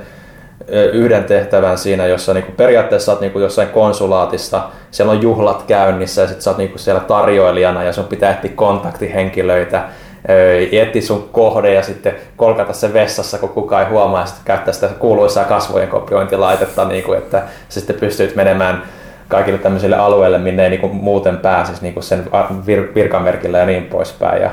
yhden 0.94 1.24
tehtävän 1.24 1.78
siinä, 1.78 2.06
jossa 2.06 2.34
niinku 2.34 2.52
periaatteessa 2.58 3.12
oot 3.12 3.22
niinku 3.22 3.40
jossain 3.40 3.68
konsulaatissa, 3.68 4.62
siellä 4.92 5.12
on 5.12 5.22
juhlat 5.22 5.64
käynnissä 5.64 6.22
ja 6.22 6.28
sit 6.28 6.42
sä 6.42 6.50
oot 6.50 6.58
niinku 6.58 6.78
siellä 6.78 7.02
tarjoilijana 7.02 7.84
ja 7.84 7.94
sun 7.94 8.06
pitää 8.06 8.32
etsiä 8.32 8.52
kontaktihenkilöitä, 8.56 9.84
ö, 10.30 10.68
etsiä 10.72 11.02
sun 11.02 11.30
kohde 11.32 11.74
ja 11.74 11.82
sitten 11.82 12.16
kolkata 12.38 12.74
se 12.74 12.94
vessassa, 12.94 13.38
kun 13.38 13.50
kukaan 13.50 13.84
ei 13.84 13.90
huomaa 13.90 14.20
ja 14.20 14.26
sitten 14.26 14.46
käyttää 14.46 14.74
sitä 14.74 14.88
kuuluisaa 15.00 15.46
kasvojen 15.46 15.90
kopiointilaitetta, 15.90 16.86
niinku, 16.86 17.14
että 17.14 17.44
sitten 17.70 17.96
pystyt 17.96 18.36
menemään 18.36 18.84
kaikille 19.28 19.60
tämmöisille 19.60 19.96
alueille, 19.96 20.38
minne 20.38 20.64
ei 20.64 20.70
niinku 20.70 20.88
muuten 20.88 21.38
pääsisi 21.38 21.82
niinku 21.82 22.02
sen 22.02 22.24
vir- 22.46 22.96
virkamerkillä 22.96 23.58
ja 23.58 23.66
niin 23.66 23.84
poispäin. 23.84 24.42
Ja 24.42 24.52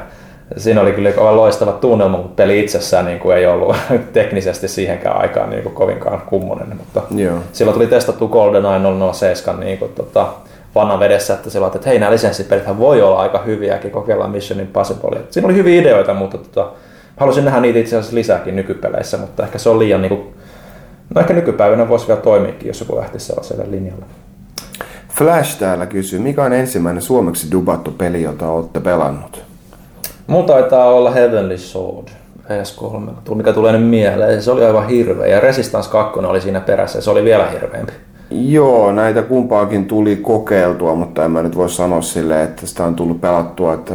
siinä 0.57 0.81
oli 0.81 0.93
kyllä 0.93 1.09
aivan 1.09 1.37
loistava 1.37 1.73
tunnelma, 1.73 2.17
mutta 2.17 2.43
peli 2.43 2.61
itsessään 2.61 3.05
niin 3.05 3.19
kuin 3.19 3.37
ei 3.37 3.47
ollut 3.47 3.77
teknisesti 4.13 4.69
siihenkään 4.69 5.21
aikaan 5.21 5.51
niin 5.51 5.63
kuin 5.63 5.75
kovinkaan 5.75 6.23
kummonen. 6.27 6.77
Mutta 6.77 7.03
Joo. 7.17 7.39
silloin 7.53 7.75
tuli 7.75 7.87
testattu 7.87 8.29
GoldenEye 8.29 8.81
007 9.13 9.61
niin 9.61 9.79
kuin, 9.79 9.93
tota, 9.93 10.27
vannan 10.75 11.01
vedessä, 11.01 11.35
että 11.35 11.51
silloin, 11.51 11.77
että 11.77 11.91
hei 11.91 11.99
nämä 11.99 12.13
lisenssipelithän 12.13 12.79
voi 12.79 13.03
olla 13.03 13.21
aika 13.21 13.43
hyviäkin, 13.47 13.91
kokeillaan 13.91 14.31
Mission 14.31 14.61
Impossible. 14.61 15.21
Siinä 15.31 15.47
oli 15.47 15.55
hyviä 15.55 15.81
ideoita, 15.81 16.15
mutta 16.15 16.39
tota, 16.39 16.71
halusin 17.17 17.45
nähdä 17.45 17.61
niitä 17.61 17.79
itse 17.79 17.97
asiassa 17.97 18.17
lisääkin 18.17 18.57
nykypeleissä, 18.57 19.17
mutta 19.17 19.43
ehkä 19.43 19.59
se 19.59 19.69
on 19.69 19.79
liian, 19.79 20.03
niin 20.03 20.09
kuin, 20.09 20.35
no 21.15 21.21
ehkä 21.21 21.35
nykypäivänä 21.35 21.89
voisi 21.89 22.09
vielä 22.09 22.21
toimiakin, 22.21 22.69
jos 22.69 22.81
joku 22.81 22.97
lähtisi 22.97 23.27
sellaiselle 23.27 23.65
linjalle. 23.71 24.05
Flash 25.19 25.59
täällä 25.59 25.87
kysyy, 25.87 26.19
mikä 26.19 26.45
on 26.45 26.53
ensimmäinen 26.53 27.03
suomeksi 27.03 27.51
dubattu 27.53 27.91
peli, 27.91 28.23
jota 28.23 28.49
olette 28.49 28.81
pelannut? 28.81 29.50
Mulla 30.31 30.47
taitaa 30.47 30.87
olla 30.91 31.11
Heavenly 31.11 31.59
Sword 31.59 32.09
PS3, 32.49 33.35
mikä 33.35 33.53
tulee 33.53 33.73
nyt 33.73 33.89
mieleen. 33.91 34.43
Se 34.43 34.51
oli 34.51 34.65
aivan 34.65 34.89
hirveä. 34.89 35.27
Ja 35.27 35.41
Resistance 35.41 35.91
2 35.91 36.19
oli 36.21 36.41
siinä 36.41 36.61
perässä 36.61 36.99
ja 36.99 37.03
se 37.03 37.11
oli 37.11 37.25
vielä 37.25 37.47
hirveämpi. 37.47 37.93
Joo, 38.31 38.93
näitä 38.93 39.23
kumpaakin 39.23 39.87
tuli 39.87 40.17
kokeiltua, 40.17 40.95
mutta 40.95 41.25
en 41.25 41.31
mä 41.31 41.43
nyt 41.43 41.57
voi 41.57 41.69
sanoa 41.71 42.01
silleen, 42.01 42.41
että 42.45 42.67
sitä 42.67 42.85
on 42.85 42.95
tullut 42.95 43.21
pelattua, 43.21 43.75
että 43.75 43.95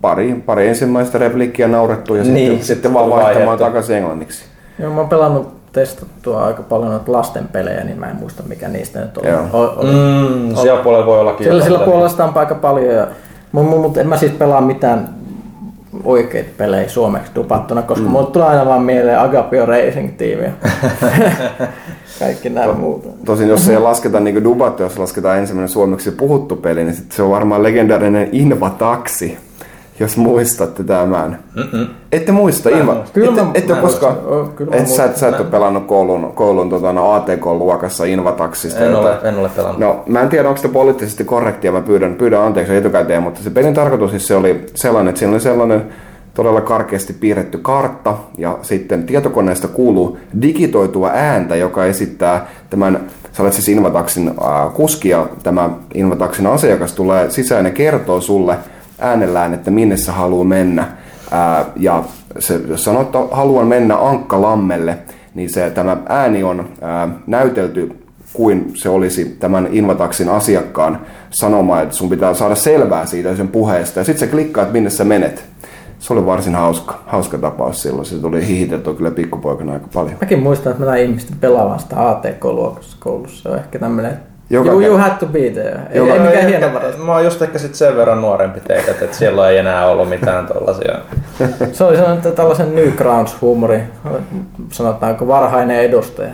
pari, 0.00 0.42
pari 0.46 0.68
ensimmäistä 0.68 1.18
replikkiä 1.18 1.68
naurettu 1.68 2.14
ja 2.14 2.22
Niin, 2.22 2.34
sitten, 2.34 2.50
sitten 2.56 2.66
sitten 2.76 2.94
vaan 2.94 3.10
vaihtamaan 3.10 3.46
vaihdettu. 3.46 3.64
takaisin 3.64 3.96
englanniksi. 3.96 4.44
Joo, 4.78 4.90
mä 4.92 5.00
oon 5.00 5.08
pelannut 5.08 5.48
testattua 5.72 6.44
aika 6.44 6.62
paljon 6.62 6.90
noita 6.90 7.12
lasten 7.12 7.48
pelejä, 7.48 7.84
niin 7.84 8.00
mä 8.00 8.06
en 8.10 8.16
muista 8.16 8.42
mikä 8.48 8.68
niistä 8.68 9.00
nyt 9.00 9.18
oli. 9.18 9.28
Joo. 9.28 9.40
O- 9.52 9.74
oli. 9.76 9.90
Mm, 9.90 10.56
siellä 10.56 10.82
puolella 10.82 11.06
voi 11.06 11.20
ollakin. 11.20 11.46
Sillä, 11.46 11.64
sillä 11.64 11.78
puolella 11.78 12.08
sitä 12.08 12.24
on 12.24 12.32
aika 12.34 12.54
paljon, 12.54 12.94
ja, 12.94 13.06
mutta 13.52 13.76
mut, 13.76 13.96
en 13.96 14.08
mä 14.08 14.16
siis 14.16 14.32
pelaa 14.32 14.60
mitään 14.60 15.08
oikeita 16.04 16.50
pelejä 16.56 16.88
suomeksi 16.88 17.32
dupattuna, 17.34 17.82
koska 17.82 18.04
mm. 18.04 18.10
mulle 18.10 18.26
tulee 18.26 18.48
aina 18.48 18.66
vaan 18.66 18.82
mieleen 18.82 19.20
Agapio 19.20 19.66
Racing 19.66 20.16
Team 20.16 20.40
ja 20.44 20.52
kaikki 22.18 22.50
nämä 22.50 22.72
muut. 22.72 23.24
Tosin 23.24 23.48
jos 23.48 23.68
ei 23.68 23.78
lasketa 23.78 24.20
niin 24.20 24.44
dubattu, 24.44 24.82
jos 24.82 24.98
lasketaan 24.98 25.38
ensimmäinen 25.38 25.68
suomeksi 25.68 26.10
puhuttu 26.10 26.56
peli, 26.56 26.84
niin 26.84 26.94
sit 26.94 27.12
se 27.12 27.22
on 27.22 27.30
varmaan 27.30 27.62
legendaarinen 27.62 28.28
Invataksi, 28.32 29.38
jos 30.00 30.16
muistatte 30.16 30.84
tämän. 30.84 31.38
Mm-mm. 31.54 31.86
Ette 32.12 32.32
muista. 32.32 32.68
Kyllä 33.12 33.28
ette, 33.30 33.42
mä- 33.42 33.50
ette 33.54 33.74
mä 33.74 33.80
koskaan. 33.80 34.16
Oo, 34.26 34.44
kyllä 34.56 34.70
mä 34.70 34.76
et, 34.76 34.86
sä, 34.86 35.04
et- 35.04 35.16
sä 35.16 35.28
et 35.28 35.40
ole 35.40 35.48
pelannut 35.50 35.86
koulun, 35.86 36.32
koulun 36.34 36.70
tota, 36.70 36.92
no, 36.92 37.12
ATK-luokassa 37.12 38.04
Invataksista. 38.04 38.80
En 38.84 38.90
jota- 38.92 38.98
ole, 39.00 39.28
en 39.28 39.38
ole 39.38 39.48
pelannut. 39.56 39.80
No, 39.80 40.02
mä 40.06 40.20
en 40.20 40.28
tiedä, 40.28 40.48
onko 40.48 40.60
se 40.62 40.68
poliittisesti 40.68 41.24
korrektia, 41.24 41.72
mä 41.72 41.80
pyydän, 41.80 42.14
pyydän 42.14 42.42
anteeksi 42.42 42.76
etukäteen, 42.76 43.22
mutta 43.22 43.40
se 43.42 43.50
pelin 43.50 43.74
tarkoitus 43.74 44.10
siis 44.10 44.26
se 44.26 44.36
oli 44.36 44.66
sellainen, 44.74 45.08
että 45.08 45.18
siinä 45.18 45.32
oli 45.32 45.40
sellainen 45.40 45.82
todella 46.34 46.60
karkeasti 46.60 47.12
piirretty 47.12 47.58
kartta, 47.58 48.14
ja 48.38 48.58
sitten 48.62 49.02
tietokoneesta 49.06 49.68
kuuluu 49.68 50.18
digitoitua 50.42 51.10
ääntä, 51.14 51.56
joka 51.56 51.84
esittää 51.84 52.46
tämän, 52.70 53.00
sä 53.32 53.42
olet 53.42 53.52
siis 53.52 53.68
Invataxin 53.68 54.28
äh, 54.28 54.72
kuski, 54.74 55.08
ja 55.08 55.26
tämä 55.42 55.70
Invataxin 55.94 56.46
asiakas 56.46 56.92
tulee 56.92 57.30
sisään 57.30 57.64
ja 57.64 57.70
kertoo 57.70 58.20
sulle 58.20 58.56
äänellään, 58.98 59.54
että 59.54 59.70
minne 59.70 59.96
sä 59.96 60.12
haluaa 60.12 60.44
mennä. 60.44 60.88
Ää, 61.30 61.64
ja 61.76 62.04
se, 62.38 62.60
jos 62.68 62.84
sanoo, 62.84 63.02
että 63.02 63.18
haluan 63.30 63.66
mennä 63.66 63.96
Ankkalammelle, 64.08 64.98
niin 65.34 65.50
se, 65.50 65.70
tämä 65.70 65.96
ääni 66.08 66.44
on 66.44 66.68
ää, 66.80 67.08
näytelty 67.26 67.96
kuin 68.32 68.70
se 68.74 68.88
olisi 68.88 69.24
tämän 69.24 69.68
Invataxin 69.72 70.28
asiakkaan 70.28 71.00
sanoma, 71.30 71.80
että 71.80 71.94
sun 71.94 72.08
pitää 72.08 72.34
saada 72.34 72.54
selvää 72.54 73.06
siitä 73.06 73.36
sen 73.36 73.48
puheesta. 73.48 74.00
Ja 74.00 74.04
sitten 74.04 74.28
sä 74.28 74.32
klikkaat, 74.34 74.72
minne 74.72 74.90
sä 74.90 75.04
menet. 75.04 75.44
Se 75.98 76.12
oli 76.12 76.26
varsin 76.26 76.54
hauska, 76.54 77.02
hauska 77.06 77.38
tapaus 77.38 77.82
silloin. 77.82 78.06
Se 78.06 78.18
tuli 78.18 78.46
hihiteltyä 78.46 78.94
kyllä 78.94 79.10
pikkupoikana 79.10 79.72
aika 79.72 79.88
paljon. 79.94 80.16
Mäkin 80.20 80.42
muistan, 80.42 80.72
että 80.72 80.84
mä 80.84 80.90
näin 80.90 81.04
ihmisten 81.04 81.38
pelaavan 81.40 81.80
sitä 81.80 82.08
ATK-luokassa 82.10 82.96
koulussa. 83.00 83.42
Se 83.42 83.48
on 83.48 83.58
ehkä 83.58 83.78
tämmönen, 83.78 84.18
Joka 84.50 84.70
you, 84.70 84.80
you 84.80 84.98
had 84.98 85.10
to 85.20 85.26
be 85.26 85.50
there. 85.50 85.80
Ei, 85.90 85.98
Joka- 85.98 86.12
ei 86.14 86.18
mikään 86.20 86.36
Ehkä- 86.36 86.48
hieno 86.48 86.74
varas. 86.74 86.96
Mä 86.98 87.12
oon 87.12 87.24
just 87.24 87.42
ehkä 87.42 87.58
sit 87.58 87.74
sen 87.74 87.96
verran 87.96 88.20
nuorempi 88.20 88.60
teitä, 88.60 88.90
että 88.90 89.16
siellä 89.16 89.48
ei 89.50 89.58
enää 89.58 89.86
ollut 89.86 90.08
mitään 90.08 90.46
tollasia. 90.46 90.98
Se 91.72 91.84
oli 91.84 91.96
sellainen 91.96 92.32
tällaisen 92.32 92.74
Newgrounds-huumori, 92.74 93.80
sanotaanko 94.72 95.28
varhainen 95.28 95.80
edustaja. 95.80 96.30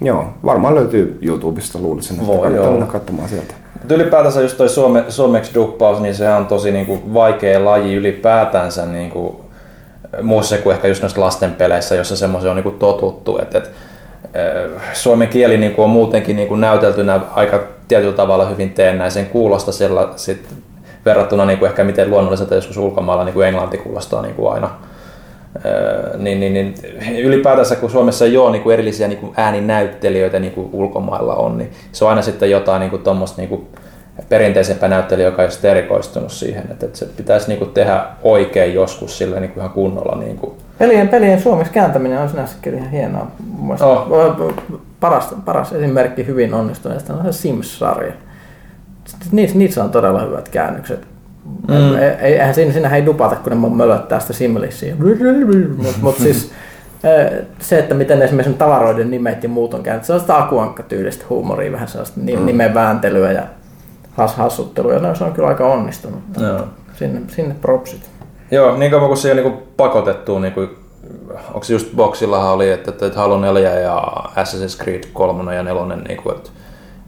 Joo, 0.00 0.24
varmaan 0.44 0.74
löytyy 0.74 1.18
YouTubesta 1.22 1.78
luulisin, 1.78 2.14
että 2.16 2.26
Voi 2.26 2.38
kannattaa 2.42 2.70
mennä 2.70 2.86
katsomaan 2.86 3.28
sieltä. 3.28 3.54
Mutta 3.78 3.94
ylipäätänsä 3.94 4.40
just 4.40 4.56
toi 4.56 4.68
suome, 4.68 5.04
suomeksi 5.08 5.54
duppaus, 5.54 6.00
niin 6.00 6.14
sehän 6.14 6.36
on 6.36 6.46
tosi 6.46 6.72
niinku 6.72 7.14
vaikea 7.14 7.64
laji 7.64 7.94
ylipäätänsä 7.94 8.86
niinku, 8.86 9.40
muussa 10.22 10.58
kuin 10.58 10.74
ehkä 10.74 10.88
just 10.88 11.02
noissa 11.02 11.20
lastenpeleissä, 11.20 11.94
jossa 11.94 12.16
semmoisen 12.16 12.50
on 12.50 12.56
niinku 12.56 12.70
totuttu. 12.70 13.38
Et, 13.42 13.54
et, 13.54 13.70
suomen 14.92 15.28
kieli 15.28 15.56
niinku 15.56 15.82
on 15.82 15.90
muutenkin 15.90 16.36
niinku 16.36 16.56
näyteltynä 16.56 17.20
aika 17.34 17.60
tietyllä 17.88 18.12
tavalla 18.12 18.48
hyvin 18.48 18.70
teennäisen 18.70 19.26
kuulosta 19.26 19.72
siellä 19.72 20.08
sit 20.16 20.48
verrattuna 21.04 21.44
niinku 21.44 21.64
ehkä 21.64 21.84
miten 21.84 22.10
luonnolliselta 22.10 22.54
joskus 22.54 22.76
ulkomailla 22.76 23.24
niinku 23.24 23.40
englanti 23.40 23.78
kuulostaa 23.78 24.22
niinku 24.22 24.48
aina. 24.48 24.70
Öö, 25.64 26.16
niin, 26.18 26.40
niin, 26.40 26.52
niin, 26.52 26.74
ylipäätänsä 27.18 27.76
kun 27.76 27.90
Suomessa 27.90 28.24
ei 28.24 28.36
ole 28.36 28.52
niin 28.52 28.62
kuin 28.62 28.74
erillisiä 28.74 29.08
niin 29.08 29.18
kuin 29.18 29.32
ääninäyttelijöitä 29.36 30.38
niin 30.38 30.52
kuin 30.52 30.70
ulkomailla 30.72 31.34
on, 31.34 31.58
niin 31.58 31.70
se 31.92 32.04
on 32.04 32.10
aina 32.10 32.22
sitten 32.22 32.50
jotain 32.50 32.80
niin 32.80 32.90
kuin 32.90 33.02
tuommoista 33.02 33.40
niin 33.40 33.48
kuin 33.48 33.68
perinteisempää 34.28 34.88
näyttelijä, 34.88 35.26
joka 35.26 35.42
ei 35.42 35.48
erikoistunut 35.70 36.32
siihen, 36.32 36.62
että, 36.70 36.86
että 36.86 36.98
se 36.98 37.06
pitäisi 37.06 37.48
niin 37.48 37.58
kuin 37.58 37.70
tehdä 37.70 38.04
oikein 38.22 38.74
joskus 38.74 39.18
sillä 39.18 39.40
niin 39.40 39.50
kuin 39.50 39.60
ihan 39.60 39.74
kunnolla. 39.74 40.16
Niin 40.16 40.36
kuin. 40.36 40.52
Pelien, 40.80 41.08
pelien 41.08 41.40
suomeksi 41.40 41.72
kääntäminen 41.72 42.18
on 42.18 42.28
sinänsä 42.28 42.56
kyllä 42.62 42.78
ihan 42.78 42.90
hienoa. 42.90 43.30
Oh. 43.80 44.54
paras, 45.00 45.34
paras 45.44 45.72
esimerkki 45.72 46.26
hyvin 46.26 46.54
onnistuneesta 46.54 47.14
on 47.14 47.24
se 47.24 47.32
Sims-sarja. 47.32 48.12
Niissä, 49.32 49.58
niissä 49.58 49.84
on 49.84 49.90
todella 49.90 50.20
hyvät 50.20 50.48
käännökset. 50.48 51.06
Mm. 51.68 51.94
Ei, 52.20 52.32
eihän 52.32 52.54
siinä, 52.54 52.72
siinähän 52.72 53.00
ei 53.00 53.06
dupata, 53.06 53.36
kun 53.36 53.52
ne 53.62 53.68
mölöttää 53.68 54.20
sitä 54.20 54.32
simlissiä. 54.32 54.94
Mutta 55.84 55.98
mut 56.02 56.16
siis 56.16 56.52
se, 57.58 57.78
että 57.78 57.94
miten 57.94 58.22
esimerkiksi 58.22 58.54
tavaroiden 58.58 59.10
nimet 59.10 59.42
ja 59.42 59.48
muut 59.48 59.74
on 59.74 59.82
käännetty, 59.82 60.06
se 60.06 60.12
on 60.12 60.20
sitä 60.20 60.38
akuankka-tyylistä 60.38 61.24
huumoria, 61.30 61.72
vähän 61.72 61.88
sellaista 61.88 62.20
ni- 62.20 62.36
nimen 62.36 62.74
vääntelyä 62.74 63.32
ja 63.32 63.42
has, 64.12 64.34
hassuttelua, 64.34 64.92
ja 64.92 64.98
no, 64.98 65.14
se 65.14 65.24
on 65.24 65.32
kyllä 65.32 65.48
aika 65.48 65.66
onnistunut. 65.66 66.20
Sinne, 66.94 67.20
sinne 67.28 67.54
propsit. 67.60 68.09
Joo, 68.50 68.76
niin 68.76 68.90
kauan 68.90 69.06
kuin 69.06 69.18
se 69.18 69.28
ei 69.28 69.32
ole 69.32 69.42
niin 69.42 69.62
pakotettu, 69.76 70.38
niin 70.38 70.52
kuin, 70.52 70.76
onko 71.48 71.64
se 71.64 71.72
just 71.72 71.96
Boxillahan 71.96 72.52
oli, 72.52 72.70
että, 72.70 72.90
että 72.90 73.18
Halo 73.20 73.40
4 73.40 73.78
ja 73.78 74.02
Assassin's 74.36 74.82
Creed 74.82 75.04
3 75.12 75.54
ja 75.54 75.62
4, 75.62 75.96
niin 76.08 76.22
kuin, 76.22 76.36
että 76.36 76.50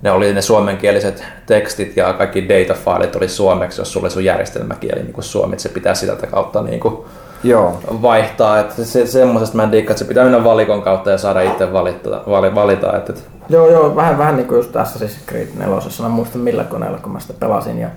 ne 0.02 0.10
oli 0.10 0.34
ne 0.34 0.42
suomenkieliset 0.42 1.24
tekstit 1.46 1.96
ja 1.96 2.12
kaikki 2.12 2.48
datafailit 2.48 3.16
oli 3.16 3.28
suomeksi, 3.28 3.80
jos 3.80 3.92
sulla 3.92 4.04
oli 4.04 4.10
sun 4.10 4.24
järjestelmäkieli 4.24 5.02
niin 5.02 5.22
suomi, 5.22 5.52
että 5.52 5.62
se 5.62 5.68
pitää 5.68 5.94
sitä 5.94 6.26
kautta 6.26 6.62
niin 6.62 6.80
kuin 6.80 7.04
Joo, 7.44 7.80
vaihtaa. 8.02 8.58
Että 8.58 8.84
se, 8.84 9.06
semmoisesta 9.06 9.56
mä 9.56 9.62
en 9.62 9.72
diikkaa, 9.72 9.92
että 9.92 9.98
se 9.98 10.08
pitää 10.08 10.24
mennä 10.24 10.44
valikon 10.44 10.82
kautta 10.82 11.10
ja 11.10 11.18
saada 11.18 11.40
itse 11.40 11.72
valita. 11.72 12.22
Vali, 12.28 12.54
valita 12.54 12.96
että, 12.96 13.12
Joo, 13.48 13.70
joo, 13.70 13.96
vähän, 13.96 14.18
vähän 14.18 14.36
niin 14.36 14.48
kuin 14.48 14.56
just 14.56 14.76
Assassin's 14.76 15.26
Creed 15.28 15.48
4. 15.58 15.76
Mä 16.02 16.08
muistan 16.08 16.40
millä 16.40 16.64
koneella, 16.64 16.98
kun 16.98 17.12
mä 17.12 17.20
sitä 17.20 17.34
pelasin. 17.40 17.78
Ja 17.78 17.88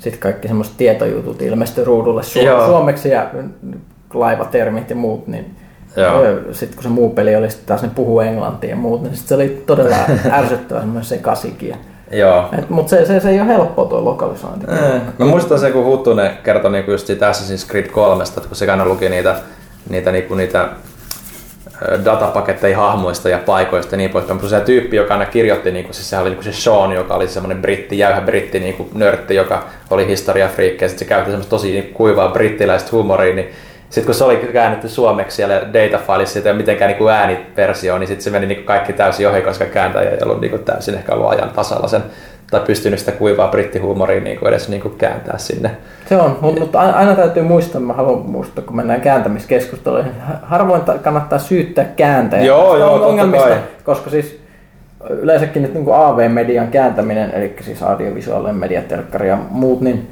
sitten 0.00 0.20
kaikki 0.20 0.48
semmoiset 0.48 0.74
tietojutut 0.76 1.42
ilmestyi 1.42 1.84
ruudulle 1.84 2.22
su- 2.22 2.38
Joo. 2.44 2.66
suomeksi 2.66 3.08
ja 3.08 3.26
laivatermit 4.14 4.90
ja 4.90 4.96
muut. 4.96 5.26
Niin 5.26 5.56
sitten 6.52 6.74
kun 6.76 6.82
se 6.82 6.88
muu 6.88 7.10
peli 7.10 7.36
oli 7.36 7.50
sitten 7.50 7.66
taas 7.66 7.82
ne 7.82 7.90
puhuu 7.94 8.20
englantia 8.20 8.70
ja 8.70 8.76
muut, 8.76 9.02
niin 9.02 9.16
sit 9.16 9.28
se 9.28 9.34
oli 9.34 9.62
todella 9.66 9.96
ärsyttävä 10.40 10.80
semmoinen 10.80 11.04
sekasikin. 11.04 11.76
joo. 12.12 12.48
Mutta 12.68 12.90
se, 12.90 13.04
se, 13.06 13.20
se 13.20 13.30
ei 13.30 13.40
ole 13.40 13.48
helppoa 13.48 13.84
tuo 13.84 14.04
lokalisointi. 14.04 14.66
Eh, 14.70 15.00
Mä 15.18 15.26
muistan 15.26 15.58
se, 15.58 15.70
kun 15.70 15.84
Huttunen 15.84 16.30
kertoi 16.44 16.70
niinku 16.72 16.90
just 16.90 17.06
siitä 17.06 17.30
Assassin's 17.32 17.70
Creed 17.70 17.86
3, 17.86 18.24
että 18.24 18.40
kun 18.48 18.56
se 18.56 18.70
aina 18.70 18.84
luki 18.84 19.08
niitä, 19.08 19.36
niitä, 19.88 20.12
niinku, 20.12 20.34
niitä 20.34 20.68
datapaketteja 22.04 22.76
hahmoista 22.76 23.28
ja 23.28 23.38
paikoista 23.38 23.94
ja 23.94 23.96
niin 23.96 24.10
poispäin. 24.10 24.36
Mutta 24.40 24.48
se 24.48 24.60
tyyppi, 24.60 24.96
joka 24.96 25.14
aina 25.14 25.26
kirjoitti, 25.26 25.70
niinku, 25.70 25.92
siis 25.92 26.10
sehän 26.10 26.22
oli 26.22 26.30
niinku 26.30 26.44
se 26.44 26.52
Sean, 26.52 26.92
joka 26.92 27.14
oli 27.14 27.28
semmoinen 27.28 27.62
britti, 27.62 27.98
jäyhä 27.98 28.20
britti 28.20 28.60
niinku, 28.60 28.88
nörtti, 28.94 29.34
joka 29.34 29.64
oli 29.90 30.06
historiafriikki 30.06 30.84
ja 30.84 30.88
sitten 30.88 31.06
se 31.06 31.08
käytti 31.08 31.30
semmoista 31.30 31.50
tosi 31.50 31.72
niinku, 31.72 31.92
kuivaa 31.94 32.28
brittiläistä 32.28 32.88
huumoria, 32.92 33.34
niin 33.34 33.50
sitten 33.90 34.06
kun 34.06 34.14
se 34.14 34.24
oli 34.24 34.36
käännetty 34.36 34.88
suomeksi 34.88 35.36
siellä 35.36 35.62
datafileissa 35.72 36.38
ja 36.38 36.54
mitenkään 36.54 36.88
niinku 36.88 37.08
ääniversio, 37.08 37.98
niin 37.98 38.08
sitten 38.08 38.24
se 38.24 38.30
meni 38.30 38.46
niinku 38.46 38.64
kaikki 38.64 38.92
täysin 38.92 39.28
ohi, 39.28 39.42
koska 39.42 39.64
kääntäjä 39.64 40.10
ei 40.10 40.18
ollut 40.22 40.40
niinku 40.40 40.58
täysin 40.58 40.94
ehkä 40.94 41.12
ollut 41.12 41.30
ajan 41.30 41.50
tasalla 41.50 41.88
sen 41.88 42.02
tai 42.50 42.60
pystynyt 42.60 42.98
sitä 42.98 43.12
kuivaa 43.12 43.48
brittihuumoria 43.48 44.20
niinku 44.20 44.46
edes 44.46 44.68
niinku 44.68 44.88
kääntää 44.88 45.38
sinne. 45.38 45.70
Se 46.08 46.16
on, 46.16 46.38
mutta 46.40 46.60
mut 46.60 46.76
aina 46.76 47.14
täytyy 47.14 47.42
muistaa, 47.42 47.80
mä 47.80 47.92
haluan 47.92 48.30
muistaa, 48.30 48.64
kun 48.64 48.76
mennään 48.76 49.00
kääntämiskeskusteluihin, 49.00 50.12
harvoin 50.42 50.82
ta- 50.82 50.98
kannattaa 50.98 51.38
syyttää 51.38 51.84
kääntäjää 51.84 52.46
Joo, 52.46 52.76
joo, 52.76 52.90
totta 52.90 53.06
ongelmista, 53.06 53.48
kai. 53.48 53.58
koska 53.84 54.10
siis 54.10 54.40
yleensäkin 55.10 55.62
nyt 55.62 55.74
niin 55.74 55.84
kuin 55.84 55.96
AV-median 55.96 56.68
kääntäminen, 56.68 57.30
eli 57.34 57.56
siis 57.60 57.82
audiovisuaalinen 57.82 58.56
media, 58.56 58.82
telkkari 58.82 59.28
ja 59.28 59.38
muut, 59.50 59.80
niin 59.80 60.10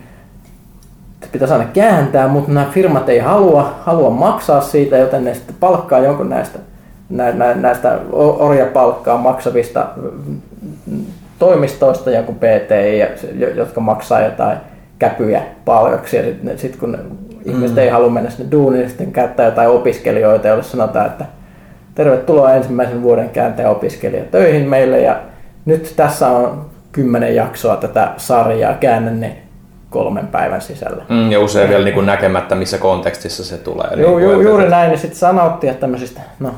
pitäisi 1.32 1.54
aina 1.54 1.66
kääntää, 1.72 2.28
mutta 2.28 2.52
nämä 2.52 2.66
firmat 2.70 3.08
ei 3.08 3.18
halua, 3.18 3.74
halua 3.82 4.10
maksaa 4.10 4.60
siitä, 4.60 4.96
joten 4.96 5.24
ne 5.24 5.34
sitten 5.34 5.56
palkkaa 5.60 5.98
jonkun 5.98 6.28
näistä, 6.28 6.58
nä, 7.10 7.32
nä, 7.32 7.54
näistä 7.54 7.98
orjapalkkaa 8.12 9.18
maksavista 9.18 9.86
toimistoista 11.38 12.10
jonkun 12.10 12.34
PTI, 12.36 12.98
ja 12.98 13.06
se- 13.16 13.30
jo- 13.34 13.50
jotka 13.54 13.80
maksaa 13.80 14.20
jotain 14.20 14.58
käpyjä 14.98 15.42
palkaksi. 15.64 16.16
Ja 16.16 16.22
sitten 16.22 16.58
sit 16.58 16.76
kun 16.76 16.92
ne 16.92 16.98
ihmiset 17.44 17.76
Mm. 17.76 17.82
ei 17.82 17.88
halua 17.88 18.10
mennä 18.10 18.30
sinne 18.30 18.50
duuniin, 18.52 18.78
niin 18.80 18.88
sitten 18.88 19.12
käyttää 19.12 19.46
jotain 19.46 19.68
opiskelijoita, 19.68 20.48
joille 20.48 20.62
sanotaan, 20.64 21.06
että 21.06 21.24
tervetuloa 21.94 22.52
ensimmäisen 22.54 23.02
vuoden 23.02 23.30
kääntäjä 23.30 23.70
opiskelija 23.70 24.24
töihin 24.24 24.68
meille. 24.68 25.00
Ja 25.00 25.16
nyt 25.64 25.92
tässä 25.96 26.26
on 26.28 26.66
kymmenen 26.92 27.34
jaksoa 27.34 27.76
tätä 27.76 28.10
sarjaa, 28.16 28.74
käännän 28.74 29.20
ne 29.20 29.36
kolmen 29.90 30.26
päivän 30.26 30.60
sisällä. 30.60 31.02
Mm, 31.08 31.30
ja 31.32 31.40
usein 31.40 31.68
vielä 31.68 31.84
niin 31.84 31.94
kuin 31.94 32.06
näkemättä, 32.06 32.54
missä 32.54 32.78
kontekstissa 32.78 33.44
se 33.44 33.56
tulee. 33.58 33.86
Ju, 33.96 34.16
niin 34.18 34.30
ju, 34.30 34.40
juuri 34.40 34.68
näin, 34.70 34.90
ja 34.90 34.96
sitten 34.98 35.18
sanottiin, 35.18 35.70
että 35.70 35.80
tämmöisistä 35.80 36.20
no, 36.40 36.50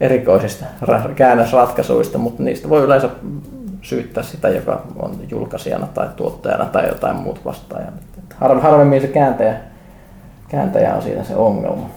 erikoisista 0.00 0.64
ra- 0.84 1.14
käännösratkaisuista, 1.14 2.18
mutta 2.18 2.42
niistä 2.42 2.68
voi 2.68 2.82
yleensä 2.84 3.08
syyttää 3.84 4.22
sitä, 4.22 4.48
joka 4.48 4.82
on 4.98 5.18
julkaisijana 5.30 5.86
tai 5.86 6.08
tuottajana 6.16 6.64
tai 6.64 6.88
jotain. 6.88 7.16
Et 8.18 8.36
Har, 8.40 8.60
harvemmin 8.60 9.00
se 9.00 9.08
kääntäjä, 9.08 9.54
kääntäjä 10.48 10.94
on 10.94 11.02
siinä 11.02 11.24
se 11.24 11.36
ongelma. 11.36 11.90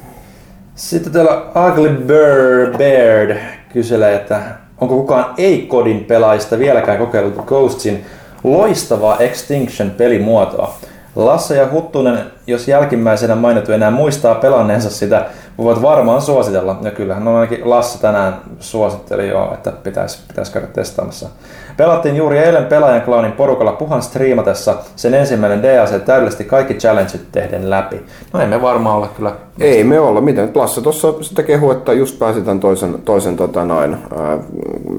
Sitten 0.76 1.14
täällä 1.14 1.42
Ugly 1.68 1.90
Bird 1.90 2.78
Beard 2.78 3.38
kyselee, 3.74 4.16
että 4.16 4.42
onko 4.82 4.96
kukaan 4.96 5.34
ei-kodin 5.38 6.06
pelaajista 6.06 6.60
vieläkään 6.60 6.98
kokeillut 6.98 7.46
Ghostsin 7.46 8.06
loistavaa 8.44 9.18
Extinction-pelimuotoa. 9.18 10.74
Lasse 11.16 11.58
ja 11.58 11.72
Huttunen, 11.72 12.20
jos 12.48 12.68
jälkimmäisenä 12.68 13.36
mainittu 13.36 13.72
enää 13.72 13.92
muistaa 13.92 14.36
pelanneensa 14.36 14.90
sitä, 14.90 15.26
voivat 15.58 15.82
varmaan 15.82 16.22
suositella. 16.22 16.80
Ja 16.82 16.92
kyllähän 16.92 17.26
no 17.26 17.36
ainakin 17.36 17.70
Lasse 17.70 18.02
tänään 18.02 18.42
suositteli 18.60 19.30
jo, 19.30 19.52
että 19.54 19.72
pitäisi, 19.72 20.20
pitäisi 20.28 20.52
käydä 20.52 20.68
testaamassa. 20.68 21.30
Pelattiin 21.78 22.16
juuri 22.16 22.38
eilen 22.38 22.66
pelaajan 22.66 23.02
klaanin 23.02 23.32
porukalla 23.32 23.72
puhan 23.72 24.02
striimatessa 24.02 24.76
sen 24.96 25.14
ensimmäinen 25.14 25.64
DAC 25.64 26.06
täydellisesti 26.06 26.44
kaikki 26.44 26.74
challengeit 26.74 27.32
tehden 27.32 27.70
läpi. 27.70 28.06
No 28.34 28.40
emme 28.40 28.62
varmaan 28.62 28.96
olla 28.96 29.08
kyllä 29.08 29.32
Ei 29.60 29.84
me 29.84 30.00
olla. 30.00 30.22
Miten? 30.22 30.52
Lasse 30.56 30.82
tuossa 30.82 31.14
sitä 31.22 31.44
kehu, 31.44 31.72
että 31.72 31.94
just 31.94 32.20
pääsi 32.20 32.42
tämän 32.42 32.60
toisen, 32.60 32.96
toisen 33.06 33.38
tota 33.38 33.66
noin, 33.66 33.98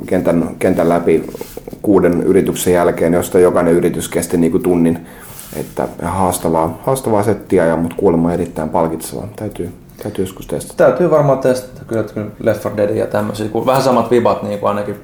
kentän, 0.06 0.50
kentän 0.58 0.88
läpi 0.88 1.24
kuuden 1.82 2.22
yrityksen 2.22 2.72
jälkeen, 2.72 3.12
josta 3.12 3.38
jokainen 3.38 3.74
yritys 3.74 4.08
kesti 4.08 4.36
niinku 4.36 4.58
tunnin. 4.58 5.06
Että 5.56 5.88
haastavaa, 6.02 6.78
haastavaa 6.82 7.22
settiä, 7.22 7.66
ja, 7.66 7.76
mutta 7.76 7.96
kuulemma 7.98 8.32
erittäin 8.32 8.68
palkitsevaa. 8.68 9.28
Täytyy, 9.36 9.72
täytyy 10.02 10.24
joskus 10.24 10.46
testata. 10.46 10.84
Täytyy 10.84 11.10
varmaan 11.10 11.38
testata 11.38 11.84
kyllä, 11.86 12.00
että 12.00 12.20
Left 12.40 12.64
4 12.64 12.76
Dead 12.76 12.96
ja 12.96 13.06
tämmöisiä, 13.06 13.48
kun 13.48 13.66
vähän 13.66 13.82
samat 13.82 14.10
vibat 14.10 14.42
niin 14.42 14.58
kuin 14.58 14.68
ainakin 14.68 14.96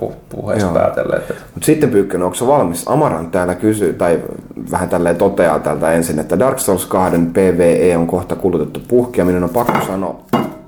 pu- 0.00 0.72
päätelleet. 0.74 1.30
Että 1.30 1.42
Mutta 1.54 1.66
sitten 1.66 1.90
Pyykkönen, 1.90 2.24
onko 2.24 2.34
se 2.34 2.46
valmis? 2.46 2.88
Amaran 2.88 3.30
täällä 3.30 3.54
kysyy, 3.54 3.92
tai 3.92 4.20
vähän 4.70 4.88
tälleen 4.88 5.16
toteaa 5.16 5.58
täältä 5.58 5.92
ensin, 5.92 6.18
että 6.18 6.38
Dark 6.38 6.58
Souls 6.58 6.86
2 6.86 7.18
PvE 7.32 7.96
on 7.96 8.06
kohta 8.06 8.36
kulutettu 8.36 8.80
puhki, 8.88 9.20
ja 9.20 9.24
minun 9.24 9.44
on 9.44 9.50
pakko 9.50 9.86
sanoa, 9.86 10.20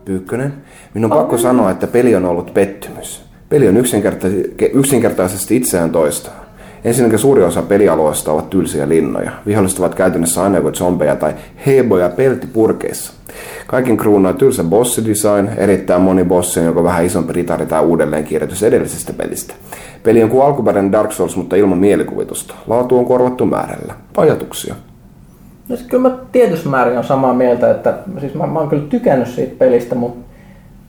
Pyykkönen, 0.05 0.55
minun 0.95 1.13
on 1.13 1.19
pakko 1.19 1.39
sanoa, 1.39 1.71
että 1.71 1.87
peli 1.87 2.15
on 2.15 2.25
ollut 2.25 2.55
pettymys. 2.55 3.25
Peli 3.49 3.69
on 3.69 3.77
yksinkertaisesti, 3.77 4.55
yksinkertaisesti 4.73 5.57
itseään 5.57 5.91
toistaa. 5.91 6.44
Ensinnäkin 6.85 7.19
suuri 7.19 7.43
osa 7.43 7.63
pelialueista 7.63 8.33
ovat 8.33 8.51
tylsiä 8.51 8.89
linnoja. 8.89 9.31
Viholliset 9.47 9.79
ovat 9.79 9.95
käytännössä 9.95 10.43
aina 10.43 10.57
joko 10.57 10.73
zombeja 10.73 11.17
tai 11.17 11.35
heboja 11.67 12.09
peltipurkeissa. 12.09 13.13
Kaiken 13.67 13.97
kruunaa 13.97 14.33
tylsä 14.33 14.65
bossidesign, 14.65 15.49
erittäin 15.57 16.03
moni 16.03 16.25
bossi 16.25 16.61
on 16.61 16.67
joko 16.67 16.85
vähän 16.85 17.05
isompi 17.05 17.33
ritari 17.33 17.67
tai 17.67 17.85
uudelleenkirjoitus 17.85 18.63
edellisestä 18.63 19.13
pelistä. 19.13 19.55
Peli 20.03 20.23
on 20.23 20.31
kuin 20.31 20.45
alkuperäinen 20.45 20.93
Dark 20.93 21.13
Souls, 21.13 21.37
mutta 21.37 21.57
ilman 21.57 21.79
mielikuvitusta. 21.79 22.55
Laatu 22.67 22.99
on 22.99 23.05
korvattu 23.05 23.47
määrällä. 23.47 23.95
Ajatuksia. 24.17 24.75
No, 25.69 25.77
siis 25.77 25.89
kyllä 25.89 26.09
mä 26.09 26.17
tietyssä 26.33 26.69
määrin 26.69 26.99
on 26.99 27.05
samaa 27.05 27.35
mieltä, 27.35 27.71
että 27.71 27.95
siis 28.21 28.35
mä, 28.35 28.47
mä 28.47 28.59
oon 28.59 28.69
kyllä 28.69 28.87
tykännyt 28.89 29.29
siitä 29.29 29.55
pelistä, 29.59 29.95
mutta, 29.95 30.27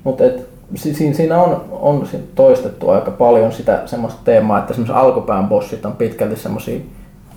mutta 0.03 0.25
et, 0.25 0.54
siinä, 0.75 1.41
on, 1.41 1.65
on 1.71 2.07
toistettu 2.35 2.89
aika 2.89 3.11
paljon 3.11 3.51
sitä 3.51 3.81
semmoista 3.85 4.19
teemaa, 4.23 4.59
että 4.59 4.71
esimerkiksi 4.71 4.97
alkupään 4.97 5.47
bossit 5.47 5.85
on 5.85 5.93
pitkälti 5.93 6.35
semmoisia 6.35 6.79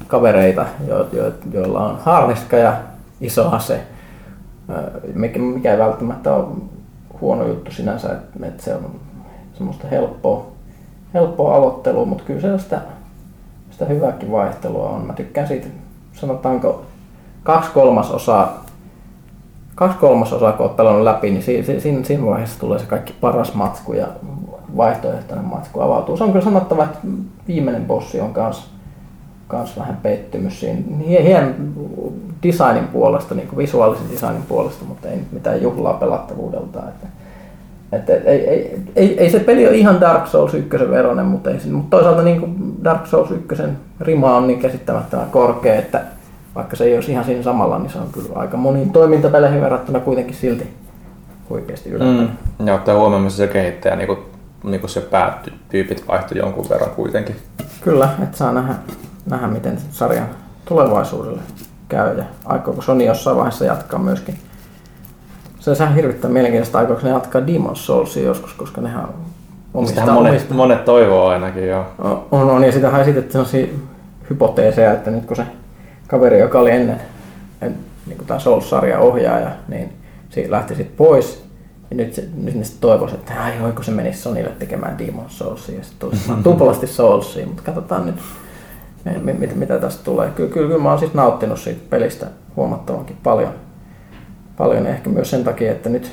kavereita, 0.07 0.67
jo, 0.89 1.09
jo, 1.13 1.33
joilla 1.53 1.87
on 1.87 1.99
harniska 2.03 2.57
ja 2.57 2.77
iso 3.21 3.49
ase, 3.51 3.81
mikä, 5.15 5.39
mikä 5.39 5.73
ei 5.73 5.79
välttämättä 5.79 6.35
ole 6.35 6.47
huono 7.21 7.47
juttu 7.47 7.71
sinänsä, 7.71 8.17
että, 8.43 8.63
se 8.63 8.75
on 8.75 8.91
semmoista 9.55 9.89
helppoa, 9.89 10.47
helppoa 11.15 11.57
aloittelua, 11.57 12.05
mutta 12.05 12.25
kyllä 12.25 12.41
se 12.41 12.59
sitä, 12.59 12.81
sitä 13.71 13.85
hyvääkin 13.85 14.33
vaihtelua 14.33 14.89
on. 14.89 15.07
Mä 15.07 15.13
tykkään 15.13 15.49
siitä, 15.49 15.67
sanotaanko 16.13 16.85
kaksi 17.43 17.71
kolmasosaa, 17.71 18.65
kaksi 19.79 19.99
kolmasosaa 19.99 20.53
kun 20.53 20.67
olet 20.67 20.77
pelannut 20.77 21.05
läpi, 21.05 21.31
niin 21.31 21.43
si, 21.43 21.63
si, 21.63 21.81
siinä, 21.81 22.05
siinä 22.05 22.27
vaiheessa 22.27 22.61
tulee 22.61 22.79
se 22.79 22.87
kaikki 22.87 23.15
paras 23.21 23.55
matsku 23.55 23.93
ja 23.93 24.07
vaihtoehtoinen 24.77 25.45
matsku 25.45 25.81
avautuu. 25.81 26.17
Se 26.17 26.25
on 26.25 26.33
kyllä 26.33 26.45
sanottava, 26.45 26.85
että 26.85 26.99
viimeinen 27.49 27.85
bossi 27.85 28.21
on 28.21 28.33
kans, 28.33 28.71
kans 29.49 29.79
vähän 29.79 29.99
pettymys 30.03 30.61
siinä. 30.61 30.81
Hien, 31.09 31.55
designin 32.43 32.89
puolesta, 32.89 33.35
niin 33.35 33.49
kuin 33.49 33.59
visuaalisen 33.59 34.11
designin 34.11 34.43
puolesta, 34.49 34.85
mutta 34.85 35.09
ei 35.09 35.19
mitään 35.33 35.63
juhlaa 35.63 35.95
pelattavuudelta. 35.95 36.83
Että, 36.89 37.07
että 37.93 38.31
ei, 38.31 38.49
ei, 38.49 38.81
ei, 38.97 39.21
ei, 39.21 39.31
se 39.31 39.41
peli 39.41 39.69
ole 39.69 39.77
ihan 39.77 40.01
Dark 40.01 40.27
Souls 40.27 40.55
1 40.55 40.91
veronen, 40.91 41.27
mutta, 41.27 41.51
ei, 41.51 41.71
mutta 41.71 41.97
toisaalta 41.97 42.23
niin 42.23 42.41
kuin 42.41 42.75
Dark 42.85 43.07
Souls 43.07 43.31
1 43.31 43.63
rima 44.01 44.37
on 44.37 44.47
niin 44.47 44.61
käsittämättömän 44.61 45.31
korkea, 45.31 45.75
että 45.75 46.03
vaikka 46.59 46.77
se 46.77 46.85
ei 46.85 46.95
olisi 46.95 47.13
ihan 47.13 47.25
siinä 47.25 47.43
samalla, 47.43 47.79
niin 47.79 47.91
se 47.91 47.99
on 47.99 48.09
kyllä 48.13 48.29
aika 48.35 48.57
moniin 48.57 48.91
toimintapeleihin 48.91 49.61
verrattuna 49.61 50.01
kuitenkin 50.01 50.35
silti 50.35 50.75
huikeasti 51.51 51.91
yllättävän. 51.91 52.39
mm, 52.59 52.67
ja 52.67 52.75
ottaa 52.75 52.99
huomioon 52.99 53.23
myös 53.23 53.37
se 53.37 53.47
kehittäjä, 53.47 53.97
niin 53.97 54.07
kuin, 54.07 54.19
niin 54.65 54.81
kuin 54.81 54.91
se 54.91 55.01
päätyypit 55.01 56.09
vaihtui 56.09 56.39
jonkun 56.39 56.69
verran 56.69 56.91
kuitenkin. 56.91 57.37
Kyllä, 57.81 58.09
että 58.23 58.37
saa 58.37 58.53
nähdä, 58.53 58.75
nähdä 59.27 59.47
miten 59.47 59.79
sarjan 59.91 60.27
tulevaisuudelle 60.65 61.41
käy 61.89 62.19
ja 62.19 62.25
aikooko 62.45 62.83
Sony 62.83 63.05
jossain 63.05 63.37
vaiheessa 63.37 63.65
jatkaa 63.65 63.99
myöskin. 63.99 64.39
Se 65.61 65.71
on 65.71 65.77
ihan 65.77 65.95
hirvittävän 65.95 66.33
mielenkiintoista, 66.33 66.79
aikooko 66.79 67.03
ne 67.03 67.11
jatkaa 67.11 67.41
Demon's 67.41 67.75
Soulsia 67.77 68.23
joskus, 68.23 68.55
koska 68.55 68.81
nehän 68.81 69.09
omistaa, 69.75 69.95
Sitähän 70.03 70.15
monet, 70.15 70.33
omistaa. 70.33 70.57
monet 70.57 70.85
toivoo 70.85 71.29
ainakin 71.29 71.69
jo. 71.69 71.87
On, 72.31 72.51
on, 72.51 72.65
ja 72.65 72.73
sitähän 72.73 73.01
esitetty 73.01 73.33
sellaisia 73.33 73.67
hypoteeseja, 74.31 74.93
että 74.93 75.11
nyt 75.11 75.25
kun 75.25 75.37
se 75.37 75.47
kaveri, 76.09 76.39
joka 76.39 76.61
oli 76.61 76.71
ennen, 76.71 77.01
en, 77.63 77.77
niin 78.07 78.17
kuin 78.17 78.27
tämä 78.27 78.41
Souls-sarjan 78.41 79.01
ohjaaja, 79.01 79.51
niin 79.69 79.93
se 80.31 80.47
lähti 80.49 80.75
sitten 80.75 80.97
pois. 80.97 81.49
Ja 81.91 81.97
nyt, 81.97 82.15
se, 82.15 82.29
nyt 82.37 82.55
ne 82.55 82.65
sitten 82.65 82.81
toivoisi, 82.81 83.15
että 83.15 83.45
ai 83.45 83.53
voi, 83.63 83.73
kun 83.73 83.85
se 83.85 83.91
menisi 83.91 84.23
Sonylle 84.23 84.51
tekemään 84.59 84.97
Demon's 84.99 85.29
Soulsia 85.31 85.79
ja 85.79 85.85
sitten 85.85 86.09
tulisi 86.09 86.33
tuplasti 86.43 86.87
Soulsia, 86.87 87.47
mutta 87.47 87.63
katsotaan 87.63 88.07
nyt, 88.07 88.17
mi- 89.05 89.19
mi- 89.21 89.39
mitä, 89.39 89.55
mitä 89.55 89.79
tästä 89.79 90.05
tulee. 90.05 90.31
Kyllä, 90.31 90.51
kyllä, 90.51 90.69
kyllä 90.69 90.83
mä 90.83 90.91
oon 90.91 90.99
siis 90.99 91.15
nauttinut 91.15 91.59
siitä 91.59 91.81
pelistä 91.91 92.27
huomattavankin 92.57 93.17
paljon. 93.23 93.53
Paljon 94.57 94.87
ehkä 94.87 95.11
myös 95.11 95.31
sen 95.31 95.45
takia, 95.45 95.73
että 95.73 95.89
nyt, 95.89 96.13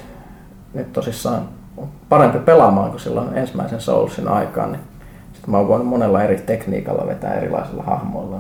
nyt 0.74 0.94
tosissaan 0.94 1.50
on 1.78 1.88
parempi 2.10 2.40
pelaamaan 2.40 2.90
kuin 2.90 3.00
silloin 3.00 3.38
ensimmäisen 3.38 3.82
Soulsin 3.82 4.28
aikaan, 4.28 4.72
niin 4.72 4.82
sitten 5.34 5.52
mä 5.52 5.58
oon 5.58 5.68
voinut 5.68 5.88
monella 5.88 6.24
eri 6.24 6.38
tekniikalla 6.38 7.08
vetää 7.08 7.34
erilaisilla 7.34 7.84
hahmoilla 7.84 8.40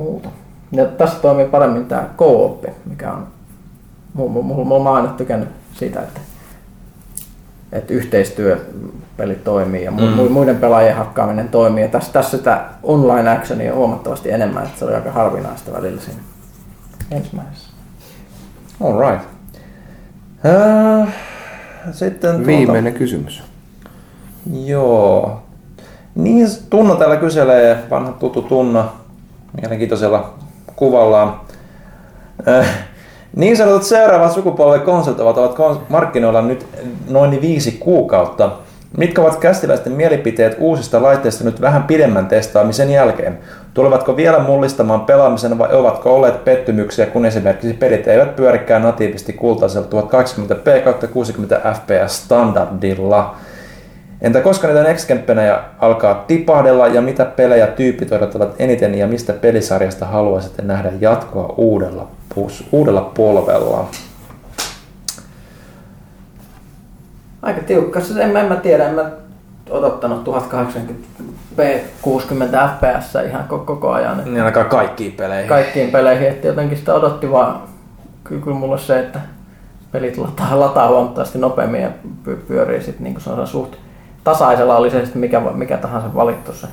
muuta. 0.00 0.28
Ja 0.72 0.84
tässä 0.84 1.18
toimii 1.18 1.46
paremmin 1.46 1.86
tämä 1.86 2.08
co 2.16 2.60
mikä 2.86 3.12
on, 3.12 3.26
mulla 4.14 4.64
mä 4.64 4.90
oon 4.90 4.96
aina 4.96 5.08
tykännyt 5.08 5.48
siitä, 5.72 6.00
että, 6.00 6.20
että 7.72 7.94
yhteistyöpeli 7.94 9.34
toimii 9.34 9.84
ja 9.84 9.90
mu, 9.90 10.06
mm. 10.06 10.32
muiden 10.32 10.56
pelaajien 10.56 10.96
hakkaaminen 10.96 11.48
toimii. 11.48 11.82
Ja 11.84 11.88
tässä, 11.88 12.12
tässä 12.12 12.36
sitä 12.36 12.64
online 12.82 13.30
actionia 13.30 13.72
on 13.72 13.78
huomattavasti 13.78 14.30
enemmän, 14.30 14.64
että 14.64 14.78
se 14.78 14.84
oli 14.84 14.94
aika 14.94 15.12
harvinaista 15.12 15.72
välillä 15.72 16.00
siinä 16.00 16.20
ensimmäisessä. 17.10 17.70
Alright. 18.84 19.28
Äh, 20.46 21.14
sitten 21.92 22.30
tuota, 22.30 22.46
Viimeinen 22.46 22.94
kysymys. 22.94 23.42
Joo. 24.64 25.42
Niin, 26.14 26.48
Tunna 26.70 26.94
täällä 26.94 27.16
kyselee, 27.16 27.84
vanha 27.90 28.12
tuttu 28.12 28.42
Tunna, 28.42 28.99
mielenkiintoisella 29.60 30.34
kuvallaan. 30.76 31.40
Äh, 32.48 32.68
niin 33.36 33.56
sanotut 33.56 33.82
seuraavat 33.82 34.32
sukupolven 34.32 34.80
konsolit 34.80 35.20
ovat, 35.20 35.38
ovat 35.38 35.90
markkinoilla 35.90 36.42
nyt 36.42 36.66
noin 37.08 37.40
viisi 37.40 37.72
kuukautta. 37.72 38.50
Mitkä 38.96 39.22
ovat 39.22 39.36
kästiläisten 39.36 39.92
mielipiteet 39.92 40.56
uusista 40.58 41.02
laitteista 41.02 41.44
nyt 41.44 41.60
vähän 41.60 41.82
pidemmän 41.82 42.26
testaamisen 42.26 42.90
jälkeen? 42.90 43.38
Tulevatko 43.74 44.16
vielä 44.16 44.38
mullistamaan 44.38 45.00
pelaamisen 45.00 45.58
vai 45.58 45.74
ovatko 45.74 46.16
olleet 46.16 46.44
pettymyksiä, 46.44 47.06
kun 47.06 47.26
esimerkiksi 47.26 47.72
pelit 47.72 48.08
eivät 48.08 48.36
pyörikään 48.36 48.82
natiivisti 48.82 49.32
kultaisella 49.32 49.88
1080p 49.90 51.06
60 51.06 51.74
fps 51.74 52.24
standardilla? 52.24 53.36
Entä 54.22 54.40
koska 54.40 54.66
niitä 54.66 54.82
next 54.82 55.10
pelejä 55.26 55.60
alkaa 55.78 56.14
tipahdella 56.26 56.86
ja 56.86 57.02
mitä 57.02 57.24
pelejä 57.24 57.66
tyypit 57.66 58.12
odottavat 58.12 58.54
eniten 58.58 58.94
ja 58.94 59.06
mistä 59.06 59.32
pelisarjasta 59.32 60.06
haluaisitte 60.06 60.62
nähdä 60.62 60.92
jatkoa 61.00 61.54
uudella, 61.56 62.08
pus, 62.34 62.64
uudella 62.72 63.00
polvella? 63.16 63.88
Aika 67.42 67.60
tiukka, 67.60 68.00
se 68.00 68.22
en, 68.22 68.30
mä- 68.30 68.40
en 68.40 68.46
mä 68.48 68.56
tiedä, 68.56 68.88
en 68.88 68.94
mä, 68.94 69.10
odottanut 69.70 70.28
1080p 70.28 71.62
60 72.02 72.68
fps 72.80 73.14
ihan 73.28 73.44
ko- 73.50 73.64
koko 73.64 73.90
ajan. 73.90 74.22
Niin 74.24 74.38
ainakaan 74.38 74.66
kaikkiin 74.66 75.12
peleihin. 75.12 75.48
kaikkiin 75.48 75.90
peleihin, 75.90 76.28
että 76.28 76.46
jotenkin 76.46 76.78
sitä 76.78 76.94
odotti 76.94 77.30
vaan, 77.30 77.62
kyllä, 78.24 78.42
kyllä 78.42 78.56
mulla 78.56 78.78
se, 78.78 78.98
että 79.00 79.20
pelit 79.92 80.18
lataa, 80.18 80.60
lataa 80.60 80.88
huomattavasti 80.88 81.38
nopeammin 81.38 81.82
ja 81.82 81.90
py- 82.28 82.36
pyörii 82.48 82.82
sitten 82.82 83.04
niin 83.04 83.20
se 83.20 83.30
on 83.30 83.46
suht 83.46 83.72
tasaisella 84.24 84.76
oli 84.76 84.90
se 84.90 85.00
sitten 85.04 85.20
mikä, 85.20 85.40
mikä 85.40 85.76
tahansa 85.76 86.14
valittu 86.14 86.52
se 86.52 86.66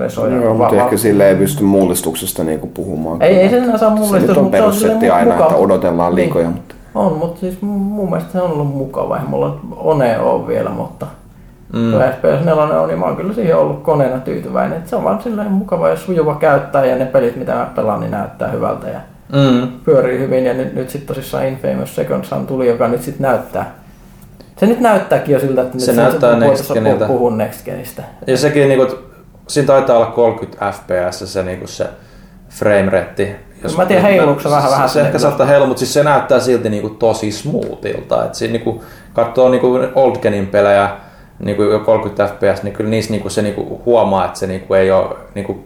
resoja. 0.00 0.36
Joo, 0.36 0.54
mutta 0.54 0.76
Va- 0.76 0.82
ehkä 0.84 0.96
sille 0.96 1.28
ei 1.28 1.34
pysty 1.36 1.64
mullistuksesta 1.64 2.44
niinku 2.44 2.66
puhumaan. 2.66 3.22
Ei, 3.22 3.36
ei 3.36 3.48
se 3.50 3.58
enää 3.58 3.78
saa 3.78 3.90
Se 3.96 4.00
mullistus, 4.00 4.36
on 4.38 4.44
mutta 4.44 4.72
se 4.72 4.90
on 4.90 5.12
aina, 5.12 5.30
mukava. 5.32 5.44
että 5.50 5.56
odotellaan 5.56 6.14
Niin. 6.14 6.16
liikoja, 6.24 6.50
mutta 6.50 6.74
On, 6.94 7.12
mutta 7.12 7.40
siis 7.40 7.62
mun, 7.62 8.10
mielestä 8.10 8.32
se 8.32 8.40
on 8.40 8.50
ollut 8.50 8.74
mukava. 8.74 9.14
Eihän 9.16 9.30
mulla 9.30 9.58
One 9.76 10.18
ole 10.18 10.46
vielä, 10.48 10.70
mutta 10.70 11.06
Mm. 11.72 11.78
mm. 11.78 11.92
FPS 11.92 12.44
4 12.44 12.80
on, 12.80 12.88
niin 12.88 12.98
mä 12.98 13.06
oon 13.06 13.16
kyllä 13.16 13.34
siihen 13.34 13.56
ollut 13.56 13.82
koneena 13.82 14.18
tyytyväinen. 14.18 14.78
Et 14.78 14.88
se 14.88 14.96
on 14.96 15.04
vaan 15.04 15.22
silleen 15.22 15.52
mukava 15.52 15.88
ja 15.88 15.96
sujuva 15.96 16.34
käyttää 16.34 16.84
ja 16.84 16.96
ne 16.96 17.04
pelit, 17.06 17.36
mitä 17.36 17.54
mä 17.54 17.70
pelaan, 17.76 18.00
niin 18.00 18.10
näyttää 18.10 18.48
hyvältä 18.50 18.88
ja 18.88 19.00
Mm. 19.32 19.68
pyörii 19.84 20.18
hyvin. 20.18 20.44
Ja 20.44 20.54
nyt, 20.54 20.74
nyt 20.74 20.90
sitten 20.90 21.06
tosissaan 21.14 21.46
Infamous 21.46 21.94
Second 21.96 22.24
Son 22.24 22.46
tuli, 22.46 22.68
joka 22.68 22.88
nyt 22.88 23.02
sitten 23.02 23.22
näyttää. 23.22 23.74
Se 24.58 24.66
nyt 24.66 24.80
näyttääkin 24.80 25.32
jo 25.32 25.40
siltä, 25.40 25.62
että 25.62 25.78
Se 25.78 25.92
nyt 25.92 26.00
näyttää 26.00 26.30
voitaisiin 26.30 26.58
Next 26.58 26.72
Geniltä. 26.74 27.06
puhua- 27.06 27.30
Next 27.36 27.64
Genistä. 27.64 28.02
Ja 28.26 28.36
sekin, 28.36 28.68
niinku, 28.68 28.82
että 28.84 28.96
siinä 29.48 29.66
taitaa 29.66 29.96
olla 29.96 30.06
30 30.06 30.72
fps 30.72 31.32
se, 31.32 31.42
niinku 31.42 31.66
se 31.66 31.86
frame 32.48 32.90
rate. 32.90 33.36
Mä 33.76 33.86
tiedän, 33.86 34.04
heiluuko 34.04 34.40
se 34.40 34.50
vähän- 34.50 34.70
vähän 34.70 34.88
Se 34.88 35.00
ehkä 35.00 35.18
saattaa 35.18 35.46
heilu, 35.46 35.66
mutta 35.66 35.78
siis 35.78 35.94
se 35.94 36.02
näyttää 36.02 36.40
silti 36.40 36.68
niinku 36.70 36.88
tosi 36.90 37.32
smoothilta. 37.32 38.24
Et 38.24 38.34
siinä 38.34 38.52
niinku, 38.52 38.84
katsoo 39.12 39.48
niinku 39.48 39.78
Old 39.94 40.16
Genin 40.16 40.46
pelejä, 40.46 40.90
niinku 41.38 41.62
jo 41.62 41.78
30 41.80 42.26
fps, 42.26 42.62
niin 42.62 42.74
kyllä 42.74 42.90
niissä 42.90 43.10
niinku 43.10 43.28
se 43.30 43.42
niinku 43.42 43.82
huomaa, 43.86 44.24
että 44.24 44.38
se 44.38 44.46
niinku 44.46 44.74
ei 44.74 44.90
ole, 44.90 45.16
niinku, 45.34 45.64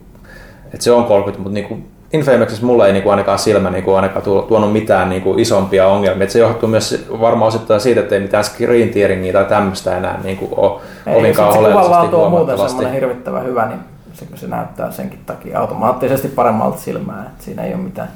että 0.64 0.84
se 0.84 0.92
on 0.92 1.04
30, 1.04 1.42
mutta 1.42 1.54
niinku 1.54 1.78
Infamouksessa 2.12 2.66
mulla 2.66 2.86
ei 2.86 2.92
niinku 2.92 3.10
ainakaan 3.10 3.38
silmä 3.38 3.70
niinku 3.70 3.94
ainakaan 3.94 4.24
tuo- 4.24 4.42
tuonut 4.42 4.72
mitään 4.72 5.08
niinku 5.08 5.34
isompia 5.38 5.86
ongelmia. 5.86 6.24
Et 6.24 6.30
se 6.30 6.38
johtuu 6.38 6.68
myös 6.68 7.06
varmaan 7.20 7.48
osittain 7.48 7.80
siitä, 7.80 8.00
että 8.00 8.14
ei 8.14 8.20
mitään 8.20 8.44
screen 8.44 8.88
tearingia 8.88 9.32
tai 9.32 9.44
tämmöistä 9.44 9.96
enää 9.96 10.20
niinku 10.24 10.48
ole 10.56 10.80
Ei, 11.06 11.34
se 11.34 11.42
oleellisesti 11.42 12.16
on 12.16 12.30
muuten 12.30 12.58
semmoinen 12.58 12.92
hirvittävän 12.92 13.44
hyvä, 13.44 13.66
niin 13.66 13.80
se, 14.12 14.26
se 14.34 14.46
näyttää 14.46 14.90
senkin 14.90 15.20
takia 15.26 15.60
automaattisesti 15.60 16.28
paremmalta 16.28 16.78
silmään. 16.78 17.26
Et 17.26 17.42
siinä 17.42 17.62
ei 17.62 17.74
ole 17.74 17.82
mitään. 17.82 18.08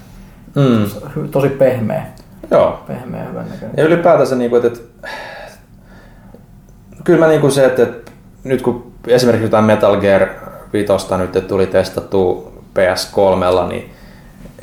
Mm. 0.55 0.91
Tosi 1.31 1.49
pehmeä, 1.49 2.07
Joo. 2.51 2.79
pehmeä 2.87 3.25
hyvän 3.25 3.47
näköinen. 3.51 3.77
Ja 3.77 3.85
ylipäätänsä, 3.85 4.37
niin 4.37 4.51
kuin, 4.51 4.66
että, 4.66 4.79
että 4.79 5.12
kyllä 7.05 7.19
mä 7.19 7.29
niin 7.29 7.41
kuin 7.41 7.53
se, 7.53 7.66
että, 7.66 7.83
että 7.83 8.12
nyt 8.45 8.62
kun 8.62 8.93
esimerkiksi 9.07 9.47
jotain 9.47 9.65
Metal 9.65 9.97
Gear 9.97 10.27
5 10.73 10.93
nyt 11.19 11.49
tuli 11.49 11.66
testattu 11.66 12.54
PS3, 12.79 13.69
niin 13.69 13.91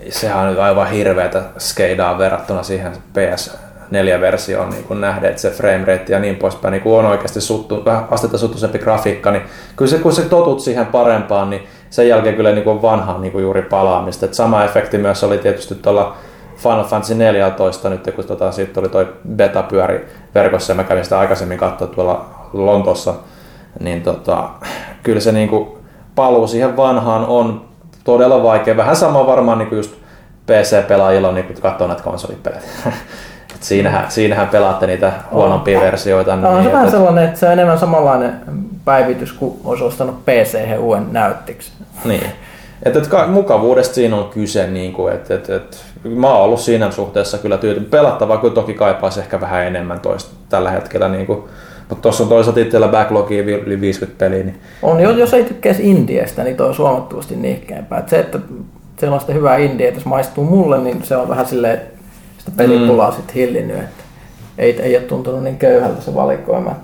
sehän 0.09 0.39
on 0.39 0.49
nyt 0.49 0.59
aivan 0.59 0.89
hirveätä 0.89 1.43
skeidaa 1.57 2.17
verrattuna 2.17 2.63
siihen 2.63 2.91
PS4-versioon 3.17 4.69
niin 4.69 4.83
kun 4.83 5.01
nähdä, 5.01 5.29
että 5.29 5.41
se 5.41 5.51
frame 5.51 5.85
rate 5.85 6.05
ja 6.13 6.19
niin 6.19 6.35
poispäin 6.35 6.71
niin 6.71 6.81
kun 6.81 6.99
on 6.99 7.05
oikeasti 7.05 7.41
suttu, 7.41 7.85
vähän 7.85 8.07
astetta 8.11 8.37
suttuisempi 8.37 8.79
grafiikka, 8.79 9.31
niin 9.31 9.43
kyllä 9.75 9.91
se, 9.91 9.97
kun 9.97 10.13
se 10.13 10.21
totut 10.21 10.59
siihen 10.59 10.85
parempaan, 10.85 11.49
niin 11.49 11.67
sen 11.89 12.07
jälkeen 12.07 12.35
kyllä 12.35 12.51
niin 12.51 12.63
kuin 12.63 12.81
vanhaan 12.81 13.21
niin 13.21 13.31
kuin 13.31 13.41
juuri 13.41 13.61
palaamista. 13.61 14.25
Et 14.25 14.33
sama 14.33 14.63
efekti 14.63 14.97
myös 14.97 15.23
oli 15.23 15.37
tietysti 15.37 15.75
tuolla 15.75 16.15
Final 16.57 16.83
Fantasy 16.83 17.15
14 17.15 17.89
nyt, 17.89 18.09
kun 18.15 18.23
tota, 18.23 18.51
siitä 18.51 18.79
oli 18.79 18.89
toi 18.89 19.13
beta 19.35 19.63
pyöri 19.63 20.07
verkossa 20.35 20.71
ja 20.71 20.75
mä 20.75 20.83
kävin 20.83 21.03
sitä 21.03 21.19
aikaisemmin 21.19 21.57
katsoa 21.57 21.87
tuolla 21.87 22.25
Lontossa, 22.53 23.13
niin 23.79 24.01
tota, 24.01 24.49
kyllä 25.03 25.19
se 25.19 25.31
niinku 25.31 25.77
paluu 26.15 26.47
siihen 26.47 26.77
vanhaan 26.77 27.25
on 27.25 27.70
todella 28.03 28.43
vaikea. 28.43 28.77
Vähän 28.77 28.95
sama 28.95 29.27
varmaan 29.27 29.57
niinku 29.57 29.75
just 29.75 29.91
PC-pelaajilla 30.47 31.27
on 31.27 31.35
niinku 31.35 31.53
katsoo 31.61 31.87
näitä 31.87 32.03
konsolipelejä. 32.03 32.61
Et 33.55 33.63
siinähän, 33.63 34.11
siinähän 34.11 34.47
pelaatte 34.47 34.87
niitä 34.87 35.13
huonompia 35.31 35.81
versioita. 35.81 36.35
No, 36.35 36.49
on 36.49 36.55
se 36.55 36.61
niin, 36.61 36.71
vähän 36.71 36.85
että- 36.85 36.97
sellainen, 36.97 37.23
että 37.23 37.39
se 37.39 37.45
on 37.45 37.51
enemmän 37.53 37.79
samanlainen 37.79 38.33
päivitys 38.85 39.33
kuin 39.33 39.59
olisi 39.63 39.83
ostanut 39.83 40.25
PC 40.25 40.77
uuden 40.79 41.07
näyttiksi. 41.11 41.71
Niin. 42.05 42.25
Et, 42.83 42.95
et, 42.95 43.07
ka- 43.07 43.27
mukavuudesta 43.27 43.95
siinä 43.95 44.15
on 44.15 44.29
kyse, 44.29 44.67
niin 44.67 44.93
kuin, 44.93 45.13
et, 45.13 45.31
et, 45.31 45.49
et, 45.49 45.83
mä 46.03 46.29
oon 46.29 46.41
ollut 46.41 46.59
siinä 46.59 46.91
suhteessa 46.91 47.37
kyllä 47.37 47.57
tyytyväinen. 47.57 47.91
Pelattavaa 47.91 48.37
kyllä 48.37 48.53
toki 48.53 48.73
kaipaisi 48.73 49.19
ehkä 49.19 49.41
vähän 49.41 49.65
enemmän 49.67 49.99
toista 49.99 50.31
tällä 50.49 50.71
hetkellä. 50.71 51.09
Niin 51.09 51.25
kuin, 51.25 51.43
mutta 51.91 52.01
tuossa 52.01 52.23
on 52.23 52.29
toisaalta 52.29 52.59
itsellä 52.59 52.87
backlogia 52.87 53.43
yli 53.43 53.81
50 53.81 54.19
peliä. 54.19 54.43
Niin, 54.43 54.55
On, 54.81 54.99
jos 54.99 55.17
jos 55.17 55.33
ei 55.33 55.43
tykkäisi 55.43 55.91
Indiestä, 55.91 56.43
niin 56.43 56.57
toi 56.57 56.69
on 56.69 56.77
huomattavasti 56.77 57.35
niihkeämpää. 57.35 57.99
Et 57.99 58.09
se, 58.09 58.19
että 58.19 58.39
sitä 59.19 59.33
hyvää 59.33 59.57
Indiaa, 59.57 59.87
että 59.87 59.99
jos 59.99 60.05
maistuu 60.05 60.43
mulle, 60.43 60.77
niin 60.77 61.03
se 61.03 61.17
on 61.17 61.29
vähän 61.29 61.45
silleen, 61.45 61.73
että 61.73 61.99
sitä 62.37 62.51
pelipulaa 62.57 63.09
mm. 63.09 63.15
sitten 63.15 63.35
hillinnyt. 63.35 63.77
Että 63.77 64.03
ei, 64.57 64.81
ei 64.81 64.97
ole 64.97 65.03
tuntunut 65.03 65.43
niin 65.43 65.57
köyhältä 65.57 66.01
se 66.01 66.15
valikoima. 66.15 66.75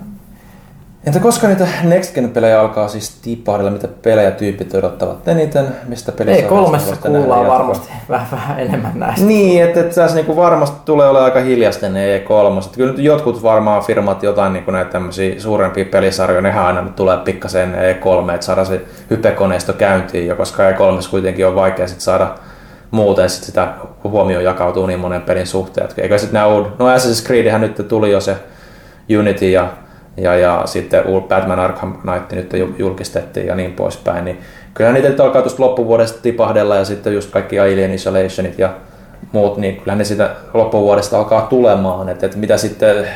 Entä 1.08 1.20
koska 1.20 1.48
niitä 1.48 1.66
Next 1.82 2.14
Gen-pelejä 2.14 2.60
alkaa 2.60 2.88
siis 2.88 3.10
tipahdella, 3.10 3.70
mitä 3.70 3.88
pelejä 4.02 4.30
tyypit 4.30 4.74
odottavat 4.74 5.28
eniten, 5.28 5.66
mistä 5.86 6.12
Ei 6.12 6.16
pelissä 6.18 6.46
kolmessa 6.46 6.96
kuullaan 6.96 7.46
varmasti 7.46 7.88
vähän, 8.08 8.26
vähän 8.32 8.60
enemmän 8.60 8.92
näistä. 8.94 9.26
Niin, 9.26 9.64
että, 9.64 9.80
että 9.80 9.94
tässä 9.94 10.16
niinku 10.16 10.36
varmasti 10.36 10.76
tulee 10.84 11.08
olemaan 11.08 11.24
aika 11.24 11.40
hiljaista 11.40 11.88
ne 11.88 12.18
E3. 12.18 12.64
Että 12.64 12.76
kyllä 12.76 12.92
nyt 12.92 13.00
jotkut 13.00 13.42
varmaan 13.42 13.82
firmat 13.82 14.22
jotain 14.22 14.52
niinku 14.52 14.70
näitä 14.70 14.90
tämmöisiä 14.90 15.40
suurempia 15.40 15.84
pelisarjoja, 15.84 16.42
nehän 16.42 16.66
aina 16.66 16.82
nyt 16.82 16.96
tulee 16.96 17.16
pikkasen 17.16 17.74
E3, 17.74 18.34
että 18.34 18.46
saada 18.46 18.64
se 18.64 18.80
hypekoneisto 19.10 19.72
käyntiin, 19.72 20.26
ja 20.26 20.34
koska 20.34 20.70
E3 20.70 21.10
kuitenkin 21.10 21.46
on 21.46 21.54
vaikea 21.54 21.88
sit 21.88 22.00
saada 22.00 22.34
muuten 22.90 23.30
sit 23.30 23.44
sitä 23.44 23.68
huomioon 24.04 24.44
jakautuu 24.44 24.86
niin 24.86 25.00
monen 25.00 25.22
pelin 25.22 25.46
suhteen. 25.46 25.90
Et 25.90 25.98
Eikä 25.98 26.18
sitten 26.18 26.40
nämä 26.40 26.46
uud- 26.46 26.70
no 26.78 26.96
Assassin's 26.96 27.26
Creedhän 27.26 27.60
nyt 27.60 27.88
tuli 27.88 28.12
jo 28.12 28.20
se 28.20 28.36
Unity 29.18 29.50
ja, 29.50 29.68
ja, 30.18 30.36
ja 30.36 30.62
sitten 30.64 31.04
Batman 31.28 31.58
Arkham 31.58 31.92
Knight 31.98 32.32
nyt 32.32 32.52
ju- 32.52 32.74
julkistettiin 32.78 33.46
ja 33.46 33.54
niin 33.54 33.72
poispäin, 33.72 34.24
niin 34.24 34.38
kyllä 34.74 34.92
niitä 34.92 35.08
nyt 35.08 35.20
alkaa 35.20 35.42
tuosta 35.42 35.62
loppuvuodesta 35.62 36.22
tipahdella 36.22 36.76
ja 36.76 36.84
sitten 36.84 37.14
just 37.14 37.30
kaikki 37.30 37.60
Alien 37.60 37.94
Isolationit 37.94 38.58
ja 38.58 38.70
muut, 39.32 39.56
niin 39.56 39.76
kyllä 39.76 39.94
ne 39.94 40.04
sitä 40.04 40.30
loppuvuodesta 40.54 41.18
alkaa 41.18 41.42
tulemaan, 41.42 42.08
että, 42.08 42.26
että 42.26 42.38
mitä 42.38 42.56
sitten 42.56 43.08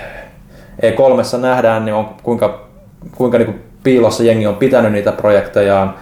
E3 0.82 1.38
nähdään, 1.40 1.84
niin 1.84 1.94
on 1.94 2.08
kuinka, 2.22 2.68
kuinka 3.16 3.38
niin 3.38 3.46
kuin 3.46 3.62
piilossa 3.82 4.22
jengi 4.24 4.46
on 4.46 4.56
pitänyt 4.56 4.92
niitä 4.92 5.12
projektejaan, 5.12 5.94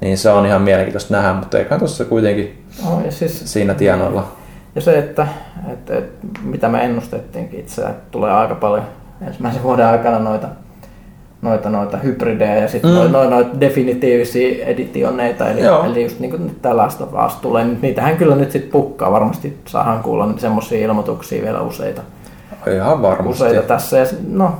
niin 0.00 0.18
se 0.18 0.30
on 0.30 0.46
ihan 0.46 0.62
mielenkiintoista 0.62 1.14
nähdä, 1.14 1.32
mutta 1.32 1.58
eikä 1.58 1.78
tuossa 1.78 2.04
kuitenkin 2.04 2.64
No, 2.84 3.00
ja, 3.04 3.12
siis, 3.12 3.52
siinä 3.52 3.74
tienoilla. 3.74 4.28
ja 4.74 4.80
se, 4.80 4.98
että, 4.98 5.26
että, 5.72 5.98
että 5.98 6.26
mitä 6.42 6.68
me 6.68 6.84
ennustettiinkin 6.84 7.60
itse, 7.60 7.82
että 7.82 8.02
tulee 8.10 8.32
aika 8.32 8.54
paljon 8.54 8.82
ensimmäisen 9.26 9.62
vuoden 9.62 9.86
aikana 9.86 10.18
noita, 10.18 10.48
noita, 11.42 11.70
noita 11.70 11.96
hybridejä 11.96 12.56
ja 12.56 12.68
sitten 12.68 12.90
Mm. 12.90 12.96
noita, 12.96 13.12
noita, 13.12 13.30
noita 13.30 13.60
definitiivisia 13.60 14.64
editioneita, 14.66 15.50
eli, 15.50 15.60
Joo. 15.60 15.84
eli 15.84 16.02
just 16.02 16.20
niin 16.20 16.30
kuin 16.30 16.46
nyt 16.46 16.66
of 17.02 17.26
Us 17.26 17.34
tulee, 17.36 17.64
niin 17.64 17.78
niitähän 17.82 18.16
kyllä 18.16 18.36
nyt 18.36 18.50
sitten 18.50 18.70
pukkaa, 18.72 19.12
varmasti 19.12 19.58
saadaan 19.66 20.02
kuulla 20.02 20.28
semmoisia 20.36 20.84
ilmoituksia 20.86 21.42
vielä 21.42 21.60
useita, 21.60 22.02
Ihan 22.74 23.02
varmasti. 23.02 23.44
useita 23.44 23.62
tässä. 23.68 23.98
Ja, 23.98 24.06
no, 24.28 24.52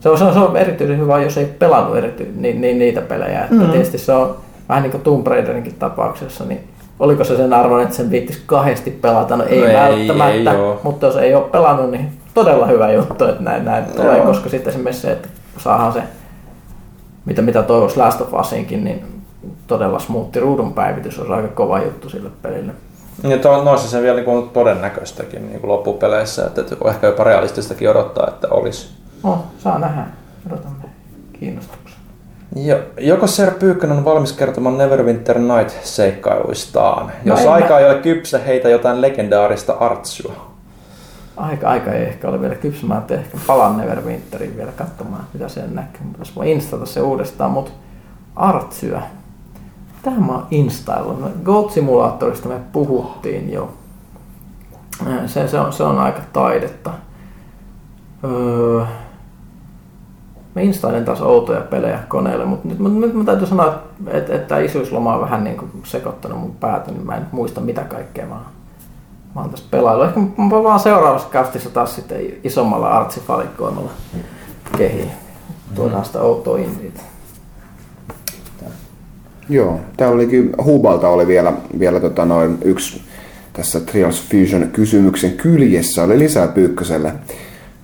se 0.00 0.08
on, 0.08 0.18
se, 0.18 0.24
on, 0.24 0.32
se 0.32 0.38
on 0.38 0.56
erityisen 0.56 0.98
hyvä, 0.98 1.22
jos 1.22 1.38
ei 1.38 1.46
pelannut 1.58 1.96
erity, 1.96 2.32
niin, 2.36 2.60
niin, 2.60 2.78
niitä 2.78 3.00
pelejä. 3.00 3.40
Että 3.44 3.54
Mm. 3.54 3.70
Tietysti 3.70 3.98
se 3.98 4.12
on 4.12 4.36
vähän 4.68 4.82
niin 4.82 4.90
kuin 4.90 5.02
Tomb 5.02 5.26
Raiderinkin 5.26 5.74
tapauksessa, 5.78 6.44
niin 6.44 6.60
oliko 6.98 7.24
se 7.24 7.36
sen 7.36 7.52
arvon, 7.52 7.82
että 7.82 7.94
sen 7.96 8.10
viittisi 8.10 8.42
kahdesti 8.46 8.90
pelata? 8.90 9.36
No 9.36 9.44
ei, 9.44 9.60
No 9.60 9.66
ei, 9.66 9.74
välttämättä, 9.74 10.50
ei 10.50 10.56
oo. 10.60 10.80
mutta 10.82 11.06
jos 11.06 11.16
ei 11.16 11.34
ole 11.34 11.44
pelannut, 11.44 11.90
niin 11.90 12.08
todella 12.34 12.66
hyvä 12.66 12.92
juttu, 12.92 13.24
että 13.24 13.42
näin, 13.42 13.64
näin 13.64 13.84
tulee, 13.84 14.16
Joo. 14.16 14.26
koska 14.26 14.48
sitten 14.48 14.70
esimerkiksi 14.70 15.02
se, 15.02 15.12
että 15.12 15.28
saadaan 15.58 15.92
se, 15.92 16.02
mitä, 17.24 17.42
mitä 17.42 17.62
toivoisi 17.62 17.96
Last 17.96 18.20
of 18.20 18.34
Usinkin, 18.34 18.84
niin 18.84 19.22
todella 19.66 19.98
smoothi 19.98 20.40
ruudun 20.40 20.74
päivitys 20.74 21.18
olisi 21.18 21.32
aika 21.32 21.48
kova 21.48 21.82
juttu 21.82 22.08
sille 22.08 22.30
pelille. 22.42 22.72
Ja 23.22 23.38
to, 23.38 23.64
noissa 23.64 23.88
se 23.88 24.02
vielä 24.02 24.20
niin 24.20 24.28
on 24.28 24.50
todennäköistäkin 24.50 25.48
niin 25.48 25.60
kuin 25.60 25.68
loppupeleissä, 25.68 26.46
että, 26.46 26.60
että 26.60 26.76
ehkä 26.88 27.06
jopa 27.06 27.24
realististakin 27.24 27.90
odottaa, 27.90 28.28
että 28.28 28.48
olisi. 28.50 28.88
No, 29.22 29.44
saa 29.58 29.78
nähdä. 29.78 30.06
Odotamme 30.46 30.84
kiinnostuksen. 31.32 32.00
Jo, 32.56 32.78
joko 33.00 33.26
Ser 33.26 33.50
Pyykkönen 33.50 33.96
on 33.96 34.04
valmis 34.04 34.32
kertomaan 34.32 34.78
Neverwinter 34.78 35.38
Night-seikkailuistaan? 35.38 37.12
Jos 37.24 37.40
en 37.40 37.50
aika 37.50 37.78
ei 37.78 37.86
ole 37.86 37.94
kypsä, 37.94 38.38
heitä 38.38 38.68
jotain 38.68 39.00
legendaarista 39.00 39.72
artsua. 39.72 40.49
Aika, 41.40 41.68
aika 41.68 41.92
ei 41.92 42.02
ehkä 42.04 42.28
ole 42.28 42.40
vielä 42.40 42.54
kypsä. 42.54 42.86
Mä 42.86 42.94
ajattelin, 42.94 43.22
ehkä 43.22 43.38
palan 43.46 43.76
Neverwinteriin 43.76 44.56
vielä 44.56 44.72
katsomaan, 44.72 45.24
mitä 45.32 45.48
siellä 45.48 45.74
näkyy. 45.74 46.00
Mutta 46.04 46.20
jos 46.20 46.36
voi 46.36 46.50
instata 46.52 46.86
se 46.86 47.00
uudestaan, 47.00 47.50
mutta 47.50 47.70
Artsyä. 48.36 49.02
Tähän 50.02 50.22
mä 50.24 50.32
oon 50.32 50.46
instaillut. 50.50 51.20
Me 51.20 51.30
Goat 51.44 51.70
Simulaattorista 51.70 52.48
me 52.48 52.60
puhuttiin 52.72 53.52
jo. 53.52 53.72
Se, 55.26 55.48
se, 55.48 55.60
on, 55.60 55.72
se 55.72 55.82
on 55.82 55.98
aika 55.98 56.20
taidetta. 56.32 56.90
Öö, 58.24 58.84
mä 60.54 60.62
instailin 60.62 61.04
taas 61.04 61.20
outoja 61.22 61.60
pelejä 61.60 61.98
koneelle, 62.08 62.44
mutta 62.44 62.68
nyt, 62.68 62.78
mut, 62.78 62.94
nyt 62.94 63.14
mä 63.14 63.24
täytyy 63.24 63.46
sanoa, 63.46 63.66
että, 63.66 63.82
että, 64.18 64.34
että 64.34 64.58
isyysloma 64.58 65.14
on 65.14 65.20
vähän 65.20 65.44
niin 65.44 65.56
kuin 65.56 65.70
sekoittanut 65.84 66.38
mun 66.40 66.56
päätä, 66.60 66.90
niin 66.90 67.06
mä 67.06 67.16
en 67.16 67.26
muista 67.32 67.60
mitä 67.60 67.84
kaikkea 67.84 68.26
mä, 68.26 68.34
oon- 68.34 68.44
mä 69.34 69.40
oon 69.40 69.50
tässä 69.50 69.66
pelailu. 69.70 70.02
Ehkä 70.02 70.20
mä 70.20 70.62
vaan 70.62 70.80
seuraavassa 70.80 71.28
kastissa 71.28 71.70
taas 71.70 71.94
sitten 71.94 72.20
isommalla 72.44 72.88
artsivalikoimalla 72.88 73.90
kehiin. 74.78 75.10
Tuodaan 75.74 76.04
sitä 76.04 76.20
outoa 76.20 76.58
indiitä. 76.58 77.00
Joo, 79.48 79.80
täällä 79.96 80.14
oli 80.14 80.26
kyllä, 80.26 80.50
Hubalta 80.64 81.08
oli 81.08 81.26
vielä, 81.26 81.52
vielä 81.78 82.00
tota 82.00 82.24
noin 82.24 82.58
yksi 82.64 83.02
tässä 83.52 83.80
Trials 83.80 84.28
Fusion 84.30 84.68
kysymyksen 84.72 85.32
kyljessä, 85.32 86.02
oli 86.02 86.18
lisää 86.18 86.48
Pyykköselle. 86.48 87.12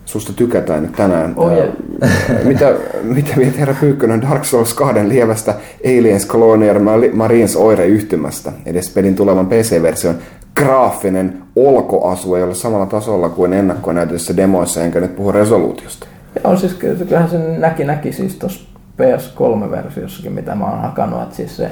Susta 0.05 0.33
tykätään 0.33 0.83
nyt 0.83 0.93
tänään. 0.93 1.33
Oh, 1.37 1.53
yeah. 1.53 1.69
mitä, 2.45 2.75
mitä 3.03 3.37
mieltä 3.37 3.59
herra 3.59 3.75
Pyykkönen 3.81 4.23
Dark 4.23 4.45
Souls 4.45 4.75
2 4.75 5.09
lievästä 5.09 5.55
Aliens 5.85 6.27
Colonial 6.27 6.79
Marines 7.13 7.57
oireyhtymästä, 7.57 8.53
edes 8.67 8.91
pelin 8.91 9.15
tulevan 9.15 9.47
PC-version 9.47 10.15
graafinen 10.57 11.43
olkoasu 11.57 12.35
ei 12.35 12.43
ole 12.43 12.55
samalla 12.55 12.87
tasolla 12.87 13.29
kuin 13.29 13.53
ennakkonäytössä 13.53 14.37
demoissa, 14.37 14.83
enkä 14.83 15.01
nyt 15.01 15.17
puhu 15.17 15.33
resoluutiosta. 15.33 16.07
Joo, 16.45 16.57
siis 16.57 16.75
ky- 16.75 16.97
kyllähän 16.97 17.31
se 17.31 17.39
näki, 17.39 17.85
näki 17.85 18.13
siis 18.13 18.37
tuossa 18.37 18.69
PS3-versiossakin, 19.03 20.31
mitä 20.31 20.55
mä 20.55 20.65
oon 20.65 20.81
hakannut, 20.81 21.23
että 21.23 21.37
siis 21.37 21.57
se, 21.57 21.71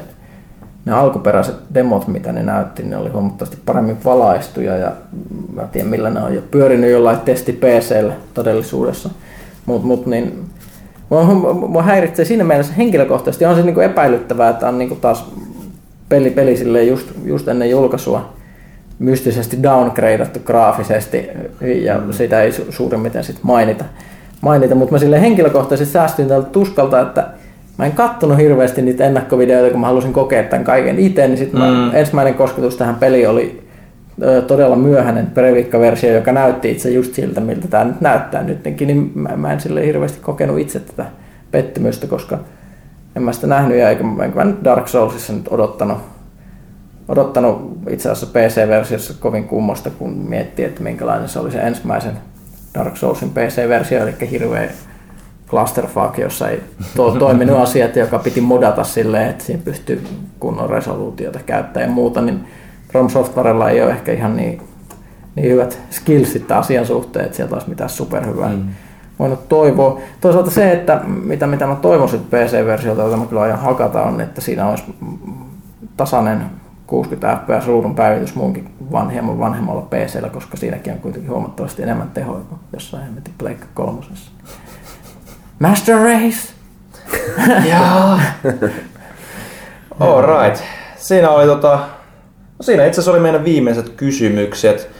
ne 0.84 0.92
alkuperäiset 0.92 1.54
demot, 1.74 2.08
mitä 2.08 2.32
ne 2.32 2.42
näytti, 2.42 2.82
ne 2.82 2.96
oli 2.96 3.10
huomattavasti 3.10 3.58
paremmin 3.66 3.96
valaistuja 4.04 4.76
ja 4.76 4.92
mä 5.54 5.62
en 5.62 5.68
tiedä 5.68 5.88
millä 5.88 6.10
ne 6.10 6.22
on 6.22 6.34
jo 6.34 6.42
pyörinyt 6.50 6.90
jollain 6.90 7.20
testi 7.20 7.52
PCllä 7.52 8.14
todellisuudessa. 8.34 9.10
Mutta 9.66 9.86
mut, 9.86 10.06
niin, 10.06 10.44
mua, 11.10 11.24
mua 11.54 11.82
häiritsee 11.82 12.24
siinä 12.24 12.44
mielessä 12.44 12.72
henkilökohtaisesti, 12.74 13.44
on 13.44 13.56
se 13.56 13.62
niinku 13.62 13.80
epäilyttävää, 13.80 14.50
että 14.50 14.68
on 14.68 14.78
niinku 14.78 14.94
taas 14.94 15.30
peli, 16.08 16.30
peli 16.30 16.88
just, 16.88 17.08
just 17.24 17.48
ennen 17.48 17.70
julkaisua 17.70 18.33
mystisesti 18.98 19.62
downgradeattu 19.62 20.40
graafisesti 20.44 21.28
ja 21.60 22.00
sitä 22.10 22.42
ei 22.42 22.50
su- 22.50 22.72
suurimmiten 22.72 23.24
sit 23.24 23.38
mainita. 23.42 23.84
mainita. 24.40 24.74
Mutta 24.74 24.92
mä 24.92 24.98
sille 24.98 25.20
henkilökohtaisesti 25.20 25.92
säästyin 25.92 26.28
tältä 26.28 26.50
tuskalta, 26.50 27.00
että 27.00 27.26
mä 27.78 27.86
en 27.86 27.92
kattonut 27.92 28.38
hirveästi 28.38 28.82
niitä 28.82 29.04
ennakkovideoita, 29.04 29.70
kun 29.70 29.80
mä 29.80 29.86
halusin 29.86 30.12
kokea 30.12 30.42
tämän 30.42 30.64
kaiken 30.64 30.98
itse, 30.98 31.28
niin 31.28 31.38
sitten 31.38 31.60
mm. 31.60 31.94
ensimmäinen 31.94 32.34
kosketus 32.34 32.76
tähän 32.76 32.94
peliin 32.94 33.28
oli 33.28 33.62
ö, 34.22 34.42
todella 34.42 34.76
myöhäinen 34.76 35.26
previkkaversio, 35.26 36.14
joka 36.14 36.32
näytti 36.32 36.70
itse 36.70 36.90
just 36.90 37.14
siltä, 37.14 37.40
miltä 37.40 37.68
tämä 37.68 37.84
nyt 37.84 38.00
näyttää 38.00 38.42
nytkin, 38.42 38.86
niin 38.86 39.12
mä, 39.14 39.28
mä 39.36 39.52
en 39.52 39.60
sille 39.60 39.86
hirveästi 39.86 40.18
kokenut 40.20 40.58
itse 40.58 40.80
tätä 40.80 41.04
pettymystä, 41.50 42.06
koska 42.06 42.38
en 43.16 43.22
mä 43.22 43.32
sitä 43.32 43.46
nähnyt 43.46 43.78
ja 43.78 43.90
eikä, 43.90 44.04
enkä 44.24 44.38
mä 44.38 44.44
nyt 44.44 44.64
Dark 44.64 44.88
Soulsissa 44.88 45.32
nyt 45.32 45.48
odottanut 45.50 46.13
odottanut 47.08 47.78
itse 47.90 48.10
asiassa 48.10 48.38
PC-versiossa 48.38 49.14
kovin 49.20 49.44
kummosta, 49.44 49.90
kun 49.90 50.10
miettii, 50.10 50.64
että 50.64 50.82
minkälainen 50.82 51.28
se 51.28 51.38
oli 51.38 51.52
se 51.52 51.58
ensimmäisen 51.58 52.18
Dark 52.74 52.96
Soulsin 52.96 53.30
PC-versio, 53.30 54.02
eli 54.02 54.30
hirveä 54.30 54.68
clusterfuck, 55.48 56.18
jossa 56.18 56.48
ei 56.48 56.62
to- 56.96 57.16
toiminut 57.18 57.58
asiat, 57.58 57.96
joka 57.96 58.18
piti 58.18 58.40
modata 58.40 58.84
silleen, 58.84 59.30
että 59.30 59.44
siinä 59.44 59.62
pystyy 59.64 60.06
kunnon 60.40 60.70
resoluutiota 60.70 61.38
käyttää 61.46 61.82
ja 61.82 61.88
muuta, 61.88 62.20
niin 62.20 62.44
From 62.92 63.08
Softwarella 63.08 63.70
ei 63.70 63.82
ole 63.82 63.90
ehkä 63.90 64.12
ihan 64.12 64.36
niin, 64.36 64.62
niin 65.34 65.52
hyvät 65.52 65.80
skillsit 65.90 66.52
asian 66.52 66.86
suhteen, 66.86 67.24
että 67.24 67.36
sieltä 67.36 67.54
olisi 67.54 67.68
mitään 67.68 67.90
superhyvää 67.90 68.48
mm. 68.48 68.64
voinut 69.18 69.48
toivoa. 69.48 70.00
Toisaalta 70.20 70.50
se, 70.50 70.72
että 70.72 71.00
mitä, 71.06 71.46
mitä 71.46 71.66
mä 71.66 71.74
toivoisin 71.74 72.20
PC-versiolta, 72.20 73.02
jota 73.02 73.16
mä 73.16 73.26
kyllä 73.26 73.42
aion 73.42 73.58
hakata, 73.58 74.02
on, 74.02 74.20
että 74.20 74.40
siinä 74.40 74.68
olisi 74.68 74.84
tasainen 75.96 76.40
60 76.86 77.36
fps 77.36 77.66
ruudun 77.66 77.94
päivitys 77.94 78.34
muunkin 78.34 78.74
van, 78.92 79.10
hieman 79.10 79.38
vanhemmalla 79.38 79.82
PCllä, 79.82 80.28
koska 80.28 80.56
siinäkin 80.56 80.92
on 80.92 80.98
kuitenkin 80.98 81.30
huomattavasti 81.30 81.82
enemmän 81.82 82.10
tehoa 82.10 82.40
kuin 82.48 82.60
jossain 82.72 83.02
hemmetin 83.02 83.34
Pleikka 83.38 83.66
kolmosessa. 83.74 84.30
Master 85.58 85.96
Race! 85.96 86.52
Jaa. 87.70 88.20
All 90.00 90.22
right. 90.22 90.62
Siinä 90.96 91.30
oli 91.30 91.46
tota, 91.46 91.78
no 92.58 92.62
siinä 92.62 92.86
itse 92.86 92.94
asiassa 92.94 93.10
oli 93.10 93.20
meidän 93.20 93.44
viimeiset 93.44 93.88
kysymykset. 93.88 94.90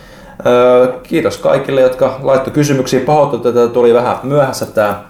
Öö, 0.46 1.00
kiitos 1.02 1.38
kaikille, 1.38 1.80
jotka 1.80 2.20
laittoi 2.22 2.52
kysymyksiä. 2.52 3.00
Pahoittelut, 3.00 3.46
että 3.46 3.68
tuli 3.68 3.94
vähän 3.94 4.16
myöhässä 4.22 4.66
tämä 4.66 5.04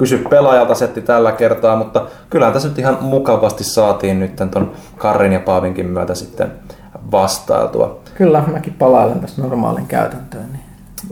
kysy 0.00 0.18
pelaajalta 0.30 0.74
setti 0.74 1.02
tällä 1.02 1.32
kertaa, 1.32 1.76
mutta 1.76 2.06
kyllähän 2.30 2.52
tässä 2.52 2.68
nyt 2.68 2.78
ihan 2.78 2.98
mukavasti 3.00 3.64
saatiin 3.64 4.20
nyt 4.20 4.36
ton 4.50 4.72
Karrin 4.96 5.32
ja 5.32 5.40
Paavinkin 5.40 5.86
myötä 5.86 6.14
sitten 6.14 6.52
vastailtua. 7.10 8.00
Kyllä, 8.14 8.44
mäkin 8.52 8.72
palailen 8.72 9.20
tässä 9.20 9.42
normaalin 9.42 9.86
käytäntöön, 9.86 10.52
niin 10.52 10.62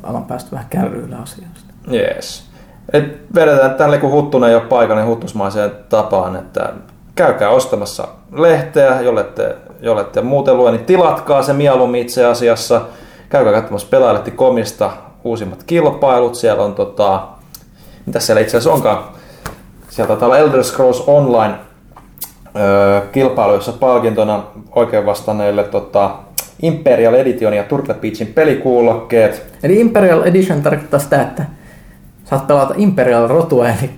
alan 0.03 0.25
päästä 0.25 0.51
vähän 0.53 0.67
kärryillä 0.71 1.17
asiasta. 1.17 1.61
Yes. 1.93 2.51
Et 2.93 3.35
vedetään 3.35 3.75
tälle, 3.75 3.99
kun 3.99 4.11
Huttunen 4.11 4.51
ei 4.51 4.57
ole 4.57 4.65
paikalla, 4.65 5.03
niin 5.03 5.11
huttusmaiseen 5.11 5.71
tapaan, 5.89 6.37
että 6.37 6.73
käykää 7.15 7.51
ostamassa 7.51 8.09
lehteä, 8.33 9.01
jollette, 9.01 9.57
jollette 9.81 10.21
muuten 10.21 10.57
lue, 10.57 10.71
niin 10.71 10.85
tilatkaa 10.85 11.43
se 11.43 11.53
mieluummin 11.53 12.03
itse 12.03 12.25
asiassa. 12.25 12.81
Käykää 13.29 13.53
katsomassa 13.53 13.89
pelaajalehti.comista 13.91 14.91
uusimmat 15.25 15.63
kilpailut. 15.63 16.35
Siellä 16.35 16.65
on 16.65 16.75
tota, 16.75 17.38
mitä 18.09 18.21
siellä 18.21 18.41
itse 18.41 18.57
asiassa 18.57 18.73
onkaan? 18.73 19.05
Sieltä 19.89 20.27
olla 20.27 20.39
Elder 20.39 20.65
Scrolls 20.65 21.05
Online 21.07 21.55
öö, 22.57 23.01
kilpailu, 23.13 23.55
jossa 23.55 23.73
palkintona 23.73 24.43
oikein 24.71 25.07
vastanneille 25.07 25.65
tota, 25.65 26.11
Imperial 26.63 27.15
Edition 27.15 27.55
ja 27.55 27.65
Turtle 27.65 27.95
Beachin 27.95 28.27
pelikuulokkeet. 28.27 29.43
Eli 29.63 29.81
Imperial 29.81 30.23
Edition 30.23 30.63
tarkoittaa 30.63 31.01
sitä, 31.01 31.23
että 31.23 31.45
saat 32.25 32.47
pelata 32.47 32.75
Imperial 32.77 33.29
rotua, 33.29 33.69
eli 33.69 33.91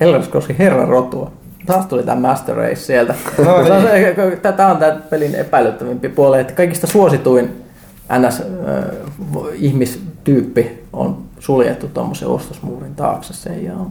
Elder 0.00 0.22
Scrollsin 0.22 0.56
herran 0.58 0.88
rotua. 0.88 1.30
Taas 1.66 1.86
tuli 1.86 2.02
tämä 2.02 2.28
Master 2.28 2.56
Race 2.56 2.74
sieltä. 2.74 3.14
No 3.38 3.62
niin. 3.62 4.40
Tämä 4.56 4.70
on 4.70 4.76
tämä 4.76 5.00
pelin 5.10 5.34
epäilyttävimpi 5.34 6.08
puoli, 6.08 6.40
että 6.40 6.52
kaikista 6.52 6.86
suosituin 6.86 7.62
NS-ihmistyyppi 8.18 10.84
on 10.92 11.22
suljettu 11.42 11.88
tuommoisen 11.88 12.28
ostosmuurin 12.28 12.94
taakse. 12.94 13.32
Se 13.34 13.50
ei 13.50 13.70
ole 13.70 13.86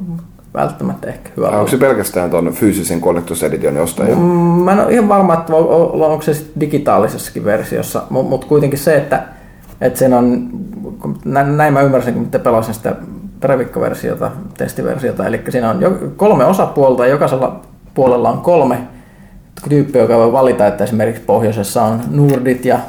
välttämättä 0.54 1.08
ehkä 1.08 1.30
hyvä. 1.38 1.48
Onko 1.50 1.68
se 1.68 1.78
pelkästään 1.78 2.30
tuon 2.30 2.54
fyysisen 2.54 3.02
Collector's 3.02 3.46
Edition 3.46 3.78
ostaja? 3.78 4.16
Mm, 4.16 4.22
Mä 4.62 4.72
en 4.72 4.80
ole 4.80 4.94
ihan 4.94 5.08
varma, 5.10 5.34
että 5.34 5.56
on- 5.56 5.68
on- 5.70 6.12
onko 6.12 6.22
se 6.22 6.46
digitaalisessakin 6.60 7.46
versiossa, 7.46 8.04
mutta 8.10 8.48
kuitenkin 8.48 8.80
se, 8.80 8.96
että, 8.98 9.24
että 9.82 10.00
sen 10.00 10.14
on, 10.14 10.50
näin, 11.26 11.74
mä 11.74 11.82
ymmärsin, 11.82 12.14
kun 12.14 12.26
te 12.32 12.40
pelasin 12.40 12.74
sitä 12.74 12.96
previkkoversiota, 13.40 14.32
testiversiota, 14.58 15.26
eli 15.28 15.42
siinä 15.50 15.70
on 15.70 15.80
kolme 16.18 16.46
osapuolta, 16.46 17.06
ja 17.06 17.12
jokaisella 17.12 17.62
puolella 17.94 18.30
on 18.30 18.38
kolme 18.38 18.78
tyyppi, 19.70 20.00
joka 20.00 20.18
voi 20.18 20.32
valita, 20.32 20.68
että 20.68 20.84
esimerkiksi 20.84 21.22
pohjoisessa 21.22 21.84
on 21.84 22.02
Nurdit 22.12 22.66
ja 22.66 22.80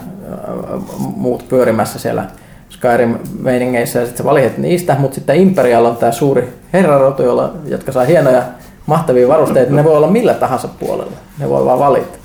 muut 1.16 1.48
pyörimässä 1.48 1.98
siellä 1.98 2.24
Skyrim-meiningeissä, 2.72 3.98
ja 3.98 4.06
sitten 4.06 4.24
sä 4.24 4.24
valitset 4.24 4.58
niistä, 4.58 4.96
mutta 4.98 5.14
sitten 5.14 5.36
Imperial 5.36 5.84
on 5.84 5.96
tämä 5.96 6.12
suuri 6.12 6.48
herrarotu, 6.72 7.22
jolla, 7.22 7.54
jotka 7.66 7.92
saa 7.92 8.04
hienoja 8.04 8.42
mahtavia 8.86 9.28
varusteita, 9.28 9.72
ne 9.72 9.84
voi 9.84 9.96
olla 9.96 10.10
millä 10.10 10.34
tahansa 10.34 10.68
puolella, 10.68 11.12
ne 11.38 11.48
voi 11.48 11.64
vaan 11.64 11.78
valita. 11.78 12.18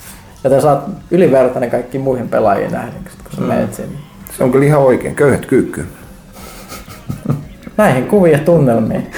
Joten 0.43 0.61
sä 0.61 0.71
oot 0.71 0.83
ylivertainen 1.11 1.71
kaikkiin 1.71 2.03
muihin 2.03 2.29
pelaajiin 2.29 2.71
nähden, 2.71 2.93
kun 3.23 3.35
sä 3.35 3.41
menet 3.41 3.73
sinne. 3.73 3.97
Se 4.37 4.43
on 4.43 4.51
kyllä 4.51 4.65
ihan 4.65 4.81
oikein. 4.81 5.15
Köyhät 5.15 5.45
kyykky. 5.45 5.85
Näihin 7.77 8.07
kuviin 8.07 8.33
ja 8.33 8.39
tunnelmiin. 8.39 9.11